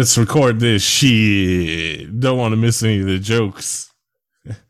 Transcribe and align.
Let's 0.00 0.16
record 0.16 0.60
this 0.60 0.82
shit. 0.82 2.20
Don't 2.20 2.38
want 2.38 2.52
to 2.52 2.56
miss 2.56 2.82
any 2.82 3.00
of 3.00 3.06
the 3.06 3.18
jokes. 3.18 3.92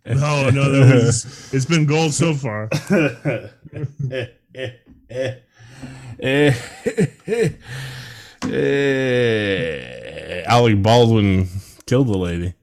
No, 0.04 0.50
no, 0.50 0.72
that 0.72 1.04
was. 1.04 1.48
It's 1.54 1.64
been 1.64 1.87
gold 1.87 2.12
so 2.12 2.34
far. 2.34 2.68
Alec 10.50 10.82
Baldwin 10.82 11.49
killed 11.86 12.08
the 12.08 12.18
lady. 12.18 12.54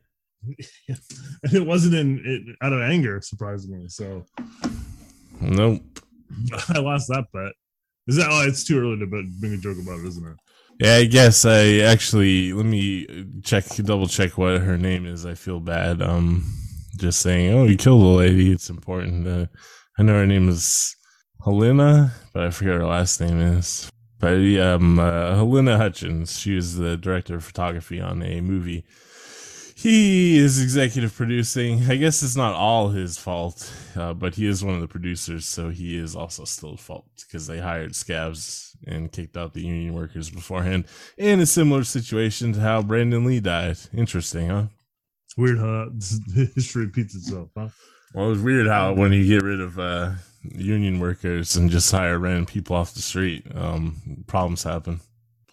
And 0.43 0.57
it 1.53 1.65
wasn't 1.65 1.93
in 1.93 2.21
it, 2.25 2.57
out 2.61 2.73
of 2.73 2.81
anger, 2.81 3.21
surprisingly. 3.21 3.87
So 3.87 4.25
Nope. 5.39 5.83
I 6.67 6.79
lost 6.79 7.07
that 7.07 7.27
bet. 7.31 7.53
Is 8.07 8.17
that? 8.17 8.27
Oh, 8.29 8.45
it's 8.45 8.65
too 8.65 8.77
early 8.77 8.99
to 8.99 9.05
make 9.39 9.53
a 9.53 9.61
joke 9.61 9.77
about 9.81 9.99
it, 9.99 10.07
isn't 10.07 10.27
it? 10.27 10.35
Yeah, 10.79 10.95
I 10.95 11.05
guess 11.05 11.43
I 11.43 11.79
actually 11.79 12.53
let 12.53 12.65
me 12.65 13.07
check, 13.43 13.65
double 13.77 14.07
check 14.07 14.37
what 14.37 14.61
her 14.61 14.77
name 14.77 15.07
is. 15.07 15.25
I 15.25 15.33
feel 15.33 15.59
bad. 15.59 16.03
Um, 16.03 16.45
just 16.97 17.19
saying, 17.19 17.53
oh, 17.53 17.63
you 17.63 17.77
killed 17.77 18.01
the 18.01 18.05
lady. 18.05 18.51
It's 18.51 18.69
important. 18.69 19.27
Uh, 19.27 19.47
I 19.97 20.03
know 20.03 20.13
her 20.13 20.27
name 20.27 20.49
is 20.49 20.95
Helena, 21.43 22.13
but 22.31 22.43
I 22.43 22.51
forget 22.51 22.75
her 22.75 22.85
last 22.85 23.19
name 23.19 23.39
is. 23.39 23.89
But 24.19 24.35
um, 24.59 24.99
uh, 24.99 25.35
Helena 25.35 25.77
Hutchins. 25.77 26.39
She 26.39 26.55
was 26.55 26.75
the 26.77 26.95
director 26.95 27.35
of 27.35 27.43
photography 27.43 27.99
on 27.99 28.21
a 28.21 28.41
movie. 28.41 28.85
He 29.77 30.39
is 30.39 30.59
executive 30.59 31.13
producing. 31.13 31.83
I 31.87 31.97
guess 31.97 32.23
it's 32.23 32.35
not 32.35 32.55
all 32.55 32.89
his 32.89 33.19
fault, 33.19 33.71
uh, 33.95 34.15
but 34.15 34.33
he 34.33 34.47
is 34.47 34.65
one 34.65 34.73
of 34.73 34.81
the 34.81 34.87
producers, 34.87 35.45
so 35.45 35.69
he 35.69 35.99
is 35.99 36.15
also 36.15 36.45
still 36.45 36.73
at 36.73 36.79
fault 36.79 37.05
because 37.19 37.45
they 37.45 37.59
hired 37.59 37.95
scabs 37.95 38.75
and 38.87 39.11
kicked 39.11 39.37
out 39.37 39.53
the 39.53 39.61
union 39.63 39.93
workers 39.93 40.31
beforehand. 40.31 40.85
In 41.15 41.39
a 41.41 41.45
similar 41.45 41.83
situation 41.83 42.53
to 42.53 42.59
how 42.59 42.81
Brandon 42.81 43.23
Lee 43.23 43.39
died. 43.39 43.77
Interesting, 43.93 44.49
huh? 44.49 44.65
It's 45.27 45.37
weird 45.37 45.59
how 45.59 45.91
history 46.55 46.85
repeats 46.87 47.13
itself, 47.13 47.49
huh? 47.55 47.69
Well, 48.15 48.25
it 48.25 48.29
was 48.29 48.41
weird 48.41 48.65
how 48.65 48.93
when 48.93 49.13
you 49.13 49.27
get 49.27 49.43
rid 49.43 49.61
of 49.61 49.77
uh, 49.77 50.13
union 50.41 50.99
workers 50.99 51.55
and 51.55 51.69
just 51.69 51.91
hire 51.91 52.17
random 52.17 52.47
people 52.47 52.75
off 52.75 52.95
the 52.95 53.01
street, 53.03 53.45
um, 53.53 54.23
problems 54.25 54.63
happen. 54.63 55.01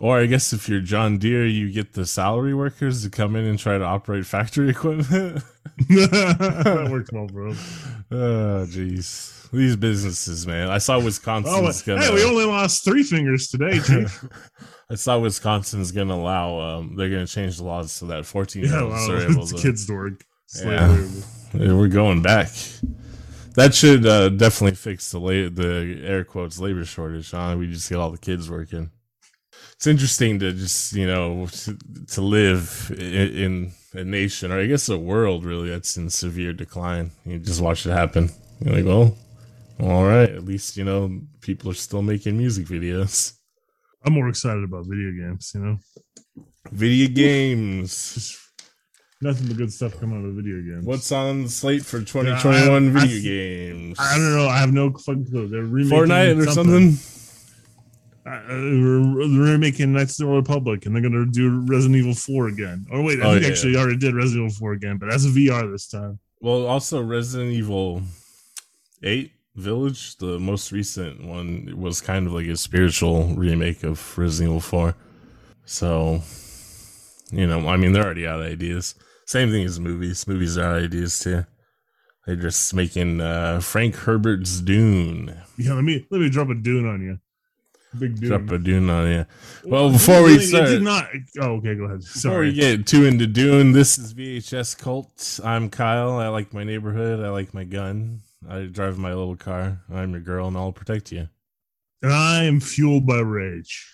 Or 0.04 0.20
I 0.20 0.26
guess 0.26 0.52
if 0.52 0.68
you're 0.68 0.82
John 0.82 1.16
Deere, 1.16 1.46
you 1.46 1.72
get 1.72 1.94
the 1.94 2.04
salary 2.04 2.52
workers 2.52 3.02
to 3.04 3.08
come 3.08 3.34
in 3.36 3.46
and 3.46 3.58
try 3.58 3.78
to 3.78 3.84
operate 3.84 4.26
factory 4.26 4.68
equipment. 4.76 5.42
that 5.88 6.88
works 6.90 7.10
well, 7.10 7.26
bro. 7.26 7.52
oh, 8.10 8.66
jeez. 8.68 9.50
These 9.50 9.76
businesses, 9.76 10.46
man. 10.46 10.68
I 10.68 10.76
saw 10.76 10.96
Oh, 10.96 11.04
Wisconsin's 11.04 11.80
gonna. 11.80 12.02
hey, 12.04 12.12
we 12.12 12.22
only 12.22 12.44
lost 12.44 12.84
three 12.84 13.02
fingers 13.02 13.48
today, 13.48 13.78
Chief. 13.78 14.24
I 14.90 14.96
saw 14.96 15.18
Wisconsin's 15.18 15.90
gonna 15.90 16.14
allow. 16.16 16.58
Um, 16.60 16.96
they're 16.96 17.08
gonna 17.08 17.26
change 17.26 17.56
the 17.56 17.64
laws 17.64 17.90
so 17.90 18.04
that 18.06 18.26
14 18.26 18.62
year 18.62 18.72
yeah, 18.72 18.82
olds 18.82 19.08
are 19.08 19.30
able 19.30 19.46
to. 19.46 19.56
kids' 19.56 19.86
to 19.86 19.94
work. 19.94 20.22
Yeah. 20.62 20.98
Yeah, 21.54 21.72
We're 21.72 21.88
going 21.88 22.20
back. 22.20 22.50
That 23.54 23.74
should 23.74 24.04
uh, 24.04 24.28
definitely 24.28 24.76
fix 24.76 25.10
the 25.12 25.18
la- 25.20 25.48
the 25.48 26.02
air 26.04 26.24
quotes 26.24 26.58
labor 26.58 26.84
shortage. 26.84 27.30
Huh? 27.30 27.54
We 27.58 27.68
just 27.68 27.88
get 27.88 27.96
all 27.98 28.10
the 28.10 28.18
kids 28.18 28.50
working. 28.50 28.90
It's 29.84 29.90
interesting 29.90 30.38
to 30.38 30.50
just 30.54 30.94
you 30.94 31.06
know 31.06 31.46
to, 31.46 31.76
to 32.12 32.22
live 32.22 32.90
in, 32.96 33.04
in 33.04 33.72
a 33.92 34.02
nation 34.02 34.50
or 34.50 34.58
I 34.58 34.64
guess 34.64 34.88
a 34.88 34.96
world 34.96 35.44
really 35.44 35.68
that's 35.68 35.98
in 35.98 36.08
severe 36.08 36.54
decline. 36.54 37.10
You 37.26 37.38
just 37.38 37.60
watch 37.60 37.84
it 37.84 37.90
happen. 37.90 38.30
You're 38.60 38.76
like, 38.76 38.86
well, 38.86 39.14
all 39.78 40.06
right. 40.06 40.30
At 40.30 40.46
least 40.46 40.78
you 40.78 40.84
know 40.84 41.20
people 41.42 41.70
are 41.70 41.74
still 41.74 42.00
making 42.00 42.38
music 42.38 42.64
videos, 42.64 43.34
I'm 44.06 44.14
more 44.14 44.30
excited 44.30 44.64
about 44.64 44.86
video 44.86 45.10
games. 45.10 45.52
You 45.54 45.60
know, 45.60 45.76
video 46.72 47.08
games. 47.08 48.40
nothing 49.20 49.48
but 49.48 49.58
good 49.58 49.70
stuff 49.70 50.00
coming 50.00 50.18
out 50.18 50.26
of 50.26 50.34
video 50.34 50.62
games. 50.62 50.86
What's 50.86 51.12
on 51.12 51.42
the 51.42 51.50
slate 51.50 51.84
for 51.84 51.98
2021 51.98 52.96
I- 52.96 53.00
I- 53.02 53.04
video 53.04 53.20
games? 53.20 53.98
I 54.00 54.16
don't 54.16 54.34
know. 54.34 54.48
I 54.48 54.60
have 54.60 54.72
no 54.72 54.94
fucking 54.94 55.26
clue. 55.26 55.46
They're 55.48 55.60
remaking 55.60 56.08
Fortnite 56.08 56.42
or 56.42 56.50
something? 56.52 56.96
Uh, 58.26 58.40
they're 58.48 59.28
they're 59.28 59.52
remaking 59.52 59.92
Knights 59.92 60.18
of 60.18 60.26
the 60.26 60.32
Republic, 60.32 60.86
and 60.86 60.94
they're 60.94 61.02
gonna 61.02 61.26
do 61.26 61.62
Resident 61.66 61.96
Evil 61.96 62.14
Four 62.14 62.48
again. 62.48 62.86
Or 62.90 63.02
wait, 63.02 63.20
I 63.20 63.24
Oh, 63.26 63.32
think 63.32 63.42
yeah. 63.44 63.48
actually 63.50 63.76
already 63.76 63.96
did 63.98 64.14
Resident 64.14 64.46
Evil 64.46 64.56
Four 64.58 64.72
again, 64.72 64.96
but 64.96 65.12
as 65.12 65.24
a 65.26 65.28
VR 65.28 65.70
this 65.70 65.88
time. 65.88 66.18
Well, 66.40 66.66
also 66.66 67.02
Resident 67.02 67.52
Evil 67.52 68.02
8 69.02 69.30
Village, 69.56 70.16
the 70.16 70.38
most 70.38 70.72
recent 70.72 71.24
one, 71.24 71.72
was 71.76 72.00
kind 72.00 72.26
of 72.26 72.32
like 72.32 72.46
a 72.46 72.56
spiritual 72.56 73.28
remake 73.34 73.82
of 73.84 74.16
Resident 74.18 74.50
Evil 74.50 74.60
4. 74.60 74.94
So, 75.64 76.22
you 77.30 77.46
know, 77.46 77.66
I 77.68 77.76
mean, 77.76 77.92
they're 77.92 78.04
already 78.04 78.26
out 78.26 78.40
of 78.40 78.46
ideas. 78.46 78.94
Same 79.26 79.50
thing 79.50 79.64
as 79.64 79.78
movies. 79.80 80.26
Movies 80.26 80.58
are 80.58 80.64
out 80.64 80.78
of 80.78 80.84
ideas 80.84 81.18
too. 81.20 81.44
They're 82.26 82.36
just 82.36 82.74
making 82.74 83.20
uh, 83.20 83.60
Frank 83.60 83.94
Herbert's 83.96 84.60
Dune. 84.60 85.34
Yeah, 85.56 85.74
let 85.74 85.84
me 85.84 86.06
let 86.10 86.20
me 86.20 86.28
drop 86.30 86.48
a 86.48 86.54
Dune 86.54 86.86
on 86.86 87.00
you. 87.02 87.18
Big 87.98 88.20
Dune. 88.20 88.28
Drop 88.28 88.50
a 88.50 88.58
Dune 88.58 88.90
on 88.90 89.08
you. 89.10 89.26
Well, 89.64 89.90
before 89.90 90.22
we 90.22 90.34
It 90.36 90.40
start, 90.48 90.66
did 90.68 90.82
not. 90.82 91.08
Oh, 91.40 91.52
okay, 91.56 91.74
go 91.74 91.84
ahead. 91.84 92.00
Before 92.00 92.40
we 92.40 92.52
get 92.52 92.86
too 92.86 93.04
into 93.06 93.26
Dune, 93.26 93.72
this 93.72 93.98
is 93.98 94.14
VHS 94.14 94.76
Cult. 94.78 95.40
I'm 95.44 95.70
Kyle. 95.70 96.12
I 96.18 96.28
like 96.28 96.52
my 96.52 96.64
neighborhood. 96.64 97.24
I 97.24 97.30
like 97.30 97.54
my 97.54 97.64
gun. 97.64 98.20
I 98.48 98.62
drive 98.64 98.98
my 98.98 99.10
little 99.14 99.36
car. 99.36 99.80
I'm 99.92 100.10
your 100.12 100.20
girl, 100.20 100.48
and 100.48 100.56
I'll 100.56 100.72
protect 100.72 101.12
you. 101.12 101.28
and 102.02 102.12
I 102.12 102.44
am 102.44 102.60
fueled 102.60 103.06
by 103.06 103.20
rage. 103.20 103.90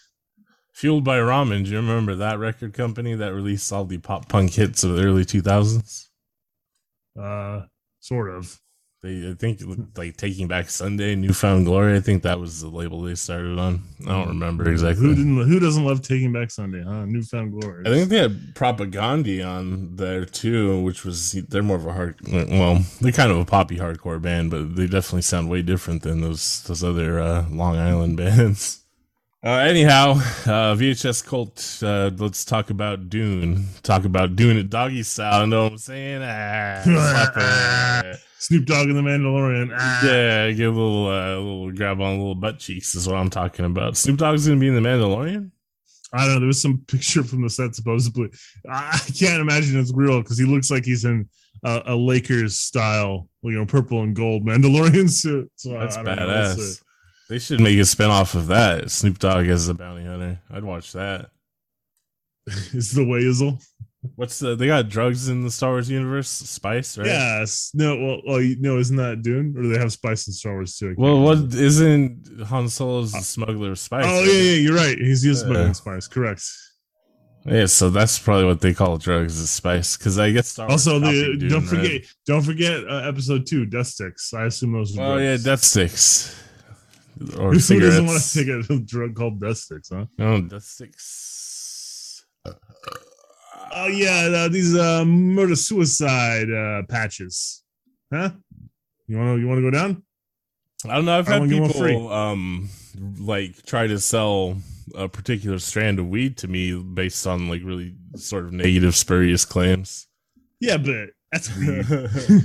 Fueled 0.73 1.05
by 1.05 1.19
Ramen. 1.19 1.65
Do 1.65 1.71
you 1.71 1.77
remember 1.77 2.15
that 2.17 2.39
record 2.39 2.73
company 2.73 3.15
that 3.15 3.35
released 3.35 3.71
all 3.73 3.85
the 3.85 3.99
pop 3.99 4.29
punk 4.29 4.53
hits 4.55 4.83
of 4.83 4.97
the 4.97 5.03
early 5.05 5.25
2000s? 5.27 6.09
Uh, 7.21 7.67
sort 8.01 8.31
of. 8.35 8.59
They, 9.03 9.31
I 9.31 9.35
think, 9.35 9.63
like 9.97 10.19
Taking 10.19 10.47
Back 10.47 10.69
Sunday, 10.69 11.15
Newfound 11.15 11.65
Glory. 11.65 11.97
I 11.97 12.01
think 12.01 12.23
that 12.25 12.39
was 12.39 12.61
the 12.61 12.69
label 12.69 13.01
they 13.01 13.15
started 13.15 13.59
on. 13.59 13.83
I 14.03 14.11
don't 14.11 14.29
remember 14.29 14.65
Who 14.65 14.73
exactly. 14.73 15.15
didn't? 15.15 15.49
Who 15.49 15.59
doesn't 15.59 15.87
love 15.87 16.03
Taking 16.03 16.35
Back 16.35 16.51
Sunday? 16.51 16.83
Huh? 16.83 17.07
Newfound 17.07 17.59
Glory. 17.59 17.85
I 17.87 17.89
think 17.89 18.11
they 18.11 18.19
had 18.19 18.55
Propaganda 18.55 19.43
on 19.43 19.97
there 19.97 20.27
too, 20.27 20.83
which 20.83 21.07
was 21.07 21.33
they're 21.33 21.63
more 21.63 21.79
of 21.79 21.87
a 21.87 21.95
hard. 21.95 22.21
Well, 22.31 22.85
they're 23.01 23.11
kind 23.13 23.31
of 23.31 23.39
a 23.39 23.47
poppy 23.47 23.79
hardcore 23.79 24.21
band, 24.21 24.51
but 24.51 24.77
they 24.77 24.87
definitely 24.87 25.23
sound 25.23 25.49
way 25.49 25.63
different 25.63 26.03
than 26.03 26.21
those 26.21 26.63
those 26.65 26.85
other 26.85 27.21
uh, 27.21 27.49
Long 27.49 27.79
Island 27.79 28.17
bands. 28.19 28.83
Uh, 29.43 29.53
anyhow, 29.53 30.11
uh, 30.45 30.75
VHS 30.77 31.25
Cult. 31.25 31.79
Uh, 31.83 32.11
let's 32.23 32.45
talk 32.45 32.69
about 32.69 33.09
Dune. 33.09 33.65
Talk 33.83 34.05
about 34.05 34.37
Dune 34.37 34.59
it 34.59 34.69
doggy 34.69 35.05
style. 35.05 35.47
Know 35.47 35.63
what 35.63 35.73
I'm 35.73 35.79
saying? 35.79 36.21
Ah. 36.23 38.03
Snoop 38.41 38.65
Dogg 38.65 38.89
and 38.89 38.97
the 38.97 39.03
Mandalorian. 39.03 39.71
Ah. 39.79 40.07
yeah, 40.07 40.51
give 40.53 40.75
a 40.75 40.81
little, 40.81 41.09
uh, 41.09 41.37
little 41.37 41.73
grab 41.73 42.01
on 42.01 42.15
a 42.15 42.17
little 42.17 42.35
butt 42.35 42.59
cheeks 42.59 42.95
is 42.95 43.07
what 43.07 43.17
I'm 43.17 43.29
talking 43.29 43.67
about. 43.67 43.99
Snoop 43.99 44.19
Dogg's 44.19 44.49
gonna 44.49 44.59
be 44.59 44.69
in 44.69 44.75
the 44.75 44.81
Mandalorian. 44.81 45.51
I 46.13 46.25
don't 46.25 46.35
know. 46.35 46.41
There 46.41 46.47
was 46.47 46.61
some 46.61 46.79
picture 46.89 47.23
from 47.23 47.43
the 47.43 47.51
set 47.51 47.75
supposedly. 47.75 48.31
I 48.69 48.99
can't 49.19 49.43
imagine 49.43 49.79
it's 49.79 49.93
real 49.93 50.23
because 50.23 50.39
he 50.39 50.47
looks 50.47 50.71
like 50.71 50.87
he's 50.87 51.05
in 51.05 51.29
a, 51.65 51.83
a 51.87 51.95
Lakers 51.95 52.57
style, 52.57 53.29
you 53.43 53.53
know, 53.53 53.67
purple 53.67 54.03
and 54.03 54.17
gold 54.17 54.47
Mandalorian 54.47 55.11
suit. 55.11 55.51
So 55.57 55.79
That's 55.79 55.99
I 55.99 56.03
don't 56.03 56.17
know. 56.17 56.27
Badass. 56.27 56.83
They 57.29 57.39
should 57.39 57.61
make 57.61 57.77
a 57.77 57.83
spinoff 57.83 58.35
of 58.35 58.47
that. 58.49 58.91
Snoop 58.91 59.19
Dogg 59.19 59.47
as 59.49 59.69
a 59.69 59.75
bounty 59.75 60.05
hunter. 60.05 60.41
I'd 60.51 60.65
watch 60.65 60.93
that. 60.93 61.31
Is 62.47 62.93
the 62.93 63.05
way 63.05 63.21
Izzle? 63.21 63.63
What's 64.17 64.39
the? 64.39 64.57
They 64.57 64.67
got 64.67 64.89
drugs 64.89 65.29
in 65.29 65.43
the 65.43 65.51
Star 65.51 65.71
Wars 65.73 65.91
universe. 65.91 66.29
Spice, 66.29 66.97
right? 66.97 67.07
Yes. 67.07 67.71
No. 67.75 67.97
Well. 67.99 68.21
Well. 68.27 68.41
You, 68.41 68.57
no. 68.59 68.79
Isn't 68.79 68.97
that 68.97 69.21
Dune? 69.23 69.55
Or 69.57 69.63
do 69.63 69.69
they 69.73 69.79
have 69.79 69.93
spice 69.93 70.27
in 70.27 70.33
Star 70.33 70.55
Wars 70.55 70.77
too? 70.79 70.95
Well, 70.97 71.21
what 71.21 71.37
remember. 71.37 71.57
isn't 71.59 72.43
Han 72.47 72.69
Solo's 72.71 73.13
the 73.13 73.21
smuggler 73.21 73.73
of 73.73 73.79
spice? 73.79 74.07
Oh 74.07 74.09
right? 74.21 74.27
yeah, 74.27 74.33
yeah. 74.41 74.53
You're 74.57 74.75
right. 74.75 74.97
He's 74.97 75.23
used 75.25 75.43
Yeah. 75.45 75.51
smuggling 75.53 75.75
spice. 75.75 76.09
Correct. 76.09 76.43
yeah. 77.45 77.67
So 77.67 77.91
that's 77.91 78.19
probably 78.19 78.47
what 78.47 78.63
they 78.63 78.73
call 78.73 78.97
drugs 78.97 79.39
is 79.39 79.51
spice. 79.51 79.99
Because 79.99 80.19
I 80.19 80.31
guess 80.31 80.49
Star 80.49 80.71
Also, 80.71 80.99
the 80.99 81.37
Dune, 81.39 81.49
don't 81.51 81.61
right? 81.61 81.69
forget, 81.69 82.03
don't 82.27 82.43
forget 82.43 82.85
uh, 82.89 83.07
episode 83.07 83.47
two, 83.47 83.67
death 83.67 83.89
sticks. 83.89 84.33
I 84.33 84.45
assume 84.47 84.73
those. 84.73 84.97
Are 84.99 85.13
Oh 85.15 85.17
yeah, 85.19 85.37
death 85.37 85.63
sticks 85.63 86.35
or 87.39 87.53
Who 87.53 87.81
doesn't 87.81 88.07
want 88.07 88.23
to 88.23 88.33
take 88.33 88.49
a 88.71 88.79
drug 88.85 89.15
called 89.15 89.43
death 89.43 89.59
sticks? 89.59 89.91
Huh? 89.93 90.07
No, 90.17 90.41
death 90.41 90.63
sticks. 90.63 91.30
Oh 93.73 93.87
yeah, 93.87 94.29
uh, 94.35 94.49
these 94.49 94.77
uh, 94.77 95.05
murder 95.05 95.57
suicide 95.57 96.51
uh, 96.51 96.83
patches. 96.89 97.63
Huh? 98.13 98.31
You 99.07 99.19
want 99.19 99.37
to 99.37 99.41
you 99.41 99.49
want 99.49 99.59
to 99.59 99.63
go 99.63 99.71
down? 99.71 100.03
I 100.89 100.95
don't 100.95 101.05
know. 101.05 101.19
I've 101.19 101.29
had 101.29 101.41
wanna 101.41 101.53
get 101.53 101.63
one 101.63 101.73
free. 101.73 101.93
people 101.93 102.13
um 102.13 102.69
like 103.19 103.65
try 103.67 103.87
to 103.87 104.01
sell 104.01 104.57
a 104.95 105.09
particular 105.09 105.59
strand 105.59 105.99
of 105.99 106.09
weed 106.09 106.37
to 106.39 106.49
me 106.49 106.75
based 106.75 107.27
on 107.27 107.49
like 107.49 107.63
really 107.65 107.95
sort 108.17 108.45
of 108.45 108.53
negative 108.53 108.97
spurious 108.97 109.45
claims. 109.45 110.09
Yeah, 110.59 110.79
but 110.79 111.11
that's 111.31 111.57
weed. 111.57 111.85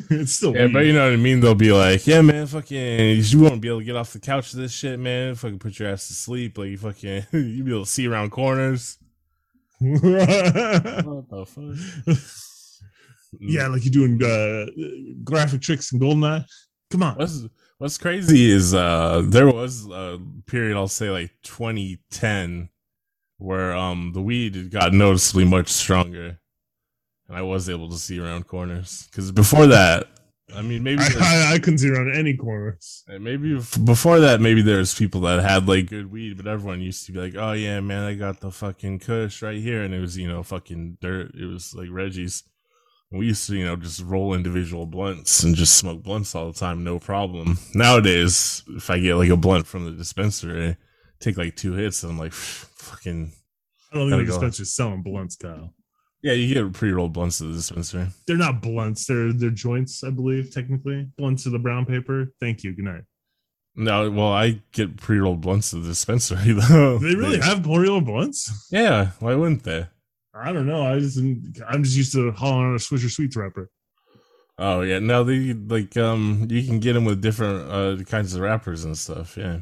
it's 0.09 0.33
still 0.33 0.53
but 0.53 0.73
weed. 0.73 0.87
you 0.87 0.93
know 0.93 1.05
what 1.05 1.13
I 1.13 1.17
mean. 1.17 1.39
They'll 1.39 1.55
be 1.55 1.71
like, 1.71 2.05
"Yeah, 2.05 2.21
man, 2.21 2.45
fucking, 2.45 3.21
you 3.23 3.39
won't 3.39 3.61
be 3.61 3.67
able 3.67 3.79
to 3.79 3.85
get 3.85 3.95
off 3.95 4.13
the 4.13 4.19
couch 4.19 4.53
of 4.53 4.59
this 4.59 4.71
shit, 4.71 4.99
man. 4.99 5.35
Fucking 5.35 5.59
put 5.59 5.79
your 5.79 5.89
ass 5.89 6.07
to 6.07 6.13
sleep. 6.13 6.57
Like, 6.57 6.69
you 6.69 6.77
fucking, 6.77 7.25
you 7.31 7.63
be 7.63 7.71
able 7.71 7.85
to 7.85 7.89
see 7.89 8.07
around 8.07 8.31
corners." 8.31 8.97
What 9.79 11.29
the 11.29 11.45
fuck? 11.45 12.17
yeah, 13.39 13.67
like 13.67 13.83
you're 13.85 13.91
doing 13.91 14.23
uh, 14.23 14.65
graphic 15.23 15.61
tricks 15.61 15.91
in 15.91 15.99
Goldeneye. 15.99 16.45
Come 16.91 17.03
on. 17.03 17.15
What's 17.15 17.45
What's 17.77 17.97
crazy 17.97 18.49
is 18.51 18.73
uh 18.73 19.21
there 19.25 19.47
was 19.47 19.85
a 19.87 20.17
period 20.45 20.77
I'll 20.77 20.87
say 20.87 21.09
like 21.09 21.31
2010 21.43 22.69
where 23.37 23.75
um 23.75 24.13
the 24.13 24.21
weed 24.21 24.71
got 24.71 24.93
noticeably 24.93 25.43
much 25.43 25.67
stronger, 25.67 26.39
and 27.27 27.37
I 27.37 27.41
was 27.41 27.69
able 27.69 27.89
to 27.89 27.97
see 27.97 28.17
around 28.17 28.47
corners. 28.47 29.07
Because 29.11 29.31
before 29.33 29.67
that, 29.67 30.07
I 30.53 30.61
mean 30.61 30.83
maybe 30.83 31.01
I, 31.01 31.09
there's- 31.09 31.21
I, 31.51 31.53
I 31.55 31.59
couldn't 31.59 31.79
see 31.79 31.89
around 31.89 32.13
any 32.15 32.35
corners. 32.35 33.03
And 33.07 33.23
maybe 33.23 33.57
f- 33.57 33.77
before 33.83 34.19
that, 34.19 34.41
maybe 34.41 34.61
there's 34.61 34.93
people 34.93 35.21
that 35.21 35.41
had 35.43 35.67
like 35.67 35.87
good 35.87 36.11
weed, 36.11 36.37
but 36.37 36.47
everyone 36.47 36.81
used 36.81 37.05
to 37.07 37.11
be 37.11 37.19
like, 37.19 37.35
"Oh 37.35 37.53
yeah, 37.53 37.79
man, 37.79 38.03
I 38.03 38.13
got 38.13 38.41
the 38.41 38.51
fucking 38.51 38.99
Kush 38.99 39.41
right 39.41 39.57
here," 39.59 39.81
and 39.81 39.93
it 39.93 39.99
was 39.99 40.17
you 40.17 40.27
know 40.27 40.43
fucking 40.43 40.97
dirt. 41.01 41.33
It 41.35 41.45
was 41.45 41.73
like 41.73 41.89
Reggie's. 41.89 42.43
And 43.11 43.19
we 43.19 43.27
used 43.27 43.45
to 43.47 43.55
you 43.55 43.63
know 43.65 43.75
just 43.75 44.01
roll 44.01 44.33
individual 44.33 44.87
blunts 44.87 45.43
and 45.43 45.55
just 45.55 45.77
smoke 45.77 46.01
blunts 46.03 46.33
all 46.33 46.51
the 46.51 46.57
time, 46.59 46.83
no 46.83 46.97
problem. 46.99 47.57
Nowadays, 47.75 48.63
if 48.69 48.89
I 48.89 48.99
get 48.99 49.15
like 49.15 49.29
a 49.29 49.37
blunt 49.37 49.67
from 49.67 49.85
the 49.85 49.91
dispensary, 49.91 50.75
take 51.19 51.37
like 51.37 51.55
two 51.55 51.73
hits, 51.73 52.01
and 52.03 52.11
I'm 52.13 52.17
like, 52.19 52.33
fucking 52.33 53.31
I 53.93 53.95
don't 53.97 54.09
think 54.09 54.21
the 54.21 54.25
go. 54.25 54.31
dispenser's 54.33 54.73
selling 54.75 55.03
blunts, 55.03 55.35
Kyle. 55.35 55.74
Yeah, 56.25 56.33
you 56.33 56.51
get 56.55 56.73
pre-rolled 56.73 57.13
blunts 57.13 57.39
at 57.39 57.49
the 57.49 57.53
dispensary. 57.53 58.07
They're 58.25 58.35
not 58.35 58.59
blunts. 58.59 59.05
They're 59.05 59.31
they're 59.31 59.51
joints, 59.51 60.03
I 60.03 60.09
believe, 60.09 60.51
technically. 60.51 61.07
Blunts 61.19 61.45
of 61.45 61.51
the 61.51 61.59
brown 61.59 61.85
paper. 61.85 62.33
Thank 62.39 62.63
you. 62.63 62.73
Good 62.73 62.85
night. 62.85 63.03
No, 63.75 64.09
well, 64.09 64.33
I 64.33 64.61
get 64.71 64.97
pre-rolled 64.97 65.41
blunts 65.41 65.71
at 65.71 65.83
the 65.83 65.87
dispensary 65.87 66.51
though. 66.69 66.97
They 66.97 67.13
really 67.13 67.39
have 67.39 67.61
Boreal 67.61 68.01
blunts? 68.01 68.69
Yeah, 68.71 69.11
why 69.19 69.35
wouldn't 69.35 69.65
they? 69.65 69.85
I 70.33 70.51
don't 70.51 70.65
know. 70.65 70.81
I 70.81 70.97
just 70.97 71.19
I'm 71.19 71.83
just 71.83 71.95
used 71.95 72.13
to 72.13 72.31
hauling 72.31 72.69
on 72.69 72.73
a 72.73 72.79
Swisher 72.79 73.11
Sweets 73.11 73.35
wrapper. 73.35 73.69
Oh 74.57 74.81
yeah, 74.81 74.97
no, 74.97 75.23
they 75.23 75.53
like 75.53 75.95
um 75.95 76.47
you 76.49 76.63
can 76.63 76.79
get 76.79 76.93
them 76.93 77.05
with 77.05 77.21
different 77.21 77.69
uh 77.69 78.03
kinds 78.05 78.33
of 78.33 78.41
wrappers 78.41 78.83
and 78.83 78.97
stuff. 78.97 79.37
Yeah, 79.37 79.59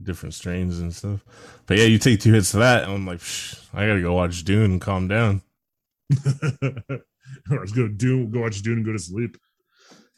different 0.00 0.34
strains 0.34 0.78
and 0.78 0.94
stuff. 0.94 1.24
But 1.66 1.78
yeah, 1.78 1.86
you 1.86 1.98
take 1.98 2.20
two 2.20 2.32
hits 2.32 2.54
of 2.54 2.60
that, 2.60 2.84
and 2.84 2.92
I'm 2.92 3.04
like, 3.04 3.18
Psh, 3.18 3.58
I 3.74 3.88
gotta 3.88 4.00
go 4.00 4.14
watch 4.14 4.44
Dune 4.44 4.70
and 4.70 4.80
calm 4.80 5.08
down. 5.08 5.42
or 7.50 7.58
let's 7.58 7.72
go 7.72 7.88
do 7.88 8.26
go 8.26 8.40
watch 8.40 8.62
Dune 8.62 8.78
and 8.78 8.86
go 8.86 8.92
to 8.92 8.98
sleep. 8.98 9.36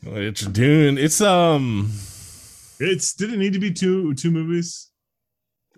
It's 0.03 0.43
Dune. 0.47 0.99
It's 0.99 1.21
um, 1.21 1.91
It's 2.79 3.15
did 3.15 3.33
it 3.33 3.39
need 3.39 3.53
to 3.55 3.59
be 3.59 3.73
two 3.73 4.15
two 4.15 4.31
movies? 4.31 4.91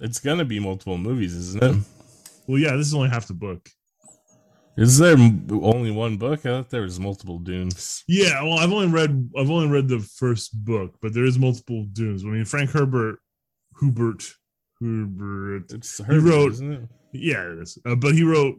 it's 0.01 0.21
gonna 0.21 0.45
be 0.45 0.61
multiple 0.61 0.97
movies, 0.99 1.35
isn't 1.35 1.63
it? 1.63 1.77
Well, 2.47 2.59
yeah, 2.59 2.77
this 2.77 2.87
is 2.87 2.95
only 2.95 3.09
half 3.11 3.27
the 3.27 3.35
book. 3.35 3.69
Is 4.77 4.97
there 4.97 5.17
only 5.51 5.91
one 5.91 6.17
book? 6.19 6.41
I 6.47 6.51
thought 6.51 6.71
there 6.71 6.83
was 6.83 7.01
multiple 7.01 7.41
Dunes. 7.41 8.05
Yeah, 8.07 8.41
well, 8.45 8.61
I've 8.61 8.73
only 8.73 8.87
read 8.87 9.29
I've 9.37 9.51
only 9.51 9.67
read 9.69 9.89
the 9.89 9.99
first 9.99 10.53
book, 10.65 10.95
but 11.03 11.13
there 11.15 11.25
is 11.25 11.37
multiple 11.39 11.85
Dunes. 11.93 12.23
I 12.25 12.29
mean, 12.29 12.45
Frank 12.45 12.71
Herbert, 12.71 13.19
Hubert, 13.81 14.23
Hubert. 14.79 15.73
It's 15.73 15.99
He 15.99 16.17
wrote- 16.19 16.61
it? 16.61 16.81
Yeah, 17.13 17.43
it 17.53 17.59
is. 17.59 17.79
Uh, 17.85 17.97
but 17.97 18.15
he 18.15 18.23
wrote 18.23 18.55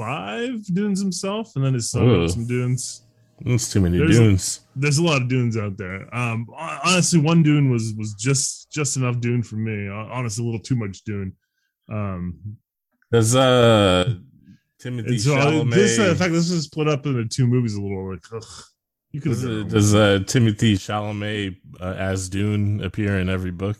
five 0.00 0.64
Dunes 0.66 1.00
himself, 1.00 1.52
and 1.56 1.64
then 1.64 1.74
his 1.74 1.90
son 1.90 2.06
wrote 2.08 2.30
some 2.30 2.46
Dunes. 2.46 3.02
That's 3.42 3.72
too 3.72 3.80
many 3.80 3.98
There's 3.98 4.18
a- 4.18 4.22
Dunes. 4.22 4.60
There's 4.76 4.98
a 4.98 5.02
lot 5.02 5.22
of 5.22 5.28
Dunes 5.28 5.56
out 5.56 5.76
there. 5.76 6.12
Um, 6.14 6.46
honestly, 6.84 7.20
one 7.20 7.42
Dune 7.42 7.70
was 7.70 7.94
was 7.96 8.14
just 8.14 8.70
just 8.72 8.96
enough 8.96 9.20
Dune 9.20 9.42
for 9.42 9.56
me. 9.56 9.88
Honestly, 9.88 10.42
a 10.42 10.46
little 10.46 10.60
too 10.60 10.76
much 10.76 11.04
Dune. 11.04 11.32
Um, 11.90 12.56
Does 13.12 13.34
uh 13.34 14.14
Timothée 14.82 15.20
so 15.20 15.36
Chalamet? 15.36 15.74
this, 15.74 15.98
uh, 15.98 16.04
in 16.04 16.16
fact, 16.16 16.32
this 16.32 16.50
is 16.50 16.64
split 16.64 16.88
up 16.88 17.04
into 17.06 17.26
two 17.26 17.46
movies 17.46 17.74
a 17.74 17.82
little. 17.82 18.12
Like, 18.12 18.24
ugh, 18.34 18.44
you 19.12 19.20
could 19.20 19.32
does, 19.32 19.44
uh, 19.44 19.62
does 19.68 19.94
uh, 19.94 20.18
Timothée 20.24 20.74
Chalamet 20.74 21.56
uh, 21.80 21.94
as 21.98 22.28
Dune 22.28 22.82
appear 22.82 23.18
in 23.18 23.28
every 23.28 23.50
book? 23.50 23.76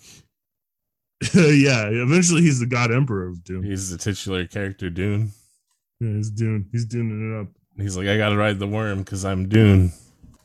yeah, 1.34 1.86
eventually 1.88 2.40
he's 2.42 2.60
the 2.60 2.66
God 2.66 2.90
Emperor 2.92 3.28
of 3.28 3.44
Dune. 3.44 3.62
He's 3.62 3.90
the 3.90 3.98
titular 3.98 4.46
character 4.46 4.90
Dune. 4.90 5.32
Yeah, 6.00 6.14
he's 6.16 6.30
Dune. 6.30 6.68
He's 6.72 6.86
Duning 6.86 7.38
it 7.38 7.40
up. 7.42 7.48
He's 7.76 7.96
like, 7.96 8.08
I 8.08 8.16
gotta 8.16 8.36
ride 8.36 8.58
the 8.58 8.66
worm 8.66 8.98
because 8.98 9.24
I'm 9.24 9.48
Dune. 9.48 9.92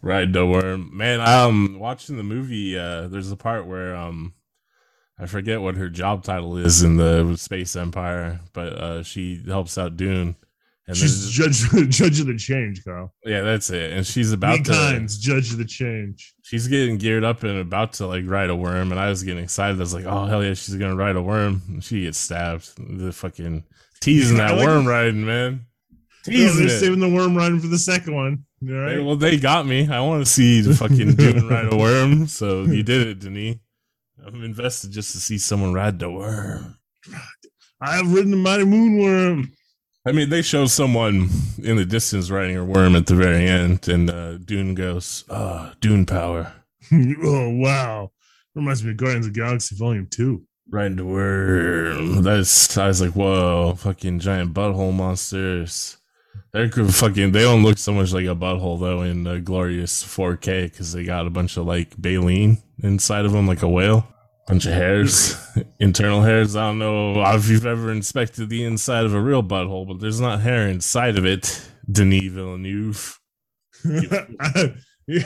Ride 0.01 0.33
the 0.33 0.45
worm, 0.45 0.95
man. 0.95 1.19
I 1.19 1.43
um, 1.43 1.79
watching 1.79 2.17
the 2.17 2.23
movie, 2.23 2.77
uh, 2.77 3.07
there's 3.07 3.31
a 3.31 3.35
part 3.37 3.65
where 3.65 3.95
um, 3.95 4.33
I 5.17 5.25
forget 5.25 5.61
what 5.61 5.75
her 5.75 5.89
job 5.89 6.23
title 6.23 6.57
is 6.57 6.83
in 6.83 6.97
the 6.97 7.35
space 7.37 7.75
empire, 7.75 8.39
but 8.53 8.73
uh, 8.73 9.03
she 9.03 9.41
helps 9.47 9.77
out 9.77 9.97
Dune. 9.97 10.35
And 10.87 10.95
She's 10.95 11.35
then, 11.35 11.51
judge 11.51 11.89
judge 11.97 12.19
of 12.19 12.27
the 12.27 12.37
change, 12.37 12.85
Kyle. 12.85 13.11
yeah, 13.25 13.41
that's 13.41 13.71
it. 13.71 13.93
And 13.93 14.05
she's 14.05 14.31
about 14.31 14.63
to, 14.65 14.71
Mankind's 14.71 15.17
judge 15.17 15.51
of 15.51 15.57
the 15.57 15.65
change. 15.65 16.35
she's 16.43 16.67
getting 16.67 16.99
geared 16.99 17.23
up 17.23 17.41
and 17.41 17.57
about 17.57 17.93
to 17.93 18.05
like 18.05 18.23
ride 18.27 18.51
a 18.51 18.55
worm, 18.55 18.91
and 18.91 18.99
I 18.99 19.09
was 19.09 19.23
getting 19.23 19.43
excited. 19.43 19.77
I 19.77 19.79
was 19.79 19.95
like, 19.95 20.05
oh 20.05 20.25
hell 20.25 20.43
yeah, 20.43 20.53
she's 20.53 20.75
gonna 20.75 20.95
ride 20.95 21.15
a 21.15 21.23
worm. 21.23 21.63
And 21.67 21.83
she 21.83 22.03
gets 22.03 22.19
stabbed. 22.19 22.69
The 22.77 23.11
fucking 23.11 23.63
teasing 24.01 24.37
that 24.37 24.55
like- 24.55 24.65
worm 24.65 24.85
riding, 24.87 25.25
man. 25.25 25.65
Teasing 26.23 26.65
they're 26.65 26.75
it. 26.75 26.79
saving 26.79 26.99
the 26.99 27.09
worm 27.09 27.35
riding 27.35 27.59
for 27.59 27.67
the 27.67 27.77
second 27.77 28.15
one. 28.15 28.45
All 28.67 28.69
Hey, 28.87 28.99
well, 28.99 29.15
they 29.15 29.37
got 29.37 29.67
me. 29.67 29.87
I 29.87 29.99
want 29.99 30.25
to 30.25 30.31
see 30.31 30.61
the 30.61 30.73
fucking 30.73 31.13
Dune 31.15 31.47
ride 31.47 31.71
a 31.71 31.75
worm. 31.77 32.25
So 32.27 32.63
you 32.63 32.81
did 32.81 33.05
it, 33.07 33.19
Denis. 33.19 33.57
I'm 34.25 34.43
invested 34.43 34.89
just 34.91 35.11
to 35.11 35.19
see 35.19 35.37
someone 35.37 35.73
ride 35.73 35.99
the 35.99 36.09
worm. 36.09 36.77
I 37.79 37.97
have 37.97 38.11
ridden 38.11 38.31
the 38.31 38.37
mighty 38.37 38.63
moonworm. 38.63 39.51
I 40.07 40.11
mean, 40.13 40.29
they 40.29 40.41
show 40.41 40.65
someone 40.65 41.29
in 41.61 41.77
the 41.77 41.85
distance 41.85 42.31
riding 42.31 42.57
a 42.57 42.65
worm 42.65 42.95
at 42.95 43.05
the 43.05 43.15
very 43.15 43.45
end, 43.47 43.87
and 43.87 44.09
uh, 44.09 44.37
Dune 44.37 44.73
goes, 44.73 45.25
"Ah, 45.29 45.73
Dune 45.81 46.05
power, 46.05 46.53
oh 46.91 47.49
wow. 47.49 48.11
Reminds 48.55 48.83
me 48.83 48.91
of 48.91 48.97
Guardians 48.97 49.27
of 49.27 49.33
Galaxy 49.33 49.75
Volume 49.75 50.07
2. 50.09 50.41
Riding 50.69 50.97
the 50.97 51.05
worm." 51.05 52.23
That's 52.23 52.77
I 52.77 52.87
was 52.87 53.01
like, 53.01 53.15
"Whoa, 53.15 53.75
fucking 53.75 54.19
giant 54.19 54.53
butthole 54.53 54.93
monsters." 54.93 55.97
They're 56.51 56.69
fucking. 56.69 57.33
They 57.33 57.41
don't 57.41 57.63
look 57.63 57.77
so 57.77 57.91
much 57.91 58.13
like 58.13 58.25
a 58.25 58.35
butthole 58.35 58.79
though 58.79 59.01
in 59.01 59.27
uh, 59.27 59.37
glorious 59.43 60.03
4K 60.03 60.71
because 60.71 60.93
they 60.93 61.03
got 61.03 61.27
a 61.27 61.29
bunch 61.29 61.57
of 61.57 61.65
like 61.65 61.97
baleen 61.97 62.59
inside 62.81 63.25
of 63.25 63.33
them, 63.33 63.45
like 63.45 63.61
a 63.61 63.67
whale. 63.67 64.07
Bunch 64.47 64.65
of 64.65 64.73
hairs, 64.73 65.35
internal 65.79 66.21
hairs. 66.21 66.55
I 66.55 66.67
don't 66.67 66.79
know 66.79 67.19
if 67.33 67.49
you've 67.49 67.65
ever 67.65 67.91
inspected 67.91 68.47
the 68.47 68.63
inside 68.63 69.03
of 69.03 69.13
a 69.13 69.19
real 69.19 69.43
butthole, 69.43 69.87
but 69.87 69.99
there's 69.99 70.21
not 70.21 70.41
hair 70.41 70.67
inside 70.67 71.17
of 71.17 71.25
it. 71.25 71.67
Denis 71.91 72.31
Villeneuve. 72.31 73.19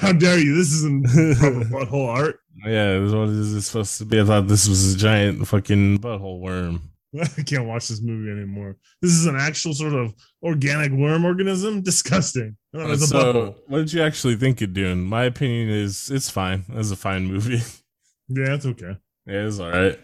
How 0.01 0.11
dare 0.13 0.39
you? 0.39 0.55
This 0.55 0.73
isn't 0.73 1.05
proper 1.37 1.65
butthole 1.85 2.07
art. 2.07 2.39
Yeah, 2.65 2.99
this 2.99 3.13
what 3.13 3.29
is 3.29 3.53
this 3.53 3.67
supposed 3.67 3.97
to 3.99 4.05
be? 4.05 4.19
I 4.19 4.23
thought 4.25 4.47
this 4.47 4.67
was 4.67 4.95
a 4.95 4.97
giant 4.97 5.47
fucking 5.47 5.99
butthole 5.99 6.39
worm. 6.39 6.81
I 7.19 7.41
can't 7.43 7.65
watch 7.65 7.87
this 7.87 8.01
movie 8.01 8.29
anymore. 8.31 8.77
This 9.01 9.11
is 9.11 9.25
an 9.25 9.35
actual 9.35 9.73
sort 9.73 9.93
of 9.93 10.13
organic 10.43 10.91
worm 10.91 11.25
organism. 11.25 11.81
Disgusting. 11.83 12.55
Oh, 12.73 12.95
so, 12.95 13.55
what 13.67 13.79
did 13.79 13.93
you 13.93 14.03
actually 14.03 14.35
think 14.35 14.61
of 14.61 14.73
Dune? 14.73 15.03
My 15.03 15.23
opinion 15.23 15.69
is 15.69 16.11
it's 16.11 16.29
fine. 16.29 16.65
It's 16.69 16.91
a 16.91 16.95
fine 16.95 17.25
movie. 17.25 17.61
Yeah, 18.31 18.53
it's 18.53 18.65
okay. 18.67 18.95
yeah, 19.25 19.47
it's 19.47 19.57
all 19.57 19.71
right. 19.71 19.99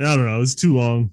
I 0.00 0.02
don't 0.02 0.26
know. 0.26 0.42
It's 0.42 0.56
too 0.56 0.76
long. 0.76 1.12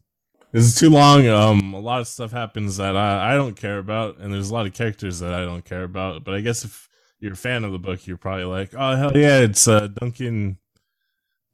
It's 0.51 0.79
too 0.79 0.89
long. 0.89 1.27
Um, 1.27 1.75
a 1.75 1.79
lot 1.79 2.01
of 2.01 2.07
stuff 2.07 2.31
happens 2.31 2.77
that 2.77 2.97
I, 2.97 3.33
I 3.33 3.35
don't 3.35 3.55
care 3.55 3.77
about, 3.77 4.17
and 4.17 4.33
there's 4.33 4.49
a 4.49 4.53
lot 4.55 4.65
of 4.65 4.73
characters 4.73 5.19
that 5.19 5.31
I 5.31 5.45
don't 5.45 5.63
care 5.63 5.83
about. 5.83 6.23
But 6.23 6.33
I 6.33 6.41
guess 6.41 6.65
if 6.65 6.89
you're 7.19 7.33
a 7.33 7.35
fan 7.35 7.63
of 7.65 7.71
the 7.71 7.77
book, 7.77 8.07
you're 8.07 8.17
probably 8.17 8.45
like, 8.45 8.73
oh 8.75 8.95
hell 8.95 9.15
yeah, 9.15 9.41
it's 9.41 9.67
uh, 9.67 9.85
Duncan 9.87 10.57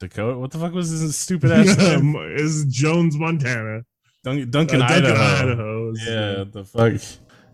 Dakota. 0.02 0.38
What 0.38 0.52
the 0.52 0.60
fuck 0.60 0.74
was 0.74 1.00
this 1.02 1.16
stupid 1.16 1.52
ass 1.54 1.78
name? 1.78 2.16
is 2.36 2.66
Jones, 2.66 3.16
Montana. 3.18 3.84
Dun- 4.24 4.42
Uh, 4.42 4.46
Duncan, 4.46 4.80
Duncan, 4.80 4.82
Idaho. 4.82 5.14
Idaho. 5.44 5.94
Yeah, 6.06 6.44
the 6.52 6.64
fuck. 6.66 6.94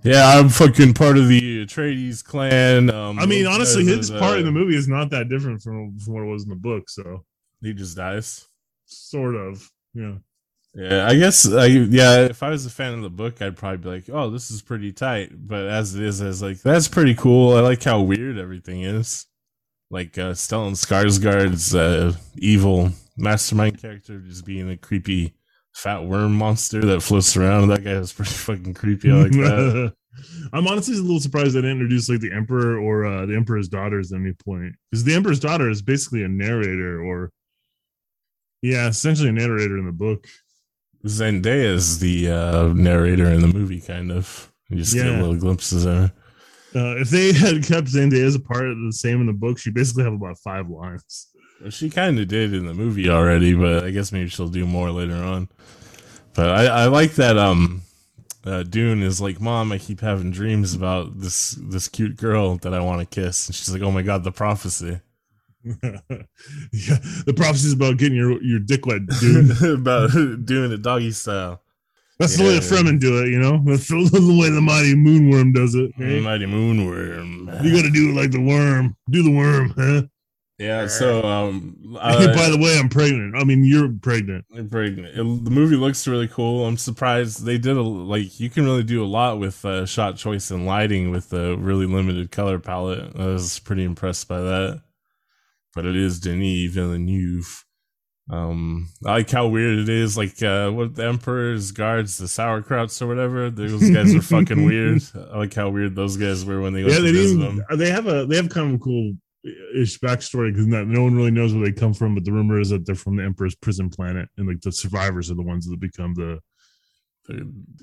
Yeah, 0.04 0.28
I'm 0.38 0.50
fucking 0.50 0.94
part 0.94 1.18
of 1.18 1.28
the 1.28 1.66
Atreides 1.66 2.24
clan. 2.24 2.90
Um, 2.90 3.20
I 3.20 3.26
mean, 3.26 3.46
honestly, 3.48 3.84
his 3.86 4.10
part 4.12 4.40
in 4.40 4.46
the 4.46 4.52
movie 4.52 4.76
is 4.76 4.88
not 4.88 5.10
that 5.12 5.28
different 5.30 5.62
from, 5.62 5.98
from 6.00 6.14
what 6.14 6.24
it 6.24 6.28
was 6.28 6.44
in 6.44 6.50
the 6.50 6.56
book. 6.56 6.90
So, 6.90 7.24
he 7.62 7.74
just 7.74 7.96
dies. 7.98 8.48
sort 8.86 9.36
of. 9.36 9.70
Yeah. 9.94 10.16
Yeah, 10.76 11.08
I 11.08 11.16
guess. 11.16 11.52
I, 11.52 11.66
yeah, 11.66 12.26
if 12.26 12.44
I 12.44 12.50
was 12.52 12.66
a 12.66 12.70
fan 12.70 12.94
of 12.94 13.02
the 13.02 13.10
book, 13.10 13.42
I'd 13.42 13.58
probably 13.58 13.78
be 13.78 13.90
like, 13.90 14.10
"Oh, 14.12 14.30
this 14.30 14.52
is 14.52 14.62
pretty 14.62 14.92
tight." 14.92 15.32
But 15.48 15.66
as 15.66 15.96
it 15.96 16.04
is, 16.04 16.22
I 16.22 16.28
was 16.28 16.42
like, 16.44 16.62
"That's 16.62 16.88
pretty 16.88 17.16
cool." 17.16 17.56
I 17.58 17.62
like 17.62 17.84
how 17.84 18.02
weird 18.02 18.38
everything 18.38 18.82
is. 18.84 19.26
Like 19.90 20.18
uh, 20.18 20.32
Stellan 20.34 20.74
Skarsgård's 20.74 21.74
uh, 21.74 22.14
evil 22.38 22.92
mastermind 23.16 23.82
character 23.82 24.20
just 24.20 24.46
being 24.46 24.70
a 24.70 24.78
creepy 24.78 25.34
fat 25.74 26.04
worm 26.04 26.34
monster 26.34 26.82
that 26.82 27.02
floats 27.02 27.38
around. 27.38 27.70
That 27.70 27.84
guy 27.84 27.92
is 27.92 28.12
pretty 28.14 28.32
fucking 28.32 28.74
creepy. 28.74 29.12
I 29.12 29.16
like 29.16 29.32
that. 29.32 29.94
I'm 30.54 30.68
honestly 30.68 30.98
a 30.98 31.02
little 31.02 31.20
surprised 31.20 31.54
they 31.54 31.62
didn't 31.62 31.78
introduce 31.78 32.10
like 32.10 32.22
the 32.22 32.34
emperor 32.34 32.80
or 32.80 33.06
uh, 33.06 33.26
the 33.26 33.36
emperor's 33.36 33.68
daughters 33.68 34.12
at 34.12 34.20
any 34.20 34.34
point 34.34 34.74
because 34.90 35.04
the 35.04 35.14
emperor's 35.14 35.40
daughter 35.40 35.70
is 35.70 35.82
basically 35.82 36.24
a 36.24 36.28
narrator 36.28 37.02
or 37.02 37.32
yeah, 38.62 38.88
essentially 38.88 39.30
a 39.30 39.34
narrator 39.34 39.78
in 39.78 39.86
the 39.86 39.92
book. 39.92 40.28
Zendaya 41.06 41.76
is 41.76 42.00
the 42.00 42.32
uh, 42.32 42.74
narrator 42.74 43.28
in 43.28 43.42
the 43.42 43.48
movie, 43.48 43.80
kind 43.80 44.12
of. 44.12 44.52
You 44.70 44.78
just 44.78 44.96
get 44.96 45.06
little 45.06 45.36
glimpses 45.36 45.86
of 45.86 45.96
her. 45.96 46.14
Uh, 46.78 46.96
if 46.98 47.10
they 47.10 47.34
had 47.34 47.64
kept 47.64 47.88
Zendaya 47.88 48.26
as 48.26 48.36
a 48.36 48.40
part 48.40 48.68
of 48.68 48.78
the 48.78 48.94
same 48.94 49.22
in 49.22 49.28
the 49.28 49.34
book, 49.34 49.58
she 49.58 49.72
basically 49.72 50.04
have 50.04 50.14
about 50.14 50.38
five 50.40 50.70
lines. 50.70 51.28
She 51.70 51.90
kind 51.90 52.20
of 52.20 52.28
did 52.28 52.54
in 52.54 52.68
the 52.68 52.74
movie 52.74 53.10
already, 53.10 53.56
but 53.56 53.84
I 53.84 53.90
guess 53.90 54.12
maybe 54.12 54.30
she'll 54.30 54.48
do 54.48 54.66
more 54.68 54.92
later 54.92 55.16
on. 55.16 55.50
But 56.36 56.52
I, 56.52 56.66
I 56.66 56.86
like 56.86 57.14
that 57.14 57.36
um, 57.36 57.82
uh, 58.46 58.62
Dune 58.62 59.02
is 59.02 59.20
like, 59.20 59.42
Mom, 59.42 59.72
I 59.72 59.80
keep 59.80 60.02
having 60.02 60.30
dreams 60.30 60.76
about 60.76 61.20
this 61.20 61.58
this 61.60 61.88
cute 61.88 62.16
girl 62.16 62.58
that 62.58 62.76
I 62.76 62.80
want 62.80 63.00
to 63.00 63.08
kiss, 63.08 63.48
and 63.48 63.56
she's 63.56 63.72
like, 63.72 63.82
Oh 63.82 63.90
my 63.90 64.04
god, 64.04 64.24
the 64.24 64.32
prophecy 64.32 65.00
yeah, 65.84 66.00
the 67.26 67.34
prophecy 67.36 67.68
is 67.68 67.74
about 67.74 67.98
getting 67.98 68.18
your 68.18 68.42
your 68.42 68.60
dick 68.60 68.86
wet, 68.86 69.06
dude. 69.20 69.62
about 69.80 70.12
doing 70.46 70.72
it 70.72 70.82
doggy 70.82 71.12
style. 71.12 71.62
That's 72.20 72.36
the 72.38 72.44
way 72.44 72.50
the 72.50 72.66
Yeah. 72.66 72.82
Fremen 72.82 73.00
do 73.00 73.22
it, 73.24 73.30
you 73.30 73.40
know. 73.40 73.62
That's 73.64 73.88
the, 73.88 73.96
the 74.12 74.38
way 74.40 74.50
the 74.50 74.62
mighty 74.62 74.96
moonworm 74.96 75.54
does 75.54 75.76
it. 75.76 75.92
right? 76.00 76.22
Mighty 76.22 76.46
moonworm. 76.46 77.64
You 77.64 77.76
got 77.76 77.84
to 77.84 77.92
do 77.92 78.10
it 78.10 78.14
like 78.20 78.32
the 78.32 78.42
worm. 78.42 78.96
Do 79.10 79.22
the 79.24 79.32
worm, 79.32 79.74
huh? 79.78 80.02
yeah. 80.58 80.88
So 80.88 81.22
um, 81.24 81.96
uh, 82.00 82.34
by 82.34 82.50
the 82.50 82.58
way, 82.58 82.78
I'm 82.80 82.90
pregnant. 82.90 83.36
I 83.36 83.44
mean, 83.44 83.64
you're 83.64 83.90
pregnant. 84.02 84.46
They're 84.50 84.64
pregnant. 84.64 85.08
It- 85.18 85.44
the 85.46 85.52
movie 85.52 85.76
looks 85.76 86.08
really 86.08 86.28
cool. 86.28 86.66
I'm 86.66 86.78
surprised 86.78 87.44
they 87.46 87.60
did 87.60 87.78
a 87.78 87.82
like. 87.84 88.40
You 88.40 88.50
can 88.50 88.66
really 88.66 88.84
do 88.84 89.04
a 89.04 89.06
lot 89.06 89.38
with 89.40 89.64
uh, 89.64 89.86
shot 89.86 90.18
choice 90.18 90.50
and 90.50 90.66
lighting 90.66 91.12
with 91.12 91.32
a 91.34 91.56
really 91.58 91.86
limited 91.86 92.32
color 92.32 92.58
palette. 92.58 93.16
I 93.16 93.28
was 93.28 93.60
pretty 93.60 93.84
impressed 93.84 94.28
by 94.28 94.42
that. 94.42 94.82
But 95.76 95.86
it 95.86 95.96
is 95.96 96.20
Denis 96.20 96.74
Villeneuve. 96.74 97.64
Um, 98.30 98.90
I 99.06 99.12
like 99.12 99.30
how 99.30 99.48
weird 99.48 99.80
it 99.80 99.90
is. 99.90 100.18
Like 100.18 100.42
uh, 100.44 100.70
what 100.70 100.96
the 100.96 101.06
Emperor's 101.06 101.72
guards, 101.72 102.18
the 102.18 102.26
sauerkrauts 102.26 103.02
or 103.02 103.08
whatever. 103.08 103.50
Those 103.50 103.90
guys 103.90 104.14
are 104.14 104.22
fucking 104.22 104.66
weird. 104.66 105.02
I 105.16 105.38
like 105.38 105.54
how 105.54 105.70
weird 105.70 105.96
those 105.96 106.18
guys 106.18 106.44
were 106.44 106.62
when 106.62 106.74
they 106.74 106.82
Yeah, 106.82 107.00
they 107.00 107.12
them. 107.12 107.64
They 107.76 107.90
have 107.90 108.08
a 108.08 108.26
they 108.26 108.36
have 108.36 108.50
kind 108.50 108.70
of 108.70 108.76
a 108.76 108.84
cool 108.84 109.14
ish 109.76 110.00
backstory 110.00 110.52
because 110.52 110.68
no, 110.68 110.84
no 110.84 111.04
one 111.04 111.16
really 111.16 111.32
knows 111.32 111.54
where 111.54 111.66
they 111.66 111.72
come 111.72 111.94
from. 111.94 112.16
But 112.16 112.26
the 112.26 112.34
rumor 112.34 112.60
is 112.60 112.70
that 112.70 112.86
they're 112.86 112.96
from 112.96 113.16
the 113.16 113.24
Emperor's 113.24 113.56
prison 113.56 113.90
planet, 113.90 114.28
and 114.38 114.48
like 114.48 114.62
the 114.62 114.72
survivors 114.72 115.32
are 115.32 115.36
the 115.36 115.44
ones 115.44 115.66
that 115.68 115.80
become 115.80 116.14
the. 116.14 116.40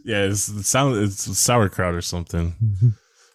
Yeah, 0.04 0.24
it's 0.24 0.46
the 0.46 0.62
sound. 0.62 0.96
It's 0.96 1.24
sauerkraut 1.38 1.94
or 1.94 2.02
something. 2.02 2.54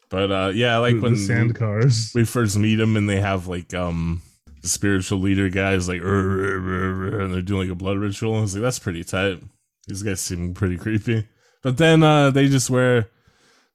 But 0.10 0.32
uh, 0.32 0.52
yeah, 0.56 0.76
I 0.76 0.78
like 0.80 0.96
the, 0.96 1.02
when 1.02 1.14
the 1.14 1.20
sand 1.20 1.56
cars. 1.56 2.12
we 2.16 2.26
first 2.26 2.58
meet 2.58 2.78
them 2.78 2.98
and 2.98 3.08
they 3.08 3.22
have 3.22 3.48
like 3.48 3.76
um 3.76 4.24
the 4.24 4.29
spiritual 4.62 5.20
leader 5.20 5.50
guys 5.50 5.88
like 5.88 6.02
and 6.02 7.34
they're 7.34 7.42
doing 7.42 7.68
like 7.68 7.72
a 7.72 7.76
blood 7.76 7.98
ritual. 7.98 8.36
I 8.36 8.42
was 8.42 8.56
like, 8.56 8.64
that's 8.64 8.80
pretty 8.80 9.04
tight. 9.04 9.42
These 9.88 10.04
guys 10.04 10.22
seem 10.22 10.54
pretty 10.54 10.78
creepy. 10.78 11.28
But 11.64 11.78
then 11.78 12.04
uh 12.04 12.32
they 12.32 12.48
just 12.48 12.70
wear 12.70 13.10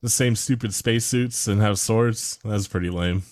the 0.03 0.11
same 0.11 0.37
stupid 0.37 0.75
spacesuits 0.75 1.49
and 1.49 1.61
have 1.61 1.79
swords. 1.79 2.39
That's 2.45 2.69
pretty 2.69 2.91
lame. 2.91 3.23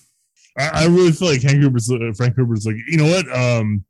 I, 0.59 0.85
I 0.85 0.87
really 0.87 1.12
feel 1.12 1.28
like 1.28 1.42
Hank 1.42 1.61
Gruber's 1.61 1.90
uh, 1.90 2.12
Frank 2.16 2.35
Gruber's 2.35 2.66
like, 2.66 2.76
you 2.88 2.99
know 2.99 3.06
what? 3.06 3.30
Um, 3.35 3.85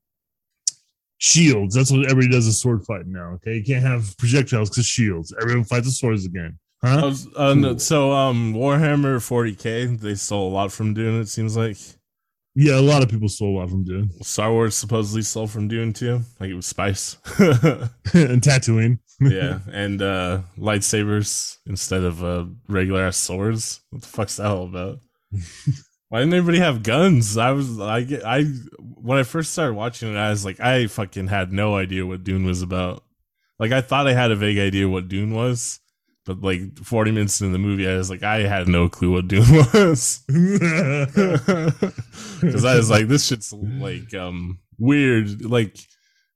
shields. 1.18 1.74
That's 1.74 1.90
what 1.90 2.04
everybody 2.10 2.28
does 2.28 2.46
is 2.46 2.60
sword 2.60 2.84
fighting 2.84 3.12
now. 3.12 3.32
Okay, 3.34 3.56
you 3.56 3.64
can't 3.64 3.84
have 3.84 4.16
projectiles 4.18 4.70
because 4.70 4.86
shields. 4.86 5.34
Everyone 5.40 5.64
fights 5.64 5.86
with 5.86 5.94
swords 5.94 6.26
again. 6.26 6.58
Huh? 6.82 7.00
was- 7.04 7.28
uh, 7.36 7.54
no, 7.54 7.76
so 7.78 8.10
um 8.12 8.54
Warhammer 8.54 9.16
40k, 9.18 10.00
they 10.00 10.14
stole 10.16 10.48
a 10.48 10.52
lot 10.52 10.72
from 10.72 10.94
Dune, 10.94 11.20
it 11.20 11.28
seems 11.28 11.56
like. 11.56 11.76
Yeah, 12.54 12.78
a 12.78 12.82
lot 12.82 13.02
of 13.02 13.08
people 13.08 13.28
stole 13.28 13.56
a 13.56 13.58
lot 13.60 13.70
from 13.70 13.84
Dune 13.84 14.10
Star 14.22 14.52
Wars 14.52 14.74
supposedly 14.74 15.22
stole 15.22 15.46
from 15.46 15.68
Dune 15.68 15.92
too. 15.92 16.20
Like 16.38 16.50
it 16.50 16.54
was 16.54 16.66
spice. 16.66 17.16
and 17.38 18.42
Tatooine. 18.42 18.98
yeah, 19.20 19.60
and 19.72 20.02
uh 20.02 20.42
lightsabers 20.58 21.56
instead 21.66 22.02
of 22.02 22.22
uh 22.22 22.44
regular 22.68 23.04
ass 23.04 23.16
swords. 23.16 23.80
What 23.90 24.02
the 24.02 24.08
fuck's 24.08 24.36
that 24.36 24.46
all 24.46 24.64
about? 24.64 24.98
Why 26.08 26.18
didn't 26.18 26.34
everybody 26.34 26.58
have 26.58 26.82
guns? 26.82 27.38
I 27.38 27.52
was 27.52 27.80
I 27.80 28.02
get 28.02 28.22
I 28.24 28.44
when 28.78 29.18
I 29.18 29.22
first 29.22 29.52
started 29.52 29.72
watching 29.72 30.12
it, 30.12 30.18
I 30.18 30.28
was 30.28 30.44
like, 30.44 30.60
I 30.60 30.86
fucking 30.86 31.28
had 31.28 31.52
no 31.52 31.74
idea 31.76 32.04
what 32.06 32.22
Dune 32.22 32.44
was 32.44 32.60
about. 32.60 33.02
Like 33.58 33.72
I 33.72 33.80
thought 33.80 34.06
I 34.06 34.12
had 34.12 34.30
a 34.30 34.36
vague 34.36 34.58
idea 34.58 34.88
what 34.88 35.08
Dune 35.08 35.32
was, 35.32 35.80
but 36.24 36.40
like 36.40 36.78
40 36.78 37.10
minutes 37.12 37.40
in 37.40 37.52
the 37.52 37.58
movie, 37.58 37.88
I 37.88 37.96
was 37.96 38.10
like, 38.10 38.22
I 38.22 38.40
had 38.46 38.68
no 38.68 38.88
clue 38.88 39.12
what 39.12 39.28
Dune 39.28 39.44
was. 39.74 40.22
Because 42.40 42.64
I 42.64 42.76
was 42.76 42.90
like, 42.90 43.06
this 43.06 43.26
shit's 43.26 43.52
like 43.52 44.12
um 44.14 44.58
weird, 44.78 45.44
like 45.44 45.78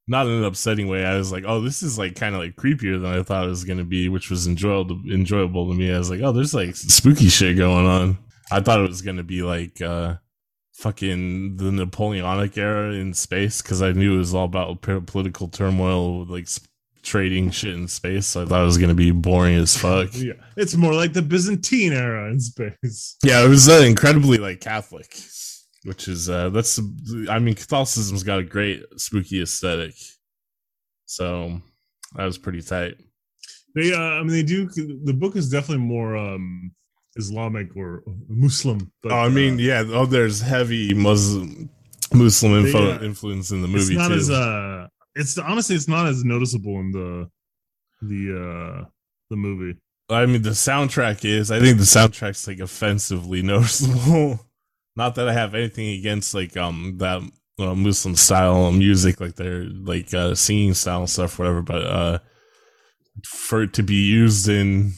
not 0.08 0.26
in 0.26 0.32
an 0.32 0.44
upsetting 0.44 0.86
way. 0.88 1.04
I 1.04 1.16
was 1.16 1.32
like, 1.32 1.44
oh, 1.46 1.60
this 1.60 1.82
is 1.82 1.98
like 1.98 2.14
kind 2.14 2.34
of 2.34 2.40
like 2.40 2.54
creepier 2.56 3.00
than 3.00 3.12
I 3.18 3.22
thought 3.22 3.44
it 3.44 3.50
was 3.50 3.64
gonna 3.64 3.84
be, 3.84 4.08
which 4.08 4.30
was 4.30 4.46
enjoyable 4.46 5.00
enjoyable 5.10 5.68
to 5.68 5.76
me. 5.76 5.92
I 5.92 5.98
was 5.98 6.10
like, 6.10 6.20
oh, 6.20 6.32
there's 6.32 6.54
like 6.54 6.76
spooky 6.76 7.28
shit 7.28 7.56
going 7.56 7.86
on. 7.86 8.18
I 8.50 8.60
thought 8.60 8.80
it 8.80 8.88
was 8.88 9.02
gonna 9.02 9.24
be 9.24 9.42
like 9.42 9.82
uh 9.82 10.16
fucking 10.74 11.56
the 11.56 11.72
Napoleonic 11.72 12.56
era 12.56 12.92
in 12.92 13.14
space 13.14 13.62
because 13.62 13.82
I 13.82 13.92
knew 13.92 14.14
it 14.14 14.18
was 14.18 14.34
all 14.34 14.44
about 14.44 14.82
political 14.82 15.48
turmoil, 15.48 16.26
like 16.26 16.46
trading 17.06 17.50
shit 17.50 17.72
in 17.72 17.86
space. 17.86 18.26
So 18.26 18.42
I 18.42 18.46
thought 18.46 18.62
it 18.62 18.66
was 18.66 18.78
gonna 18.78 18.94
be 18.94 19.12
boring 19.12 19.54
as 19.54 19.76
fuck. 19.76 20.10
yeah, 20.14 20.32
it's 20.56 20.74
more 20.74 20.92
like 20.92 21.12
the 21.12 21.22
Byzantine 21.22 21.92
era 21.92 22.30
in 22.30 22.40
space. 22.40 23.16
Yeah, 23.22 23.44
it 23.44 23.48
was 23.48 23.68
uh, 23.68 23.84
incredibly 23.86 24.38
like 24.38 24.60
Catholic, 24.60 25.16
which 25.84 26.08
is 26.08 26.28
uh 26.28 26.50
that's 26.50 26.78
I 27.30 27.38
mean 27.38 27.54
Catholicism's 27.54 28.24
got 28.24 28.40
a 28.40 28.44
great 28.44 28.82
spooky 28.96 29.40
aesthetic. 29.40 29.94
So 31.06 31.60
that 32.16 32.24
was 32.24 32.36
pretty 32.36 32.60
tight. 32.60 32.96
They, 33.76 33.92
uh, 33.92 33.98
I 33.98 34.20
mean, 34.20 34.32
they 34.32 34.42
do. 34.42 34.68
The 34.68 35.14
book 35.14 35.36
is 35.36 35.48
definitely 35.48 35.84
more 35.84 36.16
um 36.16 36.72
Islamic 37.16 37.76
or 37.76 38.02
Muslim. 38.28 38.90
But, 39.02 39.12
oh, 39.12 39.16
I 39.16 39.28
mean, 39.28 39.54
uh, 39.54 39.62
yeah, 39.62 39.84
oh 39.86 40.06
there's 40.06 40.40
heavy 40.40 40.92
Muslim 40.92 41.70
Muslim 42.12 42.66
info, 42.66 42.92
uh, 42.92 42.98
influence 43.00 43.52
in 43.52 43.62
the 43.62 43.68
it's 43.68 43.88
movie 43.88 43.96
not 43.96 44.08
too. 44.08 44.14
as 44.14 44.30
uh, 44.30 44.88
it's 45.16 45.38
honestly, 45.38 45.74
it's 45.74 45.88
not 45.88 46.06
as 46.06 46.24
noticeable 46.24 46.78
in 46.80 46.92
the 46.92 47.30
the 48.02 48.36
uh 48.36 48.84
the 49.30 49.36
movie. 49.36 49.78
I 50.08 50.26
mean 50.26 50.42
the 50.42 50.50
soundtrack 50.50 51.24
is 51.24 51.50
I 51.50 51.58
think 51.58 51.78
the 51.78 51.84
soundtrack's 51.84 52.46
like 52.46 52.60
offensively 52.60 53.42
noticeable. 53.54 54.40
Not 54.94 55.16
that 55.16 55.28
I 55.28 55.32
have 55.32 55.54
anything 55.54 55.98
against 55.98 56.34
like 56.34 56.56
um 56.56 56.96
that 56.98 57.22
uh, 57.58 57.74
Muslim 57.74 58.14
style 58.14 58.70
music, 58.70 59.20
like 59.20 59.36
their 59.36 59.64
like 59.64 60.12
uh, 60.12 60.34
singing 60.34 60.74
style 60.74 61.06
stuff, 61.06 61.38
whatever. 61.38 61.62
But 61.62 61.82
uh, 61.86 62.18
for 63.24 63.62
it 63.62 63.72
to 63.74 63.82
be 63.82 63.94
used 63.94 64.48
in 64.48 64.92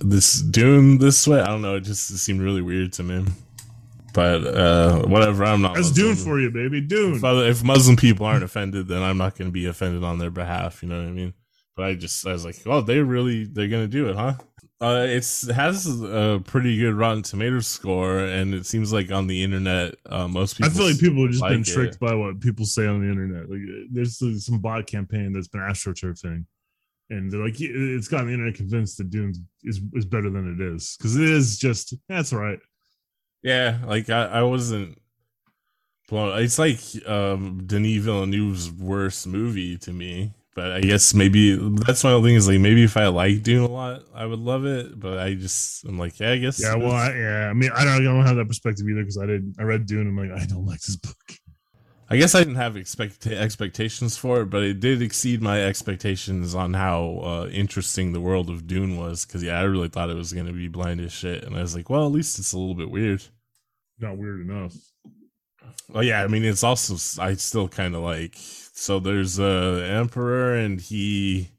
this 0.00 0.42
Dune 0.42 0.98
this 0.98 1.26
way, 1.26 1.40
I 1.40 1.46
don't 1.46 1.62
know. 1.62 1.76
It 1.76 1.82
just 1.82 2.10
it 2.10 2.18
seemed 2.18 2.42
really 2.42 2.62
weird 2.62 2.92
to 2.94 3.02
me. 3.02 3.24
But 4.14 4.46
uh, 4.46 5.02
whatever, 5.02 5.44
I'm 5.44 5.60
not. 5.60 5.74
That's 5.74 5.90
Muslim. 5.90 6.14
Dune 6.14 6.16
for 6.16 6.40
you, 6.40 6.50
baby. 6.50 6.80
Dune. 6.80 7.16
If, 7.16 7.24
other, 7.24 7.44
if 7.44 7.62
Muslim 7.62 7.96
people 7.96 8.26
aren't 8.26 8.44
offended, 8.44 8.88
then 8.88 9.02
I'm 9.02 9.18
not 9.18 9.36
going 9.36 9.48
to 9.48 9.52
be 9.52 9.66
offended 9.66 10.02
on 10.02 10.18
their 10.18 10.30
behalf. 10.30 10.82
You 10.82 10.88
know 10.88 11.00
what 11.00 11.08
I 11.08 11.12
mean? 11.12 11.34
But 11.76 11.86
I 11.86 11.94
just 11.94 12.26
I 12.26 12.32
was 12.32 12.44
like, 12.44 12.56
oh, 12.66 12.80
they 12.80 13.00
really 13.00 13.44
they're 13.44 13.68
going 13.68 13.84
to 13.84 13.88
do 13.88 14.08
it, 14.08 14.16
huh? 14.16 14.34
Uh, 14.80 15.04
it's 15.08 15.48
it 15.48 15.54
has 15.54 15.86
a 16.02 16.40
pretty 16.44 16.78
good 16.78 16.94
Rotten 16.94 17.22
Tomatoes 17.22 17.66
score, 17.66 18.18
and 18.18 18.54
it 18.54 18.64
seems 18.64 18.92
like 18.92 19.10
on 19.10 19.26
the 19.26 19.42
internet, 19.42 19.96
uh, 20.06 20.28
most 20.28 20.56
people. 20.56 20.70
I 20.70 20.74
feel 20.74 20.86
like 20.86 21.00
people 21.00 21.22
have 21.22 21.32
just 21.32 21.42
been 21.42 21.58
like 21.58 21.68
it. 21.68 21.72
tricked 21.72 21.98
by 21.98 22.14
what 22.14 22.40
people 22.40 22.64
say 22.64 22.86
on 22.86 23.00
the 23.00 23.10
internet. 23.10 23.50
Like, 23.50 23.60
there's 23.90 24.18
some 24.44 24.60
bot 24.60 24.86
campaign 24.86 25.32
that's 25.32 25.48
been 25.48 25.62
astroturfing, 25.62 26.44
and 27.10 27.32
they're 27.32 27.44
like, 27.44 27.58
"Yeah, 27.58 27.70
it's 27.72 28.06
gotten 28.06 28.28
the 28.28 28.34
internet 28.34 28.54
convinced 28.54 28.98
that 28.98 29.10
Dune 29.10 29.34
is 29.64 29.80
is 29.94 30.04
better 30.04 30.30
than 30.30 30.54
it 30.54 30.60
is 30.60 30.96
because 30.96 31.16
it 31.16 31.28
is 31.28 31.58
just 31.58 31.94
that's 32.08 32.32
right. 32.32 32.60
Yeah, 33.42 33.78
like 33.86 34.10
I, 34.10 34.24
I 34.26 34.42
wasn't. 34.42 34.98
blown. 36.08 36.38
it's 36.42 36.58
like 36.58 36.80
um, 37.08 37.64
Denis 37.66 38.02
Villeneuve's 38.04 38.70
worst 38.70 39.26
movie 39.26 39.76
to 39.78 39.92
me. 39.92 40.34
But 40.54 40.72
I 40.72 40.80
guess 40.80 41.14
maybe 41.14 41.54
that's 41.54 42.02
my 42.02 42.10
only 42.10 42.30
thing 42.30 42.36
is 42.36 42.48
like 42.48 42.58
maybe 42.58 42.82
if 42.82 42.96
I 42.96 43.06
like 43.08 43.44
Dune 43.44 43.62
a 43.62 43.68
lot, 43.68 44.02
I 44.12 44.26
would 44.26 44.40
love 44.40 44.66
it. 44.66 44.98
But 44.98 45.18
I 45.18 45.34
just 45.34 45.84
I'm 45.84 45.98
like, 45.98 46.18
yeah, 46.18 46.32
I 46.32 46.38
guess. 46.38 46.60
Yeah, 46.60 46.74
well, 46.74 46.90
I, 46.92 47.14
yeah. 47.14 47.48
I 47.48 47.52
mean, 47.52 47.70
I 47.76 47.84
don't, 47.84 47.94
I 47.94 48.02
don't 48.02 48.26
have 48.26 48.36
that 48.36 48.48
perspective 48.48 48.88
either 48.88 49.02
because 49.02 49.18
I 49.18 49.26
did. 49.26 49.54
I 49.60 49.62
read 49.62 49.86
Dune. 49.86 50.08
And 50.08 50.18
I'm 50.18 50.30
like, 50.30 50.42
I 50.42 50.46
don't 50.46 50.66
like 50.66 50.80
this 50.80 50.96
book. 50.96 51.16
I 52.10 52.16
guess 52.16 52.34
I 52.34 52.38
didn't 52.38 52.54
have 52.54 52.76
expect 52.76 53.26
expectations 53.26 54.16
for 54.16 54.40
it, 54.40 54.46
but 54.46 54.62
it 54.62 54.80
did 54.80 55.02
exceed 55.02 55.42
my 55.42 55.62
expectations 55.62 56.54
on 56.54 56.72
how 56.72 57.20
uh, 57.22 57.48
interesting 57.52 58.12
the 58.12 58.20
world 58.20 58.48
of 58.48 58.66
Dune 58.66 58.96
was. 58.96 59.26
Because 59.26 59.42
yeah, 59.42 59.58
I 59.58 59.64
really 59.64 59.88
thought 59.88 60.08
it 60.08 60.16
was 60.16 60.32
going 60.32 60.46
to 60.46 60.52
be 60.52 60.68
blind 60.68 61.00
as 61.00 61.12
shit, 61.12 61.44
and 61.44 61.54
I 61.54 61.60
was 61.60 61.76
like, 61.76 61.90
well, 61.90 62.06
at 62.06 62.12
least 62.12 62.38
it's 62.38 62.54
a 62.54 62.58
little 62.58 62.74
bit 62.74 62.90
weird. 62.90 63.24
Not 63.98 64.16
weird 64.16 64.40
enough. 64.40 64.74
Well, 65.90 66.02
yeah, 66.02 66.22
I 66.22 66.28
mean, 66.28 66.44
it's 66.44 66.64
also 66.64 67.22
I 67.22 67.34
still 67.34 67.68
kind 67.68 67.94
of 67.94 68.02
like 68.02 68.36
so. 68.36 68.98
There's 69.00 69.38
a 69.38 69.84
emperor, 69.86 70.54
and 70.54 70.80
he 70.80 71.50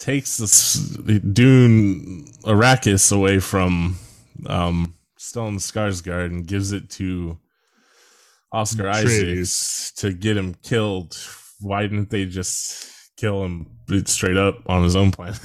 takes 0.00 0.36
this 0.36 0.74
Dune 0.74 2.26
Arrakis 2.42 3.12
away 3.14 3.38
from 3.38 3.98
um 4.46 4.94
Stellan 5.16 5.58
Skarsgård 5.58 6.26
and 6.26 6.46
gives 6.46 6.72
it 6.72 6.90
to 6.90 7.38
Oscar. 8.56 8.88
Isaacs 8.88 9.92
to 9.98 10.12
get 10.12 10.36
him 10.36 10.54
killed. 10.62 11.16
Why 11.60 11.82
didn't 11.82 12.10
they 12.10 12.24
just 12.26 12.92
kill 13.16 13.44
him 13.44 13.66
straight 14.04 14.36
up 14.36 14.58
on 14.68 14.82
his 14.84 14.94
own 14.94 15.10
planet. 15.10 15.38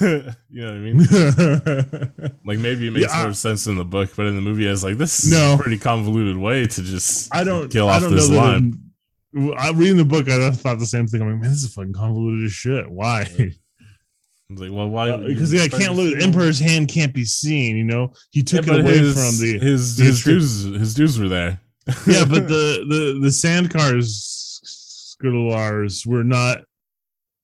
you 0.50 0.60
know 0.60 0.66
what 0.66 0.74
I 0.74 0.78
mean? 0.78 2.32
like 2.44 2.58
maybe 2.58 2.88
it 2.88 2.90
makes 2.90 3.06
Yeah, 3.06 3.20
I- 3.20 3.22
more 3.24 3.32
sense 3.32 3.66
in 3.66 3.76
the 3.76 3.84
book, 3.84 4.10
but 4.16 4.26
in 4.26 4.36
the 4.36 4.42
movie, 4.42 4.68
I 4.68 4.70
was 4.70 4.84
like, 4.84 4.98
this 4.98 5.24
is 5.24 5.32
No. 5.32 5.54
a 5.54 5.58
pretty 5.58 5.78
convoluted 5.78 6.36
way 6.36 6.66
to 6.66 6.82
just 6.82 7.34
I 7.34 7.44
don't 7.44 7.70
kill 7.70 7.88
I 7.88 7.96
off 7.96 8.02
don't 8.02 8.14
this 8.14 8.28
line. 8.28 8.78
I 9.56 9.70
reading 9.70 9.96
the 9.96 10.04
book, 10.04 10.28
I 10.28 10.50
thought 10.50 10.78
the 10.78 10.86
same 10.86 11.06
thing. 11.06 11.22
I'm 11.22 11.30
like, 11.32 11.40
man, 11.40 11.50
this 11.50 11.62
is 11.62 11.72
fucking 11.72 11.94
convoluted 11.94 12.44
as 12.44 12.52
shit. 12.52 12.90
Why? 12.90 13.22
I 13.22 13.50
was 14.50 14.60
like, 14.60 14.70
well, 14.70 14.88
why? 14.90 15.08
Uh, 15.10 15.16
because 15.18 15.50
yeah, 15.50 15.62
I 15.62 15.68
can't 15.68 15.94
look. 15.94 16.20
Emperor's 16.20 16.58
hand 16.58 16.88
can't 16.88 17.14
be 17.14 17.24
seen. 17.24 17.74
You 17.74 17.84
know, 17.84 18.12
he 18.30 18.42
took 18.42 18.66
but 18.66 18.80
it 18.80 18.80
away 18.82 18.98
his, 18.98 19.14
from 19.14 19.40
the 19.46 19.58
his 19.58 19.96
his 19.96 20.22
dudes 20.22 20.64
his 20.64 20.92
dudes 20.92 21.18
were 21.18 21.28
there. 21.28 21.58
Yeah, 22.06 22.24
but 22.24 22.48
the 22.48 22.84
the 22.88 23.18
the 23.20 23.28
sandcars 23.28 24.62
Skrullars 25.22 26.06
were 26.06 26.24
not 26.24 26.64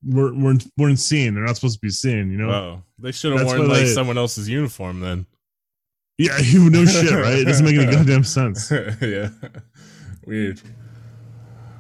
were 0.04 0.35
weren't 0.35 0.66
weren't 0.76 0.99
seen. 0.99 1.35
They're 1.35 1.45
not 1.45 1.57
supposed 1.57 1.76
to 1.76 1.80
be 1.80 1.90
seen. 1.90 2.30
You 2.30 2.38
know. 2.38 2.50
oh, 2.50 2.83
they 2.99 3.12
should 3.12 3.37
have 3.37 3.47
worn 3.47 3.68
like 3.68 3.80
they- 3.80 3.87
someone 3.87 4.18
else's 4.18 4.49
uniform 4.49 5.00
then. 5.00 5.26
Yeah, 6.18 6.38
you 6.42 6.68
know 6.71 6.85
shit, 6.85 7.12
right? 7.12 7.38
It 7.38 7.45
doesn't 7.45 7.64
make 7.64 7.76
any 7.76 7.90
goddamn 7.92 8.25
sense. 8.25 8.71
yeah, 9.00 9.30
weird. 10.26 10.61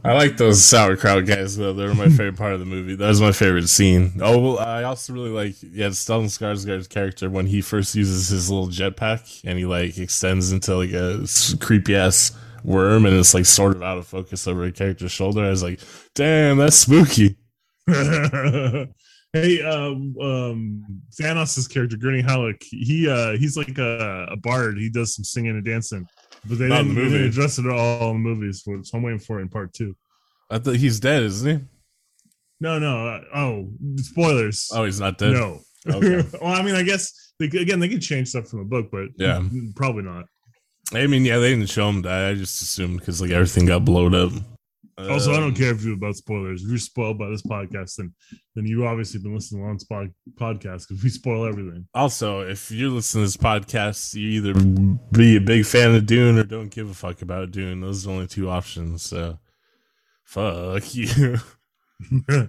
I 0.04 0.14
like 0.14 0.36
those 0.36 0.64
sauerkraut 0.64 1.26
guys 1.26 1.56
though. 1.56 1.72
They're 1.72 1.92
my 1.92 2.08
favorite 2.08 2.36
part 2.36 2.54
of 2.54 2.60
the 2.60 2.66
movie. 2.66 2.94
That 2.94 3.08
was 3.08 3.20
my 3.20 3.32
favorite 3.32 3.68
scene. 3.68 4.12
Oh, 4.22 4.38
well, 4.38 4.58
I 4.60 4.84
also 4.84 5.12
really 5.12 5.30
like 5.30 5.56
yeah 5.60 5.88
Stellan 5.88 6.26
Skarsgård's 6.26 6.86
character 6.86 7.28
when 7.28 7.46
he 7.46 7.60
first 7.60 7.94
uses 7.96 8.28
his 8.28 8.48
little 8.48 8.68
jetpack 8.68 9.42
and 9.44 9.58
he 9.58 9.66
like 9.66 9.98
extends 9.98 10.52
into 10.52 10.76
like 10.76 10.92
a 10.92 11.26
creepy 11.60 11.96
ass 11.96 12.30
worm 12.64 13.06
and 13.06 13.16
it's 13.16 13.34
like 13.34 13.46
sort 13.46 13.76
of 13.76 13.82
out 13.82 13.98
of 13.98 14.06
focus 14.06 14.46
over 14.46 14.64
a 14.64 14.72
character's 14.72 15.12
shoulder. 15.12 15.44
I 15.44 15.50
was 15.50 15.62
like, 15.62 15.80
damn, 16.14 16.58
that's 16.58 16.76
spooky. 16.76 17.36
hey, 19.32 19.62
um, 19.62 20.14
um, 20.20 20.84
Thanos' 21.20 21.70
character, 21.72 21.96
Gurney 21.96 22.22
Halleck, 22.22 22.62
he 22.62 23.08
uh, 23.08 23.32
he's 23.38 23.56
like 23.56 23.78
a, 23.78 24.26
a 24.30 24.36
bard. 24.36 24.78
He 24.78 24.90
does 24.90 25.14
some 25.14 25.24
singing 25.24 25.52
and 25.52 25.64
dancing, 25.64 26.06
but 26.44 26.58
they 26.58 26.68
didn't, 26.68 26.94
the 26.94 27.02
they 27.02 27.08
didn't 27.08 27.28
address 27.28 27.58
it 27.58 27.66
at 27.66 27.72
all 27.72 28.10
in 28.10 28.22
the 28.22 28.28
movies. 28.28 28.62
So 28.64 28.80
I'm 28.94 29.02
waiting 29.02 29.18
for 29.20 29.38
it 29.38 29.42
in 29.42 29.48
part 29.48 29.72
two. 29.72 29.96
I 30.50 30.58
thought 30.58 30.76
he's 30.76 31.00
dead, 31.00 31.22
isn't 31.24 31.58
he? 31.58 31.64
No, 32.60 32.78
no. 32.78 33.06
Uh, 33.06 33.20
oh, 33.34 33.68
spoilers. 33.96 34.70
Oh, 34.74 34.84
he's 34.84 35.00
not 35.00 35.18
dead. 35.18 35.32
no. 35.32 35.60
Okay. 35.88 36.26
well, 36.42 36.52
I 36.54 36.62
mean, 36.62 36.74
I 36.74 36.82
guess 36.82 37.32
they, 37.38 37.46
again 37.46 37.78
they 37.80 37.88
could 37.88 38.02
change 38.02 38.28
stuff 38.28 38.48
from 38.48 38.60
the 38.60 38.64
book, 38.64 38.88
but 38.90 39.08
Yeah. 39.16 39.42
probably 39.76 40.02
not. 40.02 40.24
I 40.94 41.06
mean, 41.06 41.24
yeah, 41.24 41.38
they 41.38 41.50
didn't 41.50 41.68
show 41.68 41.88
him 41.88 42.02
die. 42.02 42.30
I 42.30 42.34
just 42.34 42.62
assumed 42.62 43.00
because 43.00 43.20
like 43.20 43.30
everything 43.30 43.66
got 43.66 43.84
blowed 43.84 44.14
up. 44.14 44.32
Also, 44.98 45.30
I 45.32 45.36
Um, 45.36 45.42
don't 45.42 45.54
care 45.54 45.72
if 45.72 45.84
you 45.84 45.94
about 45.94 46.16
spoilers. 46.16 46.64
If 46.64 46.70
you're 46.70 46.78
spoiled 46.78 47.18
by 47.18 47.28
this 47.28 47.42
podcast, 47.42 47.96
then 47.96 48.12
then 48.56 48.66
you 48.66 48.84
obviously 48.84 49.20
been 49.20 49.34
listening 49.34 49.62
to 49.62 49.66
Lon's 49.68 49.84
pod, 49.84 50.12
podcast 50.34 50.88
because 50.88 51.04
we 51.04 51.08
spoil 51.10 51.46
everything. 51.46 51.86
Also, 51.94 52.40
if 52.40 52.70
you're 52.72 52.90
listening 52.90 53.22
to 53.22 53.26
this 53.28 53.36
podcast, 53.36 54.14
you 54.14 54.28
either 54.28 54.54
be 55.12 55.36
a 55.36 55.40
big 55.40 55.66
fan 55.66 55.94
of 55.94 56.04
Dune 56.06 56.36
or 56.38 56.42
don't 56.42 56.70
give 56.70 56.90
a 56.90 56.94
fuck 56.94 57.22
about 57.22 57.52
Dune. 57.52 57.80
Those 57.80 58.04
are 58.04 58.08
the 58.08 58.14
only 58.14 58.26
two 58.26 58.50
options. 58.50 59.02
So, 59.02 59.38
fuck 60.24 60.82
you. 60.94 61.36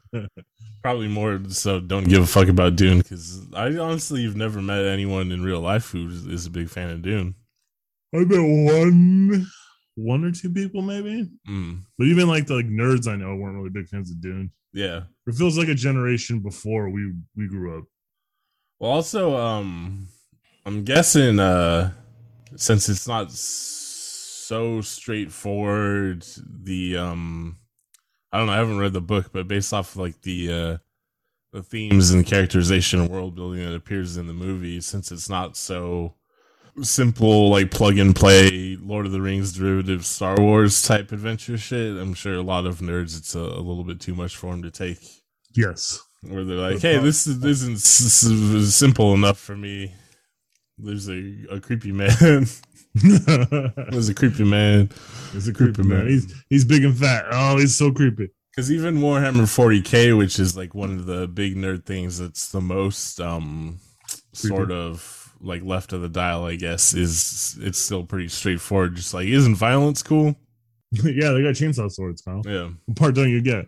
Probably 0.81 1.07
more 1.09 1.41
so 1.49 1.79
don't 1.81 2.07
give 2.07 2.23
a 2.23 2.27
fuck 2.27 2.47
about 2.47 2.77
Dune 2.77 2.99
because 2.99 3.45
I 3.53 3.75
honestly 3.77 4.23
have 4.23 4.35
never 4.37 4.61
met 4.61 4.85
anyone 4.85 5.31
in 5.31 5.43
real 5.43 5.59
life 5.59 5.91
who 5.91 6.07
is 6.07 6.45
a 6.45 6.49
big 6.49 6.69
fan 6.69 6.89
of 6.89 7.01
Dune. 7.01 7.35
I 8.13 8.23
bet 8.23 8.39
one, 8.39 9.45
one 9.95 10.23
or 10.23 10.31
two 10.31 10.49
people 10.51 10.81
maybe, 10.81 11.29
Mm, 11.47 11.81
but 11.97 12.07
even 12.07 12.27
like 12.27 12.47
the 12.47 12.55
like 12.55 12.67
nerds 12.67 13.07
I 13.07 13.15
know 13.15 13.35
weren't 13.35 13.57
really 13.57 13.69
big 13.69 13.87
fans 13.89 14.09
of 14.11 14.19
Dune. 14.21 14.51
yeah. 14.73 15.01
It 15.27 15.35
feels 15.35 15.57
like 15.57 15.67
a 15.67 15.75
generation 15.75 16.39
before 16.39 16.89
we 16.89 17.13
we 17.35 17.47
grew 17.47 17.77
up. 17.77 17.83
Well, 18.79 18.91
also, 18.91 19.35
um, 19.37 20.07
I'm 20.65 20.83
guessing, 20.85 21.39
uh, 21.39 21.91
since 22.55 22.87
it's 22.89 23.07
not 23.07 23.29
so 23.31 24.81
straightforward, 24.81 26.25
the 26.63 26.97
um, 26.97 27.57
I 28.31 28.37
don't 28.37 28.47
know, 28.47 28.53
I 28.53 28.57
haven't 28.57 28.79
read 28.79 28.93
the 28.93 29.01
book, 29.01 29.31
but 29.31 29.47
based 29.47 29.73
off 29.73 29.95
like 29.95 30.21
the 30.21 30.51
uh, 30.51 30.77
the 31.53 31.61
themes 31.61 32.11
and 32.11 32.25
characterization 32.25 33.01
and 33.01 33.09
world 33.09 33.35
building 33.35 33.63
that 33.65 33.75
appears 33.75 34.17
in 34.17 34.27
the 34.27 34.33
movie, 34.33 34.81
since 34.81 35.11
it's 35.11 35.29
not 35.29 35.57
so 35.57 36.15
simple, 36.83 37.49
like 37.49 37.71
plug 37.71 37.97
and 37.97 38.15
play 38.15 38.77
Lord 38.81 39.05
of 39.05 39.11
the 39.11 39.21
Rings 39.21 39.53
derivative 39.53 40.05
Star 40.05 40.35
Wars 40.39 40.81
type 40.81 41.11
adventure 41.11 41.57
shit, 41.57 41.97
I'm 41.97 42.13
sure 42.13 42.35
a 42.35 42.41
lot 42.41 42.65
of 42.65 42.79
nerds 42.79 43.17
it's 43.17 43.35
a, 43.35 43.39
a 43.39 43.61
little 43.61 43.83
bit 43.83 43.99
too 43.99 44.15
much 44.15 44.35
for 44.37 44.51
them 44.51 44.61
to 44.63 44.71
take 44.71 44.99
Yes. 45.55 45.99
where 46.21 46.43
they're 46.43 46.57
like, 46.57 46.81
"Hey, 46.81 46.97
this 46.99 47.25
is, 47.27 47.39
this 47.39 47.61
isn't 47.61 47.77
s- 47.77 48.25
s- 48.25 48.75
simple 48.75 49.13
enough 49.13 49.39
for 49.39 49.55
me." 49.57 49.93
There's 50.77 51.09
a, 51.09 51.45
a 51.51 51.59
creepy 51.59 51.91
man. 51.91 52.45
There's 52.95 54.09
a 54.09 54.13
creepy 54.15 54.43
man. 54.43 54.89
There's 55.31 55.47
a 55.47 55.53
creepy 55.53 55.83
man. 55.83 56.07
He's 56.07 56.33
he's 56.49 56.65
big 56.65 56.83
and 56.83 56.97
fat. 56.97 57.25
Oh, 57.31 57.57
he's 57.57 57.75
so 57.77 57.91
creepy. 57.91 58.29
Because 58.55 58.71
even 58.71 58.97
Warhammer 58.97 59.43
40k, 59.43 60.17
which 60.17 60.39
is 60.39 60.57
like 60.57 60.73
one 60.73 60.91
of 60.91 61.05
the 61.05 61.27
big 61.27 61.55
nerd 61.55 61.85
things 61.85 62.17
that's 62.19 62.49
the 62.51 62.61
most 62.61 63.19
um 63.21 63.79
sort 64.33 64.71
of 64.71 65.18
like 65.41 65.63
left 65.63 65.93
of 65.93 66.01
the 66.01 66.09
dial, 66.09 66.45
I 66.45 66.55
guess, 66.55 66.93
is 66.93 67.57
it's 67.61 67.79
still 67.79 68.03
pretty 68.03 68.27
straightforward. 68.27 68.95
Just 68.95 69.13
like, 69.13 69.27
isn't 69.27 69.55
violence 69.55 70.03
cool? 70.03 70.35
yeah, 70.91 71.31
they 71.31 71.43
got 71.43 71.55
chainsaw 71.55 71.91
swords, 71.91 72.21
pal. 72.21 72.41
Yeah. 72.45 72.69
What 72.85 72.97
part 72.97 73.15
don't 73.15 73.29
you 73.29 73.41
get? 73.41 73.65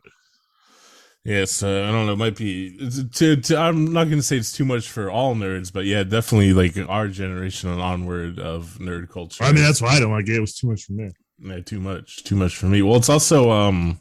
Yes, 1.24 1.62
uh, 1.62 1.86
I 1.88 1.92
don't 1.92 2.08
know. 2.08 2.14
It 2.14 2.18
might 2.18 2.36
be. 2.36 2.76
To, 3.14 3.36
to, 3.36 3.58
I'm 3.58 3.94
not 3.94 4.06
going 4.06 4.18
to 4.18 4.24
say 4.24 4.38
it's 4.38 4.52
too 4.52 4.66
much 4.66 4.90
for 4.90 5.12
all 5.12 5.36
nerds, 5.36 5.72
but 5.72 5.86
yeah, 5.86 6.04
definitely 6.04 6.54
like 6.54 6.76
our 6.90 7.08
generation 7.08 7.70
and 7.70 7.80
onward 7.80 8.40
of 8.40 8.80
nerd 8.82 9.10
culture. 9.10 9.44
I 9.44 9.52
mean, 9.52 9.64
that's 9.64 9.84
why 9.84 9.90
I 9.90 10.00
don't 10.00 10.12
like 10.12 10.28
it. 10.28 10.36
It 10.36 10.40
was 10.40 10.56
too 10.56 10.68
much 10.68 10.84
for 10.84 10.94
me. 10.94 11.12
Yeah, 11.38 11.60
too 11.60 11.80
much. 11.80 12.24
Too 12.24 12.36
much 12.36 12.56
for 12.56 12.66
me. 12.66 12.82
Well, 12.82 12.98
it's 12.98 13.10
also 13.10 13.52
um 13.52 14.00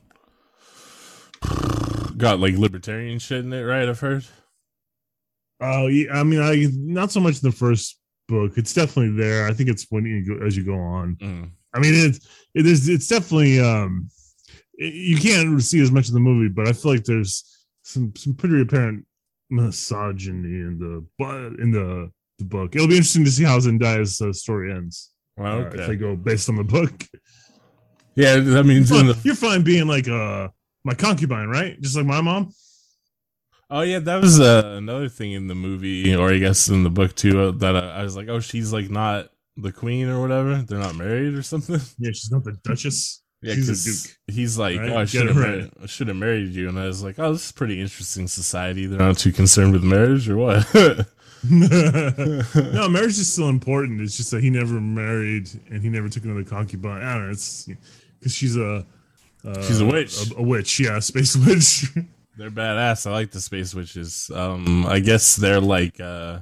got 2.16 2.40
like 2.40 2.54
libertarian 2.54 3.18
shit 3.18 3.44
in 3.44 3.52
it, 3.52 3.62
right? 3.62 3.88
I've 3.88 4.00
heard. 4.00 4.24
Oh, 5.61 5.87
yeah, 5.88 6.12
I 6.12 6.23
mean, 6.23 6.40
I 6.40 6.66
not 6.73 7.12
so 7.12 7.20
much 7.20 7.42
in 7.42 7.51
the 7.51 7.55
first 7.57 7.99
book. 8.29 8.53
It's 8.57 8.73
definitely 8.73 9.16
there. 9.16 9.46
I 9.46 9.53
think 9.53 9.68
it's 9.68 9.87
when 9.90 10.05
you 10.07 10.25
go 10.38 10.44
as 10.46 10.57
you 10.57 10.64
go 10.64 10.75
on. 10.79 11.16
Mm. 11.16 11.51
I 11.75 11.79
mean, 11.81 11.94
it's 11.94 12.27
it 12.55 12.66
is 12.66 12.88
it's 12.88 13.09
definitely 13.09 13.61
um 13.61 14.09
it- 14.75 14.94
you 14.94 15.16
can't 15.18 15.62
see 15.62 15.81
as 15.81 15.92
much 15.92 16.09
of 16.09 16.14
the 16.14 16.20
movie, 16.20 16.49
but 16.49 16.66
I 16.68 16.73
feel 16.73 16.92
like 16.92 17.05
there's 17.05 17.44
some 17.83 18.12
some 18.16 18.35
pretty 18.35 18.61
apparent 18.62 19.05
misogyny 19.51 20.61
in 20.61 20.79
the 20.79 21.05
but 21.18 21.61
in 21.61 21.70
the 21.73 22.11
the 22.38 22.44
book. 22.44 22.75
It'll 22.75 22.88
be 22.88 22.94
interesting 22.96 23.25
to 23.27 23.31
see 23.31 23.44
how 23.44 23.59
Zendaya's 23.59 24.20
uh, 24.20 24.33
story 24.33 24.73
ends 24.73 25.11
Well, 25.37 25.61
uh, 25.66 25.70
if 25.70 25.87
they 25.87 25.96
go 25.96 26.16
based 26.16 26.49
on 26.49 26.57
the 26.57 26.64
book. 26.64 27.05
Yeah, 28.16 28.37
that 28.40 28.64
means 28.64 28.90
in 28.90 28.96
Well, 29.07 29.14
the. 29.14 29.20
you're 29.25 29.35
fine 29.35 29.62
being 29.62 29.87
like 29.87 30.09
uh 30.09 30.49
my 30.85 30.94
concubine, 30.94 31.49
right? 31.49 31.79
Just 31.81 31.96
like 31.96 32.07
my 32.07 32.20
mom. 32.23 32.53
Oh 33.70 33.83
yeah, 33.83 34.00
that 34.00 34.20
was 34.20 34.40
uh, 34.40 34.74
another 34.76 35.09
thing 35.09 35.33
in 35.33 35.46
the 35.46 35.54
movie, 35.54 36.14
or 36.14 36.33
I 36.33 36.38
guess 36.38 36.68
in 36.68 36.83
the 36.83 36.90
book 36.90 37.14
too. 37.14 37.40
Uh, 37.40 37.50
that 37.59 37.76
I, 37.76 38.00
I 38.00 38.02
was 38.02 38.16
like, 38.16 38.28
oh, 38.28 38.40
she's 38.40 38.72
like 38.72 38.90
not 38.90 39.28
the 39.56 39.70
queen 39.72 40.09
or 40.09 40.20
whatever. 40.20 40.56
They're 40.62 40.78
not 40.78 40.96
married 40.96 41.35
or 41.35 41.42
something. 41.42 41.78
Yeah, 41.98 42.11
she's 42.11 42.30
not 42.33 42.44
the 42.44 42.52
duchess. 42.64 43.22
Yeah, 43.42 43.54
She's 43.54 43.68
a 43.68 43.72
'cause 43.72 43.85
duke, 44.02 44.16
He's 44.37 44.59
like, 44.59 44.78
right? 44.78 44.90
oh, 44.90 44.98
I 44.98 45.04
should 45.06 45.26
have 45.28 45.37
right. 45.37 45.70
married, 45.80 46.11
I 46.11 46.12
married 46.12 46.48
you, 46.50 46.68
and 46.68 46.78
I 46.78 46.87
was 46.87 47.02
like, 47.02 47.18
oh, 47.18 47.33
this 47.33 47.46
is 47.46 47.52
pretty 47.52 47.80
interesting 47.80 48.28
society. 48.28 48.85
They're 48.87 48.98
not 48.98 49.16
too 49.16 49.33
concerned 49.33 49.72
with 49.72 49.83
marriage 49.83 50.28
or 50.28 50.37
what? 50.37 50.66
no, 51.50 52.88
marriage 52.90 53.18
is 53.18 53.33
still 53.33 53.48
important. 53.48 54.00
It's 54.02 54.16
just 54.16 54.30
that 54.33 54.42
he 54.42 54.50
never 54.50 54.78
married 54.78 55.48
and 55.70 55.83
he 55.83 55.88
never 55.88 56.09
took 56.11 56.24
another 56.24 56.44
concubine. 56.44 57.02
I 57.02 57.14
don't 57.14 57.26
know. 57.26 57.30
It's 57.30 57.66
because 58.18 58.35
she's 58.35 58.56
a 58.59 58.85
uh, 59.42 59.62
She's 59.62 59.80
a 59.80 59.87
witch. 59.87 60.30
A, 60.33 60.37
a 60.37 60.42
witch, 60.42 60.78
yeah, 60.80 60.98
space 60.98 61.35
witch. 61.37 61.87
They're 62.37 62.51
badass. 62.51 63.07
I 63.07 63.12
like 63.12 63.33
the 63.33 63.40
space 63.40 63.75
witches. 63.75 64.31
Um, 64.35 64.87
I 64.87 65.01
guess 65.01 65.37
they're 65.37 65.61
like 65.61 66.01
uh, 66.01 66.40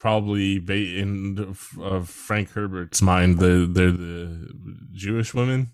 probably 0.00 0.58
ba- 0.58 0.74
in 0.74 1.56
uh, 1.80 2.00
Frank 2.02 2.50
Herbert's 2.50 3.00
mind. 3.00 3.38
The 3.38 3.68
they're 3.70 3.90
the 3.92 4.52
Jewish 4.92 5.32
women. 5.34 5.70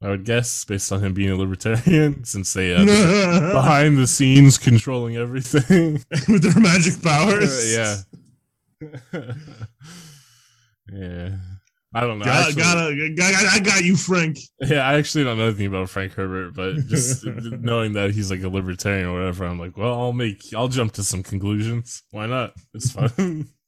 I 0.00 0.08
would 0.08 0.24
guess 0.24 0.64
based 0.64 0.90
on 0.92 1.04
him 1.04 1.14
being 1.14 1.30
a 1.30 1.36
libertarian, 1.36 2.24
since 2.24 2.52
they 2.52 2.74
uh, 2.74 2.84
behind 3.52 3.98
the 3.98 4.06
scenes 4.06 4.58
controlling 4.58 5.16
everything. 5.16 5.94
with 6.28 6.42
their 6.42 6.60
magic 6.60 7.02
powers. 7.02 7.72
yeah, 7.72 7.96
yeah. 10.92 11.36
I 11.94 12.00
don't 12.00 12.18
know. 12.18 12.24
Got, 12.24 12.48
Actually- 12.48 12.62
gotta, 12.62 13.14
got, 13.14 13.54
I 13.54 13.58
got 13.60 13.84
you, 13.84 13.96
Frank. 13.96 14.38
Yeah, 14.60 14.80
I 14.88 14.94
actually 14.94 15.24
don't 15.24 15.36
know 15.36 15.46
anything 15.48 15.66
about 15.66 15.90
Frank 15.90 16.12
Herbert, 16.14 16.54
but 16.54 16.74
just 16.88 17.26
knowing 17.26 17.92
that 17.94 18.12
he's 18.12 18.30
like 18.30 18.42
a 18.42 18.48
libertarian 18.48 19.06
or 19.06 19.14
whatever, 19.18 19.44
I'm 19.44 19.58
like, 19.58 19.76
well, 19.76 19.92
I'll 20.00 20.12
make, 20.14 20.42
I'll 20.56 20.68
jump 20.68 20.92
to 20.94 21.04
some 21.04 21.22
conclusions. 21.22 22.02
Why 22.10 22.26
not? 22.26 22.54
It's 22.72 22.92
fun. 22.92 23.48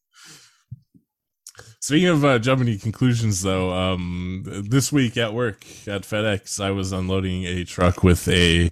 Speaking 1.81 2.09
of 2.09 2.25
uh, 2.25 2.39
jumping 2.39 2.67
to 2.69 2.79
conclusions, 2.79 3.43
though, 3.43 3.71
um, 3.71 4.43
this 4.71 4.91
week 4.91 5.19
at 5.19 5.35
work 5.35 5.67
at 5.87 6.01
FedEx, 6.01 6.59
I 6.59 6.71
was 6.71 6.93
unloading 6.93 7.45
a 7.45 7.65
truck 7.65 8.03
with 8.03 8.27
a 8.29 8.71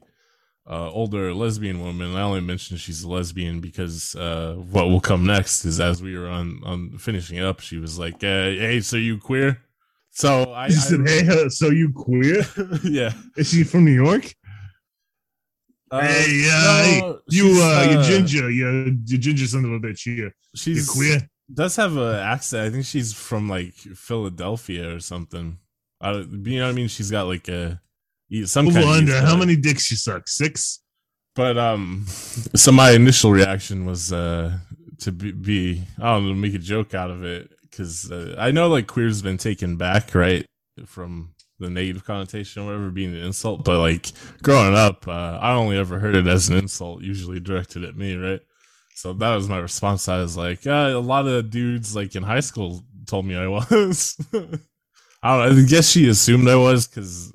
uh, 0.69 0.91
older 0.91 1.35
lesbian 1.35 1.81
woman. 1.81 2.15
I 2.15 2.23
only 2.23 2.41
mentioned 2.41 2.81
she's 2.81 3.03
a 3.03 3.09
lesbian 3.09 3.61
because 3.61 4.15
uh, 4.15 4.55
what 4.55 4.87
will 4.87 5.01
come 5.01 5.27
next 5.27 5.65
is 5.65 5.81
as 5.81 6.03
we 6.03 6.17
were 6.17 6.29
on 6.29 6.61
on 6.65 6.99
finishing 6.99 7.41
up, 7.41 7.61
she 7.61 7.79
was 7.79 7.99
like, 7.99 8.23
uh, 8.23 8.51
"Hey, 8.51 8.81
so 8.81 8.97
you 8.97 9.19
queer?" 9.19 9.61
So 10.11 10.53
I, 10.53 10.69
She 10.69 10.77
I 10.77 10.79
said, 10.79 11.09
"Hey, 11.09 11.29
uh, 11.29 11.49
so 11.49 11.71
you 11.71 11.93
queer? 11.93 12.45
yeah. 12.85 13.13
Is 13.37 13.51
she 13.51 13.65
from 13.65 13.85
New 13.85 13.93
York? 13.93 14.35
Uh, 15.91 16.01
hey, 16.01 16.49
uh, 16.51 17.01
no, 17.01 17.19
you, 17.29 17.61
uh, 17.63 17.87
you 17.91 18.03
ginger, 18.03 18.51
you, 18.51 18.97
you 19.05 19.19
ginger 19.19 19.47
son 19.47 19.65
of 19.67 19.73
a 19.73 19.79
bitch. 19.79 20.07
You, 20.07 20.15
you 20.15 20.31
She's 20.55 20.89
queer? 20.89 21.29
does 21.53 21.77
have 21.77 21.97
an 21.99 22.15
accent. 22.15 22.67
I 22.67 22.71
think 22.71 22.87
she's 22.87 23.13
from 23.13 23.49
like 23.49 23.75
Philadelphia 23.75 24.95
or 24.95 25.01
something. 25.01 25.59
I, 26.01 26.13
you 26.13 26.59
know 26.59 26.65
what 26.65 26.71
I 26.71 26.73
mean? 26.73 26.89
She's 26.89 27.11
got 27.11 27.27
like 27.27 27.49
a 27.49 27.81
some 28.45 28.69
of 28.69 28.77
under. 28.77 29.21
How 29.21 29.37
many 29.37 29.57
dicks 29.57 29.91
you 29.91 29.97
suck? 29.97 30.29
Six. 30.29 30.81
But 31.35 31.57
um, 31.59 32.05
so 32.55 32.73
my 32.73 32.93
initial 32.93 33.33
reaction 33.33 33.85
was 33.85 34.13
uh 34.13 34.59
to 35.01 35.13
be, 35.13 35.33
be 35.33 35.85
I 35.99 36.15
don't 36.15 36.29
know, 36.29 36.35
make 36.35 36.55
a 36.55 36.59
joke 36.59 36.95
out 36.95 37.11
of 37.11 37.25
it 37.25 37.51
because 37.63 38.11
uh, 38.11 38.37
I 38.39 38.51
know 38.51 38.69
like 38.69 38.87
queer's 38.87 39.23
been 39.23 39.39
taken 39.39 39.77
back 39.77 40.15
right 40.15 40.47
from 40.87 41.35
the 41.59 41.71
negative 41.71 42.05
connotation 42.05 42.63
or 42.63 42.67
whatever 42.67 42.91
being 42.91 43.15
an 43.15 43.25
insult, 43.25 43.65
but 43.65 43.79
like 43.79 44.11
growing 44.43 44.75
up, 44.75 45.07
uh, 45.09 45.39
I 45.41 45.53
only 45.53 45.79
ever 45.79 45.99
heard 45.99 46.17
it 46.17 46.27
as 46.27 46.49
an 46.49 46.57
insult, 46.57 47.03
usually 47.03 47.41
directed 47.41 47.85
at 47.85 47.97
me, 47.97 48.17
right? 48.17 48.41
So 48.95 49.13
that 49.15 49.35
was 49.35 49.49
my 49.49 49.59
response. 49.59 50.09
I 50.09 50.19
was 50.19 50.37
like, 50.37 50.67
uh, 50.67 50.91
a 50.95 51.01
lot 51.01 51.27
of 51.27 51.51
dudes 51.51 51.97
like 51.97 52.15
in 52.15 52.23
high 52.23 52.41
school 52.41 52.85
told 53.07 53.27
me 53.27 53.37
I 53.37 53.47
was. 53.49 54.17
I 55.23 55.39
don't 55.39 55.57
know. 55.57 55.63
I 55.63 55.67
guess 55.67 55.89
she 55.89 56.09
assumed 56.09 56.49
I 56.49 56.57
was 56.57 56.87
because, 56.87 57.33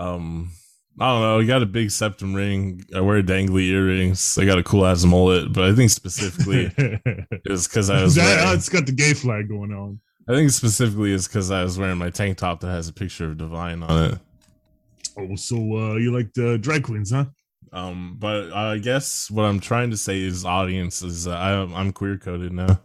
um, 0.00 0.50
I 0.98 1.12
don't 1.12 1.22
know. 1.22 1.40
I 1.40 1.44
got 1.44 1.62
a 1.62 1.66
big 1.66 1.90
septum 1.90 2.34
ring. 2.34 2.84
I 2.94 3.00
wear 3.00 3.22
dangly 3.22 3.68
earrings. 3.68 4.36
I 4.38 4.44
got 4.44 4.58
a 4.58 4.62
cool 4.62 4.86
ass 4.86 5.04
mullet, 5.04 5.52
but 5.52 5.64
I 5.64 5.74
think 5.74 5.90
specifically 5.90 6.72
is 7.44 7.68
because 7.68 7.90
I 7.90 8.02
was. 8.02 8.14
that, 8.16 8.42
wearing, 8.42 8.56
it's 8.56 8.68
got 8.68 8.86
the 8.86 8.92
gay 8.92 9.14
flag 9.14 9.48
going 9.48 9.72
on. 9.72 10.00
I 10.28 10.32
think 10.32 10.50
specifically 10.50 11.12
is 11.12 11.26
because 11.26 11.50
I 11.50 11.62
was 11.62 11.78
wearing 11.78 11.98
my 11.98 12.10
tank 12.10 12.38
top 12.38 12.60
that 12.60 12.68
has 12.68 12.88
a 12.88 12.92
picture 12.92 13.26
of 13.26 13.38
Divine 13.38 13.82
on 13.82 14.12
it. 14.12 14.18
Oh, 15.18 15.36
so 15.36 15.56
uh, 15.56 15.94
you 15.96 16.12
like 16.12 16.32
the 16.34 16.58
drag 16.58 16.84
queens, 16.84 17.10
huh? 17.10 17.26
Um, 17.72 18.16
but 18.18 18.52
I 18.52 18.78
guess 18.78 19.30
what 19.30 19.44
I'm 19.44 19.60
trying 19.60 19.90
to 19.90 19.96
say 19.96 20.20
is, 20.20 20.44
audience 20.44 21.02
is 21.02 21.26
uh, 21.26 21.32
I, 21.32 21.52
I'm 21.78 21.92
queer 21.92 22.18
coded 22.18 22.52
now. 22.52 22.80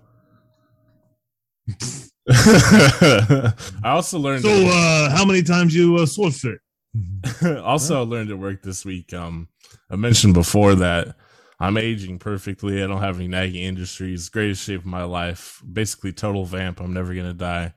I 2.29 3.53
also 3.83 4.17
learned. 4.19 4.43
So, 4.43 4.49
uh, 4.51 5.09
how 5.15 5.25
many 5.25 5.43
times 5.43 5.75
you 5.75 5.97
uh, 5.97 6.05
sword 6.05 6.33
fit? 6.33 6.57
also, 7.63 8.01
I 8.01 8.05
learned 8.05 8.31
at 8.31 8.39
work 8.39 8.63
this 8.63 8.85
week. 8.85 9.13
Um, 9.13 9.49
I 9.89 9.95
mentioned 9.95 10.33
before 10.33 10.75
that 10.75 11.15
I'm 11.59 11.77
aging 11.77 12.19
perfectly. 12.19 12.83
I 12.83 12.87
don't 12.87 13.01
have 13.01 13.17
any 13.17 13.27
nagging 13.27 13.63
industries. 13.63 14.29
Greatest 14.29 14.63
shape 14.63 14.81
of 14.81 14.85
my 14.85 15.03
life. 15.03 15.61
Basically, 15.71 16.11
total 16.11 16.45
vamp. 16.45 16.79
I'm 16.79 16.93
never 16.93 17.13
gonna 17.13 17.33
die, 17.33 17.73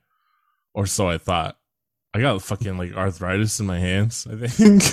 or 0.73 0.85
so 0.85 1.09
I 1.09 1.17
thought. 1.17 1.57
I 2.13 2.21
got 2.21 2.41
fucking 2.41 2.77
like 2.77 2.93
arthritis 2.93 3.59
in 3.59 3.65
my 3.65 3.79
hands. 3.79 4.27
I 4.29 4.47
think. 4.47 4.83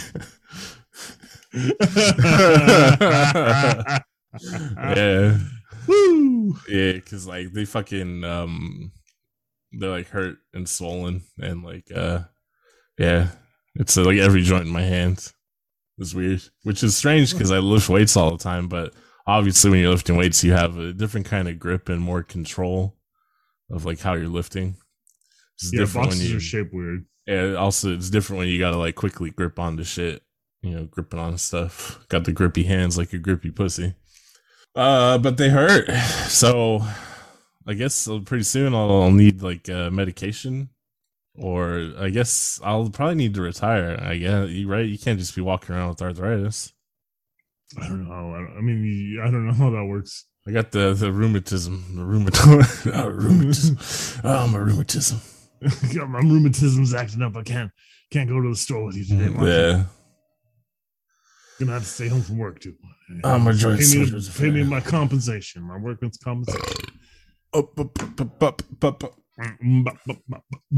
yeah, 4.77 5.39
Woo! 5.87 6.57
yeah, 6.69 6.93
because 6.93 7.27
like 7.27 7.53
they 7.53 7.65
fucking 7.65 8.25
um, 8.25 8.93
they're 9.73 9.91
like 9.91 10.09
hurt 10.09 10.39
and 10.53 10.69
swollen 10.69 11.23
and 11.39 11.65
like 11.65 11.91
uh, 11.95 12.21
yeah, 12.99 13.29
it's 13.79 13.97
uh, 13.97 14.05
like 14.05 14.19
every 14.19 14.43
joint 14.43 14.67
in 14.67 14.73
my 14.73 14.83
hand. 14.83 15.33
It's 15.99 16.15
weird, 16.15 16.43
which 16.63 16.83
is 16.83 16.97
strange 16.97 17.33
because 17.33 17.51
I 17.51 17.59
lift 17.59 17.89
weights 17.89 18.17
all 18.17 18.31
the 18.33 18.43
time. 18.43 18.69
But 18.69 18.93
obviously, 19.27 19.71
when 19.71 19.81
you're 19.81 19.91
lifting 19.91 20.17
weights, 20.17 20.45
you 20.45 20.53
have 20.53 20.77
a 20.79 20.93
different 20.93 21.27
kind 21.27 21.49
of 21.49 21.59
grip 21.59 21.89
and 21.89 22.01
more 22.01 22.23
control 22.23 22.97
of 23.71 23.85
like 23.85 24.01
how 24.01 24.15
you're 24.15 24.29
lifting. 24.29 24.77
It's 25.55 25.73
Yeah, 25.73 25.81
different 25.81 26.09
when 26.09 26.19
boxes 26.19 26.31
you 26.31 26.37
are 26.37 26.41
shaped 26.41 26.75
weird. 26.75 27.07
yeah, 27.27 27.55
also 27.55 27.95
it's 27.95 28.11
different 28.11 28.39
when 28.41 28.49
you 28.49 28.59
gotta 28.59 28.77
like 28.77 28.95
quickly 28.95 29.31
grip 29.31 29.59
onto 29.59 29.85
shit. 29.85 30.23
You 30.63 30.71
know, 30.73 30.85
gripping 30.85 31.21
on 31.21 31.39
stuff. 31.39 32.05
Got 32.09 32.25
the 32.25 32.33
grippy 32.33 32.65
hands 32.65 32.99
like 32.99 33.13
a 33.13 33.19
grippy 33.19 33.51
pussy. 33.51 33.95
Uh, 34.75 35.19
but 35.19 35.37
they 35.37 35.49
hurt. 35.49 35.89
So 36.29 36.81
I 37.67 37.75
guess 37.75 38.09
uh, 38.09 38.21
pretty 38.21 38.45
soon 38.45 38.75
I'll, 38.75 39.03
I'll 39.03 39.11
need 39.11 39.43
like 39.43 39.69
uh, 39.69 39.91
medication, 39.91 40.71
or 41.39 41.93
I 41.99 42.11
guess 42.11 42.61
I'll 42.65 42.89
probably 42.91 43.15
need 43.17 43.35
to 43.35 43.43
retire. 43.43 43.99
I 44.03 44.17
guess 44.17 44.51
you 44.51 44.69
right. 44.69 44.87
You 44.87 44.99
can't 44.99 45.19
just 45.19 45.35
be 45.35 45.43
walking 45.43 45.75
around 45.75 45.91
with 45.91 46.03
arthritis. 46.03 46.73
I 47.81 47.89
don't 47.89 48.09
know. 48.09 48.35
I, 48.35 48.39
don't- 48.39 48.55
I 48.59 48.61
mean, 48.61 49.21
I 49.23 49.31
don't 49.31 49.47
know 49.47 49.53
how 49.65 49.71
that 49.71 49.85
works. 49.87 50.27
I 50.49 50.53
got 50.53 50.71
the 50.71 50.95
the 50.95 51.11
rheumatism, 51.13 51.97
the 51.97 52.03
uh, 52.03 52.07
rheumatism, 52.07 52.91
oh, 52.95 53.09
rheumatism. 53.11 53.79
Oh, 54.23 54.47
my 54.47 54.59
rheumatism. 54.59 55.21
My 55.61 56.21
rheumatism's 56.21 56.95
acting 56.95 57.23
up. 57.23 57.37
I 57.37 57.43
can't 57.43 57.71
can't 58.13 58.29
go 58.29 58.41
to 58.41 58.51
the 58.51 58.55
store 58.57 58.85
with 58.85 58.95
you 58.97 59.05
today. 59.05 59.29
Mark. 59.31 59.47
Yeah. 59.49 59.85
Gonna 61.59 61.73
have 61.73 61.83
to 61.83 61.89
stay 61.89 62.07
home 62.09 62.23
from 62.23 62.39
work 62.39 62.61
too. 62.61 62.75
Oh, 63.25 63.39
my 63.39 63.53
joints. 63.53 63.93
Pay 63.93 64.05
me, 64.05 64.21
pay 64.37 64.51
me 64.51 64.63
my 64.63 64.81
compensation, 64.81 65.63
my 65.63 65.79
workman's 65.79 66.19
compensation. 66.19 66.91
Up, 67.55 67.79
up, 67.81 68.01
up, 68.21 68.43
up, 68.43 68.63
up, 68.83 69.05
up. 69.05 69.15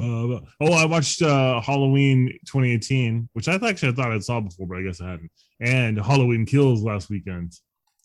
Oh, 0.00 0.40
I 0.72 0.84
watched 0.84 1.22
uh, 1.22 1.60
Halloween 1.60 2.28
2018, 2.46 3.28
which 3.32 3.48
I 3.48 3.54
actually 3.54 3.92
thought 3.92 4.12
I'd 4.12 4.24
saw 4.24 4.40
before, 4.40 4.66
but 4.66 4.78
I 4.78 4.82
guess 4.82 5.00
I 5.00 5.10
hadn't. 5.10 5.30
And 5.60 5.98
Halloween 5.98 6.46
Kills 6.46 6.82
last 6.82 7.10
weekend. 7.10 7.52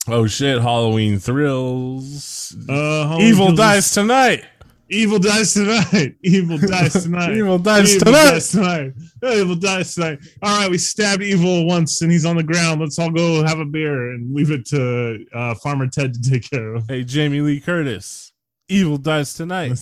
Oh 0.08 0.28
shit! 0.28 0.62
Halloween 0.62 1.18
thrills. 1.20 2.56
Uh, 2.70 3.08
Halloween 3.08 3.28
Evil 3.28 3.46
Kills 3.48 3.58
dies 3.58 3.86
is- 3.86 3.94
tonight. 3.94 4.46
Evil 4.90 5.18
dies 5.18 5.54
tonight. 5.54 6.16
Evil 6.24 6.58
dies 6.58 6.94
tonight. 7.04 7.36
Evil 7.36 7.58
dies 7.58 7.96
Evil 7.96 8.06
tonight. 8.06 8.32
dies 8.32 8.52
tonight. 8.52 8.94
Evil 9.24 9.56
dies 9.56 9.96
tonight. 9.96 10.20
All 10.44 10.60
right, 10.60 10.70
we 10.70 10.78
stabbed 10.78 11.24
Evil 11.24 11.66
once, 11.66 12.02
and 12.02 12.12
he's 12.12 12.26
on 12.26 12.36
the 12.36 12.44
ground. 12.44 12.82
Let's 12.82 13.00
all 13.00 13.10
go 13.10 13.44
have 13.44 13.60
a 13.60 13.66
beer 13.66 14.12
and 14.12 14.36
leave 14.36 14.52
it 14.52 14.66
to 14.68 15.26
uh, 15.34 15.56
Farmer 15.56 15.88
Ted 15.88 16.14
to 16.14 16.30
take 16.30 16.48
care 16.50 16.76
of. 16.76 16.88
Hey, 16.88 17.04
Jamie 17.06 17.42
Lee 17.42 17.60
Curtis. 17.62 18.34
Evil 18.68 18.98
dies 18.98 19.34
tonight. 19.36 19.80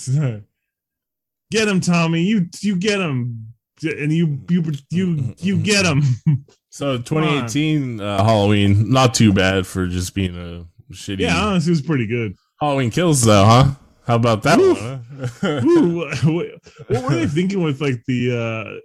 Get 1.51 1.67
him, 1.67 1.81
Tommy. 1.81 2.23
You 2.23 2.47
you 2.61 2.75
get 2.75 2.99
him, 2.99 3.53
and 3.83 4.11
you 4.11 4.39
you 4.49 4.63
you 4.89 5.35
you 5.37 5.57
get 5.57 5.85
him. 5.85 6.01
So 6.73 6.97
2018 6.97 7.99
uh, 7.99 8.23
Halloween, 8.23 8.89
not 8.89 9.13
too 9.13 9.33
bad 9.33 9.67
for 9.67 9.87
just 9.87 10.15
being 10.15 10.37
a 10.37 10.65
shitty. 10.93 11.19
yeah, 11.19 11.37
honestly, 11.37 11.71
it 11.71 11.73
was 11.73 11.81
pretty 11.81 12.07
good. 12.07 12.33
Halloween 12.61 12.89
kills 12.89 13.23
though, 13.23 13.43
huh? 13.43 13.71
How 14.07 14.15
about 14.15 14.43
that 14.43 14.57
Oof. 14.57 14.81
one? 14.81 15.65
Ooh, 15.67 15.97
what, 16.23 17.03
were 17.03 17.15
they 17.15 17.27
thinking 17.27 17.61
with 17.61 17.81
like 17.81 18.01
the? 18.07 18.79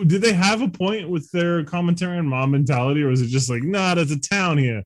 uh 0.00 0.04
Did 0.04 0.22
they 0.22 0.34
have 0.34 0.62
a 0.62 0.68
point 0.68 1.08
with 1.10 1.28
their 1.32 1.64
commentary 1.64 2.16
on 2.18 2.28
mom 2.28 2.52
mentality, 2.52 3.02
or 3.02 3.08
was 3.08 3.22
it 3.22 3.26
just 3.26 3.50
like, 3.50 3.64
nah, 3.64 3.96
there's 3.96 4.12
a 4.12 4.20
town 4.20 4.56
here? 4.56 4.84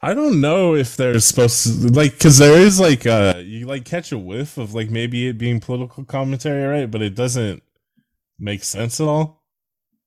I 0.00 0.14
don't 0.14 0.40
know 0.40 0.74
if 0.74 0.96
they're 0.96 1.18
supposed 1.18 1.64
to 1.64 1.88
like 1.92 2.12
because 2.12 2.38
there 2.38 2.56
is 2.58 2.78
like 2.78 3.06
uh 3.06 3.34
you 3.44 3.66
like 3.66 3.84
catch 3.84 4.12
a 4.12 4.18
whiff 4.18 4.56
of 4.56 4.72
like 4.74 4.90
maybe 4.90 5.28
it 5.28 5.38
being 5.38 5.60
political 5.60 6.04
commentary, 6.04 6.62
right? 6.64 6.90
But 6.90 7.02
it 7.02 7.14
doesn't 7.14 7.62
make 8.38 8.62
sense 8.64 9.00
at 9.00 9.08
all. 9.08 9.42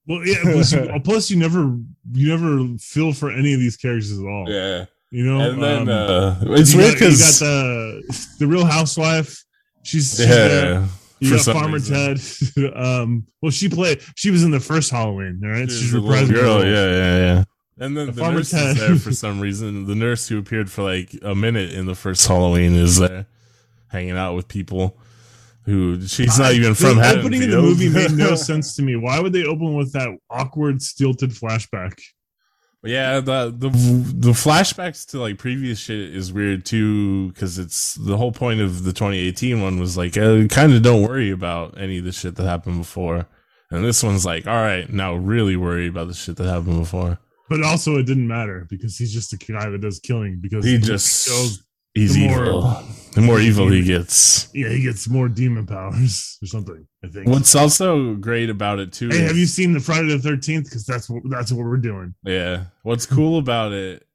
Well, 0.07 0.25
yeah. 0.25 0.37
Plus 0.43 0.71
you, 0.73 0.91
plus, 1.03 1.29
you 1.29 1.37
never 1.37 1.77
you 2.13 2.27
never 2.29 2.77
feel 2.79 3.13
for 3.13 3.31
any 3.31 3.53
of 3.53 3.59
these 3.59 3.77
characters 3.77 4.17
at 4.17 4.25
all. 4.25 4.45
Yeah, 4.47 4.85
You 5.11 5.25
know, 5.25 5.39
and 5.41 5.61
then 5.61 5.81
Um, 5.81 5.89
uh, 5.89 6.35
it's 6.57 6.73
weird 6.73 6.93
because 6.93 7.41
you 7.41 7.47
got 7.47 7.51
the 7.51 8.35
the 8.39 8.47
Real 8.47 8.65
Housewife. 8.65 9.43
She's, 9.83 10.15
she's 10.15 10.17
there. 10.17 10.73
yeah, 10.73 10.87
You 11.19 11.31
got 11.35 11.45
Farmer 11.53 11.77
reason. 11.77 12.17
Ted. 12.55 12.73
um, 12.75 13.27
well, 13.41 13.51
she 13.51 13.67
played. 13.67 14.01
She 14.15 14.31
was 14.31 14.43
in 14.43 14.51
the 14.51 14.59
first 14.59 14.89
Halloween, 14.91 15.39
right? 15.43 15.69
She's 15.69 15.81
She's 15.81 15.93
reprising. 15.93 16.33
girl, 16.33 16.63
yeah, 16.63 16.89
yeah, 16.89 17.17
yeah. 17.17 17.43
And 17.81 17.97
then 17.97 18.07
The 18.07 18.11
the, 18.11 18.31
nurse 18.31 18.53
is 18.53 18.77
there 18.77 18.95
for 18.95 19.11
some 19.11 19.39
reason. 19.39 19.87
The 19.87 19.95
nurse 19.95 20.27
who 20.27 20.37
appeared 20.37 20.69
for 20.69 20.83
like 20.83 21.15
a 21.23 21.33
minute 21.33 21.73
in 21.73 21.87
the 21.87 21.95
first 21.95 22.27
Halloween 22.27 22.75
is 22.75 22.99
there, 22.99 23.25
hanging 23.87 24.15
out 24.15 24.35
with 24.35 24.47
people 24.47 24.95
who 25.65 25.99
she's 26.05 26.37
not 26.37 26.53
even 26.53 26.75
from 26.75 26.97
the 26.97 27.17
opening 27.17 27.43
of 27.43 27.49
the 27.49 27.61
movie 27.61 27.89
made 27.89 28.11
no 28.11 28.35
sense 28.49 28.75
to 28.75 28.83
me. 28.83 28.95
Why 28.95 29.19
would 29.19 29.33
they 29.33 29.45
open 29.45 29.73
with 29.73 29.93
that 29.93 30.09
awkward 30.29 30.83
stilted 30.83 31.31
flashback? 31.31 31.99
Yeah, 32.83 33.19
the 33.19 33.45
the 33.45 33.69
the 33.69 34.31
flashbacks 34.31 35.07
to 35.07 35.19
like 35.19 35.39
previous 35.39 35.79
shit 35.79 36.15
is 36.15 36.31
weird 36.31 36.65
too 36.65 37.29
because 37.29 37.57
it's 37.57 37.95
the 37.95 38.15
whole 38.17 38.31
point 38.31 38.61
of 38.61 38.83
the 38.83 38.93
2018 38.93 39.59
one 39.59 39.79
was 39.79 39.97
like 39.97 40.15
uh, 40.17 40.45
kind 40.49 40.71
of 40.73 40.83
don't 40.83 41.01
worry 41.01 41.31
about 41.31 41.79
any 41.79 41.97
of 41.97 42.05
the 42.05 42.11
shit 42.11 42.35
that 42.35 42.45
happened 42.45 42.77
before, 42.77 43.25
and 43.71 43.83
this 43.83 44.03
one's 44.03 44.23
like 44.23 44.45
all 44.45 44.53
right 44.53 44.87
now 44.93 45.15
really 45.15 45.55
worry 45.55 45.87
about 45.87 46.09
the 46.09 46.13
shit 46.13 46.35
that 46.35 46.47
happened 46.47 46.79
before. 46.79 47.17
But 47.51 47.63
also, 47.63 47.97
it 47.97 48.05
didn't 48.05 48.27
matter 48.29 48.65
because 48.69 48.97
he's 48.97 49.13
just 49.13 49.33
a 49.33 49.37
guy 49.37 49.69
that 49.69 49.81
does 49.81 49.99
killing. 49.99 50.39
Because 50.39 50.63
He 50.63 50.77
just 50.77 51.27
shows 51.27 51.61
he's 51.93 52.13
the 52.15 52.29
more- 52.29 52.45
evil. 52.45 52.83
The 53.13 53.19
more 53.21 53.39
evil 53.41 53.67
he 53.69 53.83
gets. 53.83 54.47
Yeah, 54.53 54.69
he 54.69 54.81
gets 54.81 55.09
more 55.09 55.27
demon 55.27 55.65
powers 55.67 56.37
or 56.41 56.45
something. 56.47 56.87
I 57.03 57.07
think. 57.09 57.27
What's 57.27 57.53
also 57.53 58.13
great 58.15 58.49
about 58.49 58.79
it 58.79 58.93
too. 58.93 59.09
Hey, 59.09 59.17
is- 59.23 59.27
have 59.27 59.37
you 59.37 59.45
seen 59.47 59.73
the 59.73 59.81
Friday 59.81 60.07
the 60.07 60.19
Thirteenth? 60.19 60.63
Because 60.69 60.85
that's 60.85 61.09
what 61.09 61.23
that's 61.29 61.51
what 61.51 61.65
we're 61.65 61.75
doing. 61.75 62.15
Yeah. 62.23 62.63
What's 62.83 63.05
cool 63.05 63.37
about 63.37 63.73
it, 63.73 64.07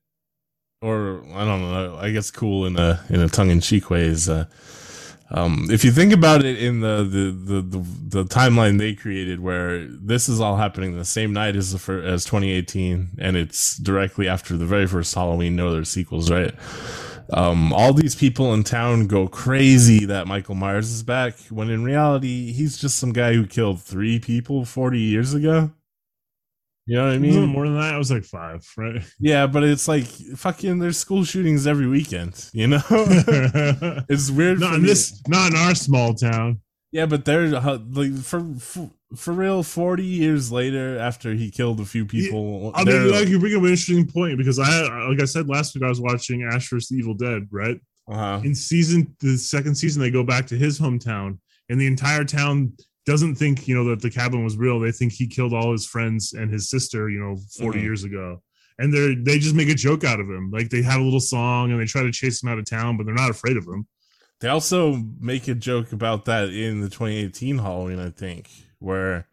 or 0.80 1.22
I 1.34 1.44
don't 1.44 1.60
know, 1.60 1.98
I 2.00 2.10
guess 2.12 2.30
cool 2.30 2.64
in 2.64 2.78
a 2.78 3.04
in 3.10 3.20
a 3.20 3.28
tongue 3.28 3.50
in 3.50 3.60
cheek 3.60 3.90
way 3.90 4.06
is, 4.06 4.30
uh, 4.30 4.46
um, 5.30 5.68
if 5.70 5.84
you 5.84 5.90
think 5.90 6.12
about 6.12 6.44
it 6.44 6.62
in 6.62 6.80
the 6.80 6.98
the, 6.98 7.60
the 7.60 8.22
the 8.22 8.24
timeline 8.24 8.78
they 8.78 8.94
created, 8.94 9.40
where 9.40 9.86
this 9.86 10.28
is 10.28 10.40
all 10.40 10.56
happening 10.56 10.96
the 10.96 11.04
same 11.04 11.32
night 11.32 11.56
as 11.56 11.72
the 11.72 11.78
fir- 11.78 12.02
as 12.02 12.24
2018, 12.24 13.10
and 13.18 13.36
it's 13.36 13.76
directly 13.76 14.28
after 14.28 14.56
the 14.56 14.66
very 14.66 14.86
first 14.86 15.14
Halloween. 15.14 15.56
No 15.56 15.68
other 15.68 15.84
sequels, 15.84 16.30
right? 16.30 16.54
Um, 17.32 17.72
all 17.72 17.92
these 17.92 18.14
people 18.14 18.54
in 18.54 18.62
town 18.62 19.08
go 19.08 19.26
crazy 19.26 20.06
that 20.06 20.28
Michael 20.28 20.54
Myers 20.54 20.92
is 20.92 21.02
back, 21.02 21.36
when 21.50 21.70
in 21.70 21.82
reality 21.82 22.52
he's 22.52 22.78
just 22.78 22.98
some 22.98 23.12
guy 23.12 23.32
who 23.34 23.46
killed 23.46 23.82
three 23.82 24.20
people 24.20 24.64
40 24.64 25.00
years 25.00 25.34
ago. 25.34 25.72
You 26.86 26.96
know 26.96 27.04
what 27.04 27.12
I 27.12 27.16
it 27.16 27.20
mean? 27.20 27.46
more 27.46 27.66
than 27.66 27.74
that? 27.74 27.94
I 27.94 27.98
was 27.98 28.10
like 28.10 28.24
five, 28.24 28.64
right? 28.76 29.02
Yeah, 29.18 29.46
but 29.46 29.64
it's 29.64 29.88
like 29.88 30.04
fucking. 30.04 30.78
There's 30.78 30.98
school 30.98 31.24
shootings 31.24 31.66
every 31.66 31.86
weekend. 31.86 32.48
You 32.52 32.68
know, 32.68 32.82
it's 34.08 34.30
weird. 34.30 34.60
for 34.60 34.74
in 34.74 34.82
me- 34.82 34.88
this, 34.88 35.20
not 35.26 35.50
in 35.52 35.58
our 35.58 35.74
small 35.74 36.14
town. 36.14 36.60
Yeah, 36.92 37.06
but 37.06 37.24
they're 37.24 37.54
uh, 37.54 37.78
like 37.90 38.16
for, 38.16 38.54
for 38.60 38.90
for 39.16 39.32
real. 39.32 39.62
Forty 39.64 40.04
years 40.04 40.52
later, 40.52 40.98
after 40.98 41.34
he 41.34 41.50
killed 41.50 41.80
a 41.80 41.84
few 41.84 42.06
people, 42.06 42.70
I 42.74 42.84
mean, 42.84 43.10
like 43.10 43.28
you 43.28 43.40
bring 43.40 43.54
up 43.54 43.62
an 43.62 43.70
interesting 43.70 44.06
point 44.06 44.38
because 44.38 44.58
I, 44.60 45.06
like 45.08 45.20
I 45.20 45.24
said 45.24 45.48
last 45.48 45.74
week, 45.74 45.82
I 45.82 45.88
was 45.88 46.00
watching 46.00 46.44
Ash 46.44 46.70
vs. 46.70 46.92
Evil 46.92 47.14
Dead, 47.14 47.48
right? 47.50 47.80
uh-huh. 48.08 48.40
in 48.44 48.54
season 48.54 49.14
the 49.20 49.36
second 49.36 49.74
season 49.74 50.00
they 50.00 50.10
go 50.10 50.22
back 50.22 50.46
to 50.46 50.56
his 50.56 50.78
hometown 50.78 51.38
and 51.68 51.80
the 51.80 51.86
entire 51.86 52.24
town 52.24 52.72
doesn't 53.06 53.36
think 53.36 53.66
you 53.68 53.74
know 53.74 53.84
that 53.84 54.02
the 54.02 54.10
cabin 54.10 54.42
was 54.44 54.56
real 54.56 54.78
they 54.80 54.92
think 54.92 55.12
he 55.12 55.26
killed 55.26 55.54
all 55.54 55.72
his 55.72 55.86
friends 55.86 56.32
and 56.32 56.52
his 56.52 56.68
sister 56.68 57.08
you 57.08 57.18
know 57.20 57.36
40 57.58 57.78
Mhm. 57.78 57.82
years 57.82 58.04
ago 58.04 58.42
and 58.78 58.92
they're 58.92 59.14
they 59.14 59.38
just 59.38 59.54
make 59.54 59.68
a 59.68 59.74
joke 59.74 60.04
out 60.04 60.20
of 60.20 60.28
him 60.28 60.50
like 60.50 60.68
they 60.70 60.82
have 60.82 61.00
a 61.00 61.04
little 61.04 61.20
song 61.20 61.70
and 61.70 61.80
they 61.80 61.86
try 61.86 62.02
to 62.02 62.12
chase 62.12 62.42
him 62.42 62.48
out 62.48 62.58
of 62.58 62.64
town 62.68 62.96
but 62.96 63.06
they're 63.06 63.14
not 63.14 63.30
afraid 63.30 63.56
of 63.56 63.64
him 63.64 63.86
They 64.40 64.48
also 64.48 65.02
make 65.20 65.48
a 65.48 65.54
joke 65.54 65.92
about 65.92 66.24
that 66.26 66.50
in 66.50 66.80
the 66.82 66.90
2018 66.90 67.58
Halloween, 67.58 67.98
I 67.98 68.10
think, 68.10 68.50
where 68.80 69.28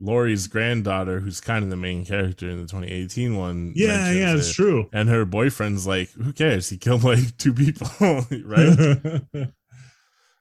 Laurie's 0.00 0.46
granddaughter, 0.46 1.20
who's 1.20 1.40
kind 1.40 1.64
of 1.64 1.70
the 1.70 1.76
main 1.76 2.06
character 2.06 2.48
in 2.48 2.56
the 2.62 2.68
2018 2.68 3.36
one, 3.36 3.72
yeah 3.74 4.12
yeah 4.12 4.32
it. 4.32 4.38
it's 4.38 4.54
true 4.54 4.88
And 4.92 5.08
her 5.08 5.24
boyfriend's 5.26 5.86
like, 5.86 6.10
"Who 6.12 6.32
cares? 6.32 6.68
He 6.70 6.78
killed 6.78 7.02
like 7.04 7.36
two 7.42 7.52
people, 7.52 7.88
right?" 8.44 9.22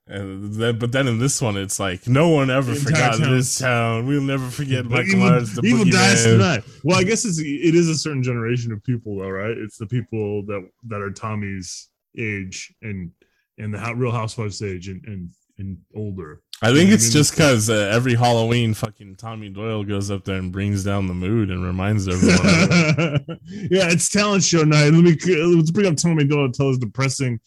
And 0.09 0.53
then, 0.53 0.79
but 0.79 0.91
then 0.93 1.07
in 1.07 1.19
this 1.19 1.41
one, 1.41 1.57
it's 1.57 1.79
like 1.79 2.07
no 2.07 2.29
one 2.29 2.49
ever 2.49 2.73
forgot 2.75 3.17
town- 3.17 3.35
this 3.35 3.57
town. 3.59 4.07
We'll 4.07 4.21
never 4.21 4.49
forget 4.49 4.85
Michael 4.85 5.19
Myers, 5.19 5.53
the 5.53 5.61
evil 5.65 5.85
dies 5.85 6.23
tonight. 6.23 6.63
Well, 6.83 6.97
I 6.97 7.03
guess 7.03 7.25
it's 7.25 7.39
it 7.39 7.75
is 7.75 7.89
a 7.89 7.95
certain 7.95 8.23
generation 8.23 8.71
of 8.71 8.81
people, 8.83 9.17
though, 9.17 9.29
right? 9.29 9.57
It's 9.57 9.77
the 9.77 9.87
people 9.87 10.43
that 10.45 10.67
that 10.87 11.01
are 11.01 11.11
Tommy's 11.11 11.89
age 12.17 12.73
and 12.81 13.11
and 13.57 13.73
the 13.73 13.93
Real 13.95 14.11
Housewives 14.11 14.61
age 14.61 14.87
and 14.87 15.03
and 15.05 15.29
and 15.57 15.77
older. 15.95 16.41
I 16.61 16.73
think 16.73 16.89
it's 16.89 17.05
mean, 17.05 17.11
just 17.11 17.31
because 17.31 17.69
uh, 17.69 17.91
every 17.93 18.15
Halloween, 18.15 18.73
fucking 18.73 19.17
Tommy 19.17 19.49
Doyle 19.49 19.83
goes 19.83 20.09
up 20.09 20.23
there 20.23 20.37
and 20.37 20.51
brings 20.51 20.83
down 20.83 21.07
the 21.07 21.13
mood 21.13 21.51
and 21.51 21.63
reminds 21.63 22.07
everyone. 22.07 22.39
yeah, 23.69 23.91
it's 23.91 24.09
talent 24.09 24.43
show 24.43 24.63
night. 24.63 24.91
Let 24.91 25.03
me 25.03 25.15
let's 25.55 25.69
bring 25.69 25.85
up 25.85 25.97
Tommy 25.97 26.25
Doyle 26.25 26.51
to 26.51 26.57
tell 26.57 26.69
his 26.69 26.79
depressing, 26.79 27.39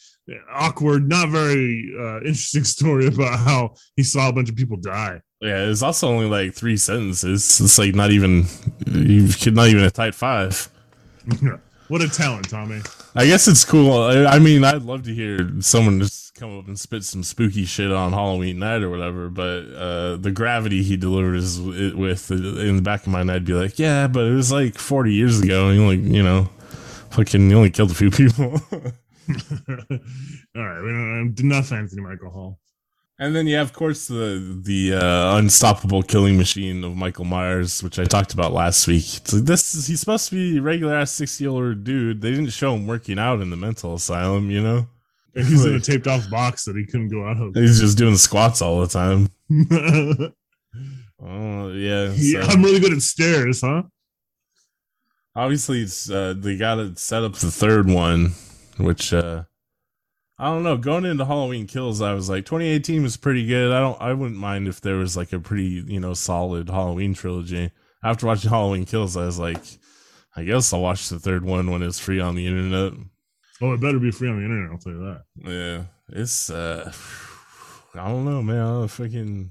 awkward, 0.53 1.09
not 1.09 1.29
very 1.29 1.93
uh, 1.99 2.19
interesting 2.19 2.63
story 2.77 3.09
about 3.09 3.41
how 3.41 3.75
he 3.97 4.05
saw 4.05 4.29
a 4.29 4.33
bunch 4.33 4.49
of 4.49 4.55
people 4.55 4.77
die. 4.77 5.21
Yeah, 5.41 5.65
it's 5.65 5.83
also 5.83 6.09
only 6.09 6.27
like 6.27 6.55
three 6.55 6.77
sentences. 6.77 7.61
It's 7.61 7.79
like 7.79 7.97
not 7.97 8.13
even 8.13 8.45
you 8.87 9.27
could 9.29 9.57
not 9.57 9.69
even 9.69 9.83
a 9.83 9.91
tight 9.91 10.15
five. 10.15 10.69
what 11.91 12.03
a 12.03 12.09
talent, 12.09 12.49
Tommy. 12.49 12.81
I 13.17 13.27
guess 13.27 13.49
it's 13.49 13.65
cool. 13.65 13.93
I, 13.93 14.25
I 14.25 14.39
mean, 14.39 14.63
I'd 14.63 14.83
love 14.83 15.03
to 15.03 15.15
hear 15.15 15.51
someone 15.61 15.99
just 15.99 16.35
come 16.37 16.57
up 16.57 16.69
and 16.69 16.79
spit 16.79 17.03
some 17.03 17.25
spooky 17.25 17.65
shit 17.65 17.91
on 17.91 18.13
Halloween 18.13 18.61
night 18.61 18.83
or 18.83 18.91
whatever. 18.91 19.29
But 19.29 19.75
uh, 19.75 20.17
the 20.17 20.31
gravity 20.31 20.85
he 20.85 20.97
delivers 20.97 21.59
it 21.59 21.99
with 21.99 22.31
in 22.31 22.77
the 22.77 22.83
back 22.83 23.03
of 23.03 23.09
my 23.09 23.19
mind, 23.19 23.33
I'd 23.33 23.45
be 23.45 23.55
like, 23.55 23.79
yeah, 23.79 24.07
but 24.07 24.25
it 24.25 24.35
was 24.35 24.53
like 24.53 24.79
40 24.79 25.13
years 25.13 25.41
ago. 25.41 25.69
And 25.69 25.77
he 25.77 25.83
only, 25.83 26.17
you 26.17 26.23
know, 26.23 26.49
fucking, 27.11 27.51
he 27.51 27.55
only 27.57 27.71
killed 27.71 27.91
a 27.91 27.95
few 27.95 28.11
people. 28.11 28.61
All 29.69 30.67
right, 30.67 30.83
we 30.83 30.91
don't 30.91 31.35
enough 31.41 31.73
Anthony 31.73 32.03
Michael 32.03 32.31
Hall. 32.31 32.59
And 33.21 33.37
then 33.37 33.47
you 33.47 33.55
have, 33.57 33.69
of 33.69 33.73
course, 33.75 34.09
the 34.09 34.61
the 34.65 34.95
uh, 34.95 35.37
unstoppable 35.37 36.03
killing 36.03 36.37
machine 36.37 36.83
of 36.83 36.97
Michael 36.97 37.25
Myers, 37.27 37.83
which 37.83 37.99
I 38.01 38.05
talked 38.05 38.33
about 38.35 38.53
last 38.53 38.89
week. 38.89 39.05
It's 39.19 39.33
like 39.33 39.45
this 39.45 39.75
is 39.75 39.87
he's 39.87 40.01
supposed 40.01 40.29
to 40.31 40.35
be 40.35 40.59
a 40.59 40.63
regular 40.63 40.97
ass 40.97 41.13
60 41.13 41.45
year 41.45 41.51
old 41.53 41.85
dude. 41.85 42.21
They 42.23 42.31
didn't 42.31 42.51
show 42.51 42.75
him 42.75 42.87
working 42.89 43.19
out 43.19 43.41
in 43.41 43.51
the 43.51 43.57
mental 43.57 43.95
asylum, 43.95 44.51
you 44.51 44.63
know. 44.63 44.89
And 45.37 45.47
he's 45.47 45.65
in 45.65 45.75
a 45.77 45.81
taped 45.89 46.09
off 46.09 46.29
box 46.29 46.65
that 46.65 46.75
he 46.75 46.85
couldn't 46.85 47.11
go 47.11 47.25
out 47.29 47.37
of. 47.41 47.55
He's 47.55 47.79
just 47.79 47.97
doing 47.97 48.17
squats 48.17 48.61
all 48.61 48.81
the 48.81 48.89
time. 48.89 49.29
Oh 51.23 51.69
yeah. 51.73 52.13
Yeah, 52.17 52.45
so- 52.45 52.49
I'm 52.49 52.63
really 52.63 52.81
good 52.81 52.93
at 52.95 53.03
stairs, 53.03 53.61
huh? 53.61 53.83
obviously, 55.37 55.83
it's 55.83 56.11
uh, 56.11 56.35
they 56.37 56.57
got 56.57 56.77
to 56.77 56.97
set 56.97 57.23
up 57.23 57.35
the 57.35 57.51
third 57.51 57.89
one, 57.89 58.33
which 58.79 59.13
uh, 59.13 59.45
I 60.41 60.47
don't 60.47 60.63
know. 60.63 60.79
Going 60.79 61.05
into 61.05 61.27
Halloween 61.27 61.67
Kills, 61.67 62.01
I 62.01 62.15
was 62.15 62.31
like, 62.31 62.47
2018 62.47 63.03
was 63.03 63.19
pretty 63.19 63.45
good. 63.45 63.71
I 63.73 63.81
don't, 63.81 64.01
I 64.01 64.15
wouldn't 64.15 64.41
mind 64.41 64.69
if 64.69 64.81
there 64.81 64.97
was 64.97 65.15
like 65.15 65.35
a 65.35 65.39
pretty 65.39 65.85
you 65.87 66.01
know 66.01 66.15
solid 66.15 66.71
Halloween 66.71 67.13
trilogy. 67.13 67.71
After 68.03 68.27
watching 68.27 68.49
Halloween 68.49 68.87
Kills, 68.87 69.19
I 69.19 69.27
was 69.27 69.39
like, 69.39 69.63
I 70.35 70.45
guess 70.45 70.73
I'll 70.73 70.81
watch 70.81 71.11
the 71.11 71.19
third 71.19 71.45
one 71.45 71.71
when 71.71 71.83
it's 71.83 71.99
free 71.99 72.21
on 72.21 72.37
the 72.37 72.47
internet. 72.47 72.95
Oh, 73.61 73.75
it 73.75 73.83
better 73.83 73.99
be 73.99 74.11
free 74.11 74.31
on 74.31 74.39
the 74.39 74.45
internet. 74.45 74.73
I'll 74.73 74.79
tell 74.79 74.93
you 74.93 75.01
that. 75.01 75.23
Yeah, 75.45 76.19
it's 76.19 76.49
uh, 76.49 76.91
I 77.95 78.09
don't 78.09 78.25
know, 78.25 78.43
man. 78.43 78.85
I 78.85 78.87
fucking, 78.87 79.51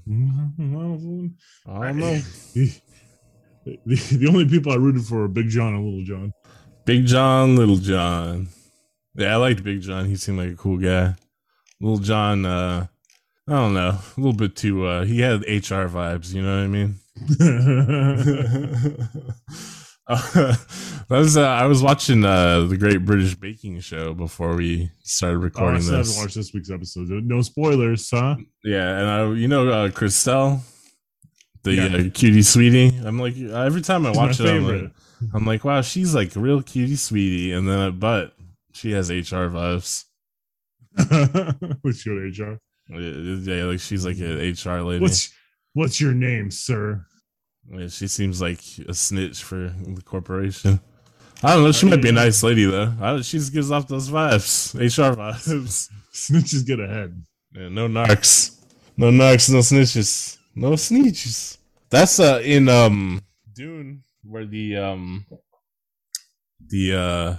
I 1.68 1.86
don't 1.86 1.98
know. 1.98 2.20
The, 3.66 3.78
the, 3.84 4.16
the 4.16 4.26
only 4.26 4.48
people 4.48 4.72
I 4.72 4.76
rooted 4.76 5.04
for 5.04 5.18
were 5.18 5.28
Big 5.28 5.50
John 5.50 5.74
and 5.74 5.84
Little 5.84 6.02
John. 6.02 6.32
Big 6.86 7.04
John, 7.04 7.56
Little 7.56 7.76
John. 7.76 8.48
Yeah, 9.14 9.32
I 9.34 9.36
liked 9.36 9.62
Big 9.64 9.80
John. 9.82 10.06
He 10.06 10.16
seemed 10.16 10.38
like 10.38 10.50
a 10.50 10.56
cool 10.56 10.78
guy. 10.78 11.14
Little 11.80 11.98
John, 11.98 12.44
uh, 12.46 12.86
I 13.48 13.52
don't 13.52 13.74
know, 13.74 13.98
a 13.98 14.20
little 14.20 14.32
bit 14.32 14.54
too. 14.56 14.86
Uh, 14.86 15.04
he 15.04 15.20
had 15.20 15.40
HR 15.42 15.88
vibes. 15.88 16.32
You 16.34 16.42
know 16.42 16.56
what 16.56 16.64
I 16.64 16.66
mean? 16.68 16.94
uh, 20.06 20.16
that 21.08 21.18
was. 21.18 21.36
Uh, 21.36 21.42
I 21.46 21.66
was 21.66 21.82
watching 21.82 22.24
uh, 22.24 22.60
the 22.62 22.76
Great 22.76 23.04
British 23.04 23.34
Baking 23.34 23.80
Show 23.80 24.14
before 24.14 24.54
we 24.56 24.90
started 25.02 25.36
oh, 25.38 25.40
I 25.40 25.44
recording 25.44 25.80
this. 25.86 25.90
haven't 25.90 26.16
watched 26.22 26.34
this 26.36 26.52
week's 26.52 26.70
episode. 26.70 27.08
No 27.10 27.42
spoilers, 27.42 28.08
huh? 28.10 28.36
Yeah, 28.64 28.98
and 28.98 29.08
I, 29.10 29.30
you 29.32 29.48
know, 29.48 29.68
uh, 29.68 29.88
Crystelle, 29.88 30.60
the 31.62 31.74
Yeah. 31.74 31.84
uh, 31.84 32.10
cutie 32.12 32.42
sweetie. 32.42 32.96
I'm 33.04 33.18
like, 33.18 33.36
every 33.38 33.82
time 33.82 34.06
I 34.06 34.10
watch 34.10 34.40
it, 34.40 34.46
I'm 34.46 34.66
like. 34.66 34.90
I'm 35.34 35.44
like, 35.44 35.64
wow, 35.64 35.82
she's 35.82 36.14
like 36.14 36.34
a 36.34 36.40
real 36.40 36.62
cutie 36.62 36.96
sweetie, 36.96 37.52
and 37.52 37.68
then 37.68 37.98
but 37.98 38.32
she 38.72 38.92
has 38.92 39.10
HR 39.10 39.48
vibes. 39.48 40.04
What's 41.82 42.04
your 42.04 42.16
HR? 42.16 42.58
Yeah, 42.88 43.64
like 43.64 43.80
she's 43.80 44.04
like 44.04 44.18
an 44.18 44.38
HR 44.38 44.82
lady. 44.82 45.00
What's 45.00 45.32
What's 45.72 46.00
your 46.00 46.12
name, 46.12 46.50
sir? 46.50 47.06
Yeah, 47.70 47.86
she 47.88 48.08
seems 48.08 48.40
like 48.40 48.60
a 48.88 48.94
snitch 48.94 49.42
for 49.44 49.72
the 49.86 50.02
corporation. 50.04 50.80
I 51.42 51.54
don't 51.54 51.64
know. 51.64 51.72
She 51.72 51.86
might 51.86 52.02
be 52.02 52.08
a 52.08 52.12
nice 52.12 52.42
lady 52.42 52.64
though. 52.64 52.92
I 53.00 53.20
she 53.20 53.38
just 53.38 53.52
gives 53.52 53.70
off 53.70 53.86
those 53.86 54.10
vibes, 54.10 54.74
HR 54.74 55.16
vibes. 55.16 55.88
Snitches 56.12 56.66
get 56.66 56.80
ahead. 56.80 57.24
Yeah, 57.52 57.68
no 57.68 57.86
narcs, 57.86 58.60
no 58.96 59.10
narcs, 59.10 59.50
no 59.50 59.58
snitches, 59.58 60.38
no 60.54 60.72
snitches. 60.72 61.58
That's 61.88 62.18
uh 62.18 62.40
in 62.44 62.68
um 62.68 63.22
Dune 63.54 64.02
where 64.24 64.44
the 64.44 64.76
um 64.76 65.24
the 66.66 66.94
uh 66.94 67.36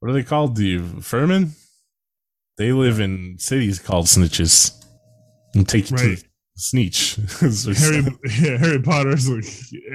what 0.00 0.10
are 0.10 0.14
they 0.14 0.22
called? 0.22 0.56
The 0.56 0.78
Furman? 1.00 1.52
They 2.58 2.72
live 2.72 3.00
in 3.00 3.36
cities 3.38 3.78
called 3.78 4.06
snitches. 4.06 4.76
And 5.54 5.68
take 5.68 5.90
you 5.90 5.96
Right. 5.96 6.18
to 6.18 6.24
Sneech. 6.58 7.16
Harry 7.78 8.18
yeah, 8.50 8.58
Harry 8.58 8.82
Potter's 8.82 9.28
like, 9.28 9.44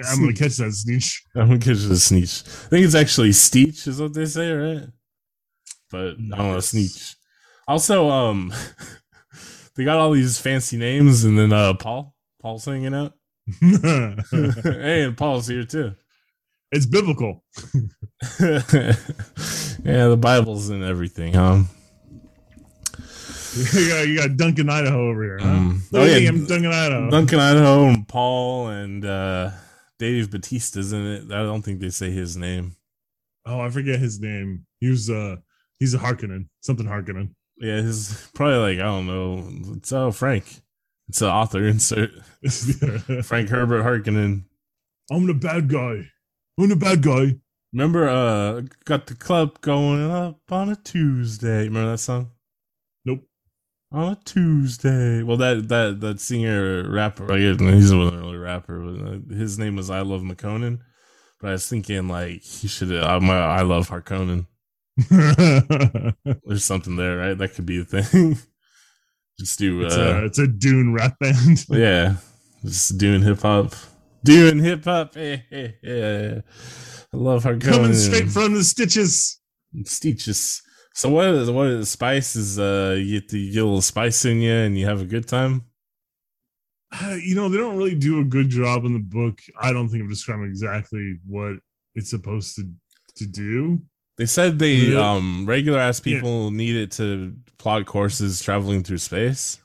I'm 0.07 0.19
gonna 0.21 0.33
catch 0.33 0.57
that 0.57 0.71
snitch. 0.73 1.23
I'm 1.35 1.47
gonna 1.47 1.59
catch 1.59 1.83
the 1.83 1.93
Sneech. 1.95 2.41
I 2.65 2.69
think 2.69 2.85
it's 2.85 2.95
actually 2.95 3.29
Steech, 3.29 3.87
is 3.87 4.01
what 4.01 4.13
they 4.13 4.25
say, 4.25 4.51
right? 4.51 4.83
But 5.91 5.99
I 5.99 6.07
don't 6.11 6.29
know, 6.29 6.53
Nice. 6.55 6.73
Sneech. 6.73 7.15
Also, 7.67 8.09
um 8.09 8.51
they 9.75 9.83
got 9.85 9.97
all 9.99 10.11
these 10.11 10.39
fancy 10.39 10.77
names 10.77 11.23
and 11.23 11.37
then 11.37 11.53
uh 11.53 11.73
Paul. 11.75 12.15
Paul's 12.41 12.65
hanging 12.65 12.93
out. 12.95 13.13
hey, 13.61 15.03
and 15.03 15.17
Paul's 15.17 15.47
here 15.47 15.63
too. 15.65 15.93
It's 16.75 16.85
biblical. 16.85 17.43
yeah, 18.39 20.07
the 20.07 20.17
Bible's 20.19 20.69
in 20.69 20.83
everything, 20.83 21.33
huh? 21.33 21.63
you, 23.73 23.89
got, 23.89 24.07
you 24.07 24.17
got 24.17 24.35
Duncan 24.35 24.69
Idaho 24.69 25.09
over 25.09 25.23
here. 25.23 25.39
Huh? 25.39 25.47
Um, 25.47 25.83
oh 25.93 26.03
yeah, 26.03 26.17
yeah, 26.17 26.29
I'm 26.29 26.45
Duncan 26.45 26.71
Idaho. 26.71 27.09
Duncan 27.09 27.39
Idaho 27.39 27.85
and 27.85 28.07
Paul 28.07 28.67
and 28.67 29.05
uh, 29.05 29.51
Dave 29.97 30.29
Batista's 30.29 30.91
in 30.91 31.05
it. 31.05 31.23
I 31.31 31.43
don't 31.43 31.61
think 31.61 31.79
they 31.79 31.89
say 31.89 32.11
his 32.11 32.35
name. 32.35 32.75
oh, 33.45 33.61
I 33.61 33.69
forget 33.69 33.99
his 33.99 34.19
name. 34.19 34.65
He 34.81 34.89
was 34.89 35.09
uh, 35.09 35.37
he's 35.79 35.93
a 35.93 35.99
Harkonnen, 35.99 36.49
something 36.59 36.85
Harkonnen. 36.85 37.29
Yeah, 37.57 37.81
he's 37.81 38.29
probably 38.33 38.57
like 38.57 38.79
I 38.79 38.83
don't 38.83 39.07
know. 39.07 39.75
It's 39.77 39.93
oh 39.93 40.11
Frank. 40.11 40.61
It's 41.07 41.19
the 41.19 41.31
author 41.31 41.65
insert 41.65 42.11
Frank 43.23 43.49
Herbert 43.49 43.83
Harkonnen. 43.83 44.43
I'm 45.09 45.27
the 45.27 45.33
bad 45.33 45.69
guy. 45.69 46.09
I'm 46.59 46.69
the 46.69 46.75
bad 46.75 47.01
guy. 47.01 47.35
Remember, 47.73 48.07
uh, 48.07 48.61
got 48.85 49.07
the 49.07 49.15
club 49.15 49.59
going 49.61 50.09
up 50.09 50.39
on 50.49 50.69
a 50.69 50.75
Tuesday. 50.77 51.65
Remember 51.65 51.91
that 51.91 51.97
song? 51.97 52.31
Nope. 53.03 53.21
On 53.91 54.13
a 54.13 54.17
Tuesday. 54.23 55.23
Well, 55.23 55.37
that 55.37 55.67
that 55.67 55.99
that 55.99 56.19
singer 56.21 56.89
rapper, 56.89 57.27
like, 57.27 57.39
he's 57.39 57.91
a 57.91 57.95
really 57.97 58.37
rapper. 58.37 58.79
But 58.79 59.07
uh, 59.07 59.35
his 59.37 59.59
name 59.59 59.75
was 59.75 59.89
iLoveMakonnen. 59.89 60.79
But 61.41 61.47
I 61.49 61.51
was 61.51 61.67
thinking 61.67 62.07
like 62.07 62.41
he 62.41 62.67
should. 62.69 62.93
Uh, 62.93 63.19
my 63.19 63.37
I 63.37 63.61
Love 63.63 63.89
Harkonnen. 63.89 64.47
There's 66.45 66.63
something 66.63 66.95
there, 66.95 67.17
right? 67.17 67.37
That 67.37 67.53
could 67.55 67.65
be 67.65 67.81
a 67.81 67.83
thing. 67.83 68.37
Just 69.39 69.59
do. 69.59 69.83
it's, 69.83 69.95
Uh, 69.97 70.21
a, 70.21 70.25
it's 70.25 70.39
a 70.39 70.47
Dune 70.47 70.93
rap 70.93 71.19
band. 71.19 71.65
yeah, 71.69 72.15
just 72.63 72.97
Dune 72.97 73.21
hip 73.21 73.41
hop. 73.41 73.73
Doing 74.25 74.59
hip 74.59 74.83
hop. 74.85 75.15
Yeah, 75.15 75.37
I 77.13 77.17
love 77.17 77.43
her 77.43 77.57
Coming 77.57 77.93
straight 77.93 78.29
from 78.29 78.53
the 78.55 78.63
stitches. 78.63 79.39
Stitches. 79.83 80.61
So 80.93 81.09
what 81.09 81.27
is 81.27 81.51
what 81.51 81.67
is 81.67 81.89
spice 81.89 82.35
is 82.35 82.57
uh 82.57 82.95
you 82.97 83.19
get 83.19 83.29
the 83.29 83.39
you 83.39 83.53
get 83.53 83.59
a 83.63 83.65
little 83.65 83.81
spice 83.81 84.25
in 84.25 84.39
you 84.41 84.51
and 84.51 84.77
you 84.77 84.85
have 84.87 85.01
a 85.01 85.05
good 85.05 85.27
time. 85.27 85.63
Uh, 86.91 87.17
you 87.21 87.35
know, 87.35 87.49
they 87.49 87.57
don't 87.57 87.75
really 87.77 87.95
do 87.95 88.21
a 88.21 88.23
good 88.23 88.49
job 88.49 88.85
in 88.85 88.93
the 88.93 88.99
book. 88.99 89.39
I 89.59 89.73
don't 89.73 89.89
think 89.89 90.03
of 90.03 90.09
describing 90.09 90.45
exactly 90.47 91.17
what 91.27 91.53
it's 91.95 92.09
supposed 92.09 92.55
to 92.55 92.71
to 93.17 93.25
do. 93.27 93.81
They 94.17 94.25
said 94.25 94.57
they 94.57 94.75
Yeah. 94.75 95.11
um 95.11 95.45
regular 95.45 95.79
ass 95.79 95.99
people 95.99 96.49
need 96.51 96.75
it 96.77 96.91
to 96.93 97.35
plot 97.57 97.85
courses 97.85 98.41
traveling 98.41 98.81
through 98.83 98.99
space. 98.99 99.59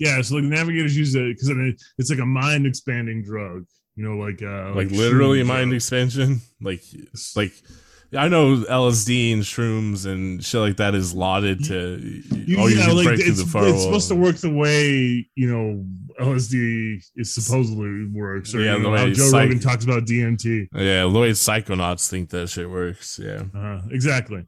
Yeah, 0.00 0.20
so 0.22 0.34
like 0.36 0.44
navigators 0.44 0.96
use 0.96 1.14
it 1.14 1.28
because 1.28 1.48
I 1.50 1.54
mean 1.54 1.76
it's 1.98 2.10
like 2.10 2.18
a 2.18 2.26
mind 2.26 2.66
expanding 2.66 3.22
drug. 3.22 3.64
You 3.96 4.04
know, 4.04 4.16
like 4.16 4.42
uh, 4.42 4.74
Like 4.74 4.90
literally 4.90 5.40
shrooms 5.42 5.46
mind 5.46 5.72
are- 5.72 5.76
expansion. 5.76 6.40
Like 6.60 6.82
like 7.34 7.52
I 8.16 8.28
know 8.28 8.56
LSD 8.58 9.32
and 9.32 9.42
shrooms 9.42 10.06
and 10.06 10.42
shit 10.44 10.60
like 10.60 10.76
that 10.76 10.94
is 10.94 11.12
lauded 11.14 11.64
to 11.64 11.98
You, 12.00 12.56
oh 12.58 12.66
you 12.68 12.76
yeah, 12.78 12.92
like 12.92 13.04
break 13.06 13.20
through 13.20 13.32
it's, 13.32 13.40
it's 13.40 13.82
supposed 13.82 14.08
to 14.08 14.14
work 14.14 14.36
the 14.36 14.48
way 14.54 15.26
you 15.34 15.50
know 15.50 15.84
LSD 16.24 17.02
is 17.16 17.34
supposedly 17.34 18.06
works, 18.12 18.54
or 18.54 18.60
Yeah, 18.60 18.76
you 18.76 18.82
know, 18.84 18.96
how 18.96 19.04
way 19.06 19.12
Joe 19.12 19.24
psych- 19.28 19.42
Rogan 19.48 19.58
talks 19.60 19.84
about 19.84 20.04
DMT. 20.06 20.68
Yeah, 20.74 21.06
way 21.06 21.32
psychonauts 21.32 22.08
think 22.08 22.30
that 22.30 22.48
shit 22.48 22.70
works. 22.70 23.18
Yeah. 23.22 23.42
Uh, 23.54 23.82
exactly. 23.90 24.46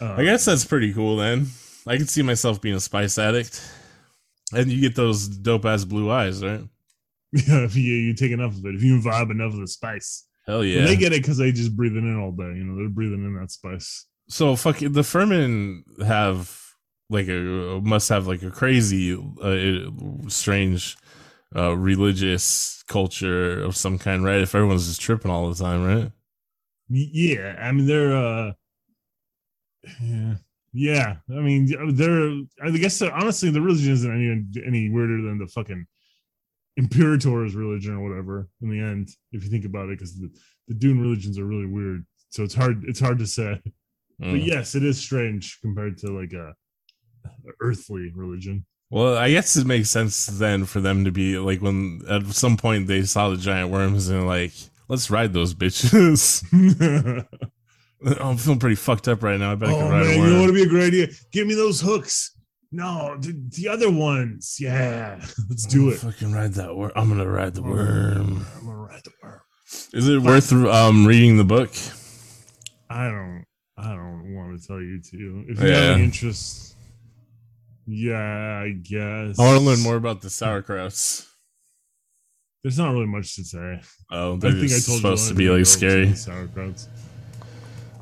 Uh, 0.00 0.14
I 0.14 0.24
guess 0.24 0.44
that's 0.46 0.64
pretty 0.64 0.92
cool 0.94 1.16
then. 1.16 1.46
I 1.86 1.96
can 1.96 2.06
see 2.06 2.22
myself 2.22 2.60
being 2.60 2.74
a 2.74 2.80
spice 2.80 3.18
addict. 3.18 3.60
And 4.52 4.70
you 4.72 4.80
get 4.80 4.96
those 4.96 5.28
dope 5.28 5.64
ass 5.64 5.84
blue 5.84 6.10
eyes, 6.10 6.42
right? 6.42 6.62
yeah, 7.48 7.64
if 7.64 7.76
you, 7.76 7.82
you 7.82 8.14
take 8.14 8.32
enough 8.32 8.56
of 8.56 8.64
it, 8.64 8.74
if 8.74 8.82
you 8.82 8.96
imbibe 8.96 9.30
enough 9.30 9.54
of 9.54 9.60
the 9.60 9.68
spice, 9.68 10.26
Hell 10.46 10.62
And 10.62 10.70
yeah. 10.70 10.84
they 10.84 10.96
get 10.96 11.12
it 11.12 11.22
because 11.22 11.36
they 11.38 11.52
just 11.52 11.76
breathing 11.76 12.08
in 12.08 12.18
all 12.18 12.32
day. 12.32 12.56
You 12.56 12.64
know, 12.64 12.76
they're 12.76 12.88
breathing 12.88 13.24
in 13.24 13.34
that 13.36 13.50
spice. 13.50 14.06
so 14.28 14.56
fuck 14.56 14.78
the 14.78 15.02
Fremen 15.02 15.82
have 16.04 16.60
like 17.08 17.28
a 17.28 17.80
must 17.82 18.08
have 18.08 18.26
like 18.26 18.42
a 18.42 18.50
crazy 18.50 19.14
uh, 19.42 19.90
strange 20.28 20.96
uh 21.56 21.76
religious 21.76 22.82
culture 22.88 23.62
of 23.62 23.76
some 23.76 23.98
kind, 23.98 24.24
right? 24.24 24.40
If 24.40 24.54
everyone's 24.54 24.86
just 24.86 25.00
tripping 25.00 25.30
all 25.30 25.50
the 25.50 25.62
time, 25.62 25.84
right? 25.84 26.12
Yeah, 26.88 27.56
I 27.60 27.72
mean 27.72 27.86
they're 27.86 28.16
uh 28.16 28.52
yeah. 30.02 30.34
Yeah, 30.72 31.16
I 31.28 31.40
mean 31.40 31.94
they're 31.94 32.30
I 32.62 32.70
guess 32.70 33.02
honestly 33.02 33.50
the 33.50 33.60
religion 33.60 33.92
isn't 33.92 34.10
any 34.12 34.66
any 34.66 34.90
weirder 34.90 35.22
than 35.22 35.38
the 35.38 35.48
fucking 35.48 35.86
Imperator's 36.82 37.54
religion 37.64 37.92
or 37.96 38.02
whatever 38.06 38.48
in 38.62 38.68
the 38.70 38.80
end 38.80 39.08
if 39.32 39.44
you 39.44 39.50
think 39.50 39.64
about 39.64 39.88
it 39.90 39.98
because 39.98 40.14
the, 40.22 40.28
the 40.68 40.74
Dune 40.74 41.00
religions 41.00 41.38
are 41.38 41.44
really 41.52 41.66
weird 41.76 42.04
so 42.30 42.42
it's 42.44 42.54
hard 42.54 42.76
it's 42.90 43.00
hard 43.06 43.18
to 43.18 43.26
say 43.26 43.60
but 44.18 44.40
Mm. 44.40 44.46
yes 44.46 44.74
it 44.74 44.84
is 44.90 44.98
strange 45.08 45.44
compared 45.62 45.96
to 45.98 46.08
like 46.20 46.32
a, 46.34 46.48
a 47.24 47.52
earthly 47.60 48.12
religion 48.14 48.56
Well, 48.90 49.16
I 49.16 49.30
guess 49.30 49.56
it 49.56 49.66
makes 49.66 49.88
sense 49.90 50.26
then 50.26 50.64
for 50.66 50.80
them 50.86 51.04
to 51.06 51.10
be 51.12 51.38
like 51.38 51.60
when 51.62 52.02
at 52.08 52.26
some 52.44 52.56
point 52.56 52.86
they 52.86 53.02
saw 53.04 53.30
the 53.30 53.36
giant 53.38 53.70
worms 53.70 54.08
and 54.08 54.26
like, 54.26 54.52
let's 54.88 55.10
ride 55.10 55.32
those 55.32 55.54
bitches. 55.54 56.42
I'm 58.20 58.36
feeling 58.36 58.58
pretty 58.58 58.76
fucked 58.76 59.08
up 59.08 59.22
right 59.22 59.38
now. 59.38 59.52
I 59.52 59.54
bet 59.54 59.68
I 59.68 59.72
oh 59.74 59.78
can 59.78 59.90
ride 59.90 60.06
man, 60.06 60.10
a 60.10 60.16
you 60.16 60.18
know 60.18 60.30
worm. 60.30 60.38
what 60.40 60.46
would 60.46 60.54
be 60.54 60.62
a 60.62 60.68
great 60.74 60.86
idea? 60.88 61.06
Give 61.32 61.46
me 61.46 61.54
those 61.54 61.80
hooks. 61.80 62.36
No, 62.72 63.16
the, 63.18 63.32
the 63.56 63.68
other 63.68 63.90
ones. 63.90 64.56
Yeah, 64.60 65.20
let's 65.48 65.66
do 65.66 65.88
I'm 65.88 65.92
it. 65.94 65.98
Fucking 65.98 66.32
ride 66.32 66.54
that 66.54 66.74
worm. 66.76 66.92
I'm 66.94 67.08
gonna 67.08 67.28
ride 67.28 67.54
the 67.54 67.62
worm. 67.62 68.46
I'm 68.58 68.64
gonna 68.66 68.76
ride 68.78 69.02
the 69.04 69.10
worm. 69.22 69.40
Is 69.92 70.08
it 70.08 70.20
worth 70.22 70.52
um 70.52 71.06
reading 71.06 71.36
the 71.36 71.44
book? 71.44 71.70
I 72.88 73.08
don't. 73.08 73.44
I 73.76 73.94
don't 73.94 74.34
want 74.34 74.60
to 74.60 74.66
tell 74.66 74.80
you 74.80 75.00
to. 75.00 75.44
If 75.48 75.60
you 75.60 75.68
Yeah. 75.68 75.74
have 75.74 75.94
any 75.96 76.04
interest, 76.04 76.76
yeah, 77.86 78.62
I 78.64 78.70
guess. 78.70 79.38
I 79.38 79.42
want 79.44 79.58
to 79.58 79.64
learn 79.64 79.80
more 79.80 79.96
about 79.96 80.20
the 80.20 80.28
Sardaukars. 80.28 81.26
There's 82.62 82.78
not 82.78 82.92
really 82.92 83.06
much 83.06 83.34
to 83.36 83.44
say. 83.44 83.80
Oh, 84.12 84.34
I 84.34 84.38
they're 84.38 84.52
think 84.52 84.64
I 84.66 84.78
told 84.80 84.98
supposed 84.98 85.24
you 85.24 85.28
to 85.30 85.34
be 85.34 85.50
like 85.50 85.66
scary. 85.66 86.08
Sardaukars. 86.08 86.86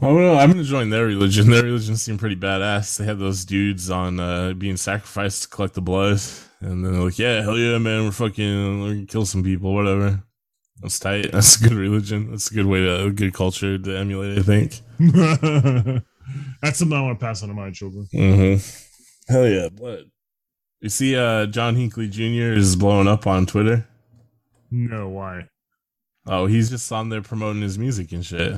Oh 0.00 0.16
no, 0.16 0.36
I'm 0.36 0.50
gonna 0.50 0.62
join 0.62 0.90
their 0.90 1.06
religion. 1.06 1.50
Their 1.50 1.64
religion 1.64 1.96
seemed 1.96 2.20
pretty 2.20 2.36
badass. 2.36 2.98
They 2.98 3.04
had 3.04 3.18
those 3.18 3.44
dudes 3.44 3.90
on 3.90 4.20
uh, 4.20 4.52
being 4.52 4.76
sacrificed 4.76 5.42
to 5.42 5.48
collect 5.48 5.74
the 5.74 5.80
blood, 5.80 6.20
and 6.60 6.84
then 6.84 6.92
they're 6.92 7.02
like, 7.02 7.18
"Yeah, 7.18 7.42
hell 7.42 7.58
yeah, 7.58 7.78
man, 7.78 8.04
we're 8.04 8.12
fucking, 8.12 8.80
we're 8.80 8.94
gonna 8.94 9.06
kill 9.06 9.26
some 9.26 9.42
people, 9.42 9.74
whatever." 9.74 10.22
That's 10.80 11.00
tight. 11.00 11.30
That's 11.32 11.60
a 11.60 11.68
good 11.68 11.76
religion. 11.76 12.30
That's 12.30 12.50
a 12.50 12.54
good 12.54 12.66
way 12.66 12.80
to 12.80 13.06
a 13.06 13.10
good 13.10 13.34
culture 13.34 13.76
to 13.76 13.96
emulate. 13.96 14.38
I 14.38 14.42
think. 14.42 14.80
That's 16.62 16.78
something 16.78 16.96
I 16.96 17.02
want 17.02 17.18
to 17.18 17.26
pass 17.26 17.42
on 17.42 17.48
to 17.48 17.54
my 17.54 17.70
children. 17.70 18.06
Mm-hmm. 18.14 19.32
Hell 19.32 19.48
yeah, 19.48 19.68
blood. 19.68 20.04
You 20.80 20.90
see, 20.90 21.16
uh, 21.16 21.46
John 21.46 21.74
Hinckley 21.74 22.08
Jr. 22.08 22.52
is 22.56 22.76
blowing 22.76 23.08
up 23.08 23.26
on 23.26 23.46
Twitter. 23.46 23.88
No, 24.70 25.08
why? 25.08 25.48
Oh, 26.26 26.46
he's 26.46 26.70
just 26.70 26.92
on 26.92 27.08
there 27.08 27.22
promoting 27.22 27.62
his 27.62 27.78
music 27.78 28.12
and 28.12 28.24
shit. 28.24 28.54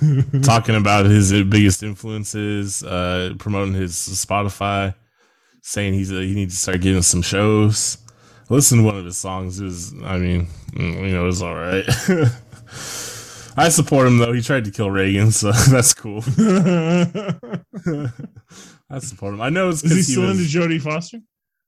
talking 0.42 0.74
about 0.76 1.06
his 1.06 1.32
biggest 1.44 1.82
influences, 1.82 2.82
uh, 2.82 3.34
promoting 3.38 3.74
his 3.74 3.92
Spotify, 3.94 4.94
saying 5.62 5.94
he's 5.94 6.10
a, 6.12 6.22
he 6.22 6.34
needs 6.34 6.54
to 6.54 6.60
start 6.60 6.80
getting 6.80 7.02
some 7.02 7.22
shows. 7.22 7.98
Listen 8.48 8.78
to 8.78 8.84
one 8.84 8.96
of 8.96 9.04
his 9.04 9.16
songs. 9.16 9.60
Was, 9.60 9.94
I 10.04 10.18
mean, 10.18 10.48
mm, 10.72 11.08
you 11.08 11.14
know, 11.14 11.22
it 11.24 11.26
was 11.26 11.42
all 11.42 11.54
right. 11.54 11.84
I 13.56 13.68
support 13.68 14.06
him 14.06 14.18
though. 14.18 14.32
He 14.32 14.40
tried 14.42 14.64
to 14.64 14.70
kill 14.70 14.90
Reagan, 14.90 15.30
so 15.30 15.52
that's 15.70 15.94
cool. 15.94 16.22
I 18.90 18.98
support 18.98 19.34
him. 19.34 19.40
I 19.40 19.48
know 19.50 19.68
it's 19.68 19.82
Is 19.84 19.90
he 19.90 19.94
because 19.94 20.06
he, 20.06 20.12
still 20.12 20.26
was. 20.26 20.38
into 20.38 20.58
Jodie 20.58 20.80
Foster? 20.80 21.18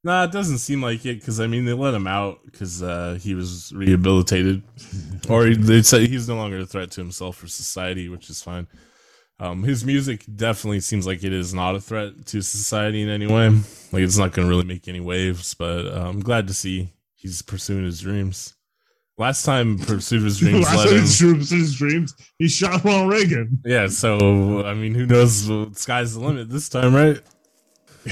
Nah, 0.05 0.25
it 0.25 0.33
doesn't 0.33 0.59
seem 0.59 0.83
like 0.83 1.05
it 1.07 1.19
because 1.19 1.41
I 1.41 1.47
mean 1.47 1.65
they 1.65 1.73
let 1.73 1.95
him 1.95 2.07
out 2.07 2.41
because 2.45 2.83
uh, 2.83 3.19
he 3.21 3.35
was 3.35 3.73
rehabilitated, 3.75 4.63
or 5.29 5.49
they 5.55 5.83
say 5.83 6.07
he's 6.07 6.29
no 6.29 6.37
longer 6.37 6.59
a 6.59 6.67
threat 6.67 6.91
to 6.93 7.01
himself 7.01 7.43
or 7.43 7.49
society, 7.49 8.09
which 8.09 8.29
is 8.29 8.43
fine. 8.43 8.67
Um, 9.41 9.65
his 9.65 9.85
music 9.85 10.25
definitely 10.37 10.81
seems 10.81 11.07
like 11.07 11.25
it 11.25 11.33
is 11.33 11.53
not 11.53 11.75
a 11.75 11.81
threat 11.81 12.27
to 12.27 12.43
society 12.43 13.03
in 13.03 13.09
any 13.09 13.27
way. 13.27 13.49
Like 13.93 14.03
it's 14.03 14.19
not 14.19 14.33
going 14.33 14.47
to 14.47 14.51
really 14.51 14.65
make 14.65 14.87
any 14.87 15.01
waves, 15.01 15.55
but 15.55 15.87
uh, 15.87 16.07
I'm 16.07 16.21
glad 16.21 16.47
to 16.49 16.55
see 16.55 16.93
he's 17.15 17.43
pursuing 17.43 17.85
his 17.85 18.01
dreams. 18.01 18.55
Last 19.17 19.45
time 19.45 19.79
pursuit 19.79 20.19
of 20.19 20.25
his 20.25 20.39
dreams 20.41 20.65
Last 20.65 20.89
time 20.89 20.97
him, 20.97 21.39
his 21.39 21.75
dreams, 21.77 22.15
he 22.39 22.49
shot 22.49 22.85
Ronald 22.85 23.11
Reagan. 23.11 23.61
yeah. 23.65 23.87
So 23.87 24.65
I 24.67 24.75
mean, 24.75 24.95
who 24.95 25.07
knows? 25.07 25.51
Sky's 25.79 26.15
the 26.15 26.21
limit 26.21 26.51
this 26.51 26.69
time, 26.69 26.95
right? 26.95 27.21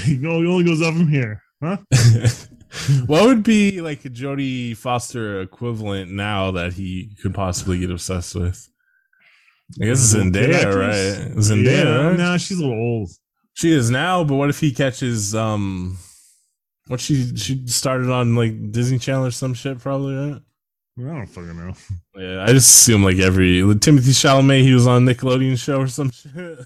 You 0.07 0.19
know, 0.21 0.41
he 0.41 0.47
only 0.49 0.65
goes 0.65 0.81
up 0.81 0.95
from 0.95 1.09
here, 1.09 1.43
huh? 1.63 1.77
what 3.07 3.25
would 3.25 3.43
be 3.43 3.81
like 3.81 4.05
a 4.05 4.11
Jodie 4.11 4.77
Foster 4.77 5.41
equivalent 5.41 6.11
now 6.11 6.51
that 6.53 6.73
he 6.73 7.17
could 7.23 7.35
possibly 7.35 7.79
get 7.79 7.91
obsessed 7.91 8.35
with? 8.35 8.69
I 9.81 9.87
guess 9.87 10.15
Zendaya, 10.15 10.65
right? 10.65 11.37
Zendaya, 11.37 11.85
yeah, 11.85 12.07
right? 12.09 12.19
Nah, 12.19 12.37
she's 12.37 12.59
a 12.59 12.63
little 12.63 12.79
old. 12.79 13.11
She 13.55 13.73
is 13.73 13.91
now, 13.91 14.25
but 14.25 14.37
what 14.37 14.51
if 14.51 14.61
he 14.61 14.73
catches 14.73 15.35
um 15.35 15.99
what 16.89 17.01
she 17.01 17.35
she 17.37 17.67
started 17.67 18.11
on 18.11 18.35
like 18.35 18.73
Disney 18.73 18.99
Channel 18.99 19.27
or 19.27 19.31
some 19.31 19.55
shit 19.55 19.79
probably, 19.79 20.15
right? 20.15 20.43
I 20.99 21.03
don't 21.03 21.27
fucking 21.27 21.57
know. 21.57 21.73
Yeah, 22.17 22.43
I 22.43 22.49
just 22.49 22.69
assume 22.69 23.03
like 23.03 23.19
every 23.19 23.63
Timothée 23.63 24.13
Chalamet 24.13 24.63
he 24.63 24.75
was 24.75 24.87
on 24.87 25.07
Nickelodeon 25.07 25.59
show 25.59 25.81
or 25.81 25.87
some 25.89 26.11
shit. 26.11 26.59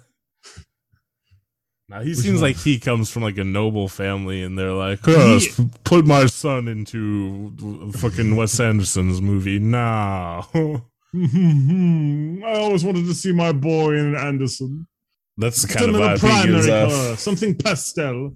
Now 1.88 2.00
he 2.00 2.10
Which 2.10 2.18
seems 2.18 2.42
like 2.42 2.56
he 2.56 2.80
comes 2.80 3.10
from 3.10 3.22
like 3.22 3.38
a 3.38 3.44
noble 3.44 3.88
family, 3.88 4.42
and 4.42 4.58
they're 4.58 4.72
like, 4.72 5.06
"Yes, 5.06 5.60
put 5.84 6.04
my 6.04 6.26
son 6.26 6.66
into 6.66 7.92
fucking 7.92 8.34
Wes 8.34 8.58
Anderson's 8.58 9.20
movie 9.20 9.60
now." 9.60 10.48
I 10.54 12.58
always 12.58 12.84
wanted 12.84 13.06
to 13.06 13.14
see 13.14 13.32
my 13.32 13.52
boy 13.52 13.94
in 13.94 14.16
Anderson. 14.16 14.88
That's 15.36 15.62
the 15.62 15.74
kind 15.74 15.90
of 15.90 15.96
the 15.96 16.12
he 16.12 16.18
primary 16.18 16.70
off. 16.70 16.90
Uh, 16.90 16.96
color, 16.96 17.16
something 17.16 17.54
pastel. 17.54 18.34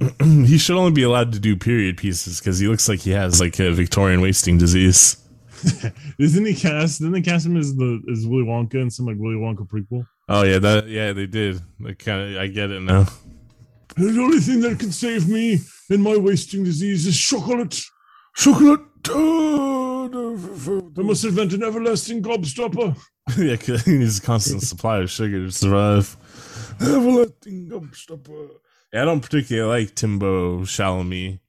he 0.22 0.56
should 0.56 0.76
only 0.76 0.92
be 0.92 1.02
allowed 1.02 1.32
to 1.32 1.38
do 1.38 1.56
period 1.56 1.98
pieces 1.98 2.40
because 2.40 2.58
he 2.58 2.68
looks 2.68 2.88
like 2.88 3.00
he 3.00 3.10
has 3.10 3.38
like 3.38 3.58
a 3.58 3.70
Victorian 3.70 4.22
wasting 4.22 4.56
disease. 4.56 5.18
Isn't 6.18 6.46
he 6.46 6.54
cast? 6.54 7.00
Didn't 7.00 7.14
they 7.14 7.20
cast 7.20 7.44
him 7.44 7.58
as 7.58 7.76
the 7.76 8.00
as 8.10 8.26
Willy 8.26 8.44
Wonka 8.44 8.76
in 8.76 8.90
some 8.90 9.04
like 9.04 9.16
Willy 9.18 9.36
Wonka 9.36 9.68
prequel? 9.68 10.06
Oh 10.28 10.42
yeah, 10.42 10.58
that 10.58 10.88
yeah 10.88 11.12
they 11.12 11.26
did. 11.26 11.60
I 11.86 11.92
kind 11.94 12.36
of 12.36 12.42
I 12.42 12.48
get 12.48 12.70
it 12.70 12.80
now. 12.82 13.06
The 13.96 14.20
only 14.20 14.40
thing 14.40 14.60
that 14.60 14.78
can 14.78 14.92
save 14.92 15.28
me 15.28 15.58
in 15.90 16.02
my 16.02 16.16
wasting 16.16 16.64
disease 16.64 17.06
is 17.06 17.18
chocolate. 17.18 17.80
Chocolate. 18.36 18.80
Uh, 19.08 20.04
I 20.04 21.02
must 21.02 21.24
invent 21.24 21.54
an 21.54 21.62
everlasting 21.62 22.22
gobstopper. 22.22 22.96
yeah, 23.38 23.56
he 23.84 23.98
needs 23.98 24.18
a 24.18 24.22
constant 24.22 24.62
supply 24.70 24.98
of 24.98 25.10
sugar 25.10 25.44
to 25.46 25.50
survive. 25.50 26.16
Everlasting 26.80 27.68
gobstopper. 27.70 28.50
Yeah, 28.92 29.02
I 29.02 29.04
don't 29.06 29.20
particularly 29.20 29.82
like 29.84 29.94
Timbo 29.94 30.60
Chalamet, 30.60 31.40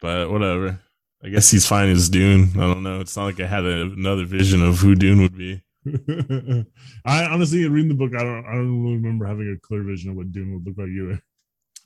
but 0.00 0.30
whatever. 0.30 0.80
I 1.22 1.28
guess 1.28 1.50
he's 1.50 1.66
fine 1.66 1.88
as 1.88 2.08
Dune. 2.08 2.50
I 2.54 2.60
don't 2.60 2.82
know. 2.82 3.00
It's 3.00 3.16
not 3.16 3.24
like 3.24 3.40
I 3.40 3.46
had 3.46 3.64
a, 3.64 3.82
another 3.82 4.24
vision 4.24 4.62
of 4.62 4.78
who 4.78 4.94
Dune 4.94 5.20
would 5.22 5.36
be. 5.36 5.62
I 7.04 7.24
honestly, 7.26 7.66
reading 7.68 7.88
the 7.88 7.94
book, 7.94 8.12
I 8.14 8.22
don't, 8.22 8.44
I 8.46 8.52
don't 8.54 8.82
really 8.82 8.96
remember 8.96 9.26
having 9.26 9.52
a 9.56 9.66
clear 9.66 9.82
vision 9.82 10.10
of 10.10 10.16
what 10.16 10.32
Dune 10.32 10.54
would 10.54 10.66
look 10.66 10.78
like 10.78 10.88
either. 10.88 11.22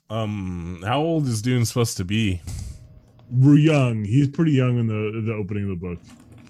Um, 0.09 0.81
how 0.85 0.99
old 1.01 1.27
is 1.27 1.41
Dune 1.41 1.65
supposed 1.65 1.97
to 1.97 2.05
be? 2.05 2.41
We're 3.31 3.57
young. 3.57 4.03
He's 4.05 4.27
pretty 4.29 4.53
young 4.53 4.79
in 4.79 4.87
the 4.87 5.21
the 5.25 5.33
opening 5.33 5.63
of 5.63 5.69
the 5.69 5.75
book. 5.87 5.99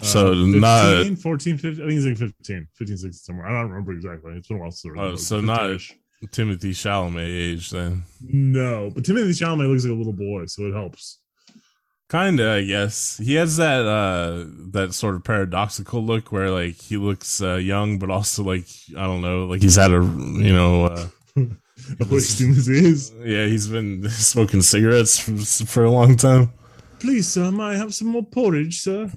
So 0.02 0.28
15, 0.32 0.60
not 0.60 1.18
14, 1.18 1.58
15, 1.58 1.72
I 1.72 1.88
think 1.88 1.90
he's 1.92 2.06
like 2.06 2.16
15, 2.16 2.68
15, 2.74 2.96
16 2.96 3.12
somewhere. 3.12 3.46
I 3.46 3.60
don't 3.60 3.70
remember 3.70 3.92
exactly. 3.92 4.32
It's 4.32 4.48
been 4.48 4.56
a 4.56 4.60
while 4.60 4.70
since 4.70 4.86
I 4.86 4.98
read 4.98 5.08
the 5.08 5.12
Oh, 5.12 5.16
so 5.16 5.40
not- 5.42 5.60
15-ish. 5.60 5.96
Timothée 6.32 6.70
Chalamet 6.74 7.26
age 7.26 7.70
then. 7.70 8.02
No, 8.22 8.90
but 8.94 9.04
Timothée 9.04 9.30
Chalamet 9.38 9.68
looks 9.70 9.84
like 9.84 9.92
a 9.92 9.96
little 9.96 10.12
boy, 10.12 10.44
so 10.46 10.64
it 10.66 10.72
helps. 10.74 11.19
Kinda, 12.10 12.50
I 12.50 12.64
guess. 12.64 13.18
He 13.18 13.34
has 13.34 13.56
that 13.58 13.86
uh 13.86 14.44
that 14.72 14.94
sort 14.94 15.14
of 15.14 15.22
paradoxical 15.22 16.04
look 16.04 16.32
where 16.32 16.50
like 16.50 16.74
he 16.74 16.96
looks 16.96 17.40
uh, 17.40 17.54
young, 17.54 17.98
but 18.00 18.10
also 18.10 18.42
like 18.42 18.66
I 18.96 19.04
don't 19.04 19.20
know, 19.20 19.46
like 19.46 19.62
he's 19.62 19.76
had 19.76 19.92
a 19.92 20.02
you 20.02 20.52
know, 20.52 20.86
uh, 20.86 21.06
Wasting 22.10 22.52
disease. 22.54 23.12
yeah, 23.20 23.46
he's 23.46 23.68
been 23.68 24.08
smoking 24.10 24.60
cigarettes 24.60 25.18
for, 25.18 25.36
for 25.66 25.84
a 25.84 25.90
long 25.90 26.16
time. 26.16 26.52
Please, 26.98 27.28
sir, 27.28 27.50
may 27.50 27.62
I 27.62 27.74
have 27.76 27.94
some 27.94 28.08
more 28.08 28.24
porridge, 28.24 28.80
sir? 28.80 29.10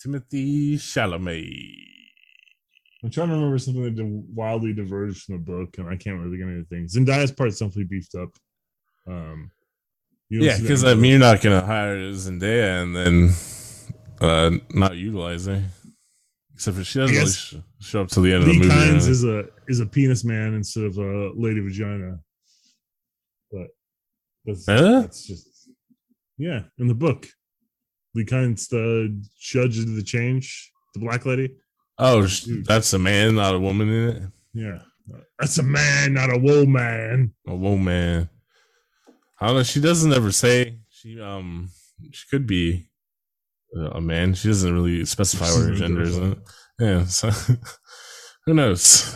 Timothée 0.00 0.74
Chalamet. 0.74 1.74
I'm 3.02 3.10
trying 3.10 3.28
to 3.28 3.34
remember 3.34 3.58
something 3.58 3.94
that 3.94 4.24
wildly 4.34 4.72
diverged 4.72 5.24
from 5.24 5.34
the 5.36 5.40
book, 5.40 5.78
and 5.78 5.88
I 5.88 5.96
can't 5.96 6.20
really 6.20 6.38
get 6.38 6.48
anything. 6.48 6.86
Zendaya's 6.86 7.32
part's 7.32 7.58
definitely 7.58 7.84
beefed 7.84 8.14
up. 8.14 8.30
Um, 9.06 9.50
you 10.28 10.42
Yeah, 10.42 10.58
because 10.60 10.84
I 10.84 10.94
mean, 10.94 11.10
you're 11.12 11.20
not 11.20 11.40
gonna 11.42 11.64
hire 11.64 11.96
Zendaya 12.12 12.82
and 12.82 12.94
then 12.96 13.30
uh 14.20 14.50
not 14.74 14.96
utilize 14.96 15.46
her. 15.46 15.62
Except 16.54 16.76
for 16.76 16.84
she 16.84 16.98
doesn't 16.98 17.16
really 17.16 17.30
sh- 17.30 17.54
show 17.80 18.02
up 18.02 18.08
till 18.08 18.24
the 18.24 18.32
end 18.34 18.44
book. 18.44 18.54
of 18.56 18.62
the 18.62 18.68
Lee 18.68 18.74
movie. 18.74 18.90
Kynes 18.98 19.08
is 19.08 19.24
a 19.24 19.44
is 19.68 19.80
a 19.80 19.86
penis 19.86 20.24
man 20.24 20.54
instead 20.54 20.84
of 20.84 20.98
a 20.98 21.30
lady 21.36 21.60
vagina, 21.60 22.18
but 23.52 23.68
that's 24.44 24.66
Huh? 24.66 25.00
that's 25.02 25.26
just 25.26 25.70
yeah. 26.36 26.62
In 26.78 26.88
the 26.88 26.94
book, 26.94 27.26
Liet 28.16 28.28
Kynes, 28.28 28.68
the 28.68 29.20
judge 29.40 29.78
of 29.78 29.94
the 29.94 30.02
change, 30.02 30.70
the 30.94 31.00
black 31.00 31.26
lady. 31.26 31.54
oh, 31.98 32.26
Dude. 32.26 32.64
that's 32.66 32.92
a 32.92 32.98
man, 32.98 33.34
not 33.36 33.54
a 33.54 33.58
woman 33.60 33.88
in 33.88 34.08
it. 34.08 34.22
Yeah, 34.54 34.78
that's 35.38 35.58
a 35.58 35.62
man, 35.62 36.14
not 36.14 36.32
a 36.34 36.38
woman. 36.38 37.34
A 37.46 37.54
whoa, 37.54 37.76
man. 37.76 38.28
I 39.40 39.46
don't 39.46 39.56
know. 39.56 39.62
She 39.62 39.80
doesn't 39.80 40.12
ever 40.12 40.32
say 40.32 40.78
she 40.90 41.20
um 41.20 41.70
she 42.12 42.26
could 42.30 42.46
be 42.46 42.88
a 43.92 44.00
man. 44.00 44.34
She 44.34 44.48
doesn't 44.48 44.72
really 44.72 45.04
specify 45.04 45.46
what 45.46 45.68
her 45.68 45.74
gender 45.74 46.02
is. 46.02 46.18
Yeah, 46.80 47.04
so 47.04 47.30
who 48.46 48.54
knows? 48.54 49.14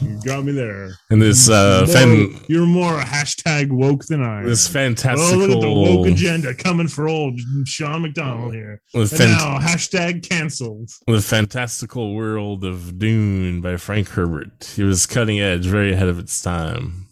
You 0.00 0.20
got 0.24 0.44
me 0.44 0.52
there. 0.52 0.90
And 1.10 1.20
this 1.20 1.48
uh 1.50 1.84
More- 1.86 1.94
fan, 1.94 2.40
you're 2.48 2.66
more 2.66 3.00
hashtag 3.00 3.70
woke 3.72 4.04
than 4.06 4.22
I. 4.22 4.44
this 4.44 4.68
fantastical, 4.68 5.34
Oh, 5.42 5.46
look 5.46 5.50
at 5.56 5.60
the 5.60 5.72
woke 5.72 6.06
agenda 6.06 6.54
coming 6.54 6.86
for 6.86 7.08
old 7.08 7.40
Sean 7.64 8.02
McDonald 8.02 8.54
here. 8.54 8.80
with 8.94 9.10
fan- 9.16 9.32
now 9.32 9.58
hashtag 9.58 10.22
canceled. 10.28 10.88
the 11.08 11.20
fantastical 11.20 12.14
world 12.14 12.64
of 12.64 12.98
Dune 12.98 13.60
by 13.60 13.76
Frank 13.76 14.08
Herbert. 14.10 14.78
It 14.78 14.84
was 14.84 15.04
cutting 15.06 15.40
edge, 15.40 15.66
very 15.66 15.92
ahead 15.92 16.08
of 16.08 16.18
its 16.20 16.40
time. 16.40 17.08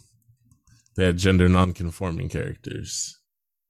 They 1.00 1.06
had 1.06 1.16
gender 1.16 1.48
non-conforming 1.48 2.28
characters. 2.28 3.18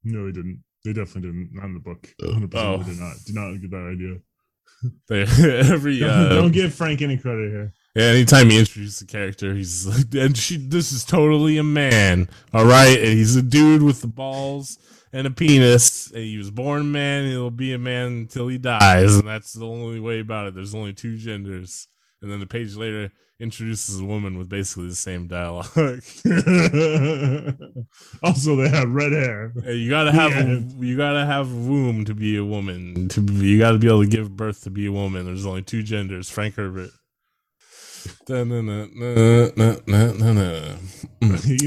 No, 0.03 0.27
they 0.27 0.33
didn't. 0.33 0.65
They 0.85 0.93
definitely 0.93 1.31
didn't. 1.31 1.51
Not 1.53 1.67
in 1.67 1.75
the 1.75 1.79
book. 1.81 2.13
100% 2.21 2.51
Oh. 2.57 2.79
they 2.79 2.91
did 2.91 2.99
not. 2.99 3.17
Did 3.25 3.35
not 3.37 3.61
get 3.61 3.71
that 3.71 3.97
idea. 3.97 4.17
They, 5.09 5.21
every 5.73 6.03
uh, 6.03 6.31
Don't 6.31 6.51
give 6.53 6.75
Frank 6.75 7.03
any 7.03 7.19
credit 7.19 7.51
here. 7.53 7.73
Yeah, 7.95 8.05
anytime 8.07 8.51
he 8.51 8.59
introduces 8.59 9.01
a 9.03 9.07
character, 9.07 9.55
he's 9.55 9.87
like, 9.87 10.07
and 10.15 10.37
she, 10.37 10.57
this 10.57 10.91
is 10.91 11.05
totally 11.05 11.59
a 11.59 11.63
man, 11.63 12.29
all 12.53 12.65
right? 12.65 12.99
And 12.99 13.09
he's 13.13 13.37
a 13.37 13.43
dude 13.43 13.83
with 13.83 14.01
the 14.01 14.07
balls 14.09 14.79
and 15.13 15.27
a 15.27 15.31
penis. 15.31 16.11
And 16.11 16.25
he 16.25 16.37
was 16.39 16.51
born 16.51 16.81
a 16.81 16.85
man, 16.85 17.29
he'll 17.29 17.51
be 17.51 17.75
a 17.75 17.79
man 17.79 18.07
until 18.07 18.49
he 18.49 18.59
dies. 18.59 19.15
And 19.17 19.29
that's 19.29 19.53
the 19.53 19.67
only 19.67 20.01
way 20.01 20.19
about 20.19 20.49
it. 20.49 20.55
There's 20.55 20.75
only 20.75 20.95
two 20.95 21.17
genders. 21.17 21.87
And 22.23 22.33
then 22.33 22.43
a 22.43 22.47
page 22.47 22.75
later 22.75 23.13
introduces 23.41 23.99
a 24.01 24.05
woman 24.05 24.39
with 24.39 24.49
basically 24.49 24.87
the 24.89 24.95
same 24.95 25.27
dialogue. 25.27 25.67
also, 28.23 28.55
they 28.57 28.69
had 28.69 28.89
red 28.89 29.13
hair. 29.13 29.53
Hey, 29.65 29.75
you 29.77 29.91
gotta 29.91 30.13
have 30.13 30.31
Yeah. 30.33 30.61
you 30.79 30.97
gotta 30.97 31.27
have 31.27 31.51
a 31.51 31.55
womb 31.57 32.05
to 32.05 32.15
be 32.15 32.37
a 32.37 32.45
woman. 32.45 33.09
To 33.09 33.21
be, 33.21 33.35
you 33.49 33.59
gotta 33.59 33.79
be 33.79 33.89
able 33.89 34.03
to 34.05 34.09
give 34.09 34.37
birth 34.37 34.63
to 34.65 34.71
be 34.71 34.87
a 34.87 34.93
woman. 34.93 35.27
There's 35.27 35.47
only 35.47 35.63
two 35.63 35.83
genders. 35.83 36.31
Frank 36.31 36.55
Herbert. 36.57 36.91
You 38.31 38.45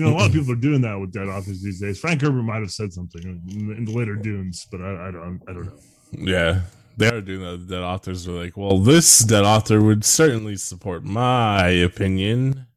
know, 0.02 0.10
a 0.10 0.18
lot 0.18 0.26
of 0.28 0.34
people 0.34 0.54
are 0.54 0.56
doing 0.56 0.82
that 0.82 0.98
with 1.00 1.12
dead 1.14 1.28
authors 1.28 1.62
these 1.62 1.80
days. 1.80 2.00
Frank 2.00 2.22
Herbert 2.22 2.42
might 2.44 2.62
have 2.62 2.72
said 2.72 2.92
something 2.92 3.22
in 3.24 3.68
the, 3.68 3.74
in 3.76 3.86
the 3.86 3.92
later 3.92 4.16
Dunes, 4.16 4.66
but 4.72 4.82
I, 4.82 5.10
I 5.10 5.12
don't. 5.12 5.40
I 5.48 5.54
don't 5.54 5.66
know. 5.66 5.78
Yeah, 6.12 6.62
they 6.98 7.10
are 7.10 7.22
doing 7.22 7.42
that. 7.42 7.68
Dead 7.68 7.84
authors 7.84 8.28
are 8.28 8.32
like, 8.32 8.58
well, 8.58 8.80
this 8.80 9.20
dead 9.20 9.44
author 9.44 9.82
would 9.82 10.04
certainly 10.04 10.56
support 10.56 11.04
my 11.04 11.68
opinion. 11.70 12.68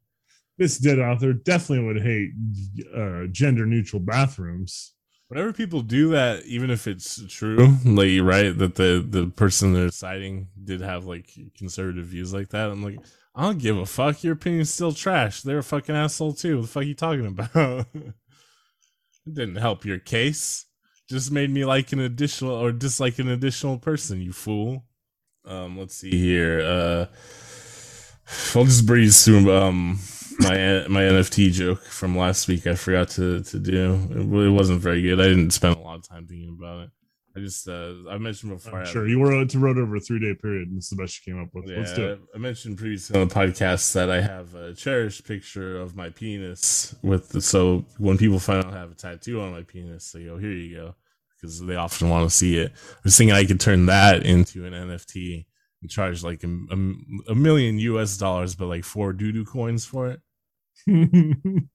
This 0.57 0.77
dead 0.79 0.99
author 0.99 1.33
definitely 1.33 1.85
would 1.85 2.01
hate 2.01 2.31
uh, 2.95 3.27
gender 3.31 3.65
neutral 3.65 3.99
bathrooms. 3.99 4.93
Whenever 5.27 5.51
people 5.53 5.81
do 5.81 6.09
that, 6.11 6.45
even 6.45 6.69
if 6.71 6.87
it's 6.87 7.21
true, 7.27 7.77
like 7.85 8.09
you're 8.09 8.23
right 8.23 8.57
that 8.57 8.75
the 8.75 9.05
the 9.07 9.27
person 9.27 9.73
they're 9.73 9.91
citing 9.91 10.47
did 10.63 10.81
have 10.81 11.05
like 11.05 11.29
conservative 11.57 12.05
views 12.05 12.33
like 12.33 12.49
that, 12.49 12.69
I'm 12.71 12.81
like, 12.83 12.99
I 13.35 13.43
don't 13.43 13.59
give 13.59 13.77
a 13.77 13.85
fuck. 13.85 14.23
Your 14.23 14.33
opinion's 14.33 14.73
still 14.73 14.93
trash. 14.93 15.41
They're 15.41 15.59
a 15.59 15.63
fucking 15.63 15.95
asshole 15.95 16.33
too. 16.33 16.55
What 16.57 16.61
the 16.63 16.67
fuck 16.69 16.83
are 16.83 16.85
you 16.85 16.95
talking 16.95 17.27
about? 17.27 17.51
it 17.93 18.13
didn't 19.31 19.57
help 19.57 19.85
your 19.85 19.99
case. 19.99 20.66
Just 21.09 21.31
made 21.31 21.49
me 21.49 21.63
like 21.63 21.93
an 21.93 21.99
additional 21.99 22.53
or 22.53 22.71
dislike 22.71 23.19
an 23.19 23.29
additional 23.29 23.77
person. 23.77 24.21
You 24.21 24.33
fool. 24.33 24.83
Um, 25.45 25.77
let's 25.77 25.95
see 25.95 26.11
here. 26.11 26.59
Uh, 26.59 27.05
I'll 28.53 28.65
just 28.65 28.85
breeze 28.85 29.23
through 29.23 29.55
um 29.55 29.99
my 30.39 30.85
my 30.87 31.01
NFT 31.01 31.51
joke 31.51 31.81
from 31.83 32.17
last 32.17 32.47
week. 32.47 32.67
I 32.67 32.75
forgot 32.75 33.09
to 33.11 33.41
to 33.41 33.59
do. 33.59 33.93
It, 34.11 34.25
really 34.25 34.49
wasn't 34.49 34.81
very 34.81 35.01
good. 35.01 35.19
I 35.21 35.25
didn't 35.25 35.51
spend 35.51 35.77
a 35.77 35.79
lot 35.79 35.99
of 35.99 36.07
time 36.07 36.27
thinking 36.27 36.55
about 36.57 36.85
it. 36.85 36.89
I 37.37 37.39
just 37.39 37.67
uh 37.67 37.93
I 38.09 38.17
mentioned 38.17 38.53
before. 38.53 38.79
I'm 38.79 38.85
sure 38.87 39.07
you 39.07 39.19
were 39.19 39.45
to 39.45 39.59
wrote 39.59 39.77
over 39.77 39.95
a 39.95 39.99
three 39.99 40.19
day 40.19 40.33
period, 40.33 40.69
and 40.69 40.77
this 40.77 40.85
is 40.85 40.89
the 40.89 40.95
best 40.95 41.19
you 41.25 41.31
came 41.31 41.41
up 41.41 41.49
with. 41.53 41.69
Let's 41.69 41.93
do 41.93 42.01
yeah, 42.01 42.07
it. 42.13 42.19
I 42.33 42.39
mentioned 42.39 42.79
previously 42.79 43.19
on 43.19 43.27
the 43.27 43.33
podcast 43.33 43.93
that 43.93 44.09
I 44.09 44.21
have 44.21 44.55
a 44.55 44.73
cherished 44.73 45.23
picture 45.27 45.79
of 45.79 45.95
my 45.95 46.09
penis 46.09 46.95
with 47.03 47.29
the, 47.29 47.41
so 47.41 47.85
when 47.99 48.17
people 48.17 48.39
find 48.39 48.65
out 48.65 48.73
I 48.73 48.77
have 48.79 48.91
a 48.91 48.95
tattoo 48.95 49.39
on 49.41 49.51
my 49.51 49.61
penis, 49.61 50.11
they 50.11 50.23
go, 50.23 50.39
"Here 50.39 50.51
you 50.51 50.75
go," 50.75 50.95
because 51.35 51.63
they 51.63 51.75
often 51.75 52.09
want 52.09 52.27
to 52.27 52.35
see 52.35 52.57
it. 52.57 52.71
I 52.71 53.01
was 53.03 53.15
thinking 53.15 53.35
I 53.35 53.45
could 53.45 53.59
turn 53.59 53.85
that 53.85 54.25
into 54.25 54.65
an 54.65 54.73
NFT 54.73 55.45
and 55.83 55.91
charge 55.91 56.23
like 56.23 56.43
a, 56.43 56.47
a, 56.47 56.75
a 57.33 57.35
million 57.35 57.77
US 57.77 58.17
dollars, 58.17 58.55
but 58.55 58.65
like 58.65 58.83
four 58.83 59.13
doo 59.13 59.31
doo 59.31 59.45
coins 59.45 59.85
for 59.85 60.09
it. 60.09 60.21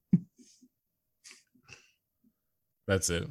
That's 2.85 3.09
it. 3.09 3.29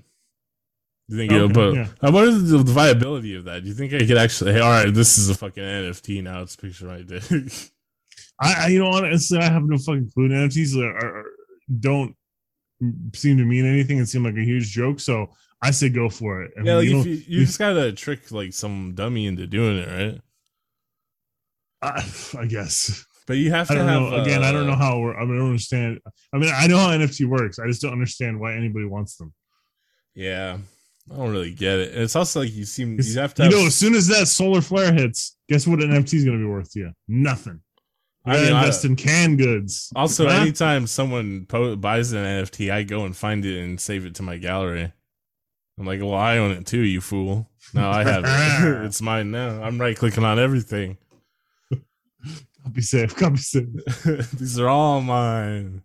Do 1.13 1.23
you 1.23 1.29
think 1.29 1.33
Okay, 1.33 1.53
but 1.53 1.75
yeah. 1.75 1.89
uh, 2.01 2.11
what 2.11 2.25
is 2.25 2.51
the 2.51 2.59
viability 2.59 3.35
of 3.35 3.45
that? 3.45 3.63
Do 3.63 3.69
you 3.69 3.75
think 3.75 3.93
I 3.93 4.07
could 4.07 4.17
actually 4.17 4.55
hey, 4.55 4.61
all 4.61 4.71
right, 4.71 4.93
this 4.93 5.19
is 5.19 5.29
a 5.29 5.35
fucking 5.35 5.63
NFT 5.63 6.23
now, 6.23 6.41
it's 6.41 6.55
a 6.55 6.59
picture 6.59 6.87
my 6.87 7.03
dick. 7.03 7.23
I, 8.41 8.69
you 8.69 8.79
know, 8.79 8.89
honestly, 8.89 9.39
I 9.39 9.45
have 9.45 9.65
no 9.65 9.77
fucking 9.77 10.11
clue. 10.13 10.31
NFTs 10.31 10.77
are, 10.83 10.97
are, 10.97 11.25
don't 11.81 12.17
seem 13.15 13.37
to 13.37 13.45
mean 13.45 13.67
anything 13.67 13.99
and 13.99 14.09
seem 14.09 14.25
like 14.25 14.37
a 14.37 14.45
huge 14.45 14.71
joke. 14.71 15.01
So 15.01 15.29
I 15.61 15.71
say 15.71 15.91
go 15.91 16.09
for 16.09 16.43
it. 16.43 16.53
I 16.59 16.63
yeah, 16.63 16.77
like 16.77 16.87
you 16.87 16.95
know, 16.95 17.05
you, 17.05 17.23
you 17.29 17.45
just 17.45 17.59
gotta 17.59 17.93
trick 17.93 18.33
like 18.33 18.55
some 18.55 18.95
dummy 18.95 19.27
into 19.27 19.47
doing 19.47 19.79
it, 19.79 19.89
right? 19.89 20.21
I, 21.83 22.41
I 22.41 22.47
guess. 22.47 23.05
But 23.27 23.37
you 23.37 23.51
have 23.51 23.71
I 23.71 23.75
to 23.75 23.81
don't 23.81 23.89
have 23.89 24.03
know. 24.03 24.23
Again, 24.23 24.43
I 24.43 24.51
don't 24.51 24.65
uh, 24.65 24.71
know 24.71 24.77
how. 24.77 24.99
We're, 24.99 25.15
I, 25.15 25.25
mean, 25.25 25.37
I 25.37 25.39
don't 25.39 25.49
understand. 25.49 26.01
I 26.33 26.39
mean, 26.39 26.53
I 26.55 26.67
know 26.69 26.79
how 26.79 26.89
NFT 26.89 27.27
works. 27.27 27.59
I 27.59 27.67
just 27.67 27.83
don't 27.83 27.93
understand 27.93 28.41
why 28.41 28.55
anybody 28.55 28.87
wants 28.87 29.17
them. 29.17 29.33
Yeah, 30.15 30.59
I 31.11 31.17
don't 31.17 31.31
really 31.33 31.53
get 31.53 31.79
it. 31.81 31.93
And 31.95 32.03
it's 32.03 32.15
also 32.17 32.41
like 32.41 32.53
you 32.55 32.65
seem 32.65 32.99
you 33.01 33.19
have 33.21 33.35
to. 33.35 33.43
you 33.45 33.51
Have, 33.51 33.59
know, 33.61 33.67
as 33.67 33.75
soon 33.75 33.95
as 33.95 34.07
that 34.09 34.29
solar 34.29 34.61
flare 34.61 34.93
hits, 34.93 35.37
guess 35.49 35.67
what 35.67 35.83
an 35.83 35.91
NFT 35.91 36.15
is 36.15 36.25
going 36.25 36.39
to 36.39 36.45
be 36.45 36.49
worth 36.51 36.73
to 36.73 36.79
you? 36.79 36.93
Nothing. 37.09 37.61
I 38.25 38.37
I 38.37 38.41
mean, 38.43 38.53
I- 38.53 38.61
invest 38.61 38.85
in 38.85 38.95
canned 38.97 39.39
goods. 39.39 39.91
also, 39.97 40.29
Huh? 40.29 40.35
anytime 40.43 40.87
someone 40.87 41.45
po- 41.47 41.75
buys 41.77 42.13
an 42.13 42.25
NFT, 42.25 42.71
I 42.71 42.85
go 42.85 43.05
and 43.05 43.17
find 43.17 43.45
it 43.45 43.61
and 43.63 43.81
save 43.81 44.07
it 44.07 44.15
to 44.17 44.23
my 44.23 44.37
gallery. 44.37 44.93
I'm 45.79 45.87
like, 45.87 46.01
well, 46.01 46.15
I 46.15 46.39
own 46.39 46.53
it 46.53 46.67
too, 46.67 46.83
you 46.83 47.01
fool. 47.01 47.49
No, 47.75 47.91
I 47.91 48.05
have 48.05 48.23
it. 48.25 48.85
it's 48.87 49.03
mine 49.03 49.33
now. 49.33 49.61
I'm 49.63 49.81
right 49.81 49.97
clicking 49.97 50.23
on 50.25 50.39
everything. 50.39 50.99
Copy 52.63 52.81
safe. 52.83 53.17
Copy 53.17 53.39
safe. 53.39 53.67
These 54.39 54.61
are 54.61 54.69
all 54.69 55.01
mine. 55.01 55.83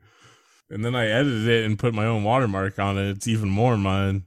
And 0.69 0.85
then 0.85 0.95
I 0.95 1.07
edited 1.07 1.47
it 1.47 1.65
and 1.65 1.79
put 1.79 1.93
my 1.95 2.05
own 2.05 2.23
watermark 2.23 2.77
on 2.77 2.97
it. 2.99 3.09
It's 3.17 3.27
even 3.27 3.49
more 3.49 3.77
mine. 3.77 4.25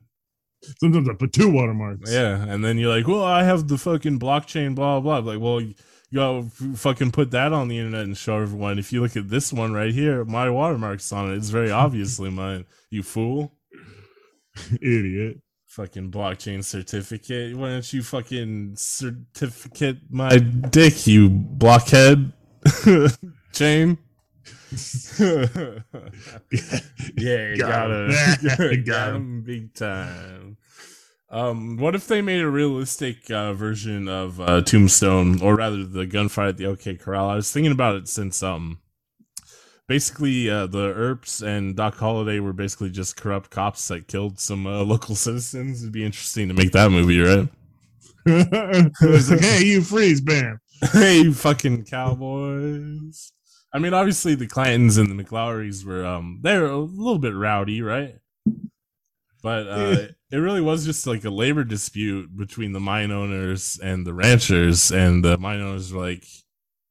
Sometimes 0.78 1.08
I 1.08 1.14
put 1.14 1.32
two 1.32 1.50
watermarks. 1.50 2.12
Yeah. 2.12 2.42
And 2.42 2.64
then 2.64 2.78
you're 2.78 2.94
like, 2.94 3.06
well, 3.06 3.24
I 3.24 3.44
have 3.44 3.68
the 3.68 3.78
fucking 3.78 4.18
blockchain, 4.18 4.74
blah, 4.74 5.00
blah. 5.00 5.20
blah. 5.20 5.32
Like, 5.32 5.40
well, 5.42 5.60
you 5.60 5.74
gotta 6.12 6.44
fucking 6.76 7.12
put 7.12 7.30
that 7.30 7.52
on 7.52 7.68
the 7.68 7.78
internet 7.78 8.02
and 8.02 8.16
show 8.16 8.40
everyone. 8.40 8.78
If 8.78 8.92
you 8.92 9.00
look 9.00 9.16
at 9.16 9.28
this 9.28 9.52
one 9.52 9.72
right 9.72 9.92
here, 9.92 10.24
my 10.24 10.50
watermark's 10.50 11.10
on 11.12 11.32
it. 11.32 11.36
It's 11.36 11.50
very 11.50 11.70
obviously 11.70 12.30
mine. 12.42 12.66
You 12.90 13.02
fool. 13.02 13.54
Idiot. 14.82 15.40
Fucking 15.66 16.10
blockchain 16.10 16.64
certificate. 16.64 17.56
Why 17.56 17.68
don't 17.68 17.92
you 17.92 18.02
fucking 18.02 18.74
certificate 18.76 19.98
my 20.10 20.38
dick, 20.38 21.06
you 21.06 21.30
blockhead? 21.30 22.32
Chain. 23.52 23.96
Yeah, 27.16 27.54
Got 27.56 27.88
got 27.88 27.90
him. 27.90 28.84
Got 28.84 29.08
him. 29.14 29.42
big 29.42 29.74
time. 29.74 30.56
Um, 31.28 31.76
what 31.76 31.94
if 31.94 32.08
they 32.08 32.22
made 32.22 32.40
a 32.40 32.48
realistic 32.50 33.30
uh, 33.30 33.52
version 33.52 34.08
of 34.08 34.40
uh, 34.40 34.62
Tombstone, 34.62 35.40
or 35.40 35.54
rather, 35.56 35.84
the 35.84 36.06
gunfight 36.06 36.48
at 36.50 36.56
the 36.56 36.66
OK 36.66 36.96
Corral? 36.96 37.28
I 37.28 37.36
was 37.36 37.52
thinking 37.52 37.70
about 37.72 37.94
it 37.96 38.08
since 38.08 38.42
um, 38.42 38.78
basically 39.86 40.50
uh, 40.50 40.66
the 40.66 40.92
Earps 40.92 41.40
and 41.42 41.76
Doc 41.76 41.96
Holliday 41.96 42.40
were 42.40 42.52
basically 42.52 42.90
just 42.90 43.16
corrupt 43.16 43.50
cops 43.50 43.86
that 43.88 44.08
killed 44.08 44.40
some 44.40 44.66
uh, 44.66 44.82
local 44.82 45.14
citizens. 45.14 45.82
It'd 45.82 45.92
be 45.92 46.04
interesting 46.04 46.48
to 46.48 46.54
make 46.54 46.72
that 46.72 46.90
movie, 46.90 47.20
right? 47.20 47.48
it's 48.26 49.30
like, 49.30 49.40
hey, 49.40 49.64
you 49.64 49.82
freeze, 49.82 50.20
bam. 50.20 50.58
hey, 50.92 51.20
you 51.22 51.32
fucking 51.32 51.84
cowboys! 51.84 53.32
I 53.72 53.78
mean, 53.78 53.94
obviously 53.94 54.34
the 54.34 54.48
Clantons 54.48 54.98
and 54.98 55.10
the 55.10 55.22
McLaurys 55.22 55.84
were 55.84 56.04
um, 56.04 56.40
they're 56.42 56.66
a 56.66 56.76
little 56.76 57.18
bit 57.18 57.34
rowdy, 57.34 57.82
right? 57.82 58.16
But 59.42 59.68
uh, 59.68 59.96
it 60.30 60.36
really 60.36 60.60
was 60.60 60.84
just 60.84 61.06
like 61.06 61.24
a 61.24 61.30
labor 61.30 61.64
dispute 61.64 62.36
between 62.36 62.72
the 62.72 62.80
mine 62.80 63.10
owners 63.10 63.78
and 63.82 64.06
the 64.06 64.12
ranchers, 64.12 64.90
and 64.90 65.24
the 65.24 65.38
mine 65.38 65.60
owners 65.60 65.92
were 65.92 66.06
like, 66.06 66.26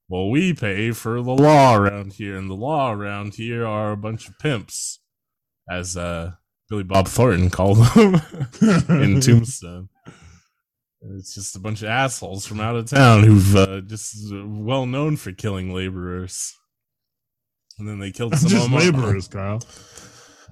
"Well, 0.07 0.29
we 0.31 0.53
pay 0.53 0.91
for 0.91 1.21
the 1.21 1.31
law 1.31 1.75
around 1.75 2.13
here, 2.13 2.37
and 2.37 2.49
the 2.49 2.55
law 2.55 2.91
around 2.91 3.35
here 3.35 3.67
are 3.67 3.91
a 3.91 3.97
bunch 3.97 4.27
of 4.27 4.39
pimps," 4.39 4.99
as 5.69 5.95
uh, 5.95 6.31
Billy 6.69 6.83
Bob 6.83 7.07
Thornton 7.07 7.49
called 7.51 7.77
them 7.77 8.21
in 8.89 9.21
Tombstone. 9.21 9.89
It's 11.01 11.33
just 11.33 11.55
a 11.55 11.59
bunch 11.59 11.81
of 11.81 11.87
assholes 11.89 12.45
from 12.45 12.59
out 12.59 12.75
of 12.75 12.89
town 12.89 13.23
who've 13.23 13.55
uh, 13.55 13.81
just 13.81 14.33
uh, 14.33 14.43
well 14.45 14.85
known 14.85 15.17
for 15.17 15.31
killing 15.31 15.73
laborers. 15.73 16.55
And 17.79 17.87
then 17.87 17.99
they 17.99 18.11
killed 18.11 18.35
some 18.37 18.49
Just 18.49 18.65
of 18.65 18.71
them. 18.71 18.79
laborers, 18.79 19.27
Kyle. 19.27 19.61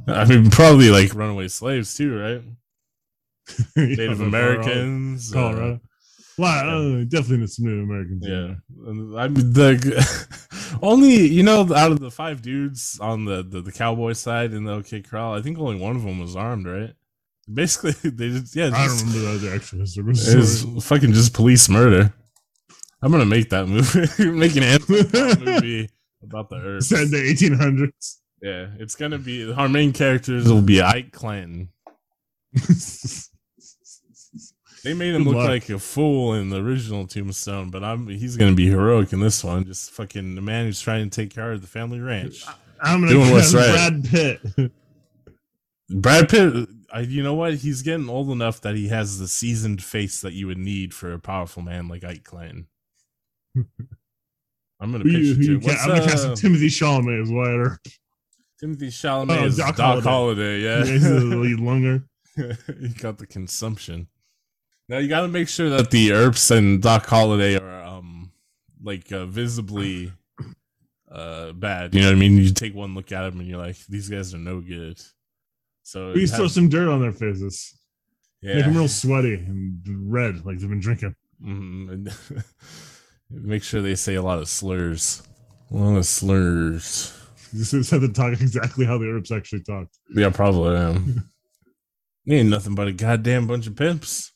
I 0.07 0.25
mean, 0.25 0.49
probably 0.49 0.89
like 0.89 1.13
runaway 1.13 1.47
slaves 1.49 1.95
too, 1.95 2.17
right? 2.17 2.41
Native 3.75 4.19
Yeah, 4.19 4.25
Americans. 4.25 5.31
uh, 5.31 5.35
Colorado. 5.35 5.81
Well, 6.37 6.99
uh, 6.99 7.03
definitely 7.05 7.47
some 7.47 7.65
Native 7.65 7.83
Americans. 7.83 8.25
in 8.25 8.31
yeah, 8.31 9.19
I 9.19 9.27
mean 9.27 9.53
the 9.53 10.77
only 10.83 11.27
you 11.27 11.41
know 11.43 11.61
out 11.73 11.91
of 11.91 11.99
the 11.99 12.11
five 12.11 12.41
dudes 12.41 12.99
on 13.01 13.25
the, 13.25 13.41
the 13.43 13.61
the 13.61 13.71
cowboy 13.71 14.13
side 14.13 14.53
in 14.53 14.63
the 14.65 14.73
OK 14.73 15.01
Corral, 15.01 15.33
I 15.33 15.41
think 15.41 15.57
only 15.57 15.77
one 15.77 15.95
of 15.95 16.03
them 16.03 16.19
was 16.19 16.35
armed, 16.35 16.67
right? 16.67 16.93
Basically, 17.51 17.91
they 18.11 18.29
just 18.29 18.55
yeah, 18.55 18.67
I 18.73 18.85
don't 18.87 18.99
remember 18.99 19.37
that 19.39 19.55
actually. 19.55 19.81
it 19.83 20.05
was 20.05 20.85
fucking 20.85 21.13
just 21.13 21.33
police 21.33 21.67
murder. 21.69 22.13
I'm 23.01 23.11
gonna 23.11 23.25
make 23.25 23.49
that 23.49 23.67
movie, 23.67 24.29
make 24.31 24.55
an 24.55 24.79
movie 24.87 25.89
about 26.23 26.49
the 26.49 26.55
herbs. 26.63 26.89
Said 26.89 27.09
the 27.09 27.17
1800s. 27.17 28.17
Yeah, 28.41 28.67
it's 28.79 28.95
gonna 28.95 29.17
be 29.17 29.51
our 29.51 29.67
main 29.69 29.93
characters 29.93 30.47
will 30.47 30.61
be 30.61 30.81
Ike 30.81 31.11
Clanton. 31.11 31.69
They 34.83 34.93
made 34.93 35.15
him 35.15 35.23
Good 35.23 35.29
look 35.31 35.37
luck. 35.37 35.49
like 35.49 35.69
a 35.69 35.79
fool 35.79 36.33
in 36.35 36.49
the 36.49 36.63
original 36.63 37.05
Tombstone, 37.07 37.69
but 37.71 37.83
I'm 37.83 38.07
he's 38.07 38.37
gonna 38.37 38.53
be 38.55 38.69
heroic 38.69 39.11
in 39.11 39.19
this 39.19 39.43
one. 39.43 39.65
Just 39.65 39.91
fucking 39.91 40.35
the 40.35 40.41
man 40.41 40.65
who's 40.65 40.79
trying 40.79 41.09
to 41.09 41.13
take 41.13 41.33
care 41.33 41.51
of 41.51 41.61
the 41.61 41.67
family 41.67 41.99
ranch. 41.99 42.45
I'm 42.81 43.01
gonna 43.01 43.11
Doing 43.11 43.31
what's 43.31 43.53
right. 43.53 43.69
Brad 43.71 44.05
Pitt. 44.05 44.71
Brad 45.89 46.29
Pitt, 46.29 46.69
I, 46.93 47.01
you 47.01 47.23
know 47.23 47.33
what? 47.33 47.55
He's 47.55 47.81
getting 47.81 48.07
old 48.07 48.29
enough 48.29 48.61
that 48.61 48.75
he 48.75 48.87
has 48.89 49.19
the 49.19 49.27
seasoned 49.27 49.83
face 49.83 50.21
that 50.21 50.33
you 50.33 50.47
would 50.47 50.57
need 50.57 50.93
for 50.93 51.11
a 51.11 51.19
powerful 51.19 51.63
man 51.63 51.87
like 51.87 52.03
Ike 52.03 52.23
Clanton. 52.23 52.67
I'm 54.79 54.91
gonna 54.91 55.03
Who 55.03 55.09
you- 55.09 55.35
picture 55.35 55.41
who 55.47 55.53
you 55.55 55.59
too. 55.59 55.65
What's 55.67 55.83
I'm 55.83 55.89
gonna 55.89 56.05
cast 56.05 56.25
uh, 56.27 56.31
Timothée 56.31 56.67
Chalamet 56.69 57.21
as 57.23 57.31
Wyatt 57.31 57.59
Earp. 57.59 57.79
Timothée 58.61 58.87
Chalamet 58.91 59.41
Oh, 59.41 59.45
is 59.45 59.57
Doc 59.57 59.75
Doc, 59.75 60.03
Holliday. 60.03 60.09
Holliday. 60.09 60.61
Yeah, 60.61 60.77
Yeah, 60.79 60.91
he's 60.91 61.03
the 61.03 61.19
lead 61.19 61.59
lunger. 61.61 62.03
you 62.37 62.89
got 62.99 63.17
the 63.17 63.25
consumption. 63.27 64.07
Now 64.89 64.99
you 64.99 65.07
got 65.09 65.21
to 65.21 65.27
make 65.27 65.49
sure 65.49 65.69
that 65.69 65.91
the 65.91 66.11
Earps 66.13 66.49
and 66.51 66.81
Doc 66.81 67.05
Holliday 67.07 67.57
are 67.57 67.83
um 67.83 68.31
like 68.83 69.11
uh, 69.11 69.25
visibly 69.25 70.11
uh 71.11 71.51
bad. 71.53 71.93
You 71.95 72.01
know 72.01 72.07
what 72.07 72.15
I 72.15 72.19
mean? 72.19 72.37
You 72.37 72.51
take 72.51 72.75
one 72.75 72.93
look 72.95 73.11
at 73.11 73.21
them 73.23 73.39
and 73.39 73.47
you're 73.49 73.57
like, 73.59 73.77
these 73.87 74.09
guys 74.09 74.33
are 74.33 74.37
no 74.39 74.61
good. 74.61 74.99
So 75.83 76.11
We 76.13 76.23
it 76.25 76.29
throw 76.29 76.47
some 76.47 76.69
dirt 76.69 76.89
on 76.89 77.01
their 77.01 77.11
faces. 77.13 77.73
Yeah, 78.41 78.55
Make 78.55 78.65
them 78.65 78.77
real 78.77 78.87
sweaty 78.87 79.33
and 79.33 79.81
red, 80.11 80.45
like 80.45 80.59
they've 80.59 80.69
been 80.69 80.79
drinking. 80.79 81.15
Mhm, 81.43 81.91
and 81.91 82.07
make 83.29 83.63
sure 83.63 83.81
they 83.81 83.95
say 83.95 84.15
a 84.15 84.21
lot 84.21 84.39
of 84.39 84.47
slurs. 84.47 85.23
A 85.71 85.75
lot 85.75 85.97
of 85.97 86.05
slurs. 86.05 87.13
You 87.53 87.63
have 87.77 88.01
to 88.01 88.09
talk 88.09 88.33
exactly 88.33 88.85
how 88.85 88.97
the 88.97 89.05
Earps 89.05 89.31
actually 89.31 89.63
talked. 89.63 89.97
Yeah, 90.13 90.29
probably 90.29 90.75
am. 90.75 91.29
you 92.25 92.37
ain't 92.37 92.49
nothing 92.49 92.75
but 92.75 92.87
a 92.87 92.91
goddamn 92.91 93.47
bunch 93.47 93.67
of 93.67 93.75
pimps. 93.75 94.33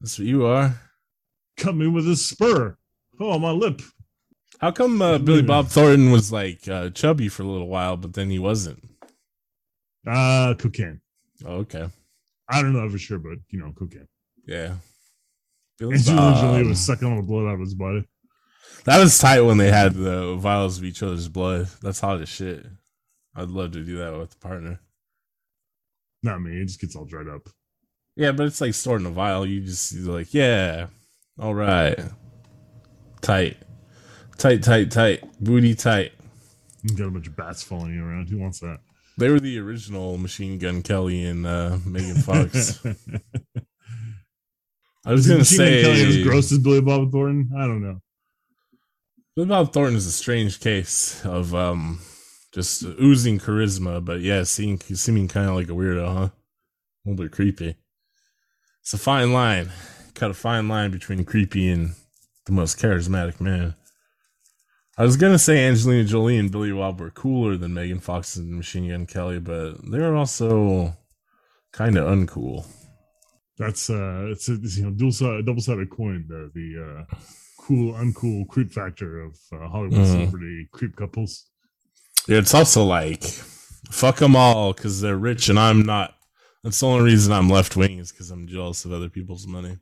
That's 0.00 0.18
what 0.18 0.26
you 0.26 0.46
are. 0.46 0.74
Cut 1.56 1.76
me 1.76 1.86
with 1.86 2.06
his 2.06 2.26
spur. 2.26 2.76
Oh, 3.20 3.38
my 3.38 3.50
lip. 3.50 3.80
How 4.60 4.70
come 4.70 5.02
uh, 5.02 5.18
Billy 5.18 5.42
Bob 5.42 5.68
Thornton 5.68 6.12
was 6.12 6.32
like 6.32 6.68
uh, 6.68 6.90
chubby 6.90 7.28
for 7.28 7.42
a 7.42 7.46
little 7.46 7.68
while, 7.68 7.96
but 7.96 8.14
then 8.14 8.30
he 8.30 8.38
wasn't? 8.38 8.82
Uh, 10.06 10.54
cocaine. 10.54 11.00
Oh, 11.44 11.56
okay. 11.56 11.88
I 12.48 12.62
don't 12.62 12.72
know 12.72 12.88
for 12.88 12.98
sure, 12.98 13.18
but 13.18 13.38
you 13.50 13.60
know, 13.60 13.72
cocaine. 13.76 14.08
Yeah. 14.46 14.74
Billy 15.78 15.94
Angelina 15.94 16.40
Jolie 16.40 16.62
Bob. 16.62 16.68
was 16.68 16.80
sucking 16.80 17.08
all 17.08 17.16
the 17.16 17.22
blood 17.22 17.48
out 17.48 17.54
of 17.54 17.60
his 17.60 17.74
body. 17.74 18.04
That 18.84 18.98
was 18.98 19.18
tight 19.18 19.42
when 19.42 19.58
they 19.58 19.70
had 19.70 19.94
the 19.94 20.34
vials 20.36 20.78
of 20.78 20.84
each 20.84 21.02
other's 21.02 21.28
blood. 21.28 21.68
That's 21.82 22.00
hot 22.00 22.20
as 22.20 22.28
shit. 22.28 22.66
I'd 23.34 23.48
love 23.48 23.72
to 23.72 23.84
do 23.84 23.98
that 23.98 24.16
with 24.16 24.34
a 24.34 24.38
partner. 24.38 24.80
Not 26.22 26.40
me. 26.40 26.60
It 26.60 26.66
just 26.66 26.80
gets 26.80 26.96
all 26.96 27.04
dried 27.04 27.28
up. 27.28 27.48
Yeah, 28.16 28.32
but 28.32 28.46
it's 28.46 28.60
like 28.60 28.74
stored 28.74 29.00
in 29.00 29.06
a 29.06 29.10
vial. 29.10 29.46
You 29.46 29.60
just 29.60 29.94
like, 29.94 30.34
yeah, 30.34 30.88
all 31.38 31.54
right, 31.54 31.98
tight, 33.22 33.56
tight, 34.36 34.62
tight, 34.62 34.90
tight, 34.90 35.24
booty 35.40 35.74
tight. 35.74 36.12
You 36.82 36.94
got 36.94 37.06
a 37.06 37.10
bunch 37.10 37.28
of 37.28 37.36
bats 37.36 37.62
following 37.62 37.94
you 37.94 38.04
around. 38.04 38.28
Who 38.28 38.38
wants 38.38 38.60
that? 38.60 38.80
They 39.16 39.30
were 39.30 39.40
the 39.40 39.58
original 39.60 40.18
Machine 40.18 40.58
Gun 40.58 40.82
Kelly 40.82 41.24
and 41.24 41.46
uh, 41.46 41.78
Megan 41.86 42.16
Fox. 42.16 42.84
I 45.06 45.12
was 45.12 45.26
gonna 45.26 45.38
Machine 45.38 45.58
Gun 45.58 45.66
say, 45.66 45.82
Kelly 45.82 46.02
as 46.02 46.22
gross 46.22 46.52
as 46.52 46.58
Billy 46.58 46.80
Bob 46.82 47.10
Thornton. 47.10 47.50
I 47.56 47.66
don't 47.66 47.82
know. 47.82 48.00
Bob 49.34 49.72
Thornton 49.72 49.96
is 49.96 50.06
a 50.06 50.12
strange 50.12 50.60
case 50.60 51.24
of 51.24 51.54
um 51.54 52.00
just 52.52 52.82
oozing 52.82 53.38
charisma, 53.38 54.04
but 54.04 54.20
yeah, 54.20 54.42
seeming 54.42 54.78
seeming 54.78 55.26
kind 55.26 55.48
of 55.48 55.54
like 55.54 55.68
a 55.68 55.72
weirdo, 55.72 56.06
huh? 56.06 56.28
A 56.28 56.32
little 57.04 57.24
bit 57.24 57.32
creepy. 57.32 57.76
It's 58.82 58.92
a 58.92 58.98
fine 58.98 59.32
line. 59.32 59.70
Cut 60.14 60.30
a 60.30 60.34
fine 60.34 60.68
line 60.68 60.90
between 60.90 61.24
creepy 61.24 61.70
and 61.70 61.94
the 62.44 62.52
most 62.52 62.78
charismatic 62.78 63.40
man. 63.40 63.74
I 64.98 65.04
was 65.04 65.16
gonna 65.16 65.38
say 65.38 65.66
Angelina 65.66 66.04
Jolie 66.04 66.36
and 66.36 66.50
Billy 66.50 66.70
Bob 66.70 67.00
were 67.00 67.10
cooler 67.10 67.56
than 67.56 67.72
Megan 67.72 68.00
Fox 68.00 68.36
and 68.36 68.54
Machine 68.54 68.90
Gun 68.90 69.06
Kelly, 69.06 69.40
but 69.40 69.76
they're 69.90 70.14
also 70.14 70.94
kind 71.72 71.96
of 71.96 72.06
uncool. 72.06 72.66
That's 73.56 73.88
uh, 73.88 74.26
it's 74.30 74.50
a 74.50 74.58
you 74.60 74.84
know 74.84 74.90
dual 74.90 75.42
double 75.42 75.62
sided 75.62 75.88
coin. 75.88 76.26
The 76.28 76.50
the 76.54 77.06
uh, 77.08 77.14
cool 77.66 77.94
uncool 77.94 78.46
creep 78.48 78.72
factor 78.72 79.20
of 79.20 79.36
uh, 79.52 79.68
Hollywood 79.68 80.00
Mhm. 80.00 80.06
celebrity 80.12 80.68
creep 80.72 80.96
couples. 80.96 81.46
Yeah, 82.28 82.38
it's 82.38 82.54
also 82.54 82.84
like 82.84 83.22
fuck 83.90 84.16
them 84.18 84.34
all 84.36 84.72
because 84.72 85.00
they're 85.00 85.16
rich 85.16 85.48
and 85.48 85.58
I'm 85.58 85.82
not. 85.82 86.14
That's 86.64 86.78
the 86.80 86.86
only 86.86 87.04
reason 87.04 87.32
I'm 87.32 87.48
left 87.48 87.76
wing 87.76 87.98
is 87.98 88.10
because 88.12 88.30
I'm 88.30 88.46
jealous 88.46 88.84
of 88.84 88.92
other 88.92 89.08
people's 89.08 89.46
money. 89.46 89.78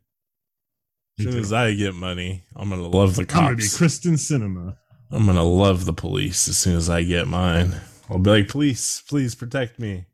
As 1.18 1.24
soon 1.26 1.38
as 1.38 1.52
I 1.52 1.74
get 1.74 1.94
money, 1.94 2.44
I'm 2.56 2.70
gonna 2.70 2.88
love 2.88 3.16
the 3.16 3.22
I'm 3.22 3.26
gonna 3.28 3.56
be 3.56 3.62
cops. 3.64 3.78
Kyrsten 3.78 4.14
Sinema. 4.16 4.76
I'm 5.10 5.26
gonna 5.26 5.44
love 5.44 5.84
the 5.84 5.92
police 5.92 6.48
as 6.48 6.56
soon 6.56 6.76
as 6.76 6.88
I 6.88 7.02
get 7.02 7.28
mine. 7.28 7.74
I'll 8.08 8.18
be 8.18 8.30
like, 8.30 8.48
police, 8.48 9.02
please 9.08 9.34
protect 9.34 9.78
me. 9.78 10.06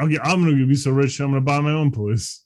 Okay, 0.00 0.18
I'm 0.22 0.42
gonna 0.44 0.66
be 0.66 0.74
so 0.76 0.90
rich. 0.92 1.20
I'm 1.20 1.28
gonna 1.30 1.40
buy 1.42 1.60
my 1.60 1.72
own 1.72 1.90
police. 1.90 2.42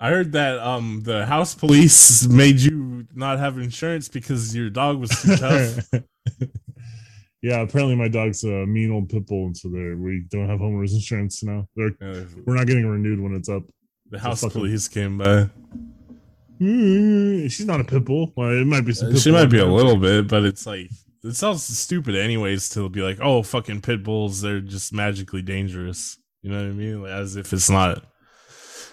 I 0.00 0.08
heard 0.10 0.32
that 0.32 0.58
um 0.60 1.02
the 1.04 1.26
house 1.26 1.54
police 1.54 2.26
made 2.42 2.58
you 2.60 3.06
not 3.14 3.38
have 3.38 3.58
insurance 3.58 4.08
because 4.08 4.54
your 4.56 4.70
dog 4.70 4.98
was 4.98 5.10
too 5.10 5.36
tough. 5.36 5.78
yeah, 7.42 7.60
apparently 7.60 7.96
my 7.96 8.08
dog's 8.08 8.42
a 8.44 8.66
mean 8.66 8.90
old 8.90 9.08
pit 9.08 9.26
bull, 9.26 9.46
and 9.46 9.56
so 9.56 9.68
there 9.68 9.96
we 9.96 10.24
don't 10.30 10.48
have 10.48 10.60
homeowners 10.60 10.92
insurance 10.94 11.42
now. 11.42 11.66
They're, 11.76 11.92
we're 12.46 12.56
not 12.56 12.66
getting 12.66 12.86
renewed 12.86 13.20
when 13.20 13.34
it's 13.34 13.48
up. 13.48 13.62
the 14.10 14.18
house 14.18 14.40
police 14.44 14.88
came 14.88 15.18
by. 15.18 15.48
Mm, 16.60 17.50
She's 17.50 17.66
not 17.66 17.80
a 17.80 17.84
pit 17.84 18.04
bull. 18.04 18.32
Well, 18.36 18.50
it 18.50 18.66
might 18.66 18.84
be 18.84 18.92
some. 18.92 19.14
Uh, 19.14 19.18
She 19.18 19.30
might 19.30 19.46
be 19.46 19.58
a 19.58 19.66
little 19.66 19.96
bit, 19.96 20.28
but 20.28 20.44
it's 20.44 20.66
like 20.66 20.90
it 21.24 21.34
sounds 21.36 21.62
stupid 21.62 22.14
anyways 22.16 22.68
to 22.70 22.88
be 22.88 23.02
like, 23.02 23.18
oh, 23.20 23.42
fucking 23.42 23.80
pit 23.82 24.02
bulls, 24.02 24.40
they're 24.40 24.60
just 24.60 24.92
magically 24.92 25.42
dangerous. 25.42 26.18
You 26.42 26.50
know 26.50 26.56
what 26.58 26.66
I 26.66 26.72
mean? 26.72 27.02
Like, 27.02 27.12
as 27.12 27.36
if 27.36 27.52
it's 27.52 27.68
not 27.70 28.04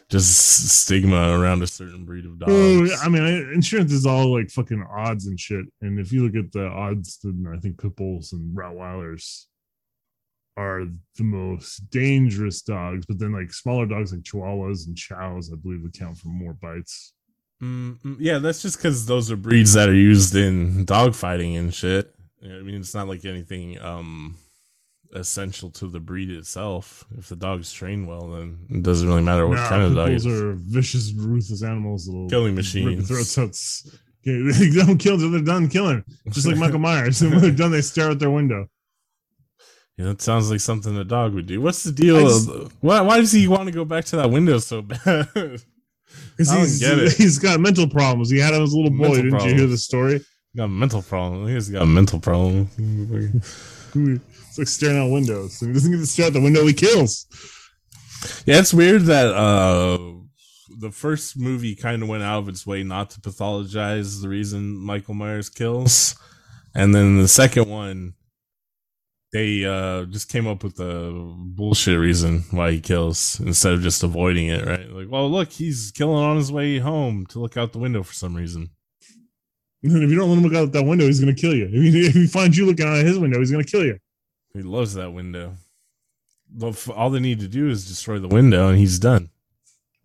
just 0.09 0.69
stigma 0.69 1.37
around 1.37 1.61
a 1.61 1.67
certain 1.67 2.05
breed 2.05 2.25
of 2.25 2.39
dogs. 2.39 2.51
Oh, 2.53 2.87
I 3.03 3.09
mean, 3.09 3.23
I- 3.23 3.53
insurance 3.53 3.91
is 3.91 4.05
all 4.05 4.33
like 4.33 4.49
fucking 4.49 4.85
odds 4.89 5.27
and 5.27 5.39
shit. 5.39 5.65
And 5.81 5.99
if 5.99 6.11
you 6.11 6.23
look 6.23 6.35
at 6.35 6.51
the 6.51 6.65
odds, 6.67 7.19
then 7.23 7.45
I 7.53 7.59
think 7.59 7.81
pit 7.81 7.95
bulls 7.95 8.31
and 8.33 8.55
Rottweilers 8.57 9.45
are 10.55 10.85
the 11.17 11.23
most 11.23 11.89
dangerous 11.89 12.61
dogs. 12.61 13.05
But 13.05 13.19
then, 13.19 13.33
like 13.33 13.51
smaller 13.53 13.85
dogs 13.85 14.11
like 14.13 14.21
Chihuahuas 14.23 14.87
and 14.87 14.97
Chows, 14.97 15.51
I 15.51 15.55
believe, 15.55 15.81
would 15.83 15.97
count 15.97 16.17
for 16.17 16.29
more 16.29 16.53
bites. 16.53 17.13
Mm, 17.61 17.99
mm, 18.01 18.17
yeah, 18.19 18.37
that's 18.37 18.61
just 18.61 18.77
because 18.77 19.05
those 19.07 19.31
are 19.31 19.35
breeds 19.35 19.73
that 19.73 19.89
are 19.89 19.93
used 19.93 20.35
in 20.35 20.85
dog 20.85 21.15
fighting 21.15 21.55
and 21.57 21.73
shit. 21.73 22.13
You 22.39 22.49
know 22.49 22.55
what 22.55 22.61
I 22.61 22.63
mean, 22.63 22.79
it's 22.79 22.93
not 22.93 23.07
like 23.07 23.25
anything 23.25 23.79
um 23.81 24.37
essential 25.13 25.69
to 25.71 25.87
the 25.87 25.99
breed 25.99 26.29
itself. 26.29 27.05
If 27.17 27.29
the 27.29 27.35
dog's 27.35 27.71
trained 27.71 28.07
well, 28.07 28.27
then 28.29 28.59
it 28.69 28.83
doesn't 28.83 29.07
really 29.07 29.21
matter 29.21 29.47
what 29.47 29.55
Nah, 29.55 29.69
kind 29.69 29.83
of 29.83 29.95
dog. 29.95 30.09
is. 30.09 30.25
are 30.27 30.53
vicious, 30.53 31.13
ruthless 31.13 31.63
animals. 31.63 32.09
Killing 32.29 32.55
machines. 32.55 33.07
throats 33.07 33.37
out. 33.37 33.55
Okay, 34.27 34.41
they 34.59 34.69
don't 34.69 34.97
kill 34.97 35.13
until 35.15 35.31
they're 35.31 35.41
done 35.41 35.69
killing. 35.69 36.03
Just 36.29 36.47
like 36.47 36.57
Michael 36.57 36.79
Myers. 36.79 37.21
And 37.21 37.31
when 37.33 37.41
they're 37.41 37.51
done, 37.51 37.71
they 37.71 37.81
stare 37.81 38.09
out 38.09 38.19
their 38.19 38.31
window. 38.31 38.67
Yeah, 39.97 40.05
that 40.05 40.21
sounds 40.21 40.51
like 40.51 40.59
something 40.59 40.95
a 40.97 41.03
dog 41.03 41.33
would 41.33 41.47
do. 41.47 41.59
What's 41.61 41.83
the 41.83 41.91
deal? 41.91 42.19
Just- 42.27 42.49
why, 42.81 43.01
why 43.01 43.17
does 43.19 43.31
he 43.31 43.47
want 43.47 43.65
to 43.65 43.71
go 43.71 43.83
back 43.85 44.05
to 44.05 44.17
that 44.17 44.29
window 44.29 44.59
so 44.59 44.81
bad? 44.81 45.27
Because 46.37 46.79
he's, 46.81 47.17
he's 47.17 47.37
got 47.37 47.59
mental 47.59 47.87
problems. 47.87 48.29
He 48.29 48.39
had 48.39 48.53
him 48.53 48.63
as 48.63 48.71
a 48.73 48.77
little 48.77 48.91
boy. 48.97 49.09
Mental 49.21 49.23
Didn't 49.39 49.49
you 49.49 49.55
hear 49.55 49.67
the 49.67 49.77
story? 49.77 50.19
He 50.53 50.57
got 50.57 50.65
a 50.65 50.67
mental 50.69 51.01
problem. 51.01 51.47
He's 51.47 51.69
got 51.69 51.81
a 51.81 51.85
mental 51.85 52.19
problem. 52.19 52.69
It's 54.57 54.79
like 54.79 54.89
staring 54.89 54.97
out 54.97 55.11
windows. 55.11 55.61
If 55.61 55.67
he 55.67 55.73
doesn't 55.73 55.91
get 55.91 55.99
to 55.99 56.05
stare 56.07 56.27
out 56.27 56.33
the 56.33 56.41
window, 56.41 56.65
he 56.65 56.73
kills. 56.73 57.27
Yeah, 58.47 58.57
it's 58.57 58.73
weird 58.73 59.03
that 59.03 59.27
uh 59.27 59.97
the 60.79 60.91
first 60.91 61.37
movie 61.37 61.75
kind 61.75 62.01
of 62.01 62.09
went 62.09 62.23
out 62.23 62.39
of 62.39 62.49
its 62.49 62.65
way 62.65 62.81
not 62.81 63.11
to 63.11 63.21
pathologize 63.21 64.21
the 64.21 64.29
reason 64.29 64.75
Michael 64.75 65.13
Myers 65.13 65.49
kills, 65.49 66.15
and 66.73 66.95
then 66.95 67.21
the 67.21 67.27
second 67.27 67.69
one 67.69 68.13
they 69.31 69.63
uh 69.63 70.05
just 70.05 70.29
came 70.29 70.47
up 70.47 70.63
with 70.63 70.77
the 70.77 71.11
bullshit 71.37 71.99
reason 71.99 72.43
why 72.49 72.71
he 72.71 72.79
kills 72.79 73.39
instead 73.39 73.73
of 73.73 73.81
just 73.81 74.01
avoiding 74.01 74.47
it, 74.47 74.65
right? 74.65 74.89
Like, 74.89 75.11
well, 75.11 75.29
look, 75.29 75.51
he's 75.51 75.91
killing 75.95 76.23
on 76.23 76.37
his 76.37 76.51
way 76.51 76.79
home 76.79 77.27
to 77.27 77.39
look 77.39 77.57
out 77.57 77.73
the 77.73 77.79
window 77.79 78.01
for 78.01 78.13
some 78.13 78.35
reason. 78.35 78.71
And 79.83 80.03
if 80.03 80.09
you 80.09 80.15
don't 80.15 80.29
let 80.29 80.37
him 80.39 80.43
look 80.43 80.55
out 80.55 80.71
that 80.71 80.83
window, 80.83 81.05
he's 81.05 81.19
going 81.19 81.35
to 81.35 81.39
kill 81.39 81.53
you. 81.53 81.65
If 81.65 81.93
he, 81.93 82.07
if 82.07 82.13
he 82.15 82.27
finds 82.27 82.57
you 82.57 82.65
looking 82.65 82.87
out 82.87 83.05
his 83.05 83.19
window, 83.19 83.37
he's 83.37 83.51
going 83.51 83.63
to 83.63 83.69
kill 83.69 83.85
you. 83.85 83.99
He 84.57 84.63
loves 84.63 84.93
that 84.95 85.11
window. 85.11 85.53
All 86.95 87.09
they 87.09 87.19
need 87.19 87.39
to 87.41 87.47
do 87.47 87.69
is 87.69 87.87
destroy 87.87 88.19
the 88.19 88.27
window, 88.27 88.69
and 88.69 88.77
he's 88.77 88.99
done. 88.99 89.29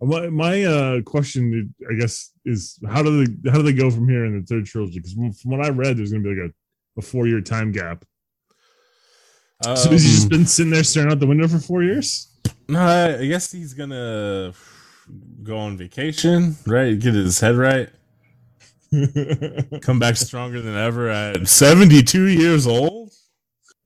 My, 0.00 0.28
my 0.28 0.64
uh, 0.64 1.00
question, 1.02 1.72
I 1.88 1.94
guess, 1.98 2.32
is 2.44 2.78
how 2.88 3.02
do 3.02 3.24
they 3.24 3.50
how 3.50 3.58
do 3.58 3.62
they 3.62 3.72
go 3.72 3.90
from 3.90 4.08
here 4.08 4.24
in 4.24 4.38
the 4.40 4.44
third 4.46 4.66
trilogy? 4.66 4.98
Because 4.98 5.12
from 5.40 5.50
what 5.52 5.64
I 5.64 5.70
read, 5.70 5.96
there's 5.96 6.10
going 6.10 6.24
to 6.24 6.28
be 6.34 6.40
like 6.42 6.50
a, 6.50 7.00
a 7.00 7.02
four 7.02 7.26
year 7.28 7.40
time 7.40 7.70
gap. 7.72 8.04
so 9.64 9.70
has 9.70 10.02
he 10.02 10.10
just 10.10 10.24
Um, 10.24 10.28
been 10.30 10.46
sitting 10.46 10.72
there 10.72 10.84
staring 10.84 11.10
out 11.12 11.20
the 11.20 11.26
window 11.26 11.46
for 11.48 11.58
four 11.60 11.82
years? 11.84 12.28
No, 12.68 12.80
I 12.80 13.18
I 13.20 13.26
guess 13.26 13.52
he's 13.52 13.74
gonna 13.74 14.52
go 15.42 15.56
on 15.58 15.76
vacation, 15.76 16.56
right? 16.66 16.98
Get 16.98 17.14
his 17.14 17.38
head 17.40 17.56
right, 17.56 17.88
come 19.82 19.98
back 19.98 20.16
stronger 20.16 20.60
than 20.60 20.76
ever 20.76 21.08
at 21.08 21.46
72 21.48 22.26
years 22.28 22.66
old. 22.66 23.01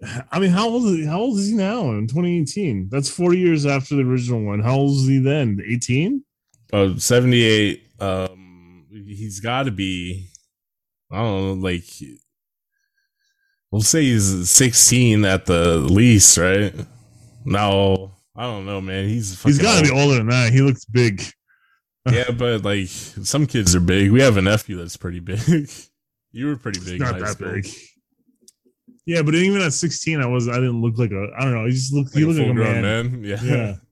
I 0.33 0.39
mean, 0.39 0.51
how 0.51 0.69
old 0.69 0.85
is 0.85 0.97
he, 0.99 1.07
how 1.07 1.21
old 1.21 1.39
is 1.39 1.49
he 1.49 1.55
now 1.55 1.91
in 1.91 2.07
2018? 2.07 2.89
That's 2.91 3.09
four 3.09 3.35
years 3.35 3.67
after 3.67 3.97
the 3.97 4.03
original 4.03 4.43
one. 4.45 4.61
How 4.61 4.77
old 4.77 4.97
is 4.97 5.07
he 5.07 5.19
then? 5.19 5.61
18? 5.67 6.23
Uh, 6.73 6.97
78. 6.97 7.83
Um, 8.01 8.87
he's 8.91 9.41
got 9.41 9.65
to 9.65 9.71
be. 9.71 10.29
I 11.11 11.17
don't 11.23 11.61
know, 11.61 11.67
like. 11.67 11.85
We'll 13.71 13.83
say 13.83 14.03
he's 14.03 14.49
16 14.51 15.25
at 15.25 15.47
the 15.47 15.79
least, 15.79 16.39
right? 16.39 16.73
No, 17.45 18.13
I 18.35 18.43
don't 18.45 18.67
know, 18.67 18.81
man. 18.81 19.09
He's 19.09 19.41
He's 19.43 19.59
got 19.59 19.85
to 19.85 19.91
be 19.91 19.99
older 19.99 20.17
than 20.17 20.29
that. 20.29 20.53
He 20.53 20.61
looks 20.61 20.85
big. 20.85 21.23
Yeah, 22.09 22.31
but 22.31 22.63
like 22.63 22.87
some 22.87 23.47
kids 23.47 23.75
are 23.75 23.81
big. 23.81 24.13
We 24.13 24.21
have 24.21 24.37
a 24.37 24.41
nephew 24.43 24.77
that's 24.77 24.97
pretty 24.97 25.19
big. 25.19 25.41
you 26.31 26.47
were 26.47 26.55
pretty 26.55 26.79
big. 26.79 26.95
in 26.95 26.99
not 26.99 27.19
that 27.19 27.31
school. 27.31 27.51
big. 27.55 27.69
Yeah, 29.07 29.23
but 29.23 29.35
even 29.37 29.63
at 29.63 29.73
16, 29.73 30.21
I 30.21 30.27
was 30.27 30.49
I 30.49 30.55
didn't 30.57 30.83
look 30.83 30.99
like 30.99 31.13
a 31.13 31.31
I 31.39 31.45
don't 31.45 31.55
know. 31.55 31.65
He 31.67 31.71
just 31.73 31.93
looked 31.93 32.15
Like 32.15 32.19
he 32.19 32.25
looked 32.25 32.41
like 32.41 32.49
a 32.51 32.55
man. 32.55 32.83
man. 32.83 33.25
Yeah. 33.25 33.43
Yeah. 33.43 33.77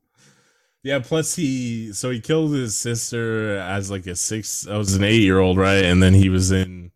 Yeah, 0.87 0.99
plus 0.99 1.35
he 1.35 1.95
so 1.95 2.11
he 2.11 2.21
killed 2.21 2.53
his 2.53 2.77
sister 2.77 3.57
as 3.57 3.91
like 3.91 4.07
a 4.07 4.15
six 4.15 4.69
I 4.69 4.77
was 4.77 4.95
an 4.95 5.03
eight 5.03 5.23
year 5.23 5.39
old, 5.39 5.57
right? 5.57 5.83
And 5.83 6.03
then 6.03 6.13
he 6.13 6.29
was 6.29 6.53
in 6.53 6.91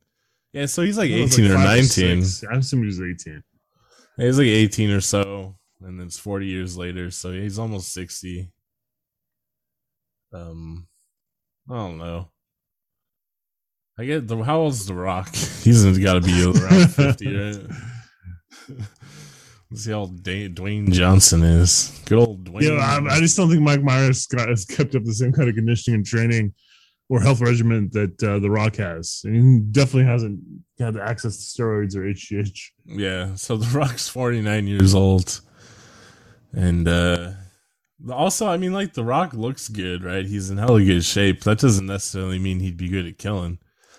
Yeah, 0.52 0.66
so 0.66 0.82
he's 0.82 0.98
like 0.98 1.08
eighteen 1.10 1.50
or 1.50 1.54
nineteen. 1.54 2.22
six. 2.22 2.44
I 2.52 2.56
assume 2.56 2.80
he 2.80 2.86
was 2.86 3.00
18. 3.00 3.42
He 4.18 4.26
was 4.26 4.36
like 4.36 4.46
eighteen 4.46 4.90
or 4.90 5.00
so, 5.00 5.56
and 5.80 5.98
then 5.98 6.06
it's 6.06 6.18
forty 6.18 6.44
years 6.48 6.76
later, 6.76 7.10
so 7.10 7.32
he's 7.32 7.58
almost 7.58 7.90
sixty. 7.94 8.50
Um 10.34 10.86
I 11.70 11.74
don't 11.76 11.96
know. 11.96 12.28
I 13.98 14.04
get 14.04 14.28
the 14.28 14.36
how 14.42 14.58
old's 14.60 14.84
the 14.84 14.92
rock? 14.94 15.34
He's 15.64 15.98
gotta 15.98 16.20
be 16.20 16.42
around 16.44 16.88
fifty, 16.94 17.34
right? 17.36 17.58
Let's 19.70 19.84
see 19.84 19.90
how 19.90 20.00
old 20.00 20.22
Dwayne 20.22 20.90
Johnson 20.90 21.42
is. 21.42 22.00
Good 22.06 22.18
old 22.18 22.44
Dwayne. 22.44 22.62
Yeah, 22.62 22.76
I, 23.10 23.16
I 23.16 23.20
just 23.20 23.36
don't 23.36 23.50
think 23.50 23.62
Mike 23.62 23.82
Myers 23.82 24.26
got, 24.26 24.48
has 24.48 24.64
kept 24.64 24.94
up 24.94 25.04
the 25.04 25.12
same 25.12 25.32
kind 25.32 25.48
of 25.48 25.54
conditioning 25.54 25.96
and 25.96 26.06
training 26.06 26.54
or 27.10 27.20
health 27.20 27.40
regimen 27.40 27.90
that 27.92 28.22
uh, 28.22 28.38
The 28.38 28.50
Rock 28.50 28.76
has. 28.76 29.22
And 29.24 29.36
he 29.36 29.60
definitely 29.70 30.04
hasn't 30.04 30.40
had 30.78 30.96
access 30.96 31.36
to 31.36 31.62
steroids 31.62 31.96
or 31.96 32.02
HGH. 32.02 32.60
Yeah, 32.86 33.34
so 33.34 33.56
The 33.56 33.78
Rock's 33.78 34.08
49 34.08 34.66
years 34.66 34.94
old. 34.94 35.40
And 36.52 36.88
uh 36.88 37.32
also, 38.12 38.46
I 38.46 38.56
mean 38.56 38.72
like 38.72 38.94
The 38.94 39.04
Rock 39.04 39.34
looks 39.34 39.68
good, 39.68 40.04
right? 40.04 40.24
He's 40.24 40.50
in 40.50 40.58
hella 40.58 40.82
good 40.82 41.04
shape. 41.04 41.42
That 41.42 41.58
doesn't 41.58 41.86
necessarily 41.86 42.38
mean 42.38 42.60
he'd 42.60 42.76
be 42.76 42.88
good 42.88 43.06
at 43.06 43.18
killing. 43.18 43.58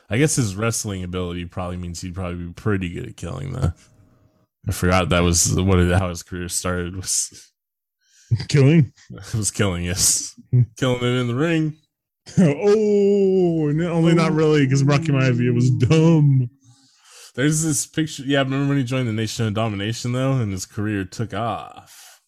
I 0.09 0.17
guess 0.17 0.36
his 0.36 0.55
wrestling 0.55 1.03
ability 1.03 1.45
probably 1.45 1.78
means 1.78 2.01
he'd 2.01 2.15
probably 2.15 2.45
be 2.45 2.53
pretty 2.53 2.89
good 2.89 3.07
at 3.07 3.17
killing 3.17 3.51
though. 3.53 3.74
I 4.68 4.72
forgot 4.72 5.10
that 5.10 5.22
was 5.22 5.53
what 5.60 5.80
how 5.97 6.10
his 6.10 6.24
career 6.24 6.49
started 6.49 6.95
was 6.95 7.49
Killing? 8.47 8.93
It 9.10 9.34
was 9.36 9.51
killing 9.51 9.89
us. 9.89 10.39
killing 10.78 11.01
it 11.01 11.20
in 11.20 11.28
the 11.28 11.36
ring. 11.36 11.78
oh, 12.38 13.72
no, 13.74 13.91
only 13.91 14.14
not 14.14 14.34
really 14.34 14.66
because 14.66 14.84
Rocky 14.84 15.07
Maivia 15.07 15.53
was 15.53 15.72
dumb. 15.72 16.49
There's 17.36 17.64
this 17.64 17.88
picture. 17.88 18.24
Yeah, 18.24 18.39
remember 18.39 18.70
when 18.70 18.78
he 18.78 18.84
joined 18.84 19.07
the 19.07 19.14
Nation 19.14 19.47
of 19.47 19.53
Domination 19.55 20.12
though, 20.12 20.34
and 20.34 20.51
his 20.51 20.66
career 20.66 21.05
took 21.05 21.34
off. 21.34 22.22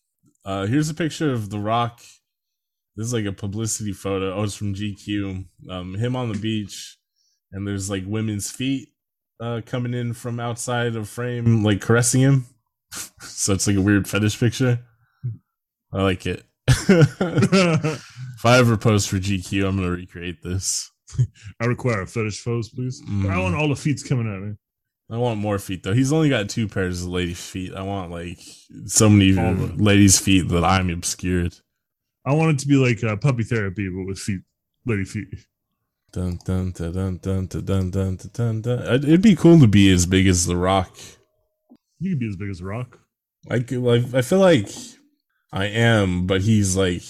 Uh, 0.44 0.66
here's 0.66 0.90
a 0.90 0.96
picture 0.96 1.32
of 1.32 1.52
The 1.52 1.60
Rock. 1.60 2.02
This 2.96 3.08
is 3.08 3.14
like 3.14 3.26
a 3.26 3.32
publicity 3.32 3.94
photo. 3.94 4.34
Oh, 4.34 4.44
it's 4.44 4.56
from 4.56 4.74
GQ. 4.74 5.46
Um, 5.70 5.96
him 5.96 6.16
on 6.16 6.32
the 6.32 6.40
beach, 6.40 6.98
and 7.52 7.68
there's 7.68 7.90
like 7.90 8.04
women's 8.08 8.50
feet 8.50 8.90
uh, 9.42 9.62
coming 9.66 9.94
in 9.94 10.14
from 10.14 10.40
outside 10.40 10.96
of 10.96 11.10
frame, 11.10 11.64
like 11.64 11.82
caressing 11.82 12.22
him. 12.22 12.46
so 13.20 13.54
it's 13.54 13.68
like 13.68 13.76
a 13.76 13.82
weird 13.82 14.08
fetish 14.08 14.40
picture. 14.40 14.80
I 15.92 16.04
like 16.04 16.26
it. 16.26 16.44
if 16.68 18.46
I 18.46 18.58
ever 18.60 18.78
post 18.78 19.10
for 19.10 19.18
GQ, 19.18 19.68
I'm 19.68 19.78
gonna 19.78 19.92
recreate 19.92 20.42
this. 20.44 20.90
I 21.60 21.66
require 21.66 22.02
a 22.02 22.08
fetish 22.08 22.46
pose, 22.46 22.70
please. 22.70 23.02
Mm. 23.10 23.30
I 23.30 23.40
want 23.40 23.56
all 23.56 23.68
the 23.68 23.76
feet 23.76 24.02
coming 24.08 24.34
at 24.34 24.42
me. 24.42 24.56
I 25.10 25.18
want 25.18 25.40
more 25.40 25.60
feet 25.60 25.84
though. 25.84 25.94
He's 25.94 26.14
only 26.14 26.30
got 26.30 26.48
two 26.48 26.70
pairs 26.70 27.02
of 27.02 27.10
lady 27.10 27.34
feet. 27.34 27.74
I 27.74 27.82
want 27.82 28.12
like 28.12 28.40
so 28.86 29.10
many 29.10 29.34
ladies' 29.34 30.20
feet 30.20 30.48
that 30.50 30.64
I'm 30.64 30.90
obscured. 30.90 31.56
I 32.26 32.34
want 32.34 32.52
it 32.52 32.60
to 32.60 32.68
be 32.68 32.76
like 32.76 33.04
uh, 33.04 33.18
puppy 33.18 33.44
therapy, 33.44 33.90
but 33.90 34.06
with 34.06 34.20
feet, 34.20 34.42
lady 34.86 35.04
feet. 35.04 35.28
Dun 36.14 36.40
dun 36.44 36.72
dun 36.72 36.92
dun 36.92 37.18
dun 37.18 37.48
dun 37.48 37.90
dun 37.92 38.18
dun 38.34 38.62
dun. 38.62 38.82
It'd 39.04 39.22
be 39.22 39.36
cool 39.36 39.60
to 39.60 39.68
be 39.68 39.92
as 39.92 40.06
big 40.06 40.28
as 40.28 40.46
The 40.46 40.58
Rock. 40.58 40.98
You 42.00 42.12
could 42.12 42.20
be 42.20 42.28
as 42.30 42.36
big 42.36 42.50
as 42.50 42.62
a 42.62 42.66
rock. 42.66 42.98
I 43.50 43.60
could, 43.60 43.78
like 43.80 44.14
I 44.14 44.22
feel 44.24 44.40
like 44.40 44.68
I 45.54 45.66
am, 45.66 46.26
but 46.26 46.42
he's 46.42 46.76
like 46.76 47.04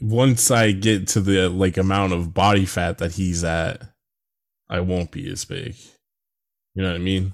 once 0.00 0.50
I 0.50 0.72
get 0.72 1.08
to 1.08 1.20
the 1.20 1.48
like 1.48 1.76
amount 1.78 2.12
of 2.12 2.34
body 2.34 2.66
fat 2.66 2.98
that 2.98 3.12
he's 3.12 3.42
at, 3.44 3.82
I 4.68 4.80
won't 4.80 5.10
be 5.10 5.30
as 5.30 5.44
big. 5.46 5.74
You 6.74 6.82
know 6.82 6.90
what 6.90 6.96
I 6.96 7.02
mean? 7.02 7.32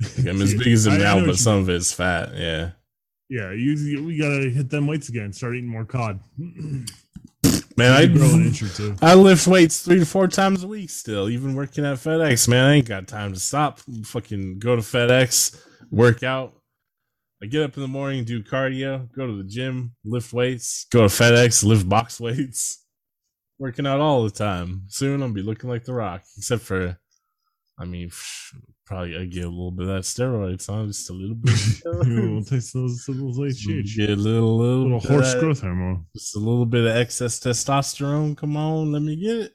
Like, 0.00 0.28
I'm 0.28 0.40
as 0.42 0.54
big 0.58 0.68
as 0.68 0.86
I- 0.86 0.92
him 0.94 1.00
I 1.00 1.04
now, 1.04 1.26
but 1.26 1.36
some 1.36 1.58
of 1.58 1.68
it's 1.68 1.92
fat. 1.92 2.30
Yeah. 2.36 2.70
Yeah, 3.28 3.50
you, 3.50 3.72
you 3.72 4.04
we 4.04 4.16
gotta 4.18 4.48
hit 4.48 4.70
them 4.70 4.86
weights 4.86 5.08
again. 5.08 5.32
Start 5.32 5.56
eating 5.56 5.68
more 5.68 5.84
cod. 5.84 6.20
Man, 7.76 7.92
I 7.92 8.06
grow 8.06 8.30
an 8.30 8.42
inch 8.46 8.62
or 8.62 8.68
two. 8.68 8.96
I 9.02 9.14
lift 9.14 9.46
weights 9.46 9.82
three 9.82 9.98
to 9.98 10.06
four 10.06 10.28
times 10.28 10.64
a 10.64 10.68
week 10.68 10.88
still, 10.88 11.28
even 11.28 11.54
working 11.54 11.84
at 11.84 11.98
FedEx, 11.98 12.48
man. 12.48 12.64
I 12.64 12.74
ain't 12.74 12.88
got 12.88 13.06
time 13.06 13.34
to 13.34 13.40
stop. 13.40 13.80
Fucking 14.04 14.58
go 14.58 14.76
to 14.76 14.82
FedEx, 14.82 15.62
work 15.90 16.22
out. 16.22 16.54
I 17.42 17.46
get 17.46 17.62
up 17.62 17.76
in 17.76 17.82
the 17.82 17.88
morning, 17.88 18.24
do 18.24 18.42
cardio, 18.42 19.12
go 19.12 19.26
to 19.26 19.36
the 19.36 19.44
gym, 19.44 19.94
lift 20.06 20.32
weights, 20.32 20.86
go 20.90 21.02
to 21.02 21.08
FedEx, 21.08 21.62
lift 21.64 21.86
box 21.86 22.18
weights. 22.20 22.82
Working 23.58 23.86
out 23.86 24.00
all 24.00 24.24
the 24.24 24.30
time. 24.30 24.84
Soon 24.88 25.22
I'll 25.22 25.32
be 25.32 25.42
looking 25.42 25.68
like 25.70 25.84
The 25.84 25.94
Rock, 25.94 26.22
except 26.36 26.62
for, 26.62 26.98
I 27.78 27.84
mean, 27.84 28.10
probably 28.86 29.16
I 29.16 29.24
get 29.26 29.44
a 29.44 29.48
little 29.48 29.70
bit 29.72 29.88
of 29.88 29.94
that 29.94 30.02
steroids, 30.04 30.66
huh? 30.68 30.86
Just 30.86 31.10
a 31.10 31.12
little 31.12 31.34
bit. 31.36 31.54
we'll 31.84 32.44
taste 32.44 32.72
those, 32.72 33.04
those 33.06 33.38
HGH. 33.38 33.96
Get 33.96 34.10
a 34.10 34.16
little, 34.16 34.56
little, 34.58 34.82
Little 34.84 35.00
horse 35.00 35.34
of- 35.34 35.40
growth 35.40 35.60
hormone. 35.60 36.06
just 36.14 36.36
a 36.36 36.38
little 36.38 36.66
bit 36.66 36.86
of 36.86 36.96
excess 36.96 37.38
testosterone. 37.40 38.36
Come 38.36 38.56
on, 38.56 38.92
let 38.92 39.02
me 39.02 39.16
get 39.16 39.36
it. 39.36 39.52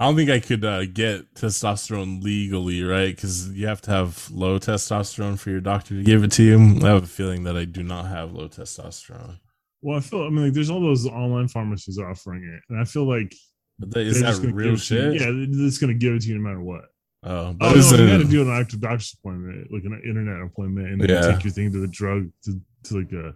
I 0.00 0.06
don't 0.06 0.16
think 0.16 0.28
I 0.30 0.40
could 0.40 0.64
uh, 0.64 0.86
get 0.86 1.34
testosterone 1.34 2.20
legally, 2.20 2.82
right? 2.82 3.14
Because 3.14 3.48
you 3.50 3.68
have 3.68 3.80
to 3.82 3.92
have 3.92 4.28
low 4.32 4.58
testosterone 4.58 5.38
for 5.38 5.50
your 5.50 5.60
doctor 5.60 5.94
to 5.94 6.02
give 6.02 6.24
it 6.24 6.32
to 6.32 6.42
you. 6.42 6.58
I 6.82 6.88
have 6.88 7.04
a 7.04 7.06
feeling 7.06 7.44
that 7.44 7.56
I 7.56 7.64
do 7.64 7.84
not 7.84 8.06
have 8.06 8.32
low 8.32 8.48
testosterone. 8.48 9.38
Well, 9.82 9.98
I 9.98 10.00
feel. 10.00 10.22
I 10.24 10.30
mean, 10.30 10.46
like, 10.46 10.52
there's 10.52 10.68
all 10.70 10.80
those 10.80 11.06
online 11.06 11.46
pharmacies 11.46 11.98
offering 11.98 12.42
it, 12.42 12.60
and 12.70 12.80
I 12.80 12.84
feel 12.84 13.06
like 13.08 13.32
But 13.78 13.92
that, 13.92 14.00
is 14.00 14.20
that 14.20 14.36
real 14.38 14.42
give 14.42 14.54
it 14.54 14.56
to 14.56 14.64
you- 14.64 14.76
shit? 14.78 15.14
Yeah, 15.20 15.26
they're 15.26 15.46
just 15.68 15.80
gonna 15.80 15.94
give 15.94 16.14
it 16.14 16.22
to 16.22 16.28
you 16.28 16.38
no 16.38 16.40
matter 16.42 16.60
what. 16.62 16.86
Oh, 17.26 17.30
Oh 17.48 17.52
but 17.54 17.74
no, 17.76 17.96
you 17.96 18.06
got 18.08 18.18
to 18.18 18.24
do 18.24 18.42
an 18.42 18.50
active 18.50 18.80
doctor's 18.80 19.14
appointment, 19.18 19.72
like 19.72 19.84
an 19.84 20.00
internet 20.06 20.42
appointment, 20.42 20.88
and 20.88 21.00
then 21.00 21.08
Yeah. 21.08 21.32
take 21.32 21.42
your 21.44 21.52
thing 21.52 21.72
to 21.72 21.78
the 21.80 21.88
drug 21.88 22.28
to, 22.44 22.60
to 22.84 22.98
like 22.98 23.12
a 23.12 23.28
uh, 23.28 23.32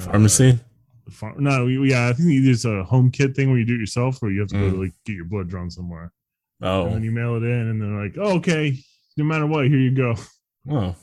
pharmacy? 0.00 0.58
Phar- 1.10 1.38
no, 1.38 1.66
yeah, 1.68 2.08
I 2.08 2.12
think 2.12 2.44
there's 2.44 2.64
a 2.64 2.82
home 2.84 3.10
kit 3.10 3.36
thing 3.36 3.50
where 3.50 3.58
you 3.58 3.64
do 3.64 3.74
it 3.76 3.80
yourself, 3.80 4.20
or 4.22 4.30
you 4.32 4.40
have 4.40 4.48
to 4.48 4.54
go 4.56 4.62
Mm. 4.68 4.70
to 4.72 4.80
like 4.82 4.92
get 5.06 5.14
your 5.14 5.26
blood 5.26 5.48
drawn 5.48 5.70
somewhere, 5.70 6.12
and 6.60 6.68
Oh, 6.70 6.90
then 6.90 7.02
you 7.04 7.12
mail 7.12 7.36
it 7.36 7.42
in, 7.44 7.68
and 7.68 7.80
they're 7.80 8.02
like, 8.02 8.14
oh, 8.18 8.36
okay, 8.38 8.76
no 9.16 9.24
matter 9.24 9.46
what, 9.46 9.66
here 9.68 9.78
you 9.78 9.90
go. 9.92 10.14
oh, 10.70 10.94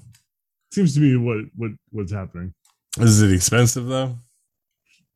Seems 0.74 0.94
to 0.96 1.00
be 1.00 1.16
what 1.16 1.46
what 1.56 1.72
what's 1.92 2.12
happening. 2.12 2.54
is 3.00 3.22
it 3.22 3.32
expensive 3.34 3.86
though? 3.86 4.18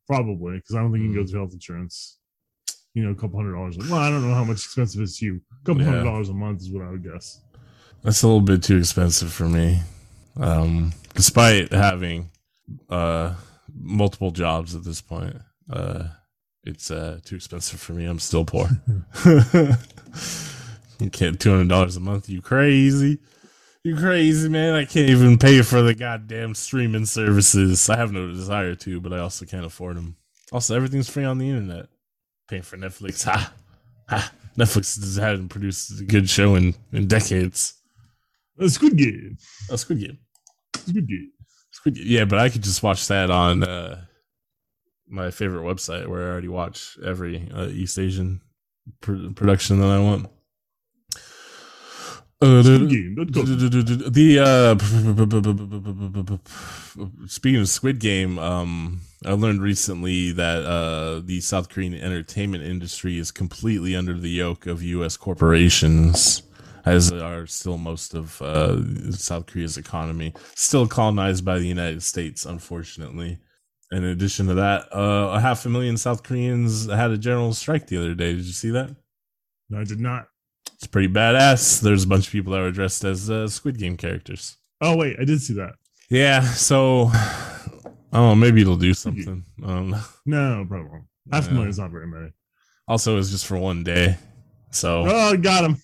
Probably 0.06 0.56
because 0.56 0.76
I 0.76 0.80
don't 0.80 0.92
think 0.92 1.02
you 1.04 1.10
can 1.12 1.18
Mm. 1.18 1.24
go 1.26 1.30
through 1.30 1.40
health 1.40 1.52
insurance. 1.54 2.18
You 2.94 3.04
know, 3.04 3.10
a 3.10 3.14
couple 3.14 3.36
hundred 3.38 3.54
dollars. 3.54 3.76
Well, 3.76 3.94
I 3.98 4.08
don't 4.08 4.26
know 4.26 4.34
how 4.34 4.44
much 4.44 4.64
expensive 4.64 5.00
it 5.00 5.04
is 5.04 5.18
to 5.18 5.26
you. 5.26 5.40
A 5.62 5.66
couple 5.66 5.82
Yeah. 5.82 5.88
hundred 5.90 6.04
dollars 6.04 6.28
a 6.28 6.34
month 6.34 6.60
is 6.62 6.70
what 6.70 6.84
I 6.86 6.90
would 6.90 7.02
guess. 7.02 7.40
That's 8.02 8.22
a 8.22 8.26
little 8.26 8.40
bit 8.40 8.62
too 8.62 8.76
expensive 8.78 9.32
for 9.32 9.48
me. 9.48 9.80
Um, 10.36 10.92
despite 11.14 11.72
having 11.72 12.30
uh 12.88 13.34
multiple 13.74 14.30
jobs 14.30 14.74
at 14.74 14.84
this 14.84 15.00
point, 15.00 15.36
uh, 15.70 16.04
it's 16.64 16.90
uh 16.90 17.18
too 17.24 17.34
expensive 17.36 17.80
for 17.80 17.92
me. 17.94 18.04
I'm 18.04 18.18
still 18.20 18.44
poor. 18.44 18.68
you 21.00 21.10
can't 21.10 21.38
two 21.40 21.50
hundred 21.50 21.68
dollars 21.68 21.96
a 21.96 22.00
month. 22.00 22.28
You 22.28 22.40
crazy? 22.42 23.18
You 23.82 23.96
crazy, 23.96 24.48
man? 24.48 24.74
I 24.74 24.84
can't 24.86 25.10
even 25.10 25.36
pay 25.38 25.60
for 25.62 25.82
the 25.82 25.94
goddamn 25.94 26.54
streaming 26.54 27.04
services. 27.06 27.90
I 27.90 27.96
have 27.96 28.12
no 28.12 28.28
desire 28.28 28.74
to, 28.76 29.00
but 29.00 29.12
I 29.12 29.18
also 29.18 29.44
can't 29.44 29.66
afford 29.66 29.96
them. 29.96 30.16
Also, 30.52 30.74
everything's 30.74 31.08
free 31.10 31.24
on 31.24 31.36
the 31.38 31.48
internet. 31.50 31.88
Paying 32.48 32.62
for 32.62 32.76
Netflix, 32.76 33.24
ha, 33.24 33.52
ha. 34.08 34.32
Netflix 34.58 35.18
hasn't 35.18 35.50
produced 35.50 36.00
a 36.00 36.04
good 36.04 36.28
show 36.28 36.54
in 36.54 36.74
in 36.92 37.08
decades. 37.08 37.74
A 38.58 38.68
Squid 38.68 38.96
Game. 38.96 39.36
Oh, 39.70 39.76
Squid 39.76 40.00
Game. 40.00 40.18
Squid 40.76 41.08
Game. 41.08 41.32
Squid 41.72 41.94
Game. 41.96 42.04
Yeah, 42.06 42.24
but 42.24 42.38
I 42.38 42.48
could 42.48 42.62
just 42.62 42.82
watch 42.82 43.08
that 43.08 43.30
on 43.30 43.64
uh, 43.64 44.04
my 45.08 45.30
favorite 45.30 45.62
website 45.62 46.06
where 46.06 46.22
I 46.22 46.30
already 46.30 46.48
watch 46.48 46.96
every 47.04 47.50
uh, 47.52 47.66
East 47.66 47.98
Asian 47.98 48.40
pr- 49.00 49.30
production 49.34 49.80
that 49.80 49.90
I 49.90 49.98
want. 49.98 50.28
Uh, 52.44 52.62
Squid 52.62 52.90
Game. 52.90 53.14
Let's 53.18 53.30
go. 53.30 53.42
the 53.42 54.38
uh, 54.40 54.76
speaking 57.26 57.60
of 57.60 57.68
Squid 57.68 57.98
Game, 57.98 58.38
um, 58.38 59.00
I 59.24 59.32
learned 59.32 59.62
recently 59.62 60.32
that 60.32 60.64
uh, 60.64 61.20
the 61.24 61.40
South 61.40 61.68
Korean 61.70 61.94
entertainment 61.94 62.64
industry 62.64 63.18
is 63.18 63.30
completely 63.30 63.96
under 63.96 64.14
the 64.14 64.28
yoke 64.28 64.66
of 64.66 64.82
U.S. 64.82 65.16
corporations, 65.16 66.42
as 66.84 67.10
are 67.12 67.46
still 67.46 67.78
most 67.78 68.14
of 68.14 68.42
uh, 68.42 69.10
South 69.12 69.46
Korea's 69.46 69.78
economy, 69.78 70.34
still 70.54 70.86
colonized 70.86 71.44
by 71.44 71.58
the 71.58 71.66
United 71.66 72.02
States, 72.02 72.44
unfortunately. 72.44 73.38
In 73.90 74.04
addition 74.04 74.48
to 74.48 74.54
that, 74.54 74.92
uh, 74.92 75.30
a 75.34 75.40
half 75.40 75.64
a 75.64 75.68
million 75.68 75.96
South 75.96 76.22
Koreans 76.22 76.90
had 76.90 77.10
a 77.10 77.18
general 77.18 77.54
strike 77.54 77.86
the 77.86 77.96
other 77.96 78.14
day. 78.14 78.34
Did 78.34 78.44
you 78.44 78.52
see 78.52 78.70
that? 78.70 78.94
No, 79.70 79.80
I 79.80 79.84
did 79.84 80.00
not. 80.00 80.28
It's 80.74 80.86
pretty 80.86 81.08
badass. 81.08 81.80
There's 81.80 82.04
a 82.04 82.08
bunch 82.08 82.26
of 82.26 82.32
people 82.32 82.52
that 82.52 82.60
were 82.60 82.70
dressed 82.70 83.04
as 83.04 83.30
uh, 83.30 83.48
Squid 83.48 83.78
Game 83.78 83.96
characters. 83.96 84.56
Oh 84.80 84.96
wait, 84.96 85.16
I 85.20 85.24
did 85.24 85.40
see 85.40 85.54
that. 85.54 85.74
Yeah, 86.10 86.42
so 86.42 87.10
oh, 88.12 88.34
maybe 88.34 88.60
it'll 88.60 88.76
do 88.76 88.94
something. 88.94 89.44
I 89.62 89.66
don't 89.66 89.90
know. 89.90 90.00
No 90.26 90.66
problem. 90.68 91.08
Half 91.32 91.50
a 91.50 91.62
is 91.62 91.78
not 91.78 91.90
very 91.90 92.06
many. 92.06 92.32
Also, 92.86 93.18
it's 93.18 93.30
just 93.30 93.46
for 93.46 93.56
one 93.56 93.82
day, 93.82 94.18
so 94.70 95.04
Oh, 95.06 95.36
got 95.36 95.64
him. 95.64 95.78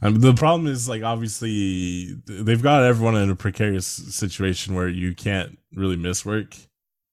The 0.00 0.34
problem 0.34 0.68
is 0.68 0.88
like 0.88 1.02
obviously 1.02 2.14
they've 2.26 2.62
got 2.62 2.84
everyone 2.84 3.16
in 3.16 3.30
a 3.30 3.36
precarious 3.36 3.86
situation 3.86 4.74
where 4.74 4.88
you 4.88 5.14
can't 5.14 5.58
really 5.74 5.96
miss 5.96 6.24
work 6.24 6.54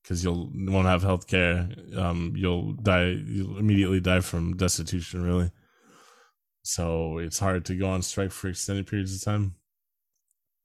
because 0.04 0.24
you'll 0.24 0.52
won't 0.54 0.88
have 0.88 1.02
health 1.02 1.28
care. 1.28 1.68
Um, 1.96 2.34
you'll 2.36 2.74
die. 2.74 3.18
You'll 3.26 3.58
immediately 3.58 4.00
die 4.00 4.20
from 4.20 4.56
destitution. 4.56 5.24
Really. 5.24 5.50
So 6.66 7.20
it's 7.20 7.38
hard 7.38 7.64
to 7.66 7.76
go 7.76 7.88
on 7.88 8.02
strike 8.02 8.32
for 8.32 8.48
extended 8.50 8.88
periods 8.88 9.16
of 9.16 9.24
time. 9.24 9.54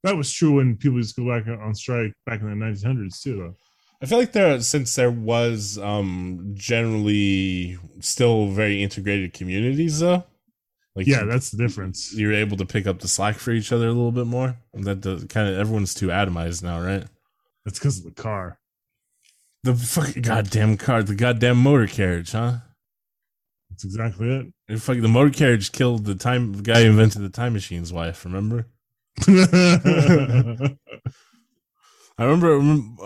That 0.03 0.17
was 0.17 0.33
true 0.33 0.53
when 0.57 0.77
people 0.79 0.97
used 0.97 1.15
to 1.17 1.25
go 1.25 1.39
back 1.39 1.47
on 1.47 1.75
strike 1.75 2.15
back 2.25 2.41
in 2.41 2.49
the 2.49 2.65
1900s 2.65 3.21
too, 3.21 3.37
though. 3.37 3.55
I 4.03 4.07
feel 4.07 4.17
like 4.17 4.33
there, 4.33 4.59
since 4.63 4.95
there 4.95 5.11
was 5.11 5.77
um 5.77 6.53
generally 6.55 7.77
still 8.01 8.47
very 8.49 8.83
integrated 8.83 9.35
communities, 9.35 10.01
though. 10.01 10.25
Like 10.97 11.07
Yeah, 11.07 11.25
that's 11.25 11.51
the 11.51 11.59
difference. 11.59 12.15
you're 12.15 12.33
able 12.33 12.57
to 12.57 12.65
pick 12.65 12.87
up 12.87 13.01
the 13.01 13.09
slack 13.09 13.37
for 13.37 13.53
each 13.53 13.71
other 13.71 13.87
a 13.89 13.93
little 13.93 14.11
bit 14.11 14.27
more. 14.27 14.57
That 14.73 15.03
does, 15.03 15.25
kind 15.25 15.49
of 15.49 15.59
everyone's 15.59 15.93
too 15.93 16.09
atomized 16.09 16.63
now, 16.63 16.81
right? 16.81 17.05
That's 17.67 17.79
because 17.79 17.99
of 17.99 18.05
the 18.05 18.23
car. 18.23 18.59
The 19.65 19.75
fucking 19.75 20.23
goddamn 20.23 20.79
car, 20.79 21.03
the 21.03 21.15
goddamn 21.15 21.59
motor 21.59 21.87
carriage, 21.87 22.33
huh? 22.33 22.57
That's 23.69 23.85
exactly 23.85 24.31
it. 24.31 24.47
Fucking 24.79 25.03
the 25.03 25.09
motor 25.09 25.31
carriage 25.31 25.73
killed 25.73 26.05
the 26.05 26.15
time 26.15 26.53
the 26.53 26.63
guy 26.63 26.83
who 26.85 26.91
invented 26.91 27.23
the 27.23 27.29
time 27.29 27.55
machine's 27.55 27.93
wife. 27.93 28.25
Remember? 28.25 28.67
I 32.19 32.25
remember 32.25 32.61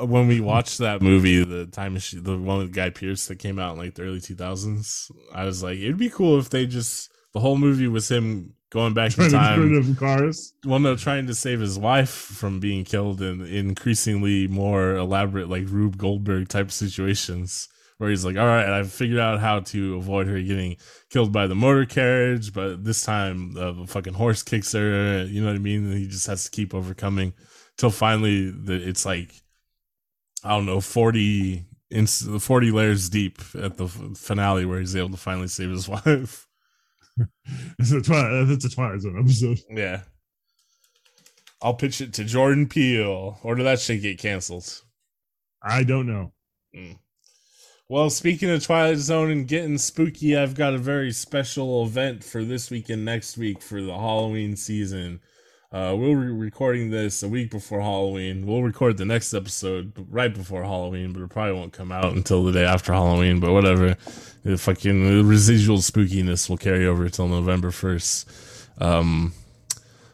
when 0.07 0.27
we 0.27 0.41
watched 0.41 0.79
that 0.79 1.01
movie, 1.01 1.45
the 1.45 1.67
time 1.67 1.95
machine, 1.95 2.25
the 2.25 2.37
one 2.37 2.59
with 2.59 2.75
Guy 2.75 2.91
Pearce 2.91 3.27
that 3.27 3.39
came 3.39 3.61
out 3.61 3.75
in 3.75 3.79
like 3.79 3.95
the 3.95 4.03
early 4.03 4.19
2000s. 4.21 5.11
I 5.33 5.45
was 5.45 5.63
like, 5.63 5.79
it'd 5.79 5.97
be 5.97 6.11
cool 6.11 6.39
if 6.41 6.51
they 6.51 6.67
just 6.67 7.11
the 7.33 7.41
whole 7.41 7.57
movie 7.57 7.87
was 7.87 8.11
him 8.11 8.55
going 8.71 8.93
back 8.93 9.17
in 9.17 9.31
Trying 9.31 9.61
to 9.61 9.69
get 9.69 9.83
time. 9.85 9.91
of 9.93 9.97
cars. 9.99 10.53
Well, 10.65 10.81
no, 10.81 10.97
trying 10.97 11.29
to 11.29 11.35
save 11.35 11.61
his 11.61 11.79
wife 11.79 12.11
from 12.11 12.59
being 12.59 12.85
killed 12.85 13.23
in 13.23 13.41
increasingly 13.47 14.49
more 14.49 14.97
elaborate, 14.97 15.49
like 15.49 15.69
Rube 15.69 15.97
Goldberg 15.97 16.49
type 16.49 16.73
situations, 16.73 17.69
where 17.99 18.11
he's 18.11 18.25
like, 18.25 18.37
"All 18.37 18.47
right, 18.47 18.69
I've 18.69 18.93
figured 18.93 19.21
out 19.21 19.41
how 19.41 19.61
to 19.61 19.97
avoid 19.97 20.27
her 20.27 20.41
getting 20.41 20.77
killed 21.11 21.33
by 21.33 21.47
the 21.47 21.55
motor 21.55 21.85
carriage, 21.85 22.53
but 22.53 22.85
this 22.85 23.03
time 23.05 23.57
uh, 23.57 23.73
the 23.73 23.87
fucking 23.87 24.15
horse 24.15 24.43
kicks 24.43 24.73
her." 24.73 25.25
You 25.25 25.41
know 25.41 25.49
what 25.49 25.57
I 25.57 25.61
mean? 25.61 25.85
And 25.85 25.99
he 25.99 26.07
just 26.07 26.27
has 26.27 26.45
to 26.45 26.51
keep 26.51 26.75
overcoming 26.75 27.35
till 27.77 27.91
finally 27.91 28.51
the, 28.51 28.75
it's 28.75 29.07
like 29.07 29.33
I 30.43 30.51
don't 30.51 30.67
know, 30.67 30.81
forty 30.81 31.65
in 31.91 32.07
forty 32.07 32.71
layers 32.71 33.09
deep 33.09 33.41
at 33.55 33.77
the 33.77 33.89
finale 33.89 34.65
where 34.65 34.81
he's 34.81 34.97
able 34.97 35.11
to 35.11 35.17
finally 35.17 35.49
save 35.49 35.71
his 35.71 35.89
wife. 35.89 36.47
it's 37.79 37.93
a 37.93 38.01
Twilight. 38.03 38.49
That's 38.49 38.65
a 38.65 38.71
Twilight 38.71 39.01
Zone 39.01 39.19
episode. 39.19 39.61
Yeah. 39.71 40.03
I'll 41.63 41.75
pitch 41.75 42.01
it 42.01 42.13
to 42.15 42.25
Jordan 42.25 42.69
Peele. 42.69 43.39
Or 43.43 43.55
did 43.55 43.65
that 43.65 43.81
shit 43.81 44.03
get 44.03 44.19
canceled? 44.19 44.83
I 45.63 45.83
don't 45.83 46.07
know. 46.07 46.33
Mm. 46.77 46.99
Well, 47.87 48.09
speaking 48.09 48.49
of 48.49 48.65
Twilight 48.65 48.97
Zone 48.97 49.31
and 49.31 49.47
getting 49.47 49.77
spooky, 49.77 50.35
I've 50.35 50.55
got 50.55 50.73
a 50.73 50.79
very 50.79 51.13
special 51.13 51.85
event 51.85 52.25
for 52.25 52.43
this 52.43 52.71
week 52.71 52.89
and 52.89 53.05
next 53.05 53.37
week 53.37 53.61
for 53.61 53.83
the 53.83 53.93
Halloween 53.93 54.57
season. 54.57 55.21
Uh, 55.71 55.95
we'll 55.95 56.19
be 56.19 56.29
recording 56.29 56.91
this 56.91 57.23
a 57.23 57.29
week 57.29 57.51
before 57.51 57.83
Halloween. 57.83 58.47
We'll 58.47 58.63
record 58.63 58.97
the 58.97 59.05
next 59.05 59.35
episode 59.35 59.93
right 60.11 60.33
before 60.33 60.63
Halloween, 60.63 61.13
but 61.13 61.21
it 61.21 61.29
probably 61.29 61.53
won't 61.53 61.75
come 61.75 61.93
out 61.93 62.15
until 62.15 62.43
the 62.43 62.53
day 62.53 62.65
after 62.65 62.95
Halloween. 62.95 63.39
But 63.39 63.53
whatever, 63.53 63.99
the 64.45 64.57
fucking 64.57 65.29
residual 65.29 65.79
spookiness 65.79 66.49
will 66.49 66.57
carry 66.57 66.87
over 66.87 67.07
till 67.11 67.29
November 67.29 67.71
first. 67.71 68.27
Um, 68.79 69.35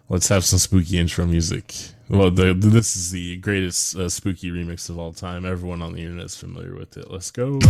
let's 0.09 0.27
have 0.27 0.45
some 0.45 0.59
spooky 0.59 0.99
intro 0.99 1.25
music. 1.25 1.73
Well, 2.11 2.33
the, 2.33 2.55
this 2.55 2.97
is 2.97 3.13
the 3.13 3.37
greatest 3.37 3.95
uh, 3.95 4.09
spooky 4.09 4.51
remix 4.51 4.91
of 4.91 4.99
all 4.99 5.13
time. 5.13 5.47
Everyone 5.47 5.81
on 5.81 5.93
the 5.93 6.01
internet 6.01 6.27
is 6.27 6.37
familiar 6.37 6.75
with 6.75 6.97
it. 6.97 7.09
Let's 7.09 7.31
go. 7.31 7.61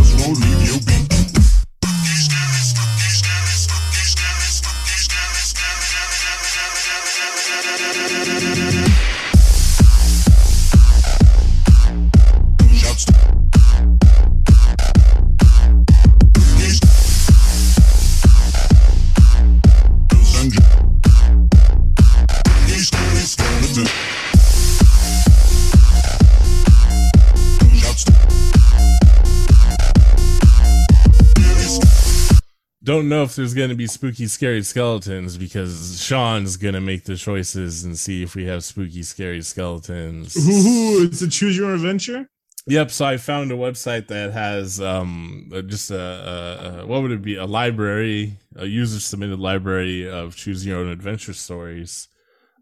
Know 33.11 33.23
if 33.23 33.35
there's 33.35 33.53
going 33.53 33.69
to 33.69 33.75
be 33.75 33.85
spooky, 33.85 34.25
scary 34.25 34.63
skeletons 34.63 35.37
because 35.37 36.01
Sean's 36.01 36.57
going 36.57 36.73
to 36.73 36.81
make 36.81 37.03
the 37.03 37.15
choices 37.15 37.83
and 37.83 37.97
see 37.97 38.23
if 38.23 38.33
we 38.33 38.45
have 38.45 38.63
spooky, 38.63 39.03
scary 39.03 39.41
skeletons. 39.41 40.35
Ooh, 40.37 41.05
it's 41.05 41.21
a 41.21 41.29
choose 41.29 41.55
your 41.55 41.67
own 41.67 41.75
adventure. 41.75 42.27
Yep. 42.67 42.91
So 42.91 43.05
I 43.05 43.17
found 43.17 43.51
a 43.51 43.55
website 43.55 44.07
that 44.07 44.31
has 44.31 44.79
um 44.79 45.51
just 45.67 45.91
a, 45.91 45.99
a, 45.99 46.81
a 46.81 46.85
what 46.85 47.01
would 47.01 47.11
it 47.11 47.21
be 47.21 47.35
a 47.35 47.45
library, 47.45 48.37
a 48.55 48.65
user 48.65 48.99
submitted 48.99 49.39
library 49.39 50.09
of 50.09 50.35
choose 50.35 50.65
your 50.65 50.79
own 50.79 50.87
adventure 50.87 51.33
stories. 51.33 52.07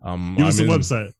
Um, 0.01 0.35
Give 0.37 0.47
us 0.47 0.57
the 0.57 0.63
website. 0.63 1.13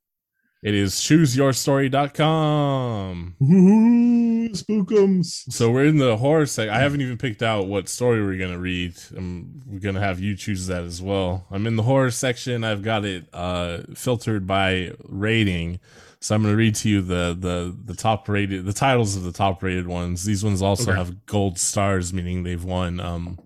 It 0.62 0.76
is 0.76 0.96
chooseyourstory.com. 0.96 3.36
Ooh, 3.42 4.50
spookums. 4.50 5.50
So 5.54 5.72
we're 5.72 5.86
in 5.86 6.00
the 6.00 6.18
horror 6.18 6.46
section. 6.46 6.74
I 6.74 6.80
haven't 6.80 7.00
even 7.00 7.18
picked 7.18 7.42
out 7.42 7.68
what 7.68 7.88
story 7.88 8.22
we're 8.22 8.38
going 8.38 8.52
to 8.52 8.60
read. 8.60 8.98
I'm, 9.16 9.64
we're 9.66 9.80
going 9.80 9.96
to 9.96 10.02
have 10.02 10.20
you 10.20 10.36
choose 10.36 10.68
that 10.68 10.84
as 10.84 11.02
well. 11.02 11.48
I'm 11.50 11.66
in 11.66 11.78
the 11.78 11.84
horror 11.84 12.12
section. 12.12 12.66
I've 12.66 12.82
got 12.82 13.06
it 13.06 13.30
uh, 13.32 13.84
filtered 13.96 14.48
by 14.48 14.92
rating. 15.06 15.80
So 16.20 16.36
I'm 16.36 16.42
going 16.42 16.54
to 16.54 16.58
read 16.58 16.76
to 16.76 16.90
you 16.90 17.04
the, 17.04 17.38
the, 17.40 17.74
the 17.86 17.96
top 17.96 18.28
rated, 18.28 18.66
the 18.66 18.74
titles 18.74 19.16
of 19.16 19.24
the 19.24 19.32
top 19.32 19.64
rated 19.64 19.88
ones. 19.88 20.26
These 20.26 20.44
ones 20.44 20.62
also 20.62 20.92
okay. 20.92 20.98
have 20.98 21.26
gold 21.26 21.58
stars, 21.58 22.14
meaning 22.14 22.44
they've 22.44 22.66
won 22.66 23.00
um, 23.00 23.40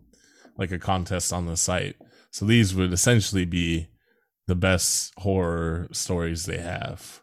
like 0.58 0.72
a 0.72 0.80
contest 0.80 1.32
on 1.32 1.46
the 1.46 1.58
site. 1.58 1.96
So 2.32 2.46
these 2.46 2.74
would 2.74 2.92
essentially 2.92 3.46
be 3.46 3.90
the 4.48 4.56
best 4.56 5.14
horror 5.18 5.88
stories 5.92 6.46
they 6.46 6.58
have. 6.58 7.22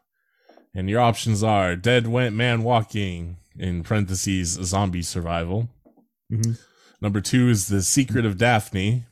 And 0.74 0.88
your 0.88 1.00
options 1.00 1.42
are 1.42 1.76
Dead 1.76 2.06
Went 2.06 2.34
Man 2.34 2.62
Walking, 2.62 3.36
in 3.58 3.82
parentheses, 3.82 4.50
zombie 4.50 5.02
survival. 5.02 5.68
Mm-hmm. 6.32 6.52
Number 7.00 7.20
two 7.20 7.48
is 7.48 7.68
The 7.68 7.82
Secret 7.82 8.24
of 8.24 8.38
Daphne. 8.38 9.04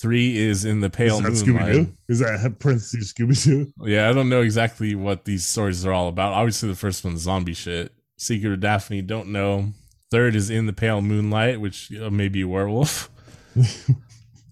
Three 0.00 0.38
is 0.38 0.64
In 0.64 0.80
the 0.80 0.90
Pale 0.90 1.26
is 1.26 1.44
Moonlight. 1.44 1.88
Is 2.08 2.20
that 2.20 2.56
parentheses 2.60 3.12
Scooby 3.12 3.42
Doo? 3.42 3.72
Yeah, 3.84 4.08
I 4.08 4.12
don't 4.12 4.28
know 4.28 4.42
exactly 4.42 4.94
what 4.94 5.24
these 5.24 5.44
stories 5.44 5.84
are 5.84 5.92
all 5.92 6.08
about. 6.08 6.34
Obviously, 6.34 6.68
the 6.68 6.76
first 6.76 7.04
one's 7.04 7.22
zombie 7.22 7.54
shit. 7.54 7.92
Secret 8.16 8.52
of 8.52 8.60
Daphne, 8.60 9.02
don't 9.02 9.28
know. 9.28 9.72
Third 10.10 10.36
is 10.36 10.50
In 10.50 10.66
the 10.66 10.72
Pale 10.72 11.02
Moonlight, 11.02 11.60
which 11.60 11.92
uh, 11.92 12.10
may 12.10 12.28
be 12.28 12.42
a 12.42 12.48
werewolf. 12.48 13.10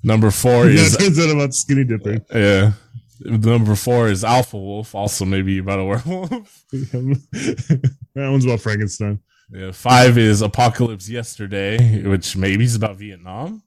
Number 0.06 0.30
four 0.30 0.68
is 0.68 0.92
yeah, 0.92 0.98
turns 0.98 1.18
out 1.18 1.30
about 1.30 1.52
skinny 1.52 1.82
dipping. 1.82 2.24
Yeah. 2.32 2.74
Number 3.22 3.74
four 3.74 4.08
is 4.08 4.22
Alpha 4.22 4.56
Wolf, 4.56 4.94
also 4.94 5.24
maybe 5.24 5.58
about 5.58 5.80
a 5.80 5.84
werewolf. 5.84 6.64
that 6.70 7.90
one's 8.14 8.44
about 8.44 8.60
Frankenstein. 8.60 9.18
Yeah. 9.50 9.72
Five 9.72 10.16
is 10.16 10.42
Apocalypse 10.42 11.08
Yesterday, 11.08 12.04
which 12.04 12.36
maybe 12.36 12.62
is 12.62 12.76
about 12.76 12.94
Vietnam. 12.94 13.64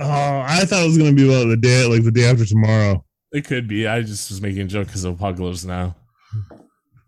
Oh, 0.00 0.06
I 0.46 0.64
thought 0.64 0.84
it 0.84 0.86
was 0.86 0.96
gonna 0.96 1.12
be 1.12 1.28
about 1.28 1.48
the 1.48 1.56
day, 1.58 1.84
like 1.84 2.02
the 2.02 2.12
day 2.12 2.30
after 2.30 2.46
tomorrow. 2.46 3.04
It 3.32 3.44
could 3.44 3.68
be. 3.68 3.86
I 3.86 4.00
just 4.00 4.30
was 4.30 4.40
making 4.40 4.62
a 4.62 4.64
joke 4.64 4.86
because 4.86 5.04
of 5.04 5.16
Apocalypse 5.16 5.66
Now. 5.66 5.96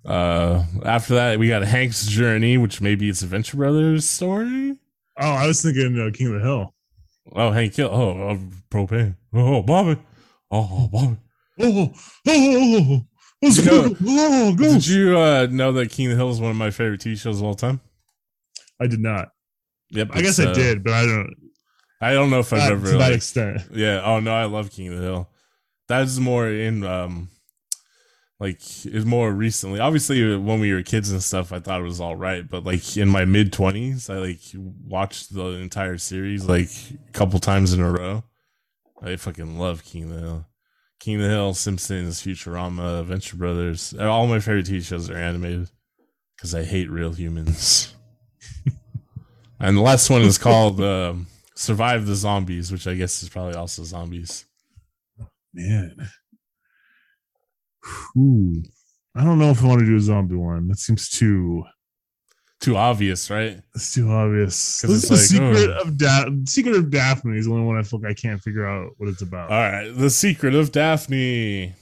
Uh, 0.04 0.64
after 0.84 1.14
that, 1.14 1.38
we 1.38 1.48
got 1.48 1.62
Hank's 1.62 2.06
Journey, 2.06 2.58
which 2.58 2.82
maybe 2.82 3.08
it's 3.08 3.22
Adventure 3.22 3.56
Brothers 3.56 4.04
story. 4.04 4.78
Oh, 5.18 5.32
I 5.32 5.46
was 5.46 5.62
thinking 5.62 5.98
uh, 5.98 6.10
King 6.12 6.26
of 6.26 6.34
the 6.34 6.40
Hill. 6.40 6.74
Oh, 7.34 7.50
Hank 7.50 7.74
Hill. 7.74 7.90
Oh, 7.92 8.28
uh, 8.28 8.38
propane. 8.70 9.16
Oh, 9.32 9.62
Bobby. 9.62 10.00
Oh, 10.50 10.88
Bobby. 10.92 11.16
Oh, 11.62 11.66
oh, 11.66 11.92
oh, 12.26 12.26
oh, 12.26 13.06
did 13.42 13.56
you, 13.56 13.64
know, 13.64 13.96
oh, 14.06 14.56
did 14.56 14.86
you 14.86 15.18
uh, 15.18 15.46
know 15.50 15.72
that 15.72 15.90
King 15.90 16.06
of 16.06 16.12
the 16.12 16.16
Hill 16.16 16.30
is 16.30 16.40
one 16.40 16.50
of 16.50 16.56
my 16.56 16.70
favorite 16.70 17.00
TV 17.00 17.18
shows 17.18 17.38
of 17.38 17.46
all 17.46 17.54
time? 17.54 17.80
I 18.80 18.86
did 18.86 19.00
not. 19.00 19.28
Yep. 19.90 20.10
I 20.12 20.22
guess 20.22 20.38
uh, 20.38 20.50
I 20.50 20.52
did, 20.52 20.84
but 20.84 20.92
I 20.92 21.06
don't. 21.06 21.34
I 22.02 22.14
don't 22.14 22.30
know 22.30 22.40
if 22.40 22.52
I've 22.52 22.70
ever 22.70 22.86
to 22.86 22.92
that 22.92 22.98
like, 22.98 23.14
extent. 23.14 23.62
Yeah. 23.72 24.02
Oh 24.04 24.20
no, 24.20 24.32
I 24.32 24.44
love 24.44 24.70
King 24.70 24.88
of 24.88 24.96
the 24.96 25.02
Hill. 25.02 25.28
That's 25.88 26.18
more 26.18 26.48
in 26.48 26.84
um 26.84 27.28
like 28.40 28.60
it's 28.86 29.04
more 29.04 29.30
recently. 29.30 29.80
Obviously, 29.80 30.36
when 30.36 30.60
we 30.60 30.72
were 30.72 30.82
kids 30.82 31.12
and 31.12 31.22
stuff, 31.22 31.52
I 31.52 31.60
thought 31.60 31.80
it 31.80 31.84
was 31.84 32.00
all 32.00 32.16
right. 32.16 32.48
But 32.48 32.64
like 32.64 32.96
in 32.96 33.08
my 33.08 33.26
mid 33.26 33.52
twenties, 33.52 34.08
I 34.08 34.14
like 34.14 34.40
watched 34.54 35.34
the 35.34 35.46
entire 35.48 35.98
series 35.98 36.46
like 36.46 36.70
a 37.08 37.12
couple 37.12 37.38
times 37.38 37.74
in 37.74 37.80
a 37.80 37.90
row. 37.90 38.24
I 39.02 39.16
fucking 39.16 39.58
love 39.58 39.84
King 39.84 40.04
of 40.04 40.10
the 40.10 40.20
Hill. 40.20 40.46
King 41.00 41.16
of 41.16 41.22
the 41.22 41.28
Hill, 41.28 41.54
Simpsons, 41.54 42.22
Futurama, 42.22 43.04
Venture 43.04 43.36
Brothers. 43.36 43.94
All 43.94 44.26
my 44.26 44.40
favorite 44.40 44.66
TV 44.66 44.82
shows 44.82 45.08
are 45.10 45.16
animated 45.16 45.70
because 46.36 46.54
I 46.54 46.64
hate 46.64 46.90
real 46.90 47.12
humans. 47.12 47.94
and 49.60 49.76
the 49.76 49.82
last 49.82 50.10
one 50.10 50.22
is 50.22 50.38
called 50.38 50.80
um, 50.80 51.26
Survive 51.54 52.06
the 52.06 52.14
Zombies, 52.14 52.72
which 52.72 52.86
I 52.86 52.94
guess 52.94 53.22
is 53.22 53.28
probably 53.28 53.54
also 53.54 53.82
zombies. 53.82 54.46
Man. 55.52 56.08
Ooh, 58.16 58.62
I 59.14 59.24
don't 59.24 59.38
know 59.38 59.50
if 59.50 59.62
I 59.62 59.66
want 59.66 59.80
to 59.80 59.86
do 59.86 59.96
a 59.96 60.00
zombie 60.00 60.36
one. 60.36 60.68
That 60.68 60.78
seems 60.78 61.08
too 61.08 61.64
too 62.60 62.76
obvious, 62.76 63.30
right? 63.30 63.58
It's 63.74 63.94
too 63.94 64.10
obvious. 64.10 64.80
This 64.82 65.04
is 65.04 65.08
the 65.08 65.14
like, 65.14 65.22
oh. 65.42 65.54
secret 65.54 65.76
oh. 65.76 65.80
of 65.82 65.98
da- 65.98 66.30
secret 66.46 66.76
of 66.76 66.90
Daphne 66.90 67.38
is 67.38 67.46
the 67.46 67.52
only 67.52 67.66
one 67.66 67.78
I 67.78 67.82
feel 67.82 68.00
like 68.00 68.10
I 68.10 68.14
can't 68.14 68.40
figure 68.40 68.66
out 68.66 68.92
what 68.98 69.08
it's 69.08 69.22
about. 69.22 69.50
All 69.50 69.58
right, 69.58 69.88
the 69.88 70.10
secret 70.10 70.54
of 70.54 70.72
Daphne. 70.72 71.74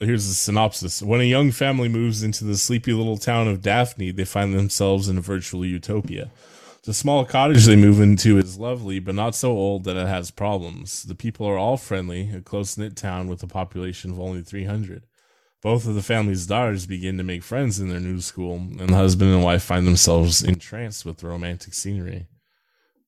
Here's 0.00 0.28
the 0.28 0.34
synopsis. 0.34 1.02
When 1.02 1.20
a 1.20 1.24
young 1.24 1.50
family 1.50 1.88
moves 1.88 2.22
into 2.22 2.44
the 2.44 2.56
sleepy 2.56 2.92
little 2.92 3.16
town 3.16 3.48
of 3.48 3.62
Daphne, 3.62 4.12
they 4.12 4.24
find 4.24 4.54
themselves 4.54 5.08
in 5.08 5.18
a 5.18 5.20
virtual 5.20 5.64
utopia. 5.64 6.30
The 6.84 6.94
small 6.94 7.24
cottage 7.24 7.64
they 7.66 7.74
move 7.74 8.00
into 8.00 8.38
is 8.38 8.58
lovely, 8.58 9.00
but 9.00 9.16
not 9.16 9.34
so 9.34 9.50
old 9.50 9.82
that 9.84 9.96
it 9.96 10.06
has 10.06 10.30
problems. 10.30 11.02
The 11.02 11.16
people 11.16 11.46
are 11.46 11.58
all 11.58 11.76
friendly, 11.76 12.30
a 12.30 12.40
close 12.40 12.78
knit 12.78 12.94
town 12.94 13.26
with 13.26 13.42
a 13.42 13.48
population 13.48 14.12
of 14.12 14.20
only 14.20 14.42
300. 14.42 15.02
Both 15.60 15.86
of 15.86 15.94
the 15.94 16.02
family's 16.02 16.46
daughters 16.46 16.86
begin 16.86 17.18
to 17.18 17.24
make 17.24 17.42
friends 17.42 17.80
in 17.80 17.88
their 17.88 17.98
new 18.00 18.20
school, 18.20 18.56
and 18.56 18.90
the 18.90 18.94
husband 18.94 19.32
and 19.32 19.42
wife 19.42 19.64
find 19.64 19.86
themselves 19.86 20.42
entranced 20.42 21.04
with 21.04 21.18
the 21.18 21.26
romantic 21.26 21.74
scenery. 21.74 22.28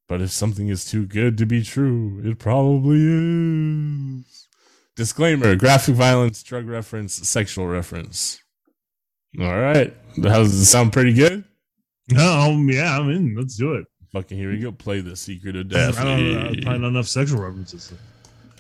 But 0.09 0.21
if 0.21 0.33
something 0.33 0.69
is 0.69 0.85
too 0.85 1.07
good 1.07 1.39
to 1.39 1.47
be 1.47 1.63
true, 1.63 2.21
it 2.25 2.41
probably 2.41 2.99
is. 3.01 4.49
Disclaimer 4.97 5.55
graphic 5.55 5.95
violence, 5.95 6.43
drug 6.43 6.67
reference, 6.67 7.15
sexual 7.29 7.69
reference. 7.69 8.43
All 9.41 9.61
right. 9.61 9.95
How 10.17 10.39
does 10.39 10.55
it 10.55 10.65
sound 10.65 10.93
pretty 10.93 11.13
good? 11.13 11.45
Um, 12.19 12.69
yeah, 12.69 12.99
I'm 12.99 13.09
in. 13.11 13.37
Let's 13.37 13.57
do 13.57 13.75
it. 13.75 13.87
Fucking 14.13 14.37
here 14.37 14.51
we 14.51 14.59
go. 14.59 14.73
Play 14.73 15.01
the 15.01 15.15
secret 15.15 15.55
of 15.55 15.69
death. 15.69 15.97
I 16.01 16.05
don't 16.05 16.33
know. 16.33 16.63
Probably 16.63 16.79
not 16.81 16.89
enough 16.89 17.07
sexual 17.07 17.41
references. 17.41 17.93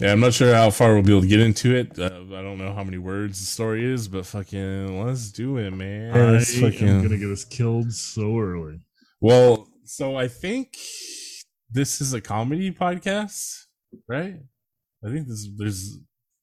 Yeah, 0.00 0.12
I'm 0.12 0.20
not 0.20 0.32
sure 0.32 0.54
how 0.54 0.70
far 0.70 0.94
we'll 0.94 1.02
be 1.02 1.12
able 1.12 1.20
to 1.22 1.26
get 1.28 1.40
into 1.40 1.74
it. 1.76 1.98
Uh, 1.98 2.06
I 2.06 2.40
don't 2.42 2.56
know 2.58 2.72
how 2.72 2.82
many 2.82 2.96
words 2.98 3.38
the 3.38 3.46
story 3.46 3.84
is, 3.84 4.08
but 4.08 4.24
fucking 4.24 5.04
let's 5.04 5.30
do 5.30 5.58
it, 5.58 5.70
man. 5.72 6.16
I 6.16 6.30
Let's 6.32 6.54
am 6.56 6.62
fucking- 6.72 7.02
gonna 7.02 7.18
get 7.18 7.30
us 7.30 7.44
killed 7.44 7.92
so 7.92 8.38
early. 8.38 8.80
Well, 9.20 9.68
so 9.84 10.16
I 10.16 10.26
think 10.28 10.76
this 11.70 12.00
is 12.00 12.14
a 12.14 12.20
comedy 12.20 12.70
podcast, 12.70 13.66
right? 14.08 14.36
I 15.04 15.08
think 15.10 15.28
this 15.28 15.46
there's 15.56 15.98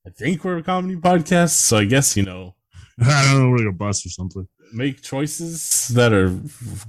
I 0.06 0.12
think 0.12 0.44
we're 0.44 0.58
a 0.58 0.64
comedy 0.64 0.96
podcast, 0.96 1.50
so 1.52 1.78
I 1.78 1.86
guess 1.86 2.16
you 2.16 2.24
know 2.24 2.56
I 3.02 3.32
don't 3.32 3.42
know, 3.42 3.50
we're 3.50 3.58
like 3.58 3.74
a 3.74 3.78
bus 3.78 4.06
or 4.06 4.10
something. 4.10 4.48
make 4.72 5.02
choices 5.02 5.88
that 5.90 6.14
are 6.14 6.30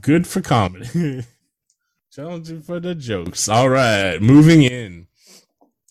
good 0.02 0.26
for 0.26 0.40
comedy. 0.42 1.24
Challenging 2.12 2.62
for 2.62 2.78
the 2.80 2.94
jokes. 2.94 3.48
All 3.48 3.68
right, 3.70 4.20
moving 4.20 4.62
in. 4.62 5.07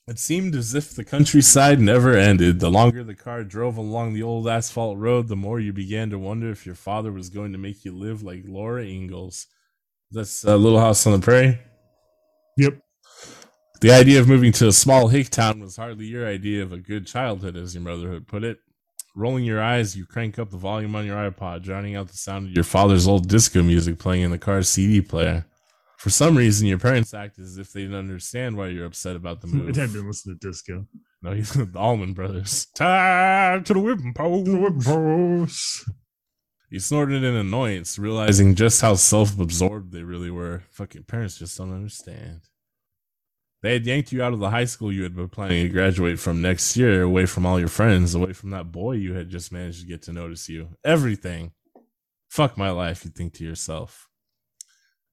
It 0.07 0.19
seemed 0.19 0.55
as 0.55 0.73
if 0.73 0.95
the 0.95 1.03
countryside 1.03 1.81
never 1.81 2.13
ended. 2.13 2.61
The 2.61 2.71
longer 2.71 3.03
the 3.03 3.13
car 3.13 3.43
drove 3.43 3.75
along 3.75 4.13
the 4.13 4.23
old 4.23 4.47
asphalt 4.47 4.97
road, 4.97 5.27
the 5.27 5.35
more 5.35 5.59
you 5.59 5.73
began 5.73 6.09
to 6.11 6.17
wonder 6.17 6.49
if 6.49 6.65
your 6.65 6.75
father 6.75 7.11
was 7.11 7.29
going 7.29 7.51
to 7.51 7.57
make 7.57 7.83
you 7.83 7.91
live 7.91 8.23
like 8.23 8.43
Laura 8.45 8.85
Ingalls. 8.85 9.47
That's 10.09 10.45
uh, 10.45 10.55
Little 10.55 10.79
House 10.79 11.05
on 11.05 11.11
the 11.11 11.19
Prairie. 11.19 11.59
Yep. 12.55 12.79
The 13.81 13.91
idea 13.91 14.21
of 14.21 14.29
moving 14.29 14.53
to 14.53 14.69
a 14.69 14.71
small 14.71 15.09
hick 15.09 15.29
town 15.29 15.59
was 15.59 15.75
hardly 15.75 16.05
your 16.05 16.25
idea 16.25 16.63
of 16.63 16.71
a 16.71 16.77
good 16.77 17.05
childhood, 17.05 17.57
as 17.57 17.75
your 17.75 17.83
mother 17.83 18.13
had 18.13 18.27
put 18.27 18.45
it. 18.45 18.59
Rolling 19.13 19.43
your 19.43 19.61
eyes, 19.61 19.97
you 19.97 20.05
crank 20.05 20.39
up 20.39 20.51
the 20.51 20.57
volume 20.57 20.95
on 20.95 21.05
your 21.05 21.17
iPod, 21.17 21.63
drowning 21.63 21.97
out 21.97 22.07
the 22.07 22.17
sound 22.17 22.47
of 22.47 22.53
your 22.53 22.63
father's 22.63 23.07
old 23.07 23.27
disco 23.27 23.61
music 23.61 23.99
playing 23.99 24.23
in 24.23 24.31
the 24.31 24.37
car's 24.37 24.69
CD 24.69 25.01
player. 25.01 25.45
For 25.97 26.11
some 26.11 26.37
reason, 26.37 26.67
your 26.67 26.77
parents 26.77 27.13
act 27.15 27.39
as 27.39 27.57
if 27.57 27.73
they 27.73 27.81
didn't 27.81 27.97
understand 27.97 28.55
why 28.55 28.67
you're 28.67 28.85
upset 28.85 29.15
about 29.15 29.41
the 29.41 29.47
I 29.51 29.51
move. 29.51 29.75
had 29.75 29.91
been 29.91 30.07
listening 30.07 30.37
to 30.39 30.47
disco. 30.47 30.85
no, 31.23 31.31
he's 31.33 31.51
the 31.53 31.69
Allman 31.75 32.13
Brothers. 32.13 32.67
Time 32.75 33.63
to 33.63 33.73
the 33.73 33.79
whipping 33.79 34.13
post. 34.13 35.89
He 36.69 36.79
snorted 36.79 37.23
in 37.23 37.33
annoyance, 37.35 37.97
realizing 37.97 38.53
just 38.53 38.81
how 38.81 38.93
self-absorbed 38.95 39.91
they 39.91 40.03
really 40.03 40.29
were. 40.29 40.63
Fucking 40.71 41.03
parents 41.03 41.39
just 41.39 41.57
don't 41.57 41.73
understand. 41.73 42.41
They 43.63 43.73
had 43.73 43.85
yanked 43.87 44.11
you 44.11 44.21
out 44.21 44.33
of 44.33 44.39
the 44.39 44.51
high 44.51 44.65
school 44.65 44.91
you 44.91 45.01
had 45.03 45.15
been 45.15 45.29
planning 45.29 45.63
to 45.65 45.69
graduate 45.73 46.19
from 46.19 46.41
next 46.43 46.77
year, 46.77 47.01
away 47.01 47.25
from 47.25 47.45
all 47.45 47.57
your 47.57 47.69
friends, 47.69 48.13
away 48.13 48.33
from 48.33 48.51
that 48.51 48.71
boy 48.71 48.91
you 48.93 49.13
had 49.15 49.29
just 49.29 49.51
managed 49.51 49.81
to 49.81 49.87
get 49.87 50.03
to 50.03 50.13
notice 50.13 50.47
you. 50.47 50.77
Everything. 50.83 51.53
Fuck 52.29 52.55
my 52.57 52.69
life, 52.69 53.03
you 53.03 53.09
think 53.11 53.33
to 53.35 53.43
yourself. 53.43 54.06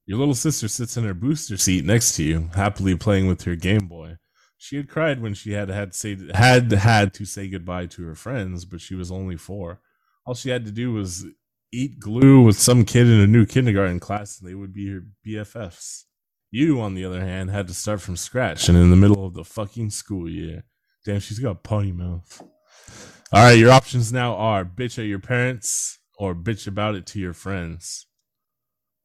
Your 0.06 0.18
little 0.18 0.34
sister 0.34 0.68
sits 0.68 0.96
in 0.96 1.04
her 1.04 1.14
booster 1.14 1.56
seat 1.56 1.84
next 1.84 2.16
to 2.16 2.22
you, 2.22 2.50
happily 2.54 2.94
playing 2.94 3.26
with 3.26 3.42
her 3.44 3.56
Game 3.56 3.86
Boy. 3.86 4.18
She 4.58 4.76
had 4.76 4.88
cried 4.88 5.20
when 5.20 5.34
she 5.34 5.52
had 5.52 5.68
had 5.68 5.94
say 5.94 6.16
had 6.34 6.70
had 6.72 7.14
to 7.14 7.24
say 7.24 7.48
goodbye 7.48 7.86
to 7.86 8.04
her 8.04 8.14
friends, 8.14 8.64
but 8.64 8.80
she 8.80 8.94
was 8.94 9.10
only 9.10 9.36
four. 9.36 9.80
All 10.26 10.34
she 10.34 10.50
had 10.50 10.64
to 10.66 10.70
do 10.70 10.92
was 10.92 11.26
eat 11.72 11.98
glue 11.98 12.42
with 12.42 12.58
some 12.58 12.84
kid 12.84 13.06
in 13.06 13.20
a 13.20 13.26
new 13.26 13.46
kindergarten 13.46 13.98
class, 13.98 14.38
and 14.38 14.48
they 14.48 14.54
would 14.54 14.72
be 14.72 14.90
her 14.92 15.02
BFFs. 15.26 16.04
You, 16.50 16.80
on 16.80 16.94
the 16.94 17.04
other 17.04 17.20
hand, 17.20 17.50
had 17.50 17.66
to 17.68 17.74
start 17.74 18.00
from 18.00 18.16
scratch 18.16 18.68
and 18.68 18.78
in 18.78 18.90
the 18.90 18.96
middle 18.96 19.26
of 19.26 19.34
the 19.34 19.44
fucking 19.44 19.90
school 19.90 20.28
year. 20.28 20.64
Damn, 21.04 21.20
she's 21.20 21.40
got 21.40 21.62
potty 21.62 21.92
mouth. 21.92 22.42
All 23.32 23.42
right, 23.42 23.58
your 23.58 23.72
options 23.72 24.12
now 24.12 24.36
are 24.36 24.64
bitch 24.64 24.98
at 24.98 25.06
your 25.06 25.18
parents 25.18 25.98
or 26.16 26.34
bitch 26.34 26.66
about 26.66 26.94
it 26.94 27.06
to 27.06 27.18
your 27.18 27.32
friends. 27.32 28.06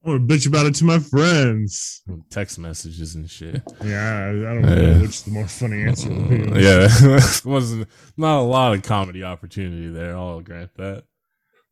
I'm 0.06 0.14
gonna 0.14 0.26
bitch 0.26 0.48
about 0.48 0.66
it 0.66 0.76
to 0.76 0.86
my 0.86 1.00
friends. 1.00 2.02
Text 2.30 2.58
messages 2.58 3.16
and 3.16 3.30
shit. 3.30 3.62
Yeah, 3.84 4.26
I, 4.26 4.30
I 4.30 4.54
don't 4.54 4.62
know 4.62 4.76
Yeah. 4.82 5.02
which 5.02 5.24
the 5.24 5.32
more 5.32 5.48
funny 5.48 5.84
answer 5.84 6.10
would 6.10 6.30
be. 6.54 6.62
yeah, 6.62 6.88
wasn't 7.46 7.88
not 8.16 8.40
a 8.40 8.44
lot 8.44 8.74
of 8.74 8.82
comedy 8.84 9.24
opportunity 9.24 9.90
there. 9.90 10.16
I'll 10.16 10.42
grant 10.42 10.74
that. 10.78 11.04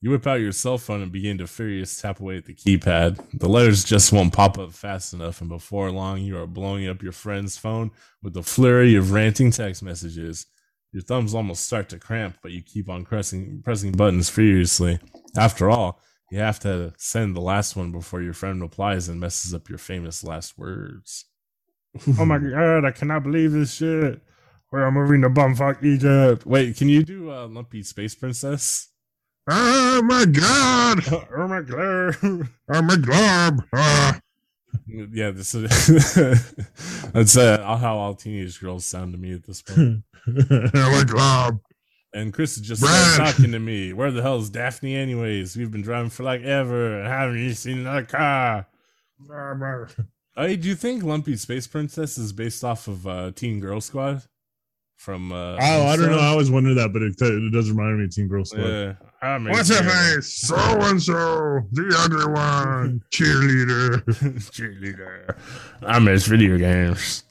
You 0.01 0.11
whip 0.11 0.28
out 0.28 0.41
your 0.41 0.51
cell 0.51 0.78
phone 0.78 1.01
and 1.01 1.11
begin 1.11 1.39
to 1.39 1.47
furious 1.47 1.99
tap 1.99 2.19
away 2.19 2.38
at 2.38 2.45
the 2.45 2.53
keypad. 2.53 3.19
The 3.39 3.49
letters 3.49 3.84
just 3.84 4.11
won't 4.13 4.32
pop 4.34 4.59
up 4.59 4.71
fast 4.73 5.13
enough, 5.13 5.39
and 5.41 5.49
before 5.49 5.89
long, 5.89 6.19
you 6.21 6.38
are 6.38 6.45
blowing 6.45 6.88
up 6.88 7.01
your 7.01 7.13
friend's 7.13 7.57
phone 7.57 7.89
with 8.21 8.36
a 8.38 8.43
flurry 8.43 8.93
of 8.95 9.11
ranting 9.11 9.49
text 9.51 9.82
messages. 9.82 10.45
Your 10.91 11.01
thumbs 11.01 11.34
almost 11.34 11.65
start 11.65 11.89
to 11.89 11.97
cramp, 11.99 12.38
but 12.43 12.51
you 12.51 12.61
keep 12.61 12.89
on 12.89 13.05
pressing 13.05 13.61
pressing 13.63 13.93
buttons 13.93 14.30
furiously. 14.30 14.99
After 15.36 15.69
all, 15.69 15.99
you 16.30 16.39
have 16.39 16.59
to 16.61 16.93
send 16.97 17.36
the 17.36 17.41
last 17.41 17.75
one 17.75 17.91
before 17.91 18.21
your 18.21 18.34
friend 18.34 18.61
replies 18.61 19.07
and 19.07 19.19
messes 19.19 19.53
up 19.53 19.69
your 19.69 19.78
famous 19.78 20.23
last 20.23 20.57
words. 20.57 21.25
Oh 22.19 22.25
my 22.25 22.38
god, 22.39 22.86
I 22.86 22.91
cannot 22.91 23.23
believe 23.23 23.51
this 23.51 23.75
shit. 23.75 24.21
We're 24.71 24.91
moving 24.91 25.21
to 25.21 25.30
bumfuck 25.30 25.84
Egypt. 25.84 26.45
Wait, 26.45 26.75
can 26.75 26.89
you 26.89 27.03
do 27.03 27.32
uh, 27.32 27.47
Lumpy 27.47 27.84
Space 27.84 28.15
Princess? 28.15 28.89
Oh 29.49 30.01
my 30.03 30.25
god! 30.25 30.99
oh 31.38 31.47
my 31.47 31.61
god. 31.61 32.49
Oh 32.69 32.82
my 32.82 32.97
god! 32.97 33.59
Ah. 33.73 34.19
yeah, 34.86 35.32
this 35.32 35.55
is 35.55 37.05
that's 37.13 37.38
uh, 37.38 37.78
how 37.78 37.97
all 37.97 38.13
teenage 38.13 38.59
girls 38.59 38.86
sound 38.86 39.13
to 39.13 39.17
me 39.17 39.34
at 39.34 39.45
this 39.45 39.61
point. 39.61 40.03
oh 40.28 40.69
my 40.73 41.03
god! 41.05 41.59
And 42.14 42.34
Chris 42.34 42.58
is 42.58 42.66
just 42.68 42.84
started 42.84 43.18
talking 43.36 43.51
to 43.51 43.60
me. 43.60 43.93
Where 43.93 44.12
the 44.12 44.22
hell 44.22 44.38
is 44.38 44.49
Daphne, 44.49 44.95
anyways? 44.95 45.55
We've 45.55 45.72
been 45.72 45.82
driving 45.82 46.10
for 46.10 46.24
like 46.24 46.41
ever. 46.41 47.03
Haven't 47.03 47.39
you 47.39 47.53
seen 47.53 47.80
another 47.80 48.03
car? 48.05 48.68
I 50.38 50.55
do 50.55 50.70
you 50.70 50.76
think 50.76 51.03
Lumpy 51.03 51.36
Space 51.36 51.68
Princess 51.68 52.18
is 52.18 52.32
based 52.32 52.64
off 52.64 52.88
of 52.88 53.08
uh, 53.08 53.32
Teen 53.32 53.60
Girl 53.60 53.82
Squad? 53.82 54.24
From 54.95 55.32
uh, 55.32 55.58
Oh, 55.60 55.86
I 55.88 55.95
don't 55.95 56.10
know. 56.10 56.18
I 56.18 56.28
always 56.28 56.49
wondered 56.49 56.76
that, 56.76 56.91
but 56.91 57.03
it, 57.03 57.16
it 57.22 57.51
does 57.51 57.70
remind 57.70 57.99
me 57.99 58.05
of 58.05 58.12
Teen 58.12 58.28
Girl 58.28 58.45
Squad. 58.45 58.66
Yeah. 58.66 58.93
I 59.22 59.38
mean, 59.38 59.51
What's 59.51 59.70
her 59.70 59.84
face? 59.84 60.34
So 60.34 60.55
and 60.55 61.01
so, 61.01 61.14
the 61.72 61.95
other 61.99 62.32
one, 62.32 63.01
cheerleader. 63.12 64.03
cheerleader. 64.51 65.38
I 65.82 65.99
miss 65.99 66.26
video 66.26 66.58
games. 66.58 67.24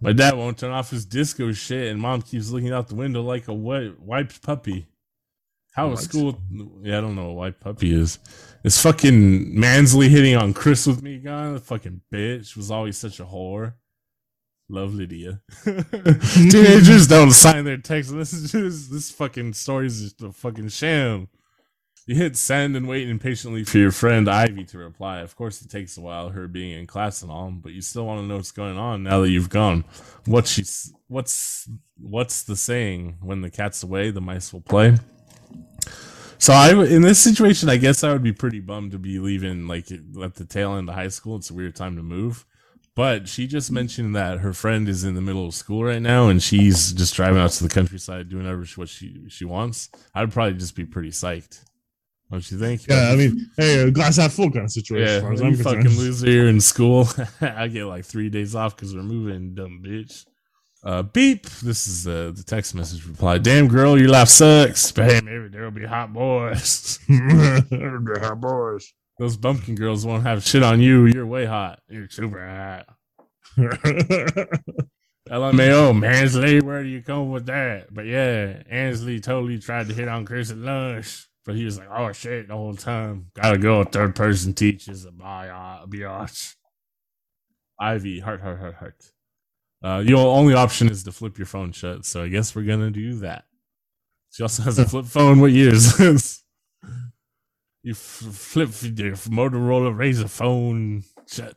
My 0.00 0.12
dad 0.12 0.34
won't 0.34 0.58
turn 0.58 0.70
off 0.70 0.90
his 0.90 1.04
disco 1.04 1.52
shit, 1.52 1.90
and 1.90 2.00
mom 2.00 2.22
keeps 2.22 2.50
looking 2.50 2.72
out 2.72 2.88
the 2.88 2.94
window 2.94 3.22
like 3.22 3.48
a 3.48 3.54
wet, 3.54 3.98
wiped 4.00 4.42
puppy. 4.42 4.86
How 5.72 5.88
was 5.88 6.00
school? 6.00 6.38
Yeah, 6.82 6.98
I 6.98 7.00
don't 7.00 7.14
know 7.14 7.28
what 7.28 7.36
white 7.36 7.60
puppy 7.60 7.92
is. 7.94 8.18
Is 8.64 8.80
fucking 8.80 9.58
Mansley 9.58 10.08
hitting 10.08 10.34
on 10.34 10.52
Chris 10.52 10.86
with 10.86 11.02
me 11.02 11.18
gone? 11.18 11.54
The 11.54 11.60
fucking 11.60 12.00
bitch 12.12 12.56
was 12.56 12.70
always 12.70 12.96
such 12.96 13.20
a 13.20 13.24
whore. 13.24 13.74
Love 14.68 14.92
Lydia. 14.94 15.40
Teenagers 15.64 17.06
don't 17.06 17.30
sign 17.30 17.64
their 17.64 17.78
text 17.78 18.12
messages. 18.12 18.88
This 18.90 19.10
fucking 19.10 19.54
story 19.54 19.86
is 19.86 20.02
just 20.02 20.22
a 20.22 20.32
fucking 20.32 20.68
sham. 20.68 21.28
You 22.08 22.14
hit 22.14 22.38
send 22.38 22.74
and 22.74 22.88
wait 22.88 23.06
impatiently 23.06 23.64
for 23.64 23.76
your 23.76 23.90
friend 23.90 24.30
Ivy 24.30 24.64
to 24.64 24.78
reply. 24.78 25.18
Of 25.18 25.36
course, 25.36 25.60
it 25.60 25.70
takes 25.70 25.98
a 25.98 26.00
while, 26.00 26.30
her 26.30 26.48
being 26.48 26.70
in 26.70 26.86
class 26.86 27.20
and 27.20 27.30
all, 27.30 27.50
but 27.50 27.72
you 27.72 27.82
still 27.82 28.06
want 28.06 28.22
to 28.22 28.26
know 28.26 28.36
what's 28.36 28.50
going 28.50 28.78
on 28.78 29.02
now 29.02 29.20
that 29.20 29.28
you've 29.28 29.50
gone. 29.50 29.84
What's 30.24 30.90
what's 31.08 31.68
what's 31.98 32.44
the 32.44 32.56
saying? 32.56 33.18
When 33.20 33.42
the 33.42 33.50
cat's 33.50 33.82
away, 33.82 34.10
the 34.10 34.22
mice 34.22 34.54
will 34.54 34.62
play. 34.62 34.96
So 36.38 36.54
I, 36.54 36.70
in 36.86 37.02
this 37.02 37.18
situation, 37.18 37.68
I 37.68 37.76
guess 37.76 38.02
I 38.02 38.10
would 38.10 38.22
be 38.22 38.32
pretty 38.32 38.60
bummed 38.60 38.92
to 38.92 38.98
be 38.98 39.18
leaving 39.18 39.68
like 39.68 39.90
at 39.90 40.36
the 40.36 40.46
tail 40.46 40.76
end 40.76 40.88
of 40.88 40.94
high 40.94 41.08
school. 41.08 41.36
It's 41.36 41.50
a 41.50 41.54
weird 41.54 41.76
time 41.76 41.96
to 41.96 42.02
move. 42.02 42.46
But 42.94 43.28
she 43.28 43.46
just 43.46 43.70
mentioned 43.70 44.16
that 44.16 44.38
her 44.38 44.54
friend 44.54 44.88
is 44.88 45.04
in 45.04 45.14
the 45.14 45.20
middle 45.20 45.46
of 45.46 45.52
school 45.52 45.84
right 45.84 46.00
now, 46.00 46.28
and 46.28 46.42
she's 46.42 46.90
just 46.94 47.14
driving 47.14 47.38
out 47.38 47.50
to 47.50 47.64
the 47.64 47.68
countryside 47.68 48.30
doing 48.30 48.44
whatever 48.44 48.64
she, 48.64 48.80
what 48.80 48.88
she 48.88 49.24
she 49.28 49.44
wants. 49.44 49.90
I'd 50.14 50.32
probably 50.32 50.58
just 50.58 50.74
be 50.74 50.86
pretty 50.86 51.10
psyched. 51.10 51.64
Don't 52.30 52.50
you 52.50 52.58
think? 52.58 52.86
Yeah, 52.86 53.10
I 53.10 53.16
mean, 53.16 53.50
hey, 53.56 53.78
a 53.88 53.90
glass 53.90 54.16
half 54.18 54.32
full 54.34 54.50
kind 54.50 54.66
of 54.66 54.70
situation. 54.70 55.24
yeah, 55.24 55.30
as 55.32 55.40
as 55.40 55.40
I'm 55.40 55.54
fucking 55.56 55.82
concerned. 55.82 55.98
loser. 55.98 56.30
You're 56.30 56.48
in 56.48 56.60
school. 56.72 57.08
I 57.40 57.68
get 57.68 57.84
like 57.86 58.04
three 58.04 58.28
days 58.28 58.54
off 58.54 58.76
because 58.76 58.94
we're 58.94 59.02
moving, 59.02 59.54
dumb 59.54 59.82
bitch. 59.84 60.26
Uh, 60.84 61.02
beep. 61.02 61.46
This 61.46 61.86
is 61.88 62.06
uh, 62.06 62.32
the 62.34 62.44
text 62.46 62.74
message 62.74 63.04
reply. 63.06 63.38
Damn 63.38 63.66
girl, 63.66 63.98
your 63.98 64.10
life 64.10 64.28
sucks. 64.28 64.92
But 64.92 65.06
hey, 65.10 65.20
maybe 65.24 65.48
there'll 65.48 65.70
be 65.70 65.84
hot 65.86 66.12
boys. 66.12 66.98
The 67.08 68.18
hot 68.22 68.40
boys. 68.40 68.92
Those 69.18 69.36
bumpkin 69.36 69.74
girls 69.74 70.06
won't 70.06 70.22
have 70.22 70.44
shit 70.46 70.62
on 70.62 70.80
you. 70.80 71.06
You're 71.06 71.26
way 71.26 71.46
hot. 71.46 71.80
You're 71.88 72.08
super 72.08 72.46
hot. 72.46 72.86
LMAO, 75.28 75.98
Mansley, 75.98 76.60
where 76.60 76.82
do 76.82 76.88
you 76.88 77.02
come 77.02 77.30
with 77.30 77.46
that? 77.46 77.92
But 77.92 78.06
yeah, 78.06 78.62
Ansley 78.70 79.20
totally 79.20 79.58
tried 79.58 79.88
to 79.88 79.94
hit 79.94 80.08
on 80.08 80.24
Chris 80.24 80.50
at 80.50 80.56
lunch. 80.58 81.27
But 81.48 81.56
he 81.56 81.64
was 81.64 81.78
like, 81.78 81.88
oh 81.90 82.12
shit, 82.12 82.46
the 82.48 82.54
whole 82.54 82.74
time. 82.74 83.30
Gotta 83.32 83.56
go. 83.56 83.82
Third 83.82 84.14
person 84.14 84.52
teaches 84.52 85.06
a 85.06 85.10
bi- 85.10 85.48
biatch. 85.88 86.56
Ivy, 87.80 88.20
heart, 88.20 88.42
heart, 88.42 88.58
heart, 88.60 88.74
heart. 88.74 89.12
Uh, 89.82 90.02
your 90.04 90.26
only 90.36 90.52
option 90.52 90.90
is 90.90 91.04
to 91.04 91.12
flip 91.12 91.38
your 91.38 91.46
phone 91.46 91.72
shut. 91.72 92.04
So 92.04 92.22
I 92.22 92.28
guess 92.28 92.54
we're 92.54 92.64
gonna 92.64 92.90
do 92.90 93.20
that. 93.20 93.46
She 94.30 94.42
also 94.42 94.62
has 94.64 94.78
a 94.78 94.84
flip 94.84 95.06
phone. 95.06 95.40
What 95.40 95.52
year 95.52 95.72
is 95.72 95.96
this? 95.96 96.44
You 97.82 97.94
flip 97.94 98.68
your 98.82 99.12
Motorola 99.12 99.96
RAZR 99.96 100.28
phone. 100.28 101.04
Shut. 101.26 101.54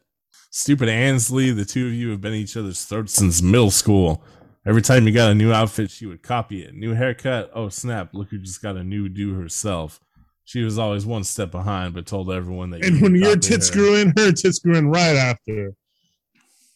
Stupid 0.52 0.88
Ansley, 0.88 1.52
the 1.52 1.66
two 1.66 1.88
of 1.88 1.94
you 1.94 2.12
have 2.12 2.22
been 2.22 2.34
each 2.34 2.56
other's 2.56 2.86
throats 2.86 3.12
since 3.12 3.42
middle 3.42 3.72
school. 3.72 4.24
Every 4.66 4.82
time 4.82 5.08
you 5.08 5.14
got 5.14 5.32
a 5.32 5.36
new 5.36 5.52
outfit, 5.52 5.90
she 5.90 6.06
would 6.06 6.22
copy 6.22 6.62
it. 6.64 6.76
New 6.76 6.94
haircut. 6.94 7.50
Oh, 7.56 7.70
snap. 7.70 8.14
Look 8.14 8.30
who 8.30 8.38
just 8.38 8.62
got 8.62 8.78
a 8.78 8.84
new 8.84 9.10
do 9.10 9.34
herself. 9.34 10.00
She 10.44 10.64
was 10.64 10.78
always 10.78 11.06
one 11.06 11.24
step 11.24 11.50
behind, 11.52 11.94
but 11.94 12.06
told 12.06 12.30
everyone 12.32 12.70
that. 12.72 12.86
And 12.86 12.98
you 12.98 13.04
when 13.04 13.16
your 13.16 13.38
tits 13.38 13.70
her. 13.70 13.74
grew 13.76 13.96
in, 13.96 14.14
her 14.18 14.32
tits 14.32 14.60
grew 14.60 14.76
in 14.76 14.90
right 14.90 15.16
after. 15.16 15.74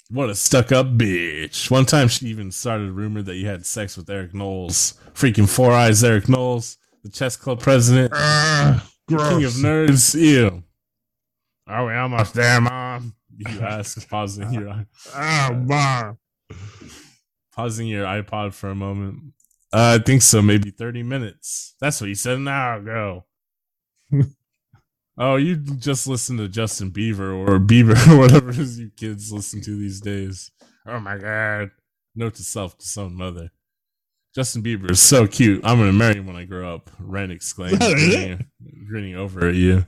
What 0.09 0.29
a 0.29 0.35
stuck 0.35 0.71
up 0.71 0.87
bitch. 0.97 1.69
One 1.69 1.85
time 1.85 2.07
she 2.07 2.27
even 2.27 2.51
started 2.51 2.89
a 2.89 2.91
rumor 2.91 3.21
that 3.23 3.35
you 3.35 3.47
had 3.47 3.65
sex 3.65 3.97
with 3.97 4.09
Eric 4.09 4.33
Knowles. 4.33 4.93
Freaking 5.13 5.49
four 5.49 5.71
eyes 5.71 6.03
Eric 6.03 6.29
Knowles, 6.29 6.77
the 7.03 7.09
chess 7.09 7.35
club 7.35 7.59
president, 7.59 8.13
Ah, 8.15 8.87
king 9.09 9.17
of 9.17 9.23
gross. 9.39 9.61
nerds. 9.61 10.15
Ew. 10.19 10.63
Are 11.67 11.85
we 11.87 11.93
almost 11.95 12.33
there, 12.35 12.61
mom? 12.61 13.15
You 13.35 13.59
ask, 13.61 14.07
pausing 14.07 14.53
your 14.53 14.85
Ah, 15.13 15.51
bah. 15.65 16.13
Pausing 17.55 17.87
your 17.87 18.05
iPod 18.05 18.53
for 18.53 18.69
a 18.69 18.75
moment. 18.75 19.33
Uh, 19.71 19.97
I 19.99 20.03
think 20.03 20.21
so, 20.21 20.41
maybe 20.41 20.71
30 20.71 21.03
minutes. 21.03 21.75
That's 21.79 21.99
what 22.01 22.07
you 22.07 22.15
said 22.15 22.37
an 22.37 22.47
hour 22.47 22.75
ago. 22.79 23.25
oh, 25.17 25.35
you 25.37 25.55
just 25.55 26.07
listen 26.07 26.37
to 26.37 26.47
Justin 26.47 26.91
Bieber 26.91 27.33
or 27.33 27.59
Bieber 27.59 27.95
or 28.11 28.17
whatever 28.19 28.49
it 28.49 28.57
is 28.57 28.79
you 28.79 28.91
kids 28.95 29.31
listen 29.31 29.61
to 29.61 29.77
these 29.77 30.01
days. 30.01 30.51
Oh 30.85 30.99
my 30.99 31.17
god. 31.17 31.71
Note 32.15 32.35
to 32.35 32.43
self 32.43 32.77
to 32.77 32.85
some 32.85 33.15
mother. 33.15 33.51
Justin 34.33 34.61
Bieber 34.63 34.91
is 34.91 35.01
so 35.01 35.27
cute. 35.27 35.61
I'm 35.63 35.77
gonna 35.79 35.93
marry 35.93 36.15
him 36.15 36.27
when 36.27 36.35
I 36.35 36.43
grow 36.43 36.75
up. 36.75 36.89
Wren 36.99 37.31
exclaimed, 37.31 37.73
Is 37.73 37.79
that 37.79 37.91
it? 37.91 37.97
grinning, 37.97 38.85
grinning 38.87 39.15
over 39.15 39.47
at 39.47 39.55
you. 39.55 39.85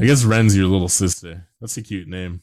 I 0.00 0.06
guess 0.06 0.24
Wren's 0.24 0.56
your 0.56 0.66
little 0.68 0.88
sister. 0.88 1.48
That's 1.60 1.76
a 1.76 1.82
cute 1.82 2.08
name. 2.08 2.42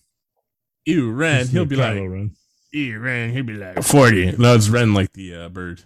Ew, 0.85 1.11
Wren. 1.11 1.47
He'll 1.47 1.65
be 1.65 1.75
like, 1.75 1.95
Wren. 1.95 2.35
Ew, 2.71 2.99
Wren. 2.99 3.31
He'd 3.31 3.45
be 3.45 3.53
like 3.53 3.81
40. 3.83 4.33
No, 4.37 4.55
it's 4.55 4.69
Wren 4.69 4.93
like 4.93 5.13
the 5.13 5.35
uh, 5.35 5.49
bird. 5.49 5.83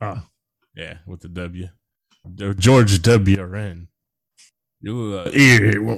Ah, 0.00 0.26
Yeah, 0.74 0.98
with 1.06 1.20
the 1.20 1.28
W. 1.28 1.68
George 2.56 3.02
W. 3.02 3.42
Wren. 3.44 3.88
Little, 4.82 5.18
uh, 5.18 5.30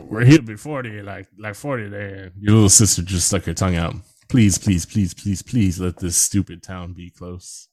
we're 0.08 0.24
he'll 0.24 0.42
be 0.42 0.56
40, 0.56 1.02
like 1.02 1.28
like 1.38 1.54
40 1.54 1.88
there. 1.88 2.32
Your 2.38 2.54
little 2.54 2.68
sister 2.68 3.02
just 3.02 3.28
stuck 3.28 3.44
her 3.44 3.54
tongue 3.54 3.76
out. 3.76 3.94
Please, 4.28 4.58
please, 4.58 4.86
please, 4.86 5.14
please, 5.14 5.42
please 5.42 5.78
let 5.78 5.98
this 5.98 6.16
stupid 6.16 6.62
town 6.62 6.92
be 6.92 7.10
close. 7.10 7.68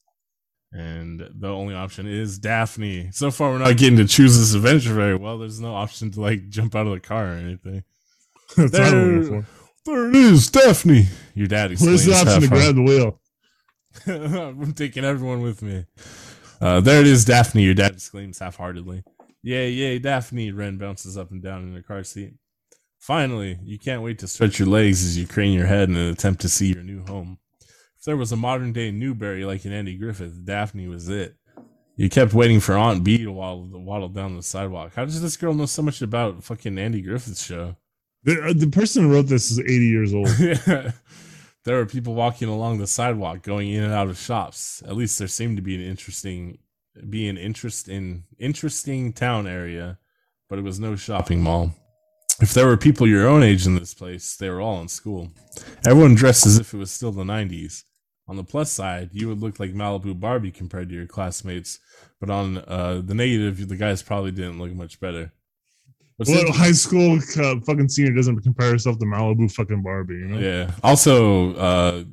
And 0.72 1.20
the 1.34 1.48
only 1.48 1.74
option 1.74 2.06
is 2.06 2.38
Daphne. 2.38 3.10
So 3.12 3.32
far, 3.32 3.50
we're 3.50 3.58
not 3.58 3.76
getting 3.76 3.96
to 3.96 4.04
choose 4.04 4.38
this 4.38 4.54
adventure 4.54 4.94
very 4.94 5.16
well. 5.16 5.38
There's 5.38 5.58
no 5.58 5.74
option 5.74 6.12
to 6.12 6.20
like 6.20 6.48
jump 6.48 6.76
out 6.76 6.86
of 6.86 6.92
the 6.92 7.00
car 7.00 7.32
or 7.32 7.36
anything. 7.36 7.82
that's 8.56 8.72
what 8.72 8.80
I'm 8.82 9.20
looking 9.22 9.42
for. 9.42 9.59
There 9.86 10.08
it 10.08 10.16
is, 10.16 10.50
Daphne. 10.50 11.06
Your 11.34 11.46
dad 11.46 11.70
Where's 11.80 12.04
the 12.04 12.14
option 12.14 12.42
to 12.42 12.48
grab 12.48 12.74
the 12.74 12.82
wheel? 12.82 13.20
I'm 14.06 14.72
taking 14.74 15.04
everyone 15.04 15.40
with 15.40 15.62
me. 15.62 15.86
Uh, 16.60 16.80
there 16.80 17.00
it 17.00 17.06
is, 17.06 17.24
Daphne. 17.24 17.62
Your 17.62 17.74
dad 17.74 17.92
exclaims 17.92 18.38
half-heartedly. 18.38 19.04
Yay, 19.42 19.70
yay, 19.70 19.98
Daphne! 19.98 20.52
Wren 20.52 20.76
bounces 20.76 21.16
up 21.16 21.30
and 21.30 21.42
down 21.42 21.62
in 21.62 21.74
her 21.74 21.82
car 21.82 22.04
seat. 22.04 22.34
Finally, 22.98 23.58
you 23.64 23.78
can't 23.78 24.02
wait 24.02 24.18
to 24.18 24.28
stretch 24.28 24.58
your 24.58 24.68
legs 24.68 25.02
as 25.02 25.16
you 25.16 25.26
crane 25.26 25.54
your 25.54 25.66
head 25.66 25.88
in 25.88 25.96
an 25.96 26.12
attempt 26.12 26.42
to 26.42 26.48
see 26.50 26.74
your 26.74 26.82
new 26.82 27.02
home. 27.06 27.38
If 27.98 28.04
there 28.04 28.18
was 28.18 28.32
a 28.32 28.36
modern-day 28.36 28.90
Newberry 28.90 29.46
like 29.46 29.64
in 29.64 29.72
Andy 29.72 29.96
Griffith, 29.96 30.44
Daphne 30.44 30.88
was 30.88 31.08
it. 31.08 31.36
You 31.96 32.10
kept 32.10 32.34
waiting 32.34 32.60
for 32.60 32.76
Aunt 32.76 33.02
Bee 33.02 33.24
to 33.24 33.32
waddle, 33.32 33.66
waddle 33.72 34.08
down 34.10 34.36
the 34.36 34.42
sidewalk. 34.42 34.92
How 34.94 35.06
does 35.06 35.22
this 35.22 35.38
girl 35.38 35.54
know 35.54 35.66
so 35.66 35.80
much 35.82 36.02
about 36.02 36.44
fucking 36.44 36.78
Andy 36.78 37.00
Griffith's 37.00 37.42
show? 37.42 37.76
The, 38.22 38.42
uh, 38.42 38.52
the 38.54 38.68
person 38.68 39.04
who 39.04 39.12
wrote 39.12 39.26
this 39.26 39.50
is 39.50 39.58
80 39.58 39.86
years 39.86 40.14
old. 40.14 40.28
Yeah. 40.38 40.92
there 41.64 41.76
were 41.76 41.86
people 41.86 42.14
walking 42.14 42.48
along 42.48 42.78
the 42.78 42.86
sidewalk 42.86 43.42
going 43.42 43.70
in 43.70 43.84
and 43.84 43.92
out 43.92 44.08
of 44.08 44.18
shops. 44.18 44.82
At 44.86 44.96
least 44.96 45.18
there 45.18 45.28
seemed 45.28 45.56
to 45.56 45.62
be 45.62 45.74
an 45.74 45.82
interesting 45.82 46.58
be 47.08 47.28
an 47.28 47.38
interest 47.38 47.88
in 47.88 48.24
interesting 48.38 49.12
town 49.12 49.46
area, 49.46 49.98
but 50.48 50.58
it 50.58 50.62
was 50.62 50.80
no 50.80 50.96
shopping 50.96 51.40
mall. 51.40 51.72
If 52.40 52.52
there 52.52 52.66
were 52.66 52.76
people 52.76 53.06
your 53.06 53.28
own 53.28 53.42
age 53.42 53.66
in 53.66 53.76
this 53.76 53.94
place, 53.94 54.36
they 54.36 54.48
were 54.48 54.60
all 54.60 54.80
in 54.80 54.88
school. 54.88 55.30
Everyone 55.86 56.14
dressed 56.14 56.46
as 56.46 56.58
if 56.58 56.72
it 56.74 56.78
was 56.78 56.90
still 56.90 57.12
the 57.12 57.22
90s. 57.22 57.84
On 58.26 58.36
the 58.36 58.44
plus 58.44 58.70
side, 58.72 59.10
you 59.12 59.28
would 59.28 59.40
look 59.40 59.60
like 59.60 59.72
Malibu 59.74 60.18
Barbie 60.18 60.52
compared 60.52 60.88
to 60.88 60.94
your 60.94 61.06
classmates, 61.06 61.80
but 62.20 62.30
on 62.30 62.58
uh, 62.58 63.02
the 63.04 63.14
negative, 63.14 63.68
the 63.68 63.76
guys 63.76 64.02
probably 64.02 64.30
didn't 64.30 64.58
look 64.58 64.72
much 64.72 65.00
better. 65.00 65.32
What's 66.20 66.30
What 66.30 66.48
it- 66.48 66.54
high 66.54 66.72
school 66.72 67.18
uh, 67.38 67.60
fucking 67.60 67.88
senior 67.88 68.12
doesn't 68.12 68.42
compare 68.42 68.70
herself 68.70 68.98
to 68.98 69.06
Malibu 69.06 69.50
fucking 69.50 69.82
Barbie? 69.82 70.16
You 70.16 70.26
know? 70.26 70.38
Yeah. 70.38 70.70
Also, 70.84 71.54
uh, 71.54 72.04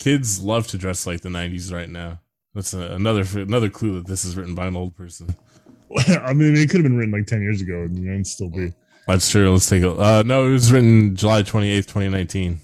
kids 0.00 0.40
love 0.42 0.66
to 0.66 0.78
dress 0.78 1.06
like 1.06 1.20
the 1.20 1.28
'90s 1.28 1.72
right 1.72 1.88
now. 1.88 2.18
That's 2.56 2.74
a, 2.74 2.80
another 2.94 3.24
another 3.40 3.70
clue 3.70 3.94
that 3.98 4.08
this 4.08 4.24
is 4.24 4.36
written 4.36 4.56
by 4.56 4.66
an 4.66 4.74
old 4.74 4.96
person. 4.96 5.28
I 6.24 6.32
mean, 6.32 6.56
it 6.56 6.68
could 6.70 6.78
have 6.78 6.82
been 6.82 6.96
written 6.96 7.12
like 7.12 7.26
10 7.28 7.40
years 7.40 7.62
ago 7.62 7.82
and 7.82 7.96
it'd 7.96 8.26
still 8.26 8.50
be. 8.50 8.72
That's 9.06 9.30
true. 9.30 9.52
Let's 9.52 9.68
take 9.68 9.84
a. 9.84 9.92
Uh, 9.92 10.22
no, 10.26 10.44
it 10.48 10.50
was 10.50 10.72
written 10.72 11.14
July 11.14 11.44
28th, 11.44 11.86
2019. 11.86 12.58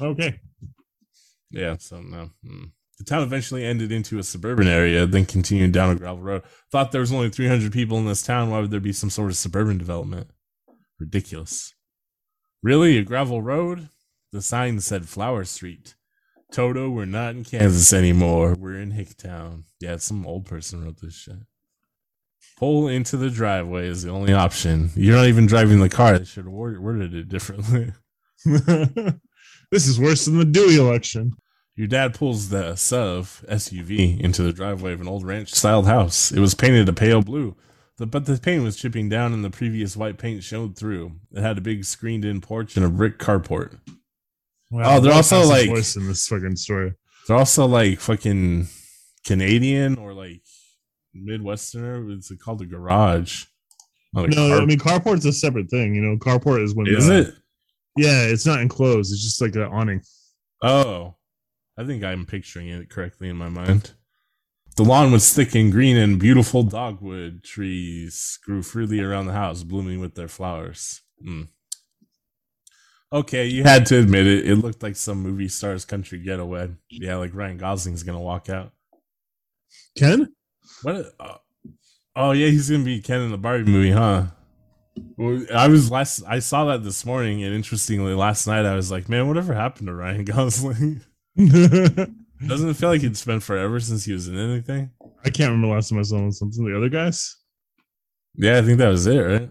Okay. 0.00 0.40
Yeah. 1.50 1.76
So 1.78 2.00
no. 2.00 2.30
Mm. 2.46 2.70
The 3.04 3.10
town 3.10 3.22
eventually 3.22 3.66
ended 3.66 3.92
into 3.92 4.18
a 4.18 4.22
suburban 4.22 4.66
area, 4.66 5.04
then 5.04 5.26
continued 5.26 5.72
down 5.72 5.90
a 5.90 5.94
gravel 5.94 6.22
road. 6.22 6.42
Thought 6.72 6.90
there 6.90 7.02
was 7.02 7.12
only 7.12 7.28
300 7.28 7.70
people 7.70 7.98
in 7.98 8.06
this 8.06 8.22
town. 8.22 8.50
Why 8.50 8.60
would 8.60 8.70
there 8.70 8.80
be 8.80 8.94
some 8.94 9.10
sort 9.10 9.30
of 9.30 9.36
suburban 9.36 9.76
development? 9.76 10.30
Ridiculous. 10.98 11.74
Really? 12.62 12.96
A 12.96 13.02
gravel 13.02 13.42
road? 13.42 13.90
The 14.32 14.40
sign 14.40 14.80
said 14.80 15.06
Flower 15.06 15.44
Street. 15.44 15.96
Toto, 16.50 16.88
we're 16.88 17.04
not 17.04 17.34
in 17.34 17.44
Kansas 17.44 17.92
anymore. 17.92 18.54
We're 18.58 18.80
in 18.80 18.92
Hicktown. 18.92 19.64
Yeah, 19.80 19.96
some 19.96 20.26
old 20.26 20.46
person 20.46 20.82
wrote 20.82 21.02
this 21.02 21.14
shit. 21.14 21.36
Pull 22.56 22.88
into 22.88 23.18
the 23.18 23.28
driveway 23.28 23.86
is 23.86 24.04
the 24.04 24.10
only 24.10 24.32
option. 24.32 24.90
You're 24.94 25.16
not 25.16 25.26
even 25.26 25.44
driving 25.44 25.80
the 25.80 25.90
car. 25.90 26.18
They 26.18 26.24
should 26.24 26.46
have 26.46 26.54
word- 26.54 26.80
worded 26.80 27.14
it 27.14 27.28
differently. 27.28 27.92
this 28.46 29.86
is 29.86 30.00
worse 30.00 30.24
than 30.24 30.38
the 30.38 30.46
Dewey 30.46 30.76
election. 30.76 31.32
Your 31.76 31.88
dad 31.88 32.14
pulls 32.14 32.50
the 32.50 32.72
SUV 32.74 33.44
SUV 33.48 34.20
into 34.20 34.42
the 34.42 34.52
driveway 34.52 34.92
of 34.92 35.00
an 35.00 35.08
old 35.08 35.24
ranch 35.26 35.52
styled 35.52 35.86
house. 35.86 36.30
It 36.30 36.38
was 36.38 36.54
painted 36.54 36.88
a 36.88 36.92
pale 36.92 37.20
blue, 37.20 37.56
but 37.98 38.26
the 38.26 38.38
paint 38.38 38.62
was 38.62 38.76
chipping 38.76 39.08
down 39.08 39.32
and 39.32 39.44
the 39.44 39.50
previous 39.50 39.96
white 39.96 40.16
paint 40.16 40.44
showed 40.44 40.76
through. 40.76 41.12
It 41.32 41.42
had 41.42 41.58
a 41.58 41.60
big 41.60 41.84
screened 41.84 42.24
in 42.24 42.40
porch 42.40 42.76
and 42.76 42.84
a 42.86 42.88
brick 42.88 43.18
carport. 43.18 43.78
Wow, 44.70 44.96
Oh, 44.96 45.00
they're 45.00 45.12
also, 45.12 45.44
like- 45.44 45.68
voice 45.68 45.96
in 45.96 46.06
this 46.06 46.26
fucking 46.28 46.56
story. 46.56 46.94
They're 47.26 47.36
also 47.36 47.66
like 47.66 47.98
fucking 48.00 48.68
Canadian 49.26 49.96
or 49.96 50.12
like 50.12 50.42
Midwesterner. 51.16 52.14
It's 52.16 52.30
called 52.36 52.60
a 52.62 52.66
garage. 52.66 53.44
A 54.14 54.26
No, 54.28 54.48
car- 54.48 54.60
I 54.60 54.64
mean 54.66 54.78
carport's 54.78 55.24
a 55.24 55.32
separate 55.32 55.70
thing. 55.70 55.94
You 55.94 56.02
know, 56.02 56.16
carport 56.18 56.62
is 56.62 56.74
when 56.74 56.86
is 56.86 57.08
uh, 57.08 57.12
it? 57.14 57.34
Yeah, 57.96 58.24
it's 58.26 58.46
not 58.46 58.60
enclosed. 58.60 59.12
It's 59.12 59.22
just 59.24 59.40
like 59.40 59.54
an 59.56 59.62
awning. 59.62 60.02
Oh, 60.62 61.14
I 61.76 61.84
think 61.84 62.04
I'm 62.04 62.26
picturing 62.26 62.68
it 62.68 62.90
correctly 62.90 63.28
in 63.28 63.36
my 63.36 63.48
mind. 63.48 63.92
The 64.76 64.84
lawn 64.84 65.12
was 65.12 65.32
thick 65.32 65.54
and 65.54 65.70
green, 65.70 65.96
and 65.96 66.18
beautiful 66.18 66.64
dogwood 66.64 67.44
trees 67.44 68.38
grew 68.44 68.62
freely 68.62 69.00
around 69.00 69.26
the 69.26 69.32
house, 69.32 69.62
blooming 69.62 70.00
with 70.00 70.14
their 70.14 70.28
flowers. 70.28 71.02
Mm. 71.24 71.48
Okay, 73.12 73.46
you 73.46 73.62
had 73.62 73.86
to 73.86 74.00
admit 74.00 74.26
it. 74.26 74.48
It 74.48 74.56
looked 74.56 74.82
like 74.82 74.96
some 74.96 75.22
movie 75.22 75.46
star's 75.46 75.84
country 75.84 76.18
getaway. 76.18 76.70
Yeah, 76.90 77.16
like 77.16 77.34
Ryan 77.34 77.58
Gosling's 77.58 78.02
gonna 78.02 78.20
walk 78.20 78.48
out. 78.48 78.72
Ken? 79.96 80.34
What? 80.82 81.06
Uh, 81.20 81.36
oh 82.16 82.32
yeah, 82.32 82.48
he's 82.48 82.68
gonna 82.68 82.82
be 82.82 83.00
Ken 83.00 83.20
in 83.20 83.30
the 83.30 83.38
Barbie 83.38 83.70
movie, 83.70 83.92
huh? 83.92 84.24
Well, 85.16 85.44
I 85.54 85.68
was 85.68 85.90
last. 85.90 86.22
I 86.26 86.40
saw 86.40 86.64
that 86.64 86.82
this 86.82 87.06
morning, 87.06 87.44
and 87.44 87.54
interestingly, 87.54 88.14
last 88.14 88.48
night 88.48 88.66
I 88.66 88.74
was 88.74 88.90
like, 88.90 89.08
man, 89.08 89.28
whatever 89.28 89.54
happened 89.54 89.86
to 89.86 89.94
Ryan 89.94 90.24
Gosling? 90.24 91.02
Doesn't 91.36 92.70
it 92.70 92.76
feel 92.76 92.90
like 92.90 93.02
it's 93.02 93.24
been 93.24 93.40
forever 93.40 93.80
since 93.80 94.04
he 94.04 94.12
was 94.12 94.28
in 94.28 94.38
anything? 94.38 94.90
I 95.24 95.30
can't 95.30 95.50
remember 95.50 95.74
last 95.74 95.90
time 95.90 95.98
I 95.98 96.02
saw 96.02 96.16
him 96.16 96.26
in 96.26 96.32
something. 96.32 96.64
The 96.64 96.76
other 96.76 96.88
guys? 96.88 97.36
Yeah, 98.36 98.58
I 98.58 98.62
think 98.62 98.78
that 98.78 98.88
was 98.88 99.06
it, 99.06 99.18
right? 99.18 99.50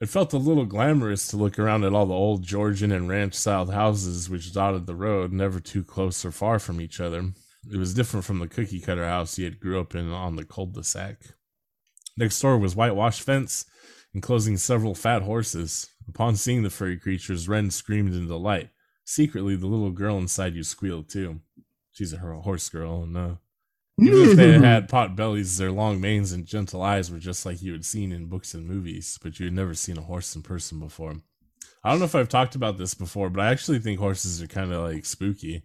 It 0.00 0.08
felt 0.08 0.32
a 0.32 0.38
little 0.38 0.64
glamorous 0.64 1.28
to 1.28 1.36
look 1.36 1.58
around 1.58 1.84
at 1.84 1.92
all 1.92 2.06
the 2.06 2.14
old 2.14 2.42
Georgian 2.42 2.92
and 2.92 3.08
ranch 3.08 3.34
styled 3.34 3.72
houses 3.72 4.28
which 4.28 4.52
dotted 4.52 4.86
the 4.86 4.94
road, 4.94 5.32
never 5.32 5.60
too 5.60 5.84
close 5.84 6.24
or 6.24 6.32
far 6.32 6.58
from 6.58 6.80
each 6.80 7.00
other. 7.00 7.32
It 7.72 7.76
was 7.76 7.94
different 7.94 8.24
from 8.24 8.40
the 8.40 8.48
cookie 8.48 8.80
cutter 8.80 9.06
house 9.06 9.36
he 9.36 9.44
had 9.44 9.60
grew 9.60 9.80
up 9.80 9.94
in 9.94 10.10
on 10.10 10.36
the 10.36 10.44
cul-de-sac. 10.44 11.18
Next 12.16 12.40
door 12.40 12.58
was 12.58 12.76
whitewashed 12.76 13.22
fence, 13.22 13.64
enclosing 14.14 14.56
several 14.56 14.94
fat 14.94 15.22
horses. 15.22 15.88
Upon 16.08 16.36
seeing 16.36 16.62
the 16.62 16.70
furry 16.70 16.98
creatures, 16.98 17.48
Wren 17.48 17.70
screamed 17.70 18.14
in 18.14 18.28
delight. 18.28 18.70
Secretly, 19.04 19.56
the 19.56 19.66
little 19.66 19.90
girl 19.90 20.16
inside 20.18 20.54
you 20.54 20.62
squealed 20.62 21.08
too. 21.08 21.40
She's 21.92 22.12
a 22.12 22.18
horse 22.18 22.68
girl, 22.68 23.02
and 23.02 23.16
uh, 23.16 23.34
Even 24.00 24.30
if 24.30 24.36
they 24.36 24.52
had, 24.52 24.64
had 24.64 24.88
pot 24.88 25.14
bellies, 25.14 25.56
their 25.58 25.70
long 25.70 26.00
manes 26.00 26.32
and 26.32 26.44
gentle 26.46 26.82
eyes 26.82 27.10
were 27.10 27.18
just 27.18 27.46
like 27.46 27.62
you 27.62 27.72
had 27.72 27.84
seen 27.84 28.10
in 28.12 28.26
books 28.26 28.54
and 28.54 28.66
movies, 28.66 29.18
but 29.22 29.38
you 29.38 29.46
had 29.46 29.54
never 29.54 29.74
seen 29.74 29.96
a 29.98 30.02
horse 30.02 30.34
in 30.34 30.42
person 30.42 30.80
before. 30.80 31.14
I 31.84 31.90
don't 31.90 31.98
know 32.00 32.06
if 32.06 32.14
I've 32.14 32.28
talked 32.28 32.54
about 32.54 32.78
this 32.78 32.94
before, 32.94 33.30
but 33.30 33.42
I 33.42 33.50
actually 33.50 33.78
think 33.78 34.00
horses 34.00 34.42
are 34.42 34.46
kind 34.48 34.72
of 34.72 34.90
like 34.90 35.04
spooky. 35.04 35.62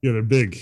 Yeah, 0.00 0.12
they're 0.12 0.22
big. 0.22 0.58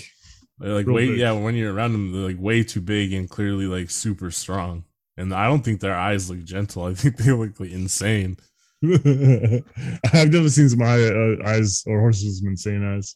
They're 0.57 0.73
like 0.73 0.87
Real 0.87 0.95
way, 0.95 1.07
big. 1.11 1.19
yeah. 1.19 1.31
When 1.31 1.55
you're 1.55 1.73
around 1.73 1.93
them, 1.93 2.11
they're 2.11 2.27
like 2.33 2.41
way 2.41 2.63
too 2.63 2.81
big 2.81 3.13
and 3.13 3.29
clearly 3.29 3.67
like 3.67 3.89
super 3.91 4.31
strong. 4.31 4.83
And 5.15 5.33
I 5.33 5.47
don't 5.47 5.63
think 5.63 5.79
their 5.79 5.95
eyes 5.95 6.29
look 6.29 6.43
gentle. 6.43 6.83
I 6.85 6.93
think 6.95 7.17
they 7.17 7.31
look 7.31 7.59
like 7.59 7.71
insane. 7.71 8.37
I've 10.13 10.31
never 10.31 10.49
seen 10.49 10.69
some 10.69 10.81
eye, 10.81 11.03
uh, 11.03 11.35
eyes 11.45 11.83
or 11.85 11.99
horses 11.99 12.41
with 12.41 12.51
insane 12.51 12.85
eyes. 12.85 13.15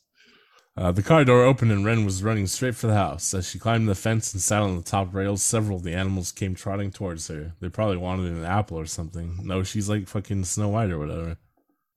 Uh, 0.75 0.91
the 0.91 1.03
car 1.03 1.23
door 1.23 1.43
opened 1.43 1.71
and 1.71 1.85
Wren 1.85 2.03
was 2.03 2.23
running 2.23 2.47
straight 2.47 2.75
for 2.75 2.87
the 2.87 2.95
house. 2.95 3.33
As 3.33 3.47
she 3.47 3.59
climbed 3.59 3.87
the 3.87 3.95
fence 3.95 4.33
and 4.33 4.41
sat 4.41 4.63
on 4.63 4.75
the 4.75 4.81
top 4.81 5.13
rails, 5.13 5.43
several 5.43 5.77
of 5.77 5.83
the 5.83 5.93
animals 5.93 6.31
came 6.31 6.55
trotting 6.55 6.91
towards 6.91 7.27
her. 7.27 7.53
They 7.59 7.69
probably 7.69 7.97
wanted 7.97 8.31
an 8.31 8.43
apple 8.43 8.79
or 8.79 8.87
something. 8.87 9.37
No, 9.43 9.61
she's 9.61 9.87
like 9.87 10.07
fucking 10.07 10.45
Snow 10.45 10.69
White 10.69 10.89
or 10.89 10.97
whatever. 10.97 11.37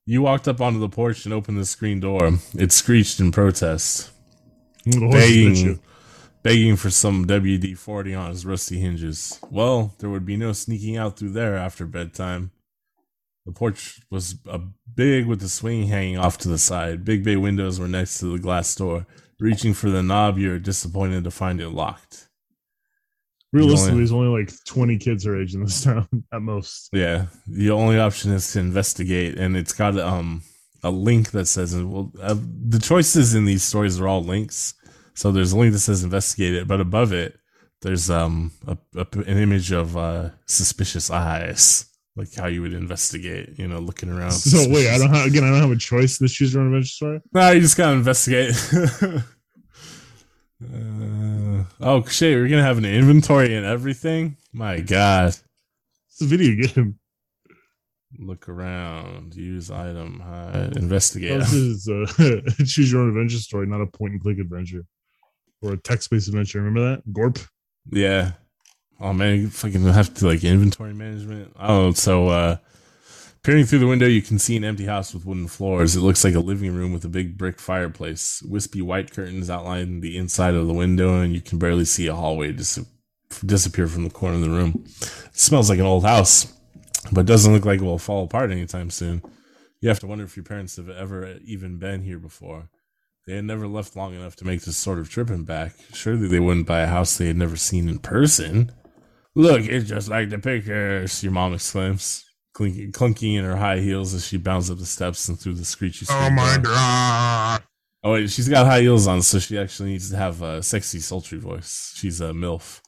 You 0.05 0.23
walked 0.23 0.47
up 0.47 0.61
onto 0.61 0.79
the 0.79 0.91
porch 0.91 1.25
and 1.25 1.33
opened 1.35 1.59
the 1.59 1.65
screen 1.65 2.01
door. 2.01 2.33
It 2.55 2.71
screeched 2.71 3.19
in 3.19 3.33
protest, 3.33 4.11
begging, 4.85 5.81
begging 6.43 6.77
for 6.77 6.91
some 6.91 7.27
WD 7.27 7.77
40 7.77 8.15
on 8.15 8.31
his 8.31 8.47
rusty 8.47 8.79
hinges. 8.79 9.41
Well, 9.51 9.95
there 9.99 10.11
would 10.11 10.27
be 10.27 10.37
no 10.37 10.53
sneaking 10.53 10.97
out 10.97 11.19
through 11.19 11.31
there 11.31 11.57
after 11.57 11.87
bedtime. 11.87 12.53
The 13.47 13.53
porch 13.53 14.01
was 14.11 14.35
a 14.49 14.61
big 14.93 15.27
with 15.27 15.41
the 15.41 15.49
swing 15.49 15.87
hanging 15.87 16.19
off 16.19 16.37
to 16.39 16.49
the 16.49 16.59
side. 16.59 17.05
Big 17.05 17.23
bay 17.23 17.37
windows 17.37 17.79
were 17.79 17.87
next 17.87 18.19
to 18.19 18.33
the 18.33 18.41
glass 18.41 18.75
door. 18.75 19.07
Reaching 19.39 19.73
for 19.73 19.89
the 19.89 20.03
knob, 20.03 20.37
you're 20.37 20.59
disappointed 20.59 21.23
to 21.25 21.31
find 21.31 21.61
it 21.61 21.69
locked. 21.69 22.29
Realistically, 23.53 23.99
there's 23.99 24.13
only 24.13 24.41
like 24.41 24.53
20 24.65 24.99
kids 24.99 25.25
her 25.25 25.41
age 25.41 25.55
in 25.55 25.63
this 25.63 25.85
town 25.85 26.09
at 26.33 26.43
most. 26.43 26.89
Yeah, 26.93 27.27
the 27.47 27.71
only 27.71 28.01
option 28.01 28.33
is 28.33 28.53
to 28.53 28.59
investigate, 28.59 29.39
and 29.39 29.57
it's 29.57 29.73
got 29.73 29.97
um 29.99 30.43
a 30.83 30.91
link 30.91 31.31
that 31.31 31.47
says 31.47 31.75
well 31.77 32.13
uh, 32.21 32.37
the 32.37 32.81
choices 32.81 33.35
in 33.35 33.45
these 33.45 33.63
stories 33.63 34.01
are 34.01 34.09
all 34.09 34.25
links. 34.25 34.75
So 35.15 35.31
there's 35.31 35.53
a 35.53 35.59
link 35.59 35.73
that 35.73 35.79
says 35.79 36.03
investigate 36.03 36.55
it, 36.55 36.67
but 36.67 36.81
above 36.81 37.13
it 37.13 37.39
there's 37.83 38.11
um 38.11 38.51
a, 38.67 38.77
a, 38.97 39.07
an 39.13 39.39
image 39.39 39.71
of 39.71 39.97
uh, 39.97 40.31
suspicious 40.47 41.11
eyes 41.11 41.87
like 42.17 42.35
how 42.35 42.47
you 42.47 42.63
would 42.63 42.73
investigate, 42.73 43.59
you 43.59 43.69
know, 43.69 43.79
looking 43.79 44.09
around. 44.09 44.33
So 44.47 44.69
wait, 44.69 44.89
I 44.89 44.99
don't 44.99 45.15
have 45.15 45.27
again. 45.27 45.45
I 45.45 45.51
don't 45.51 45.61
have 45.61 45.71
a 45.71 45.77
choice. 45.77 46.19
This 46.19 46.33
choose 46.33 46.55
your 46.55 46.63
own 46.63 46.69
adventure 46.69 46.89
story. 46.89 47.21
No, 47.33 47.51
you 47.51 47.61
just 47.61 47.77
gotta 47.77 47.93
investigate. 47.93 48.55
uh, 50.63 51.65
oh 51.81 52.05
shit, 52.07 52.37
we're 52.37 52.49
gonna 52.49 52.63
have 52.63 52.79
an 52.79 52.85
inventory 52.85 53.55
and 53.55 53.67
everything. 53.67 54.37
My 54.53 54.81
god, 54.81 55.37
it's 56.09 56.21
a 56.23 56.25
video 56.25 56.67
game. 56.67 56.99
Look 58.19 58.49
around, 58.49 59.35
use 59.35 59.71
item, 59.71 60.21
hide, 60.21 60.77
investigate. 60.77 61.33
Oh, 61.33 61.39
this 61.39 61.53
is 61.53 61.89
a 61.89 62.07
choose 62.65 62.91
your 62.91 63.03
own 63.03 63.09
adventure 63.11 63.39
story, 63.39 63.67
not 63.67 63.83
a 63.83 63.87
point 63.87 64.13
and 64.13 64.23
click 64.23 64.39
adventure 64.39 64.87
or 65.61 65.75
a 65.75 65.77
text 65.77 66.11
based 66.11 66.29
adventure. 66.29 66.63
Remember 66.63 66.93
that 66.93 67.13
Gorp? 67.13 67.39
Yeah, 67.91 68.33
Oh 69.01 69.13
man, 69.13 69.41
you 69.41 69.51
fucking 69.51 69.83
have 69.85 70.15
to 70.15 70.27
like 70.27 70.43
inventory 70.45 70.95
management. 70.95 71.55
Oh, 71.59 71.93
so 71.93 72.29
uh 72.29 72.57
peering 73.43 73.65
through 73.65 73.79
the 73.79 73.87
window, 73.87 74.07
you 74.07 74.23
can 74.23 74.39
see 74.39 74.57
an 74.57 74.65
empty 74.65 74.87
house 74.87 75.15
with 75.15 75.25
wooden 75.25 75.47
floors. 75.47 75.95
It 75.95 76.01
looks 76.01 76.25
like 76.25 76.35
a 76.35 76.41
living 76.41 76.75
room 76.75 76.93
with 76.93 77.05
a 77.05 77.09
big 77.09 77.39
brick 77.39 77.61
fireplace. 77.61 78.43
Wispy 78.43 78.83
white 78.83 79.13
curtains 79.13 79.49
outline 79.49 80.01
the 80.01 80.17
inside 80.17 80.55
of 80.55 80.67
the 80.67 80.75
window, 80.75 81.21
and 81.21 81.33
you 81.33 81.41
can 81.41 81.59
barely 81.59 81.85
see 81.85 82.09
a 82.09 82.15
hallway 82.15 82.51
dis- 82.51 82.85
disappear 83.45 83.87
from 83.87 84.03
the 84.05 84.11
corner 84.11 84.37
of 84.37 84.41
the 84.41 84.51
room. 84.51 84.83
It 84.85 85.39
smells 85.39 85.71
like 85.71 85.79
an 85.79 85.87
old 85.87 86.05
house, 86.05 86.53
but 87.13 87.27
doesn't 87.27 87.53
look 87.53 87.65
like 87.65 87.81
it 87.81 87.85
will 87.85 87.99
fall 87.99 88.25
apart 88.25 88.51
anytime 88.51 88.91
soon. 88.91 89.23
You 89.81 89.91
have 89.91 90.01
to 90.01 90.09
wonder 90.09 90.25
if 90.25 90.37
your 90.37 90.45
parents 90.45 90.77
have 90.77 90.89
ever 90.89 91.37
even 91.45 91.79
been 91.79 92.03
here 92.03 92.19
before. 92.19 92.71
They 93.27 93.37
had 93.37 93.45
never 93.45 93.69
left 93.69 93.95
long 93.95 94.15
enough 94.15 94.35
to 94.37 94.45
make 94.45 94.63
this 94.63 94.77
sort 94.77 94.99
of 94.99 95.11
trip 95.11 95.31
and 95.31 95.47
back. 95.47 95.75
Surely 95.93 96.27
they 96.27 96.41
wouldn't 96.41 96.67
buy 96.67 96.81
a 96.81 96.87
house 96.89 97.17
they 97.17 97.27
had 97.27 97.37
never 97.37 97.57
seen 97.57 97.89
in 97.89 97.99
person. 97.99 98.73
Look, 99.37 99.67
it's 99.67 99.89
just 99.89 100.09
like 100.09 100.31
the 100.31 100.39
pictures, 100.39 101.23
your 101.23 101.33
mom 101.33 101.55
exclaims, 101.55 102.25
clunking, 102.57 102.91
clunking 102.93 103.37
in 103.39 103.45
her 103.45 103.57
high 103.57 103.79
heels 103.81 104.15
as 104.15 104.27
she 104.27 104.39
bounds 104.39 104.71
up 104.71 104.79
the 104.79 104.87
steps 104.87 105.29
and 105.29 105.39
through 105.39 105.55
the 105.55 105.65
screechy 105.65 106.07
Oh 106.11 106.31
my 106.31 106.55
door. 106.57 106.73
god. 106.73 107.63
Oh, 108.03 108.13
wait, 108.13 108.31
she's 108.31 108.49
got 108.49 108.67
high 108.67 108.81
heels 108.81 109.07
on, 109.07 109.21
so 109.23 109.39
she 109.39 109.59
actually 109.59 109.91
needs 109.91 110.11
to 110.11 110.17
have 110.17 110.41
a 110.41 110.63
sexy, 110.63 111.01
sultry 111.01 111.39
voice. 111.39 111.93
She's 111.97 112.21
a 112.21 112.33
MILF. 112.33 112.81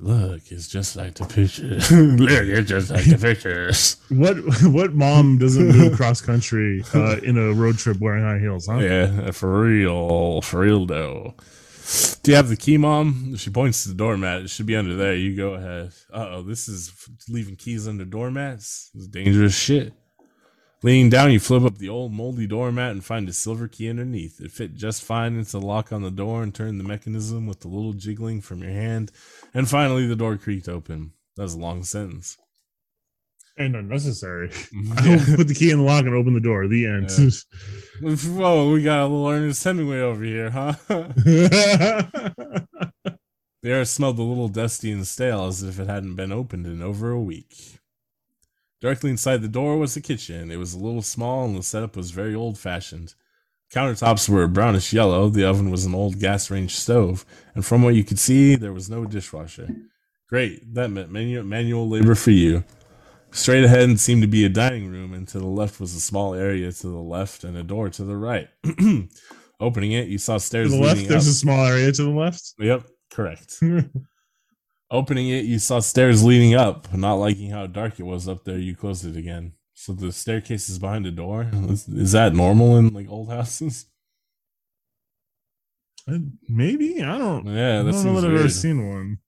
Look, 0.00 0.42
it's 0.50 0.68
just 0.68 0.96
like 0.96 1.14
the 1.14 1.24
pictures. 1.24 1.90
Look, 1.92 2.30
it's 2.30 2.68
just 2.68 2.90
like 2.90 3.04
the 3.04 3.16
pictures. 3.18 3.96
What 4.10 4.36
what 4.64 4.92
mom 4.94 5.38
doesn't 5.38 5.68
move 5.68 5.96
cross 5.96 6.20
country 6.20 6.82
uh, 6.94 7.16
in 7.22 7.38
a 7.38 7.52
road 7.52 7.78
trip 7.78 7.98
wearing 8.00 8.24
high 8.24 8.38
heels, 8.38 8.66
huh? 8.66 8.78
Yeah, 8.78 9.30
for 9.30 9.62
real. 9.62 10.42
For 10.42 10.60
real, 10.60 10.84
though. 10.84 11.34
Do 12.22 12.32
you 12.32 12.36
have 12.36 12.48
the 12.48 12.56
key, 12.56 12.76
mom? 12.76 13.36
She 13.36 13.50
points 13.50 13.82
to 13.82 13.90
the 13.90 13.94
doormat. 13.94 14.42
It 14.42 14.50
should 14.50 14.66
be 14.66 14.74
under 14.74 14.96
there. 14.96 15.14
You 15.14 15.36
go 15.36 15.54
ahead. 15.54 15.92
Uh 16.12 16.28
oh, 16.30 16.42
this 16.42 16.66
is 16.68 16.92
leaving 17.28 17.54
keys 17.54 17.86
under 17.86 18.04
doormats. 18.04 18.90
This 18.92 19.02
is 19.02 19.08
dangerous 19.08 19.56
shit. 19.56 19.92
Leaning 20.82 21.08
down, 21.08 21.32
you 21.32 21.40
flip 21.40 21.62
up 21.62 21.78
the 21.78 21.88
old 21.88 22.12
moldy 22.12 22.46
doormat 22.46 22.90
and 22.90 23.04
find 23.04 23.28
a 23.28 23.32
silver 23.32 23.68
key 23.68 23.88
underneath. 23.88 24.40
It 24.40 24.50
fit 24.50 24.74
just 24.74 25.04
fine 25.04 25.36
into 25.36 25.52
the 25.52 25.60
lock 25.60 25.92
on 25.92 26.02
the 26.02 26.10
door 26.10 26.42
and 26.42 26.54
turned 26.54 26.80
the 26.80 26.84
mechanism 26.84 27.46
with 27.46 27.64
a 27.64 27.68
little 27.68 27.92
jiggling 27.92 28.40
from 28.40 28.62
your 28.62 28.72
hand. 28.72 29.12
And 29.54 29.68
finally, 29.68 30.06
the 30.06 30.16
door 30.16 30.36
creaked 30.36 30.68
open. 30.68 31.12
That 31.36 31.44
was 31.44 31.54
a 31.54 31.58
long 31.58 31.84
sentence 31.84 32.36
and 33.58 33.74
unnecessary. 33.76 34.48
Mm-hmm. 34.48 34.92
I 35.32 35.36
put 35.36 35.48
the 35.48 35.54
key 35.54 35.70
in 35.70 35.78
the 35.78 35.84
lock 35.84 36.04
and 36.04 36.14
open 36.14 36.34
the 36.34 36.40
door. 36.40 36.68
The 36.68 36.86
end. 36.86 37.10
Yeah. 37.18 37.30
Whoa, 38.16 38.70
we 38.70 38.82
got 38.82 39.00
a 39.00 39.04
little 39.04 39.28
Ernest 39.28 39.64
Hemingway 39.64 40.00
over 40.00 40.22
here, 40.22 40.50
huh? 40.50 40.74
the 40.88 42.66
air 43.64 43.84
smelled 43.84 44.18
a 44.18 44.22
little 44.22 44.48
dusty 44.48 44.92
and 44.92 45.06
stale 45.06 45.46
as 45.46 45.62
if 45.62 45.80
it 45.80 45.88
hadn't 45.88 46.16
been 46.16 46.32
opened 46.32 46.66
in 46.66 46.82
over 46.82 47.10
a 47.10 47.20
week. 47.20 47.78
Directly 48.80 49.10
inside 49.10 49.40
the 49.40 49.48
door 49.48 49.78
was 49.78 49.94
the 49.94 50.02
kitchen. 50.02 50.50
It 50.50 50.58
was 50.58 50.74
a 50.74 50.78
little 50.78 51.02
small 51.02 51.46
and 51.46 51.56
the 51.56 51.62
setup 51.62 51.96
was 51.96 52.10
very 52.10 52.34
old 52.34 52.58
fashioned. 52.58 53.14
Countertops 53.72 54.28
were 54.28 54.46
brownish 54.46 54.92
yellow, 54.92 55.28
the 55.28 55.44
oven 55.44 55.70
was 55.70 55.84
an 55.86 55.94
old 55.94 56.20
gas 56.20 56.50
range 56.50 56.76
stove, 56.76 57.24
and 57.54 57.66
from 57.66 57.82
what 57.82 57.96
you 57.96 58.04
could 58.04 58.18
see, 58.18 58.54
there 58.54 58.72
was 58.72 58.88
no 58.88 59.04
dishwasher. 59.04 59.68
Great, 60.28 60.74
that 60.74 60.88
meant 60.88 61.10
manual, 61.10 61.42
manual 61.42 61.88
labor 61.88 62.14
for 62.14 62.30
you. 62.30 62.62
Straight 63.36 63.64
ahead 63.64 64.00
seemed 64.00 64.22
to 64.22 64.28
be 64.28 64.46
a 64.46 64.48
dining 64.48 64.88
room, 64.90 65.12
and 65.12 65.28
to 65.28 65.38
the 65.38 65.46
left 65.46 65.78
was 65.78 65.94
a 65.94 66.00
small 66.00 66.32
area 66.32 66.72
to 66.72 66.86
the 66.88 66.96
left 66.96 67.44
and 67.44 67.54
a 67.54 67.62
door 67.62 67.90
to 67.90 68.02
the 68.02 68.16
right. 68.16 68.48
Opening 69.60 69.92
it, 69.92 70.08
you 70.08 70.16
saw 70.16 70.38
stairs. 70.38 70.70
To 70.70 70.76
the 70.76 70.82
left, 70.82 71.06
there's 71.06 71.26
a 71.26 71.34
small 71.34 71.66
area 71.66 71.92
to 71.92 72.02
the 72.02 72.10
left. 72.10 72.54
Yep, 72.58 72.88
correct. 73.10 73.62
Opening 74.90 75.28
it, 75.28 75.44
you 75.44 75.58
saw 75.58 75.80
stairs 75.80 76.24
leading 76.24 76.54
up. 76.54 76.92
Not 76.94 77.16
liking 77.16 77.50
how 77.50 77.66
dark 77.66 78.00
it 78.00 78.04
was 78.04 78.26
up 78.26 78.44
there, 78.44 78.56
you 78.56 78.74
closed 78.74 79.04
it 79.04 79.18
again. 79.18 79.52
So 79.74 79.92
the 79.92 80.12
staircase 80.12 80.70
is 80.70 80.78
behind 80.78 81.04
a 81.04 81.10
door. 81.10 81.50
Is, 81.52 81.86
is 81.88 82.12
that 82.12 82.34
normal 82.34 82.78
in 82.78 82.94
like 82.94 83.10
old 83.10 83.30
houses? 83.30 83.84
Uh, 86.08 86.18
maybe 86.48 87.02
I 87.02 87.18
don't. 87.18 87.46
Yeah, 87.46 87.80
I 87.80 87.82
don't 87.82 88.04
know 88.04 88.18
that 88.18 88.30
I've 88.30 88.38
ever 88.38 88.48
seen 88.48 88.88
one. 88.88 89.18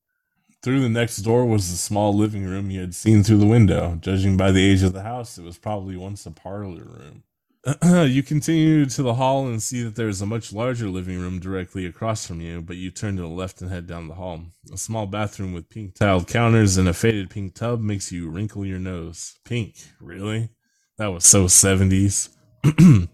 Through 0.62 0.80
the 0.80 0.88
next 0.88 1.18
door 1.18 1.46
was 1.46 1.70
the 1.70 1.76
small 1.76 2.12
living 2.12 2.44
room 2.44 2.70
you 2.70 2.80
had 2.80 2.94
seen 2.94 3.22
through 3.22 3.38
the 3.38 3.46
window. 3.46 3.96
Judging 4.00 4.36
by 4.36 4.50
the 4.50 4.64
age 4.64 4.82
of 4.82 4.92
the 4.92 5.02
house, 5.02 5.38
it 5.38 5.44
was 5.44 5.56
probably 5.56 5.96
once 5.96 6.26
a 6.26 6.32
parlor 6.32 6.84
room. 6.84 7.22
you 8.08 8.22
continue 8.22 8.86
to 8.86 9.02
the 9.02 9.14
hall 9.14 9.46
and 9.46 9.62
see 9.62 9.82
that 9.82 9.94
there 9.94 10.08
is 10.08 10.20
a 10.20 10.26
much 10.26 10.52
larger 10.52 10.88
living 10.88 11.20
room 11.20 11.38
directly 11.38 11.86
across 11.86 12.26
from 12.26 12.40
you, 12.40 12.60
but 12.60 12.76
you 12.76 12.90
turn 12.90 13.16
to 13.16 13.22
the 13.22 13.28
left 13.28 13.60
and 13.60 13.70
head 13.70 13.86
down 13.86 14.08
the 14.08 14.14
hall. 14.14 14.42
A 14.72 14.76
small 14.76 15.06
bathroom 15.06 15.52
with 15.52 15.68
pink 15.68 15.94
tiled 15.94 16.26
counters 16.26 16.76
and 16.76 16.88
a 16.88 16.94
faded 16.94 17.30
pink 17.30 17.54
tub 17.54 17.80
makes 17.80 18.10
you 18.10 18.28
wrinkle 18.28 18.66
your 18.66 18.80
nose. 18.80 19.38
Pink, 19.44 19.76
really? 20.00 20.50
That 20.96 21.08
was 21.08 21.24
so 21.24 21.44
70s. 21.44 22.30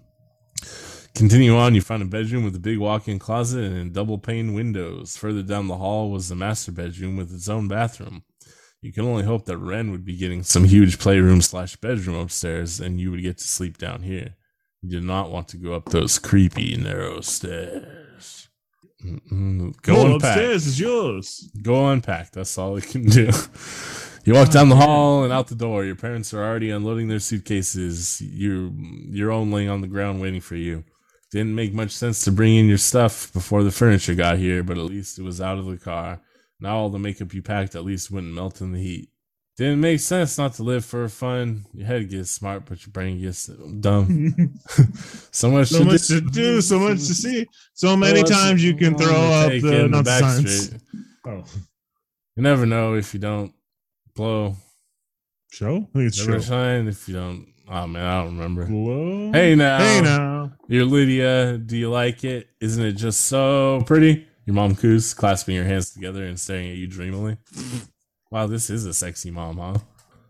Continue 1.14 1.56
on, 1.56 1.76
you 1.76 1.80
find 1.80 2.02
a 2.02 2.06
bedroom 2.06 2.42
with 2.44 2.56
a 2.56 2.60
big 2.60 2.78
walk 2.78 3.06
in 3.06 3.20
closet 3.20 3.72
and 3.72 3.92
double 3.92 4.18
pane 4.18 4.52
windows. 4.52 5.16
Further 5.16 5.42
down 5.42 5.68
the 5.68 5.76
hall 5.76 6.10
was 6.10 6.28
the 6.28 6.34
master 6.34 6.72
bedroom 6.72 7.16
with 7.16 7.32
its 7.32 7.48
own 7.48 7.68
bathroom. 7.68 8.24
You 8.82 8.92
can 8.92 9.04
only 9.04 9.22
hope 9.22 9.44
that 9.46 9.56
Wren 9.58 9.92
would 9.92 10.04
be 10.04 10.16
getting 10.16 10.42
some 10.42 10.64
huge 10.64 10.98
playroom 10.98 11.40
slash 11.40 11.76
bedroom 11.76 12.16
upstairs 12.16 12.80
and 12.80 13.00
you 13.00 13.12
would 13.12 13.22
get 13.22 13.38
to 13.38 13.46
sleep 13.46 13.78
down 13.78 14.02
here. 14.02 14.34
You 14.82 14.90
did 14.90 15.04
not 15.04 15.30
want 15.30 15.48
to 15.48 15.56
go 15.56 15.74
up 15.74 15.86
those 15.86 16.18
creepy, 16.18 16.76
narrow 16.76 17.20
stairs. 17.20 18.48
Mm-mm. 19.04 19.80
Go 19.82 20.16
upstairs 20.16 20.66
is 20.66 20.80
yours. 20.80 21.48
Go 21.62 21.90
unpack. 21.90 22.32
That's 22.32 22.58
all 22.58 22.72
we 22.72 22.82
can 22.82 23.04
do. 23.04 23.30
You 24.24 24.34
walk 24.34 24.50
down 24.50 24.70
the 24.70 24.76
hall 24.76 25.22
and 25.22 25.32
out 25.32 25.48
the 25.48 25.54
door. 25.54 25.84
Your 25.84 25.96
parents 25.96 26.32
are 26.34 26.42
already 26.42 26.70
unloading 26.70 27.08
their 27.08 27.20
suitcases. 27.20 28.20
You, 28.22 28.72
your 29.10 29.30
own 29.30 29.50
laying 29.50 29.68
on 29.68 29.82
the 29.82 29.86
ground 29.86 30.20
waiting 30.20 30.40
for 30.40 30.56
you. 30.56 30.84
Didn't 31.34 31.56
make 31.56 31.74
much 31.74 31.90
sense 31.90 32.22
to 32.26 32.30
bring 32.30 32.54
in 32.54 32.68
your 32.68 32.78
stuff 32.78 33.32
before 33.32 33.64
the 33.64 33.72
furniture 33.72 34.14
got 34.14 34.38
here, 34.38 34.62
but 34.62 34.78
at 34.78 34.84
least 34.84 35.18
it 35.18 35.22
was 35.22 35.40
out 35.40 35.58
of 35.58 35.66
the 35.66 35.76
car. 35.76 36.20
Now 36.60 36.76
all 36.76 36.90
the 36.90 36.98
makeup 37.00 37.34
you 37.34 37.42
packed 37.42 37.74
at 37.74 37.84
least 37.84 38.12
wouldn't 38.12 38.32
melt 38.32 38.60
in 38.60 38.70
the 38.70 38.78
heat. 38.78 39.08
Didn't 39.56 39.80
make 39.80 39.98
sense 39.98 40.38
not 40.38 40.54
to 40.54 40.62
live 40.62 40.84
for 40.84 41.08
fun. 41.08 41.64
Your 41.72 41.88
head 41.88 42.08
gets 42.08 42.30
smart, 42.30 42.66
but 42.66 42.86
your 42.86 42.92
brain 42.92 43.20
gets 43.20 43.46
dumb. 43.46 44.60
so 45.32 45.50
much, 45.50 45.70
so 45.70 45.80
to, 45.80 45.84
much 45.84 46.06
do. 46.06 46.20
to 46.20 46.30
do, 46.30 46.60
so 46.60 46.78
much 46.78 46.98
to 46.98 47.14
see, 47.14 47.46
so 47.72 47.96
many 47.96 48.20
much 48.20 48.30
times 48.30 48.62
you 48.62 48.76
can 48.76 48.96
throw 48.96 49.12
up 49.12 49.50
take 49.50 49.62
the 49.62 49.86
in 49.86 50.02
back 50.04 50.20
science. 50.20 50.66
straight. 50.66 50.80
Oh, 51.26 51.42
You 52.36 52.44
never 52.44 52.64
know 52.64 52.94
if 52.94 53.12
you 53.12 53.18
don't 53.18 53.52
blow. 54.14 54.54
show? 55.50 55.78
I 55.78 55.98
think 55.98 56.06
it's 56.06 56.24
Never 56.24 56.40
show. 56.40 56.46
shine 56.48 56.86
if 56.86 57.08
you 57.08 57.14
don't. 57.14 57.53
Oh 57.66 57.86
man, 57.86 58.04
I 58.04 58.22
don't 58.22 58.36
remember. 58.36 58.66
Whoa. 58.66 59.32
Hey 59.32 59.54
now, 59.54 59.78
Hey 59.78 60.00
now. 60.02 60.52
You're 60.68 60.84
Lydia. 60.84 61.56
Do 61.56 61.76
you 61.76 61.90
like 61.90 62.22
it? 62.22 62.48
Isn't 62.60 62.84
it 62.84 62.92
just 62.92 63.22
so 63.22 63.82
pretty? 63.86 64.26
Your 64.44 64.54
mom 64.54 64.76
coos, 64.76 65.14
clasping 65.14 65.56
her 65.56 65.64
hands 65.64 65.90
together 65.90 66.24
and 66.24 66.38
staring 66.38 66.70
at 66.70 66.76
you 66.76 66.86
dreamily. 66.86 67.38
Wow, 68.30 68.48
this 68.48 68.68
is 68.68 68.84
a 68.84 68.92
sexy 68.92 69.30
mom, 69.30 69.56
huh? 69.56 69.78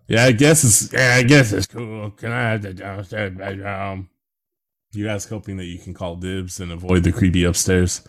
Yeah, 0.06 0.24
I 0.24 0.32
guess 0.32 0.62
it's. 0.62 0.92
Yeah, 0.92 1.16
I 1.16 1.24
guess 1.24 1.52
it's 1.52 1.66
cool. 1.66 2.12
Can 2.12 2.30
I 2.30 2.50
have 2.50 2.62
the 2.62 2.72
downstairs 2.72 3.36
bedroom? 3.36 4.10
You 4.92 5.08
ask, 5.08 5.28
hoping 5.28 5.56
that 5.56 5.64
you 5.64 5.80
can 5.80 5.92
call 5.92 6.14
dibs 6.14 6.60
and 6.60 6.70
avoid 6.70 7.02
the 7.02 7.10
creepy 7.10 7.42
upstairs. 7.42 8.02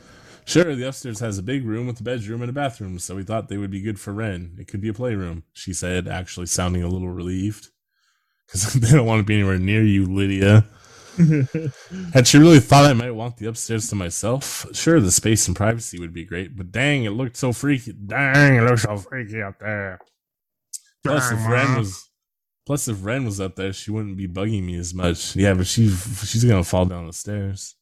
Sure, 0.46 0.76
the 0.76 0.88
upstairs 0.88 1.20
has 1.20 1.40
a 1.40 1.44
big 1.44 1.66
room 1.66 1.88
with 1.88 2.00
a 2.00 2.04
bedroom 2.04 2.44
and 2.44 2.50
a 2.52 2.54
bathroom, 2.54 3.00
so 3.00 3.16
we 3.16 3.24
thought 3.24 3.50
they 3.50 3.58
would 3.58 3.72
be 3.72 3.82
good 3.82 4.00
for 4.00 4.14
Wren. 4.14 4.56
It 4.60 4.68
could 4.68 4.82
be 4.82 4.90
a 4.90 4.94
playroom, 4.94 5.42
she 5.54 5.74
said, 5.74 6.08
actually 6.08 6.46
sounding 6.46 6.84
a 6.84 6.88
little 6.88 7.10
relieved. 7.10 7.70
Because 8.48 8.74
they 8.74 8.92
don't 8.92 9.06
want 9.06 9.20
to 9.20 9.24
be 9.24 9.36
anywhere 9.36 9.58
near 9.58 9.84
you, 9.84 10.06
Lydia. 10.06 10.66
Had 12.14 12.28
she 12.28 12.38
really 12.38 12.60
thought 12.60 12.86
I 12.86 12.94
might 12.94 13.12
want 13.12 13.38
the 13.38 13.48
upstairs 13.48 13.90
to 13.90 13.96
myself? 13.96 14.66
Sure, 14.74 15.00
the 15.00 15.12
space 15.12 15.48
and 15.48 15.56
privacy 15.56 16.00
would 16.00 16.14
be 16.14 16.26
great, 16.26 16.58
but 16.58 16.72
dang, 16.72 17.06
it 17.06 17.12
looked 17.12 17.38
so 17.38 17.54
freaky. 17.54 17.94
Dang, 17.94 18.58
it 18.58 18.62
looked 18.62 18.82
so 18.82 18.98
freaky 18.98 19.42
up 19.42 19.60
there. 19.60 20.00
Plus, 21.04 21.32
if 21.32 21.48
Wren 21.48 21.78
was, 21.78 22.10
plus 22.66 22.88
if 22.88 23.06
Wren 23.06 23.26
was 23.26 23.40
up 23.40 23.56
there, 23.56 23.72
she 23.72 23.92
wouldn't 23.92 24.18
be 24.18 24.28
bugging 24.28 24.64
me 24.64 24.76
as 24.76 24.94
much. 24.94 25.36
Yeah, 25.36 25.54
but 25.54 25.68
she 25.68 25.90
she's 25.90 26.44
gonna 26.44 26.64
fall 26.64 26.86
down 26.86 27.08
the 27.08 27.14
stairs. 27.14 27.76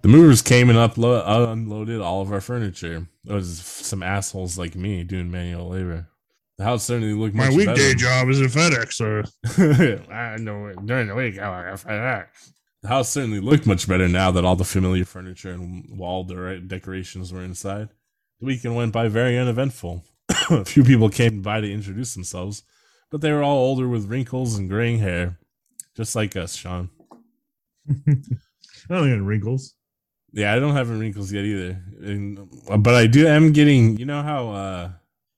The 0.00 0.08
movers 0.08 0.42
came 0.42 0.68
and 0.68 0.78
uplo- 0.78 1.22
unloaded 1.52 2.00
all 2.00 2.22
of 2.22 2.32
our 2.32 2.40
furniture. 2.40 3.06
It 3.24 3.32
was 3.32 3.60
some 3.60 4.02
assholes 4.02 4.58
like 4.58 4.74
me 4.74 5.04
doing 5.04 5.30
manual 5.30 5.68
labor. 5.68 6.08
The 6.58 6.64
house 6.64 6.84
certainly 6.84 7.14
looked 7.14 7.34
My 7.34 7.46
much 7.46 7.56
weekday 7.56 7.74
better. 7.74 7.94
job 7.94 8.28
is 8.28 8.40
at 8.40 8.50
FedEx, 8.50 8.92
sir. 8.92 9.24
I 10.12 10.36
know 10.36 10.72
during 10.84 11.08
the 11.08 11.14
week 11.14 11.38
I 11.38 11.48
work 11.48 11.72
at 11.72 11.86
FedEx. 11.86 12.26
The 12.82 12.88
house 12.88 13.08
certainly 13.08 13.40
looked 13.40 13.66
much 13.66 13.88
better 13.88 14.08
now 14.08 14.30
that 14.32 14.44
all 14.44 14.56
the 14.56 14.64
familiar 14.64 15.04
furniture 15.04 15.52
and 15.52 15.98
wall 15.98 16.24
decorations 16.24 17.32
were 17.32 17.42
inside. 17.42 17.88
The 18.40 18.46
weekend 18.46 18.76
went 18.76 18.92
by 18.92 19.08
very 19.08 19.38
uneventful. 19.38 20.04
a 20.50 20.64
few 20.64 20.82
people 20.84 21.08
came 21.08 21.42
by 21.42 21.60
to 21.60 21.72
introduce 21.72 22.14
themselves, 22.14 22.64
but 23.10 23.20
they 23.20 23.32
were 23.32 23.42
all 23.42 23.58
older 23.58 23.88
with 23.88 24.10
wrinkles 24.10 24.56
and 24.58 24.68
graying 24.68 24.98
hair, 24.98 25.38
just 25.96 26.16
like 26.16 26.36
us, 26.36 26.54
Sean. 26.54 26.90
I 27.88 28.14
don't 28.88 29.08
get 29.08 29.22
wrinkles. 29.22 29.74
Yeah, 30.32 30.52
I 30.54 30.58
don't 30.58 30.74
have 30.74 30.90
any 30.90 30.98
wrinkles 30.98 31.32
yet 31.32 31.44
either, 31.44 31.82
and, 32.00 32.48
but 32.78 32.94
I 32.94 33.06
do. 33.06 33.26
am 33.26 33.52
getting. 33.52 33.98
You 33.98 34.06
know 34.06 34.22
how 34.22 34.50
uh, 34.50 34.90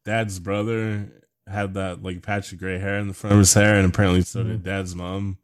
Dad's 0.04 0.38
brother 0.38 1.22
had 1.46 1.74
that 1.74 2.02
like 2.02 2.22
patch 2.22 2.52
of 2.52 2.58
gray 2.58 2.78
hair 2.78 2.98
in 2.98 3.08
the 3.08 3.14
front 3.14 3.32
of 3.32 3.38
his 3.38 3.54
hair, 3.54 3.76
and 3.76 3.86
apparently 3.92 4.22
so 4.22 4.42
did 4.42 4.62
Dad's 4.62 4.94
mom. 4.94 5.38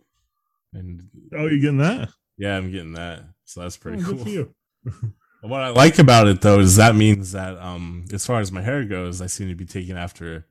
And 0.72 1.08
Oh, 1.36 1.46
you're 1.46 1.58
getting 1.60 1.78
that? 1.78 2.10
yeah, 2.38 2.56
I'm 2.56 2.70
getting 2.70 2.92
that. 2.94 3.24
So 3.44 3.60
that's 3.62 3.76
pretty 3.76 4.02
Oh, 4.02 4.04
cool. 4.04 4.14
Good 4.14 4.22
for 4.22 4.28
you. 4.30 4.54
What 5.42 5.62
I 5.62 5.70
like 5.70 5.98
about 5.98 6.28
it 6.28 6.42
though 6.42 6.60
is 6.60 6.76
that 6.76 6.94
means 6.94 7.32
that 7.32 7.56
um 7.56 8.04
as 8.12 8.26
far 8.26 8.40
as 8.40 8.52
my 8.52 8.60
hair 8.60 8.84
goes, 8.84 9.22
I 9.22 9.26
seem 9.26 9.48
to 9.48 9.54
be 9.54 9.64
taking 9.64 9.96
after 9.96 10.46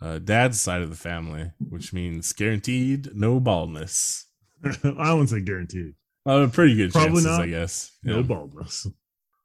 uh, 0.00 0.18
dad's 0.20 0.58
side 0.58 0.80
of 0.80 0.88
the 0.88 0.96
family, 0.96 1.50
which 1.68 1.92
means 1.92 2.32
guaranteed 2.32 3.14
no 3.14 3.38
baldness. 3.40 4.24
I 4.64 5.12
wouldn't 5.12 5.28
say 5.28 5.42
guaranteed. 5.42 5.94
Uh, 6.24 6.46
pretty 6.50 6.74
good 6.76 6.92
Probably 6.92 7.22
chances, 7.22 7.26
not. 7.26 7.42
I 7.42 7.46
guess. 7.48 7.92
No 8.02 8.16
Yeah. 8.16 8.22
baldness. 8.22 8.86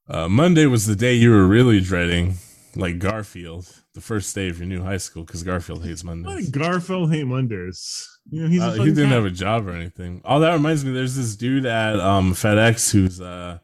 Uh, 0.08 0.30
Monday 0.30 0.66
was 0.68 0.86
the 0.86 0.96
day 0.96 1.14
you 1.16 1.32
were 1.32 1.46
really 1.48 1.82
dreading, 1.82 2.36
like 2.76 2.98
Garfield, 2.98 3.68
the 3.98 4.02
first 4.02 4.36
day 4.36 4.48
of 4.49 4.60
your 4.60 4.68
new 4.68 4.84
high 4.84 4.98
school, 4.98 5.24
because 5.24 5.41
Garfield 5.41 5.84
hates 5.84 6.03
Why 6.03 6.14
Mondays. 6.14 6.49
did 6.52 6.60
Garfield 6.61 7.11
hate 7.11 7.26
Mondays? 7.26 8.07
You 8.30 8.44
know, 8.44 8.48
he's 8.49 8.61
a 8.61 8.65
Uh, 8.68 8.74
he 8.74 8.86
didn't 8.86 9.06
cat. 9.06 9.14
have 9.14 9.26
a 9.26 9.32
job 9.32 9.68
or 9.68 9.72
anything. 9.72 10.22
Oh, 10.24 10.40
that 10.40 10.53
reminds 10.53 10.86
me. 10.86 10.91
There's 10.94 11.15
this 11.15 11.36
dude 11.36 11.65
at 11.65 11.99
um, 11.99 12.34
FedEx 12.34 12.91
who's 12.91 13.19
uh, 13.19 13.57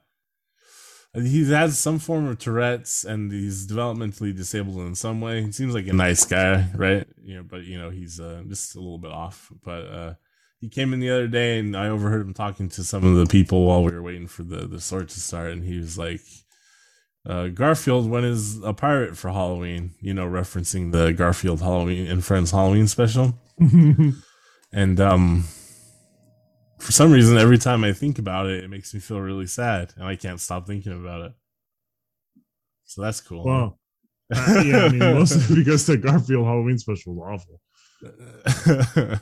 he 1.14 1.46
has 1.52 1.78
some 1.78 2.00
form 2.00 2.28
of 2.28 2.40
Tourette's 2.40 3.04
and 3.04 3.32
he's 3.32 3.68
developmentally 3.68 4.36
disabled 4.36 4.80
in 4.80 4.96
some 4.96 5.22
way. 5.22 5.44
He 5.44 5.52
seems 5.52 5.76
like 5.76 5.86
a 5.88 5.94
nice 5.94 6.26
guy, 6.26 6.68
right? 6.76 7.06
You 7.24 7.36
know, 7.38 7.44
but 7.44 7.64
you 7.66 7.78
know 7.80 7.92
he's 7.92 8.20
uh, 8.20 8.42
just 8.48 8.76
a 8.76 8.80
little 8.80 8.98
bit 8.98 9.12
off. 9.12 9.52
But 9.64 9.82
uh, 9.86 10.14
he 10.60 10.70
came 10.70 10.92
in 10.94 11.00
the 11.00 11.12
other 11.12 11.28
day 11.28 11.60
and 11.60 11.78
I 11.78 11.90
overheard 11.90 12.22
him 12.26 12.34
talking 12.34 12.70
to 12.70 12.84
some 12.84 13.04
of 13.06 13.16
the 13.16 13.28
people 13.28 13.68
while 13.68 13.84
we 13.84 13.92
were 13.92 14.02
waiting 14.02 14.26
for 14.28 14.42
the 14.44 14.66
the 14.68 14.82
sort 14.82 15.10
to 15.10 15.20
start, 15.20 15.52
and 15.52 15.64
he 15.64 15.78
was 15.78 15.98
like. 15.98 16.22
Uh, 17.26 17.48
Garfield 17.48 18.10
went 18.10 18.26
as 18.26 18.60
a 18.64 18.74
pirate 18.74 19.16
for 19.18 19.32
Halloween, 19.32 19.92
you 20.02 20.14
know, 20.14 20.26
referencing 20.28 20.92
the 20.92 21.14
Garfield 21.14 21.62
Halloween 21.62 22.06
and 22.08 22.24
Friends 22.24 22.52
Halloween 22.52 22.88
special. 22.88 23.38
And 24.76 25.00
um 25.00 25.44
for 26.80 26.92
some 26.92 27.12
reason 27.12 27.38
every 27.38 27.60
time 27.60 27.84
I 27.84 27.94
think 27.94 28.18
about 28.18 28.48
it, 28.48 28.64
it 28.64 28.70
makes 28.72 28.92
me 28.92 29.00
feel 29.00 29.22
really 29.22 29.46
sad 29.46 29.94
and 29.96 30.06
I 30.06 30.16
can't 30.16 30.42
stop 30.42 30.66
thinking 30.66 30.94
about 31.00 31.22
it. 31.28 31.32
So 32.86 33.04
that's 33.04 33.22
cool. 33.22 33.46
well, 33.46 33.80
uh, 34.36 34.64
yeah, 34.66 34.86
I 34.86 34.90
mean, 34.90 34.98
mostly 35.00 35.56
because 35.64 35.86
the 35.86 35.98
Garfield 35.98 36.46
Halloween 36.48 36.80
special 36.80 37.14
was 37.14 37.46
awful. 38.04 39.20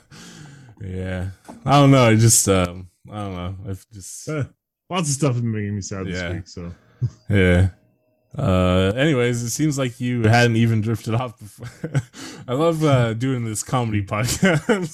yeah. 0.80 1.28
I 1.66 1.70
don't 1.72 1.90
know. 1.90 2.06
I 2.08 2.14
just 2.16 2.48
um 2.48 2.88
I 3.10 3.16
don't 3.16 3.34
know. 3.34 3.56
I've 3.68 3.86
just 3.92 4.28
Uh, 4.28 4.44
lots 4.88 5.08
of 5.10 5.14
stuff 5.14 5.32
has 5.34 5.42
been 5.42 5.52
making 5.52 5.74
me 5.74 5.82
sad 5.82 6.06
Yeah. 6.08 6.12
this 6.12 6.32
week. 6.34 6.48
So 6.48 6.72
yeah. 7.28 7.68
Uh 8.36 8.92
anyways, 8.96 9.42
it 9.42 9.50
seems 9.50 9.78
like 9.78 10.00
you 10.00 10.22
hadn't 10.22 10.56
even 10.56 10.80
drifted 10.80 11.14
off 11.14 11.38
before. 11.38 12.00
I 12.48 12.54
love 12.54 12.82
uh 12.82 13.12
doing 13.14 13.44
this 13.44 13.62
comedy 13.62 14.02
podcast. 14.06 14.88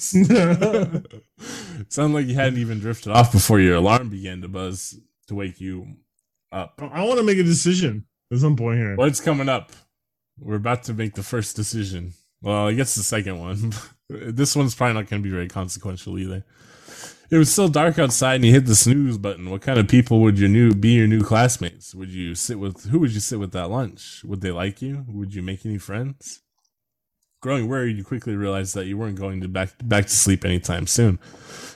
Sound 1.88 2.14
like 2.14 2.26
you 2.26 2.34
hadn't 2.34 2.58
even 2.58 2.80
drifted 2.80 3.12
off 3.12 3.30
before 3.30 3.60
your 3.60 3.76
alarm 3.76 4.08
began 4.10 4.40
to 4.42 4.48
buzz 4.48 4.98
to 5.28 5.34
wake 5.34 5.60
you 5.60 5.86
up. 6.50 6.80
I 6.82 7.04
want 7.04 7.18
to 7.18 7.24
make 7.24 7.38
a 7.38 7.44
decision 7.44 8.06
at 8.32 8.38
some 8.38 8.56
point 8.56 8.78
here. 8.78 8.96
What's 8.96 9.20
coming 9.20 9.48
up? 9.48 9.70
We're 10.40 10.56
about 10.56 10.84
to 10.84 10.94
make 10.94 11.14
the 11.14 11.22
first 11.22 11.54
decision. 11.56 12.14
Well, 12.42 12.66
I 12.68 12.72
guess 12.72 12.94
the 12.94 13.02
second 13.02 13.38
one. 13.38 13.72
this 14.08 14.56
one's 14.56 14.74
probably 14.74 14.94
not 14.94 15.08
going 15.08 15.22
to 15.22 15.28
be 15.28 15.32
very 15.32 15.48
consequential 15.48 16.18
either. 16.18 16.44
It 17.30 17.36
was 17.36 17.52
still 17.52 17.68
dark 17.68 17.98
outside, 17.98 18.36
and 18.36 18.44
you 18.46 18.52
hit 18.52 18.64
the 18.64 18.74
snooze 18.74 19.18
button. 19.18 19.50
What 19.50 19.60
kind 19.60 19.78
of 19.78 19.86
people 19.86 20.20
would 20.20 20.38
your 20.38 20.48
new 20.48 20.72
be 20.72 20.92
your 20.92 21.06
new 21.06 21.22
classmates? 21.22 21.94
Would 21.94 22.08
you 22.08 22.34
sit 22.34 22.58
with 22.58 22.86
who 22.86 23.00
would 23.00 23.12
you 23.12 23.20
sit 23.20 23.38
with 23.38 23.54
at 23.54 23.70
lunch? 23.70 24.22
Would 24.24 24.40
they 24.40 24.50
like 24.50 24.80
you? 24.80 25.04
Would 25.08 25.34
you 25.34 25.42
make 25.42 25.66
any 25.66 25.76
friends? 25.76 26.40
Growing 27.40 27.68
worried, 27.68 27.98
you 27.98 28.02
quickly 28.02 28.34
realized 28.34 28.74
that 28.74 28.86
you 28.86 28.96
weren't 28.96 29.18
going 29.18 29.42
to 29.42 29.48
back 29.48 29.72
back 29.84 30.06
to 30.06 30.16
sleep 30.16 30.42
anytime 30.42 30.86
soon. 30.86 31.18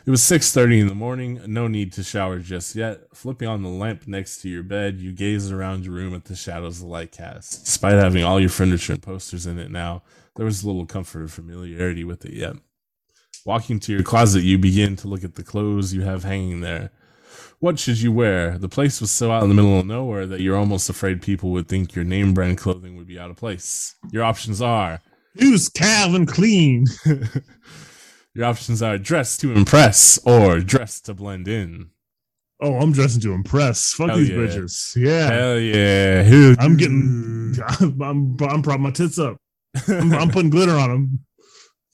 It 0.06 0.10
was 0.10 0.22
6:30 0.22 0.80
in 0.80 0.86
the 0.86 0.94
morning, 0.94 1.42
no 1.46 1.68
need 1.68 1.92
to 1.92 2.02
shower 2.02 2.38
just 2.38 2.74
yet. 2.74 3.14
Flipping 3.14 3.46
on 3.46 3.62
the 3.62 3.68
lamp 3.68 4.08
next 4.08 4.40
to 4.40 4.48
your 4.48 4.62
bed, 4.62 5.00
you 5.00 5.12
gaze 5.12 5.52
around 5.52 5.84
your 5.84 5.94
room 5.94 6.14
at 6.14 6.24
the 6.24 6.34
shadows 6.34 6.80
the 6.80 6.86
light 6.86 7.12
cast. 7.12 7.66
Despite 7.66 7.94
having 7.94 8.24
all 8.24 8.40
your 8.40 8.48
furniture 8.48 8.94
and 8.94 9.02
posters 9.02 9.46
in 9.46 9.58
it 9.58 9.70
now, 9.70 10.02
there 10.36 10.46
was 10.46 10.64
little 10.64 10.86
comfort 10.86 11.24
or 11.24 11.28
familiarity 11.28 12.04
with 12.04 12.24
it 12.24 12.32
yet. 12.32 12.56
Walking 13.44 13.80
to 13.80 13.92
your 13.92 14.02
closet, 14.02 14.44
you 14.44 14.58
begin 14.58 14.96
to 14.96 15.08
look 15.08 15.24
at 15.24 15.34
the 15.34 15.42
clothes 15.42 15.92
you 15.92 16.02
have 16.02 16.24
hanging 16.24 16.60
there. 16.60 16.90
What 17.58 17.78
should 17.78 18.00
you 18.00 18.12
wear? 18.12 18.58
The 18.58 18.68
place 18.68 19.00
was 19.00 19.10
so 19.10 19.30
out 19.30 19.42
in 19.42 19.48
the 19.48 19.54
middle 19.54 19.78
of 19.78 19.86
nowhere 19.86 20.26
that 20.26 20.40
you're 20.40 20.56
almost 20.56 20.88
afraid 20.88 21.22
people 21.22 21.50
would 21.50 21.68
think 21.68 21.94
your 21.94 22.04
name 22.04 22.34
brand 22.34 22.58
clothing 22.58 22.96
would 22.96 23.06
be 23.06 23.18
out 23.18 23.30
of 23.30 23.36
place. 23.36 23.94
Your 24.10 24.24
options 24.24 24.60
are 24.60 25.00
Use 25.34 25.68
Calvin 25.68 26.26
Klein. 26.26 26.86
your 28.34 28.44
options 28.44 28.82
are 28.82 28.98
dress 28.98 29.36
to 29.38 29.52
impress 29.52 30.18
or 30.26 30.60
dress 30.60 31.00
to 31.02 31.14
blend 31.14 31.48
in. 31.48 31.90
Oh, 32.60 32.76
I'm 32.76 32.92
dressing 32.92 33.20
to 33.22 33.32
impress. 33.32 33.92
Fuck 33.92 34.10
Hell 34.10 34.18
these 34.18 34.30
yeah. 34.30 34.36
bitches. 34.36 34.96
Yeah. 34.96 35.30
Hell 35.32 35.58
yeah. 35.58 36.54
I'm 36.58 36.76
getting, 36.76 37.56
I'm, 37.80 38.36
I'm 38.40 38.62
propping 38.62 38.82
my 38.82 38.90
tits 38.90 39.18
up. 39.18 39.36
I'm, 39.88 40.12
I'm 40.12 40.30
putting 40.30 40.50
glitter 40.50 40.72
on 40.72 40.90
them. 40.90 41.20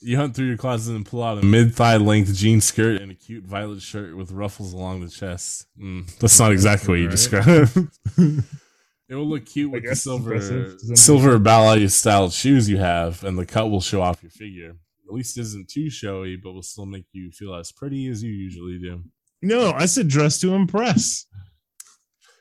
You 0.01 0.17
hunt 0.17 0.37
through 0.37 0.47
your 0.47 0.57
closet 0.57 0.95
and 0.95 1.05
pull 1.05 1.23
out 1.25 1.39
a 1.39 1.43
mid 1.45 1.75
thigh 1.75 1.97
length 1.97 2.33
jean 2.35 2.61
skirt 2.61 3.01
and 3.01 3.11
a 3.11 3.15
cute 3.15 3.45
violet 3.45 3.83
shirt 3.83 4.17
with 4.17 4.31
ruffles 4.31 4.73
along 4.73 5.01
the 5.05 5.11
chest. 5.11 5.67
Mm, 5.81 6.17
that's 6.19 6.39
not 6.39 6.53
exactly 6.53 6.89
what 6.91 6.99
you 7.01 7.07
Right. 7.07 7.11
described. 7.11 7.77
it 9.09 9.15
will 9.15 9.27
look 9.27 9.47
cute 9.47 9.71
with 9.73 9.85
the 9.85 9.97
silver 9.97 10.35
impressive. 10.35 10.79
Does 10.79 10.89
that 10.89 10.97
silver 10.99 11.39
ballet 11.39 11.89
styled 11.89 12.33
shoes 12.33 12.69
you 12.71 12.79
have, 12.79 13.25
and 13.25 13.37
the 13.39 13.47
cut 13.47 13.71
will 13.71 13.81
show 13.81 14.01
off 14.01 14.23
your 14.23 14.31
figure. 14.31 14.77
At 15.09 15.15
least 15.15 15.37
it 15.39 15.41
isn't 15.41 15.69
too 15.69 15.91
showy, 15.91 16.37
but 16.37 16.53
will 16.53 16.63
still 16.63 16.87
make 16.87 17.07
you 17.13 17.31
feel 17.33 17.55
as 17.55 17.73
pretty 17.73 18.07
as 18.09 18.23
you 18.23 18.31
usually 18.31 18.79
do. 18.79 19.03
No, 19.43 19.73
I 19.73 19.87
said 19.87 20.09
dress 20.09 20.39
to 20.41 20.55
impress. 20.55 21.27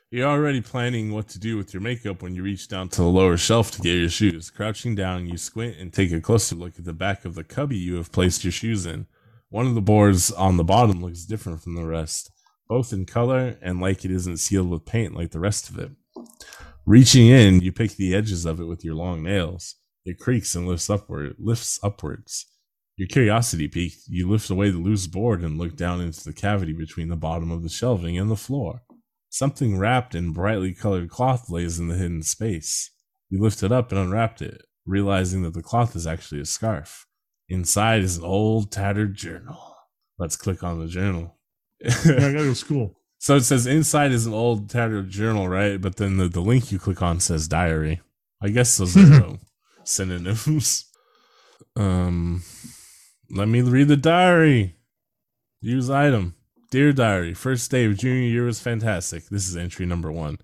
You're 0.09 0.29
already 0.29 0.61
planning 0.61 1.11
what 1.11 1.27
to 1.29 1.39
do 1.39 1.57
with 1.57 1.73
your 1.73 1.81
makeup 1.81 2.21
when 2.21 2.33
you 2.33 2.41
reach 2.41 2.69
down 2.69 2.87
to 2.89 3.01
the 3.01 3.07
lower 3.07 3.35
shelf 3.35 3.71
to 3.71 3.81
get 3.81 3.97
your 3.97 4.07
shoes. 4.07 4.49
Crouching 4.49 4.95
down, 4.95 5.27
you 5.27 5.35
squint 5.35 5.75
and 5.77 5.91
take 5.91 6.13
a 6.13 6.21
closer 6.21 6.55
look 6.55 6.79
at 6.79 6.85
the 6.85 6.93
back 6.93 7.25
of 7.25 7.35
the 7.35 7.43
cubby 7.43 7.75
you 7.75 7.95
have 7.95 8.13
placed 8.13 8.45
your 8.45 8.53
shoes 8.53 8.85
in. 8.85 9.07
One 9.49 9.67
of 9.67 9.75
the 9.75 9.81
boards 9.81 10.31
on 10.31 10.55
the 10.55 10.63
bottom 10.63 11.01
looks 11.01 11.25
different 11.25 11.61
from 11.61 11.75
the 11.75 11.83
rest, 11.83 12.31
both 12.69 12.93
in 12.93 13.05
color 13.05 13.57
and 13.61 13.81
like 13.81 14.05
it 14.05 14.11
isn't 14.11 14.37
sealed 14.37 14.69
with 14.69 14.85
paint 14.85 15.13
like 15.13 15.31
the 15.31 15.41
rest 15.41 15.69
of 15.69 15.77
it. 15.77 15.91
Reaching 16.85 17.27
in, 17.27 17.59
you 17.59 17.73
pick 17.73 17.97
the 17.97 18.15
edges 18.15 18.45
of 18.45 18.61
it 18.61 18.65
with 18.65 18.85
your 18.85 18.95
long 18.95 19.23
nails. 19.23 19.75
It 20.05 20.19
creaks 20.19 20.55
and 20.55 20.65
lifts 20.65 20.89
upward, 20.89 21.35
lifts 21.37 21.81
upwards. 21.83 22.45
Your 22.95 23.09
curiosity 23.09 23.67
piqued, 23.67 24.07
you 24.07 24.29
lift 24.29 24.49
away 24.49 24.69
the 24.69 24.77
loose 24.77 25.05
board 25.05 25.41
and 25.41 25.57
look 25.57 25.75
down 25.75 25.99
into 25.99 26.23
the 26.23 26.31
cavity 26.31 26.71
between 26.71 27.09
the 27.09 27.17
bottom 27.17 27.51
of 27.51 27.61
the 27.61 27.67
shelving 27.67 28.17
and 28.17 28.31
the 28.31 28.37
floor. 28.37 28.83
Something 29.29 29.77
wrapped 29.77 30.15
in 30.15 30.31
brightly 30.31 30.73
colored 30.73 31.09
cloth 31.09 31.49
lays 31.49 31.79
in 31.79 31.87
the 31.87 31.95
hidden 31.95 32.23
space. 32.23 32.91
You 33.29 33.41
lift 33.41 33.61
it 33.63 33.71
up 33.71 33.91
and 33.91 33.99
unwrapped 33.99 34.41
it, 34.41 34.63
realizing 34.85 35.41
that 35.43 35.53
the 35.53 35.61
cloth 35.61 35.95
is 35.95 36.07
actually 36.07 36.41
a 36.41 36.45
scarf. 36.45 37.05
Inside 37.49 38.01
is 38.01 38.17
an 38.17 38.23
old 38.23 38.71
tattered 38.71 39.15
journal. 39.15 39.75
Let's 40.17 40.35
click 40.35 40.63
on 40.63 40.79
the 40.79 40.87
journal. 40.87 41.37
I 41.83 41.89
gotta 42.05 42.33
go 42.33 42.43
to 42.43 42.55
school. 42.55 42.99
So 43.19 43.35
it 43.35 43.41
says 43.41 43.65
inside 43.65 44.11
is 44.11 44.25
an 44.25 44.33
old 44.33 44.69
tattered 44.69 45.09
journal, 45.09 45.47
right? 45.47 45.79
But 45.79 45.97
then 45.97 46.17
the, 46.17 46.27
the 46.27 46.39
link 46.39 46.71
you 46.71 46.79
click 46.79 47.01
on 47.01 47.19
says 47.19 47.47
diary. 47.47 48.01
I 48.41 48.49
guess 48.49 48.77
those 48.77 48.95
are 48.97 49.37
synonyms. 49.83 50.85
Um, 51.75 52.43
let 53.29 53.47
me 53.47 53.61
read 53.61 53.87
the 53.87 53.97
diary. 53.97 54.75
Use 55.61 55.89
item. 55.89 56.35
Dear 56.69 56.91
diary, 56.91 57.33
first 57.33 57.71
day 57.71 57.85
of 57.85 57.97
junior 57.97 58.27
year 58.27 58.45
was 58.45 58.59
fantastic. 58.59 59.29
This 59.29 59.47
is 59.47 59.55
entry 59.55 59.85
number 59.85 60.11
one. 60.11 60.37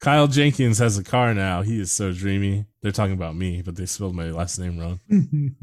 Kyle 0.00 0.28
Jenkins 0.28 0.78
has 0.78 0.98
a 0.98 1.04
car 1.04 1.34
now. 1.34 1.62
He 1.62 1.80
is 1.80 1.90
so 1.90 2.12
dreamy. 2.12 2.66
They're 2.82 2.92
talking 2.92 3.14
about 3.14 3.34
me, 3.34 3.62
but 3.62 3.74
they 3.74 3.86
spelled 3.86 4.14
my 4.14 4.30
last 4.30 4.58
name 4.58 4.78
wrong. 4.78 5.00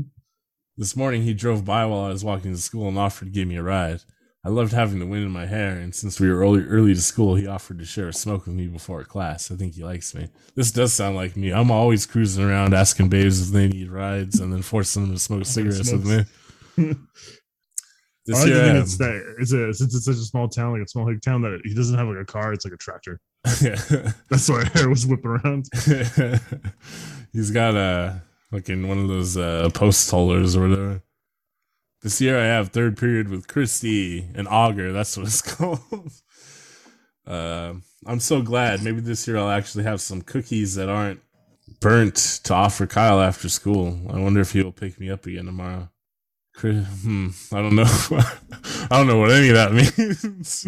This 0.78 0.96
morning 0.96 1.22
he 1.22 1.36
drove 1.36 1.64
by 1.64 1.86
while 1.86 2.06
I 2.06 2.10
was 2.10 2.24
walking 2.24 2.54
to 2.54 2.58
school 2.58 2.88
and 2.88 2.98
offered 2.98 3.26
to 3.26 3.32
give 3.32 3.48
me 3.48 3.58
a 3.58 3.62
ride. 3.62 4.02
I 4.44 4.50
loved 4.50 4.72
having 4.72 4.98
the 4.98 5.06
wind 5.06 5.26
in 5.26 5.30
my 5.30 5.46
hair, 5.46 5.78
and 5.78 5.94
since 5.94 6.20
we 6.20 6.28
were 6.28 6.40
early 6.40 6.64
early 6.64 6.96
to 6.96 7.02
school, 7.02 7.36
he 7.36 7.46
offered 7.46 7.78
to 7.80 7.86
share 7.86 8.08
a 8.08 8.14
smoke 8.14 8.48
with 8.48 8.56
me 8.56 8.66
before 8.66 9.04
class. 9.04 9.52
I 9.52 9.56
think 9.58 9.76
he 9.76 9.84
likes 9.84 10.16
me. 10.16 10.30
This 10.56 10.72
does 10.72 10.94
sound 10.94 11.18
like 11.18 11.36
me. 11.38 11.52
I'm 11.52 11.70
always 11.70 12.08
cruising 12.08 12.44
around 12.44 12.74
asking 12.74 13.10
babes 13.10 13.42
if 13.48 13.54
they 13.54 13.68
need 13.68 13.92
rides, 13.92 14.40
and 14.40 14.52
then 14.52 14.64
forcing 14.64 15.04
them 15.04 15.14
to 15.14 15.20
smoke 15.20 15.46
cigarettes 15.46 15.92
with 15.92 16.28
me. 16.78 16.96
I 18.22 18.32
This 18.32 18.40
like 18.40 18.48
year, 18.50 18.64
think 18.66 18.84
it's 18.84 18.98
that 18.98 19.36
it's 19.40 19.52
a 19.52 19.74
since 19.74 19.96
it's 19.96 20.06
such 20.06 20.16
a 20.16 20.20
small 20.20 20.48
town, 20.48 20.74
like 20.74 20.84
a 20.84 20.88
small 20.88 21.08
hick 21.08 21.22
town, 21.22 21.42
that 21.42 21.60
he 21.64 21.74
doesn't 21.74 21.98
have 21.98 22.08
like 22.08 22.20
a 22.20 22.26
car. 22.26 22.54
It's 22.54 22.66
like 22.66 22.74
a 22.74 22.78
tractor. 22.78 23.20
yeah, 23.62 23.76
That's 24.30 24.48
why 24.48 24.64
hair 24.74 24.90
was 24.90 25.08
whipping 25.08 25.32
around. 25.32 25.68
He's 27.34 27.52
got 27.52 27.76
a 27.76 28.22
like 28.52 28.70
in 28.70 28.88
one 28.88 29.00
of 29.00 29.08
those 29.08 29.38
uh, 29.38 29.70
post 29.74 30.10
holders 30.12 30.56
or 30.56 30.68
whatever. 30.68 31.02
This 32.02 32.20
year 32.20 32.40
I 32.40 32.46
have 32.46 32.70
third 32.70 32.98
period 32.98 33.30
with 33.30 33.48
Christy 33.48 34.28
and 34.36 34.48
Auger. 34.48 34.92
That's 34.92 35.16
what 35.16 35.28
it's 35.28 35.42
called. 35.56 35.80
Uh, 37.26 37.74
I'm 38.06 38.20
so 38.20 38.42
glad. 38.42 38.84
Maybe 38.84 39.02
this 39.02 39.28
year 39.28 39.38
I'll 39.38 39.52
actually 39.52 39.84
have 39.84 40.02
some 40.02 40.24
cookies 40.24 40.76
that 40.76 40.90
aren't 40.90 41.22
burnt 41.80 42.16
to 42.44 42.54
offer 42.54 42.88
Kyle 42.88 43.22
after 43.22 43.50
school. 43.50 44.00
I 44.10 44.20
wonder 44.20 44.42
if 44.42 44.52
he'll 44.52 44.72
pick 44.72 45.00
me 45.00 45.12
up 45.12 45.28
again 45.28 45.46
tomorrow. 45.46 45.91
Hmm, 46.62 47.30
I 47.52 47.62
don't 47.62 47.76
know. 47.76 47.84
I 48.90 48.98
don't 48.98 49.08
know 49.08 49.18
what 49.18 49.32
any 49.32 49.50
of 49.50 49.56
that 49.56 49.74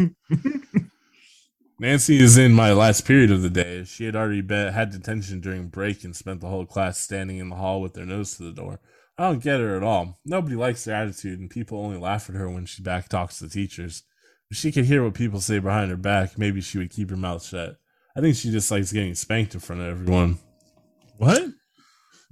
Nancy 1.78 2.18
is 2.18 2.38
in 2.38 2.52
my 2.52 2.72
last 2.72 3.04
period 3.04 3.30
of 3.30 3.42
the 3.42 3.50
day. 3.50 3.84
She 3.84 4.04
had 4.04 4.16
already 4.16 4.40
been, 4.40 4.72
had 4.72 4.90
detention 4.90 5.40
during 5.40 5.68
break 5.68 6.04
and 6.04 6.14
spent 6.14 6.40
the 6.40 6.48
whole 6.48 6.66
class 6.66 6.98
standing 6.98 7.38
in 7.38 7.48
the 7.48 7.56
hall 7.56 7.80
with 7.80 7.94
their 7.94 8.06
nose 8.06 8.36
to 8.36 8.44
the 8.44 8.52
door. 8.52 8.80
I 9.18 9.28
don't 9.28 9.42
get 9.42 9.60
her 9.60 9.76
at 9.76 9.82
all. 9.82 10.18
Nobody 10.24 10.56
likes 10.56 10.84
her 10.86 10.92
attitude, 10.94 11.38
and 11.38 11.50
people 11.50 11.78
only 11.78 11.98
laugh 11.98 12.28
at 12.28 12.36
her 12.36 12.50
when 12.50 12.66
she 12.66 12.82
back 12.82 13.08
talks 13.08 13.38
to 13.38 13.48
teachers. 13.48 14.02
If 14.50 14.56
she 14.56 14.72
could 14.72 14.84
hear 14.84 15.04
what 15.04 15.14
people 15.14 15.40
say 15.40 15.58
behind 15.58 15.90
her 15.90 15.96
back, 15.96 16.38
maybe 16.38 16.60
she 16.60 16.78
would 16.78 16.90
keep 16.90 17.10
her 17.10 17.16
mouth 17.16 17.44
shut. 17.44 17.76
I 18.16 18.20
think 18.20 18.36
she 18.36 18.50
just 18.50 18.70
likes 18.70 18.92
getting 18.92 19.14
spanked 19.14 19.54
in 19.54 19.60
front 19.60 19.82
of 19.82 19.88
everyone. 19.88 20.38
What? 21.16 21.42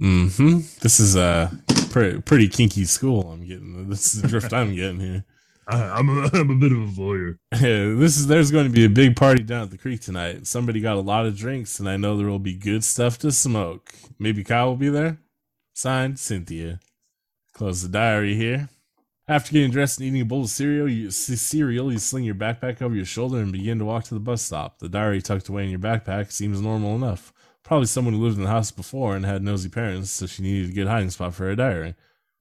Hmm 0.03 0.59
This 0.81 1.01
is 1.01 1.17
a 1.17 1.53
pretty, 1.91 2.21
pretty 2.23 2.49
kinky 2.49 2.87
school. 2.87 3.31
I'm 3.33 3.47
getting. 3.47 3.89
This 3.91 4.15
is 4.15 4.23
the 4.23 4.29
drift 4.29 4.53
I'm 4.53 4.75
getting 4.75 5.01
here. 5.01 5.25
I, 5.69 5.81
I'm 5.99 6.09
a, 6.09 6.31
I'm 6.35 6.51
a 6.51 6.57
bit 6.57 6.73
of 6.73 6.79
a 6.79 6.87
voyeur. 7.03 7.39
Yeah, 7.53 7.95
this 7.99 8.19
is 8.19 8.27
there's 8.27 8.51
going 8.51 8.67
to 8.67 8.73
be 8.73 8.85
a 8.85 8.91
big 8.91 9.17
party 9.17 9.45
down 9.45 9.63
at 9.63 9.71
the 9.71 9.79
creek 9.79 10.01
tonight. 10.01 10.47
Somebody 10.49 10.81
got 10.81 10.97
a 10.97 11.01
lot 11.01 11.27
of 11.27 11.37
drinks, 11.37 11.81
and 11.81 11.89
I 11.89 11.97
know 11.97 12.17
there 12.17 12.29
will 12.29 12.41
be 12.41 12.55
good 12.57 12.85
stuff 12.85 13.19
to 13.21 13.33
smoke. 13.33 13.95
Maybe 14.19 14.45
Kyle 14.45 14.69
will 14.71 14.77
be 14.77 14.91
there. 14.91 15.19
Signed, 15.75 16.19
Cynthia. 16.19 16.81
Close 17.55 17.83
the 17.83 17.89
diary 17.89 18.35
here. 18.37 18.69
After 19.29 19.53
getting 19.53 19.71
dressed 19.71 19.99
and 20.01 20.09
eating 20.09 20.23
a 20.23 20.27
bowl 20.27 20.43
of 20.43 20.51
cereal, 20.51 20.91
you 20.91 21.11
c- 21.11 21.37
cereal, 21.37 21.93
you 21.93 21.99
sling 21.99 22.25
your 22.25 22.35
backpack 22.35 22.83
over 22.83 22.95
your 22.95 23.07
shoulder 23.07 23.39
and 23.39 23.53
begin 23.53 23.79
to 23.79 23.85
walk 23.87 24.05
to 24.07 24.15
the 24.15 24.21
bus 24.21 24.43
stop. 24.43 24.81
The 24.81 24.89
diary 24.89 25.23
tucked 25.23 25.49
away 25.49 25.65
in 25.65 25.71
your 25.71 25.79
backpack 25.79 26.33
seems 26.33 26.61
normal 26.61 26.97
enough. 26.97 27.32
Probably 27.65 27.87
someone 27.87 28.15
who 28.15 28.23
lived 28.25 28.37
in 28.39 28.45
the 28.45 28.51
house 28.51 28.71
before 28.71 29.15
and 29.15 29.25
had 29.25 29.43
nosy 29.43 29.69
parents, 29.69 30.11
so 30.11 30.27
she 30.27 30.43
needed 30.43 30.71
a 30.71 30.75
good 30.75 30.87
hiding 30.89 31.11
spot 31.11 31.35
for 31.35 31.45
her 31.45 31.55
diary. 31.57 31.95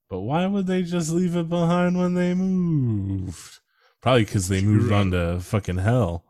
But 0.10 0.22
why 0.22 0.46
would 0.48 0.68
they 0.68 0.82
just 0.84 1.12
leave 1.12 1.36
it 1.36 1.48
behind 1.48 1.98
when 1.98 2.16
they 2.16 2.34
moved? 2.34 3.60
Probably 4.02 4.26
because 4.26 4.48
they 4.48 4.62
moved 4.62 4.92
on 4.92 5.12
to 5.12 5.40
fucking 5.40 5.78
hell. 5.78 6.26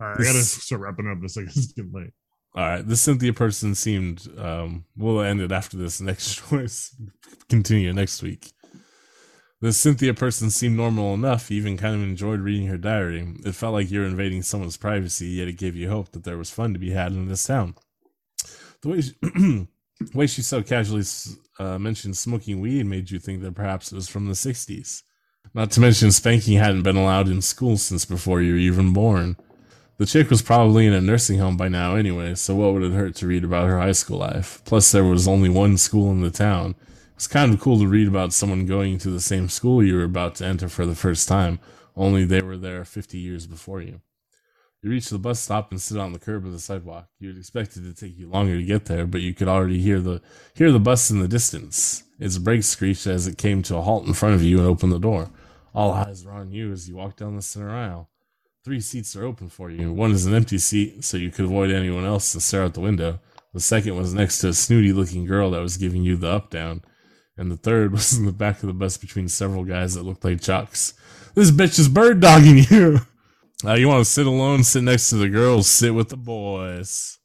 All 0.00 0.06
right, 0.08 0.20
I 0.20 0.22
gotta 0.22 0.38
This- 0.38 0.62
start 0.62 0.80
wrapping 0.80 1.06
up 1.08 1.20
this. 1.20 1.34
second. 1.34 1.50
It's 1.54 1.72
getting 1.72 1.92
late. 1.92 2.12
All 2.54 2.64
right, 2.64 2.86
the 2.88 2.96
Cynthia 2.96 3.32
person 3.32 3.74
seemed. 3.76 4.26
Um, 4.38 4.84
we'll 4.96 5.20
end 5.20 5.40
it 5.40 5.52
after 5.52 5.76
this 5.76 6.00
next 6.00 6.34
choice. 6.48 6.96
Continue 7.48 7.92
next 7.92 8.22
week. 8.22 8.52
The 9.60 9.74
Cynthia 9.74 10.14
person 10.14 10.48
seemed 10.48 10.76
normal 10.76 11.12
enough. 11.12 11.50
Even 11.50 11.76
kind 11.76 11.94
of 11.94 12.02
enjoyed 12.02 12.40
reading 12.40 12.68
her 12.68 12.78
diary. 12.78 13.34
It 13.44 13.54
felt 13.54 13.74
like 13.74 13.90
you 13.90 14.00
were 14.00 14.06
invading 14.06 14.42
someone's 14.42 14.78
privacy, 14.78 15.26
yet 15.26 15.48
it 15.48 15.58
gave 15.58 15.76
you 15.76 15.90
hope 15.90 16.12
that 16.12 16.24
there 16.24 16.38
was 16.38 16.50
fun 16.50 16.72
to 16.72 16.78
be 16.78 16.90
had 16.90 17.12
in 17.12 17.28
this 17.28 17.46
town. 17.46 17.74
The 18.80 18.88
way 18.88 19.02
she, 19.02 19.68
way 20.14 20.26
she 20.26 20.40
so 20.40 20.62
casually 20.62 21.04
uh, 21.58 21.78
mentioned 21.78 22.16
smoking 22.16 22.60
weed 22.60 22.86
made 22.86 23.10
you 23.10 23.18
think 23.18 23.42
that 23.42 23.54
perhaps 23.54 23.92
it 23.92 23.96
was 23.96 24.08
from 24.08 24.26
the 24.26 24.32
'60s. 24.32 25.02
Not 25.52 25.70
to 25.72 25.80
mention, 25.80 26.10
spanking 26.10 26.56
hadn't 26.56 26.82
been 26.82 26.96
allowed 26.96 27.28
in 27.28 27.42
school 27.42 27.76
since 27.76 28.06
before 28.06 28.40
you 28.40 28.54
were 28.54 28.58
even 28.58 28.94
born. 28.94 29.36
The 29.98 30.06
chick 30.06 30.30
was 30.30 30.40
probably 30.40 30.86
in 30.86 30.94
a 30.94 31.00
nursing 31.02 31.38
home 31.38 31.58
by 31.58 31.68
now 31.68 31.96
anyway, 31.96 32.34
so 32.34 32.54
what 32.54 32.72
would 32.72 32.84
it 32.84 32.92
hurt 32.92 33.14
to 33.16 33.26
read 33.26 33.44
about 33.44 33.68
her 33.68 33.78
high 33.78 33.92
school 33.92 34.18
life? 34.18 34.62
Plus, 34.64 34.90
there 34.90 35.04
was 35.04 35.28
only 35.28 35.50
one 35.50 35.76
school 35.76 36.10
in 36.10 36.22
the 36.22 36.30
town. 36.30 36.74
It's 37.20 37.26
kind 37.26 37.52
of 37.52 37.60
cool 37.60 37.78
to 37.78 37.86
read 37.86 38.08
about 38.08 38.32
someone 38.32 38.64
going 38.64 38.96
to 38.96 39.10
the 39.10 39.20
same 39.20 39.50
school 39.50 39.84
you 39.84 39.94
were 39.94 40.04
about 40.04 40.36
to 40.36 40.46
enter 40.46 40.70
for 40.70 40.86
the 40.86 40.94
first 40.94 41.28
time, 41.28 41.60
only 41.94 42.24
they 42.24 42.40
were 42.40 42.56
there 42.56 42.82
50 42.82 43.18
years 43.18 43.46
before 43.46 43.82
you. 43.82 44.00
You 44.80 44.88
reach 44.88 45.10
the 45.10 45.18
bus 45.18 45.38
stop 45.38 45.70
and 45.70 45.78
sit 45.78 45.98
on 45.98 46.14
the 46.14 46.18
curb 46.18 46.46
of 46.46 46.52
the 46.52 46.58
sidewalk. 46.58 47.08
You'd 47.18 47.36
expect 47.36 47.76
it 47.76 47.82
to 47.82 47.92
take 47.92 48.16
you 48.16 48.26
longer 48.26 48.56
to 48.56 48.62
get 48.62 48.86
there, 48.86 49.06
but 49.06 49.20
you 49.20 49.34
could 49.34 49.48
already 49.48 49.82
hear 49.82 50.00
the 50.00 50.22
hear 50.54 50.72
the 50.72 50.80
bus 50.80 51.10
in 51.10 51.20
the 51.20 51.28
distance. 51.28 52.04
Its 52.18 52.38
brakes 52.38 52.68
screeched 52.68 53.06
as 53.06 53.26
it 53.26 53.36
came 53.36 53.62
to 53.64 53.76
a 53.76 53.82
halt 53.82 54.06
in 54.06 54.14
front 54.14 54.36
of 54.36 54.42
you 54.42 54.56
and 54.56 54.66
opened 54.66 54.92
the 54.92 54.98
door. 54.98 55.28
All 55.74 55.92
eyes 55.92 56.24
are 56.24 56.32
on 56.32 56.50
you 56.50 56.72
as 56.72 56.88
you 56.88 56.96
walk 56.96 57.16
down 57.16 57.36
the 57.36 57.42
center 57.42 57.68
aisle. 57.68 58.08
Three 58.64 58.80
seats 58.80 59.14
are 59.14 59.26
open 59.26 59.50
for 59.50 59.70
you. 59.70 59.92
One 59.92 60.12
is 60.12 60.24
an 60.24 60.32
empty 60.32 60.56
seat, 60.56 61.04
so 61.04 61.18
you 61.18 61.30
could 61.30 61.44
avoid 61.44 61.70
anyone 61.70 62.06
else 62.06 62.32
and 62.32 62.42
stare 62.42 62.62
out 62.62 62.72
the 62.72 62.80
window. 62.80 63.20
The 63.52 63.60
second 63.60 63.94
was 63.96 64.14
next 64.14 64.38
to 64.38 64.48
a 64.48 64.52
snooty 64.54 64.94
looking 64.94 65.26
girl 65.26 65.50
that 65.50 65.60
was 65.60 65.76
giving 65.76 66.02
you 66.02 66.16
the 66.16 66.30
up 66.30 66.48
down. 66.48 66.82
And 67.40 67.50
the 67.50 67.56
third 67.56 67.90
was 67.96 68.16
in 68.16 68.26
the 68.26 68.32
back 68.32 68.62
of 68.62 68.66
the 68.66 68.74
bus 68.74 68.98
between 68.98 69.26
several 69.28 69.64
guys 69.64 69.94
that 69.94 70.04
looked 70.04 70.24
like 70.24 70.42
chucks. 70.42 70.92
This 71.34 71.50
bitch 71.50 71.78
is 71.78 71.88
bird 71.88 72.20
dogging 72.20 72.58
you. 72.70 73.00
Uh, 73.64 73.74
you 73.74 73.88
want 73.88 74.04
to 74.04 74.10
sit 74.10 74.26
alone, 74.26 74.62
sit 74.62 74.82
next 74.82 75.08
to 75.10 75.16
the 75.16 75.28
girls, 75.28 75.66
sit 75.66 75.94
with 75.94 76.10
the 76.10 76.16
boys. 76.18 77.18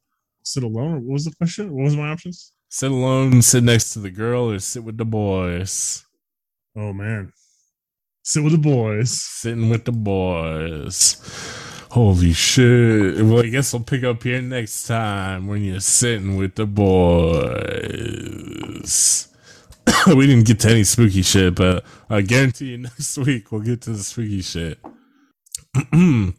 Sit 0.43 0.63
alone. 0.63 1.05
What 1.05 1.13
was 1.13 1.25
the 1.25 1.35
question? 1.35 1.73
What 1.75 1.83
was 1.83 1.97
my 1.97 2.09
options? 2.09 2.53
Sit 2.69 2.91
alone, 2.91 3.41
sit 3.41 3.63
next 3.63 3.91
to 3.93 3.99
the 3.99 4.09
girl, 4.09 4.51
or 4.51 4.59
sit 4.59 4.83
with 4.83 4.97
the 4.97 5.05
boys. 5.05 6.05
Oh 6.77 6.93
man, 6.93 7.31
sit 8.23 8.43
with 8.43 8.53
the 8.53 8.59
boys. 8.59 9.11
Sitting 9.11 9.69
with 9.69 9.85
the 9.85 9.91
boys. 9.91 11.17
Holy 11.91 12.33
shit. 12.33 13.23
Well, 13.23 13.43
I 13.43 13.47
guess 13.47 13.73
I'll 13.73 13.79
pick 13.79 14.03
up 14.03 14.23
here 14.23 14.41
next 14.41 14.87
time 14.87 15.47
when 15.47 15.63
you're 15.63 15.79
sitting 15.79 16.35
with 16.37 16.55
the 16.55 16.65
boys. 16.65 17.55
we 20.07 20.27
didn't 20.27 20.45
get 20.47 20.59
to 20.61 20.69
any 20.69 20.83
spooky 20.83 21.21
shit, 21.21 21.55
but 21.55 21.85
I 22.09 22.21
guarantee 22.21 22.71
you 22.71 22.77
next 22.79 23.17
week 23.17 23.51
we'll 23.51 23.61
get 23.61 23.81
to 23.83 23.91
the 23.91 24.03
spooky 24.03 24.41
shit. 24.41 24.79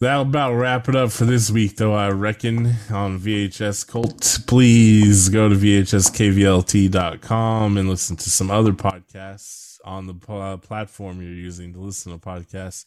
That'll 0.00 0.22
about 0.22 0.54
wrap 0.54 0.88
it 0.88 0.96
up 0.96 1.12
for 1.12 1.26
this 1.26 1.50
week, 1.50 1.76
though, 1.76 1.92
I 1.94 2.08
reckon, 2.10 2.66
on 2.90 3.20
VHS 3.20 3.86
KVLT. 3.86 4.46
Please 4.46 5.28
go 5.28 5.48
to 5.50 5.54
VHSKVLT.com 5.54 7.76
and 7.76 7.88
listen 7.88 8.16
to 8.16 8.30
some 8.30 8.50
other 8.50 8.72
podcasts 8.72 9.78
on 9.84 10.06
the 10.06 10.14
uh, 10.32 10.56
platform 10.56 11.20
you're 11.20 11.30
using 11.32 11.72
to 11.74 11.80
listen 11.80 12.12
to 12.12 12.18
podcasts. 12.18 12.86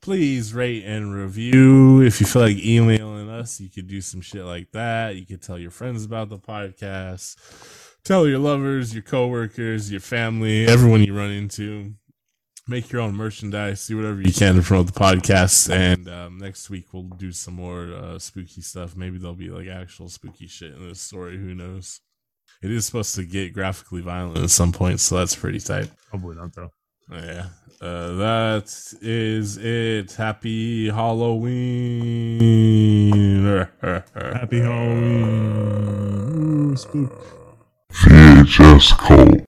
please 0.00 0.54
rate 0.54 0.84
and 0.84 1.14
review. 1.14 2.00
If 2.02 2.20
you 2.20 2.26
feel 2.26 2.42
like 2.42 2.56
emailing 2.58 3.28
us, 3.30 3.60
you 3.60 3.68
could 3.68 3.86
do 3.86 4.00
some 4.00 4.20
shit 4.22 4.44
like 4.44 4.72
that. 4.72 5.14
You 5.16 5.26
could 5.26 5.42
tell 5.42 5.58
your 5.58 5.70
friends 5.70 6.04
about 6.04 6.30
the 6.30 6.38
podcast. 6.38 7.36
Tell 8.04 8.28
your 8.28 8.38
lovers, 8.38 8.92
your 8.92 9.02
coworkers, 9.02 9.90
your 9.90 10.02
family, 10.02 10.66
everyone 10.66 11.02
you 11.02 11.16
run 11.16 11.30
into. 11.30 11.94
Make 12.68 12.92
your 12.92 13.00
own 13.00 13.16
merchandise. 13.16 13.86
Do 13.86 13.96
whatever 13.96 14.20
you 14.20 14.30
can 14.30 14.56
to 14.56 14.62
promote 14.62 14.88
the 14.88 14.92
podcast. 15.00 15.70
And 15.74 16.06
um, 16.10 16.36
next 16.36 16.68
week 16.68 16.92
we'll 16.92 17.04
do 17.04 17.32
some 17.32 17.54
more 17.54 17.94
uh, 17.94 18.18
spooky 18.18 18.60
stuff. 18.60 18.94
Maybe 18.94 19.16
there'll 19.16 19.34
be 19.34 19.48
like 19.48 19.68
actual 19.68 20.10
spooky 20.10 20.48
shit 20.48 20.74
in 20.74 20.86
this 20.86 21.00
story. 21.00 21.38
Who 21.38 21.54
knows? 21.54 22.02
It 22.62 22.70
is 22.70 22.84
supposed 22.84 23.14
to 23.14 23.24
get 23.24 23.54
graphically 23.54 24.02
violent 24.02 24.36
at 24.36 24.50
some 24.50 24.72
point, 24.72 25.00
so 25.00 25.16
that's 25.16 25.34
pretty 25.34 25.60
tight. 25.60 25.90
Probably 26.10 26.36
not 26.36 26.54
though. 26.54 26.72
Yeah. 27.10 27.46
Uh, 27.80 28.12
that 28.16 28.94
is 29.00 29.56
it. 29.56 30.12
Happy 30.12 30.90
Halloween. 30.90 32.38
Happy 33.80 34.60
Halloween. 34.60 35.22
Ooh, 36.72 36.76
spook. 36.76 37.43
VHS 37.94 38.96
KVLT. 38.98 39.34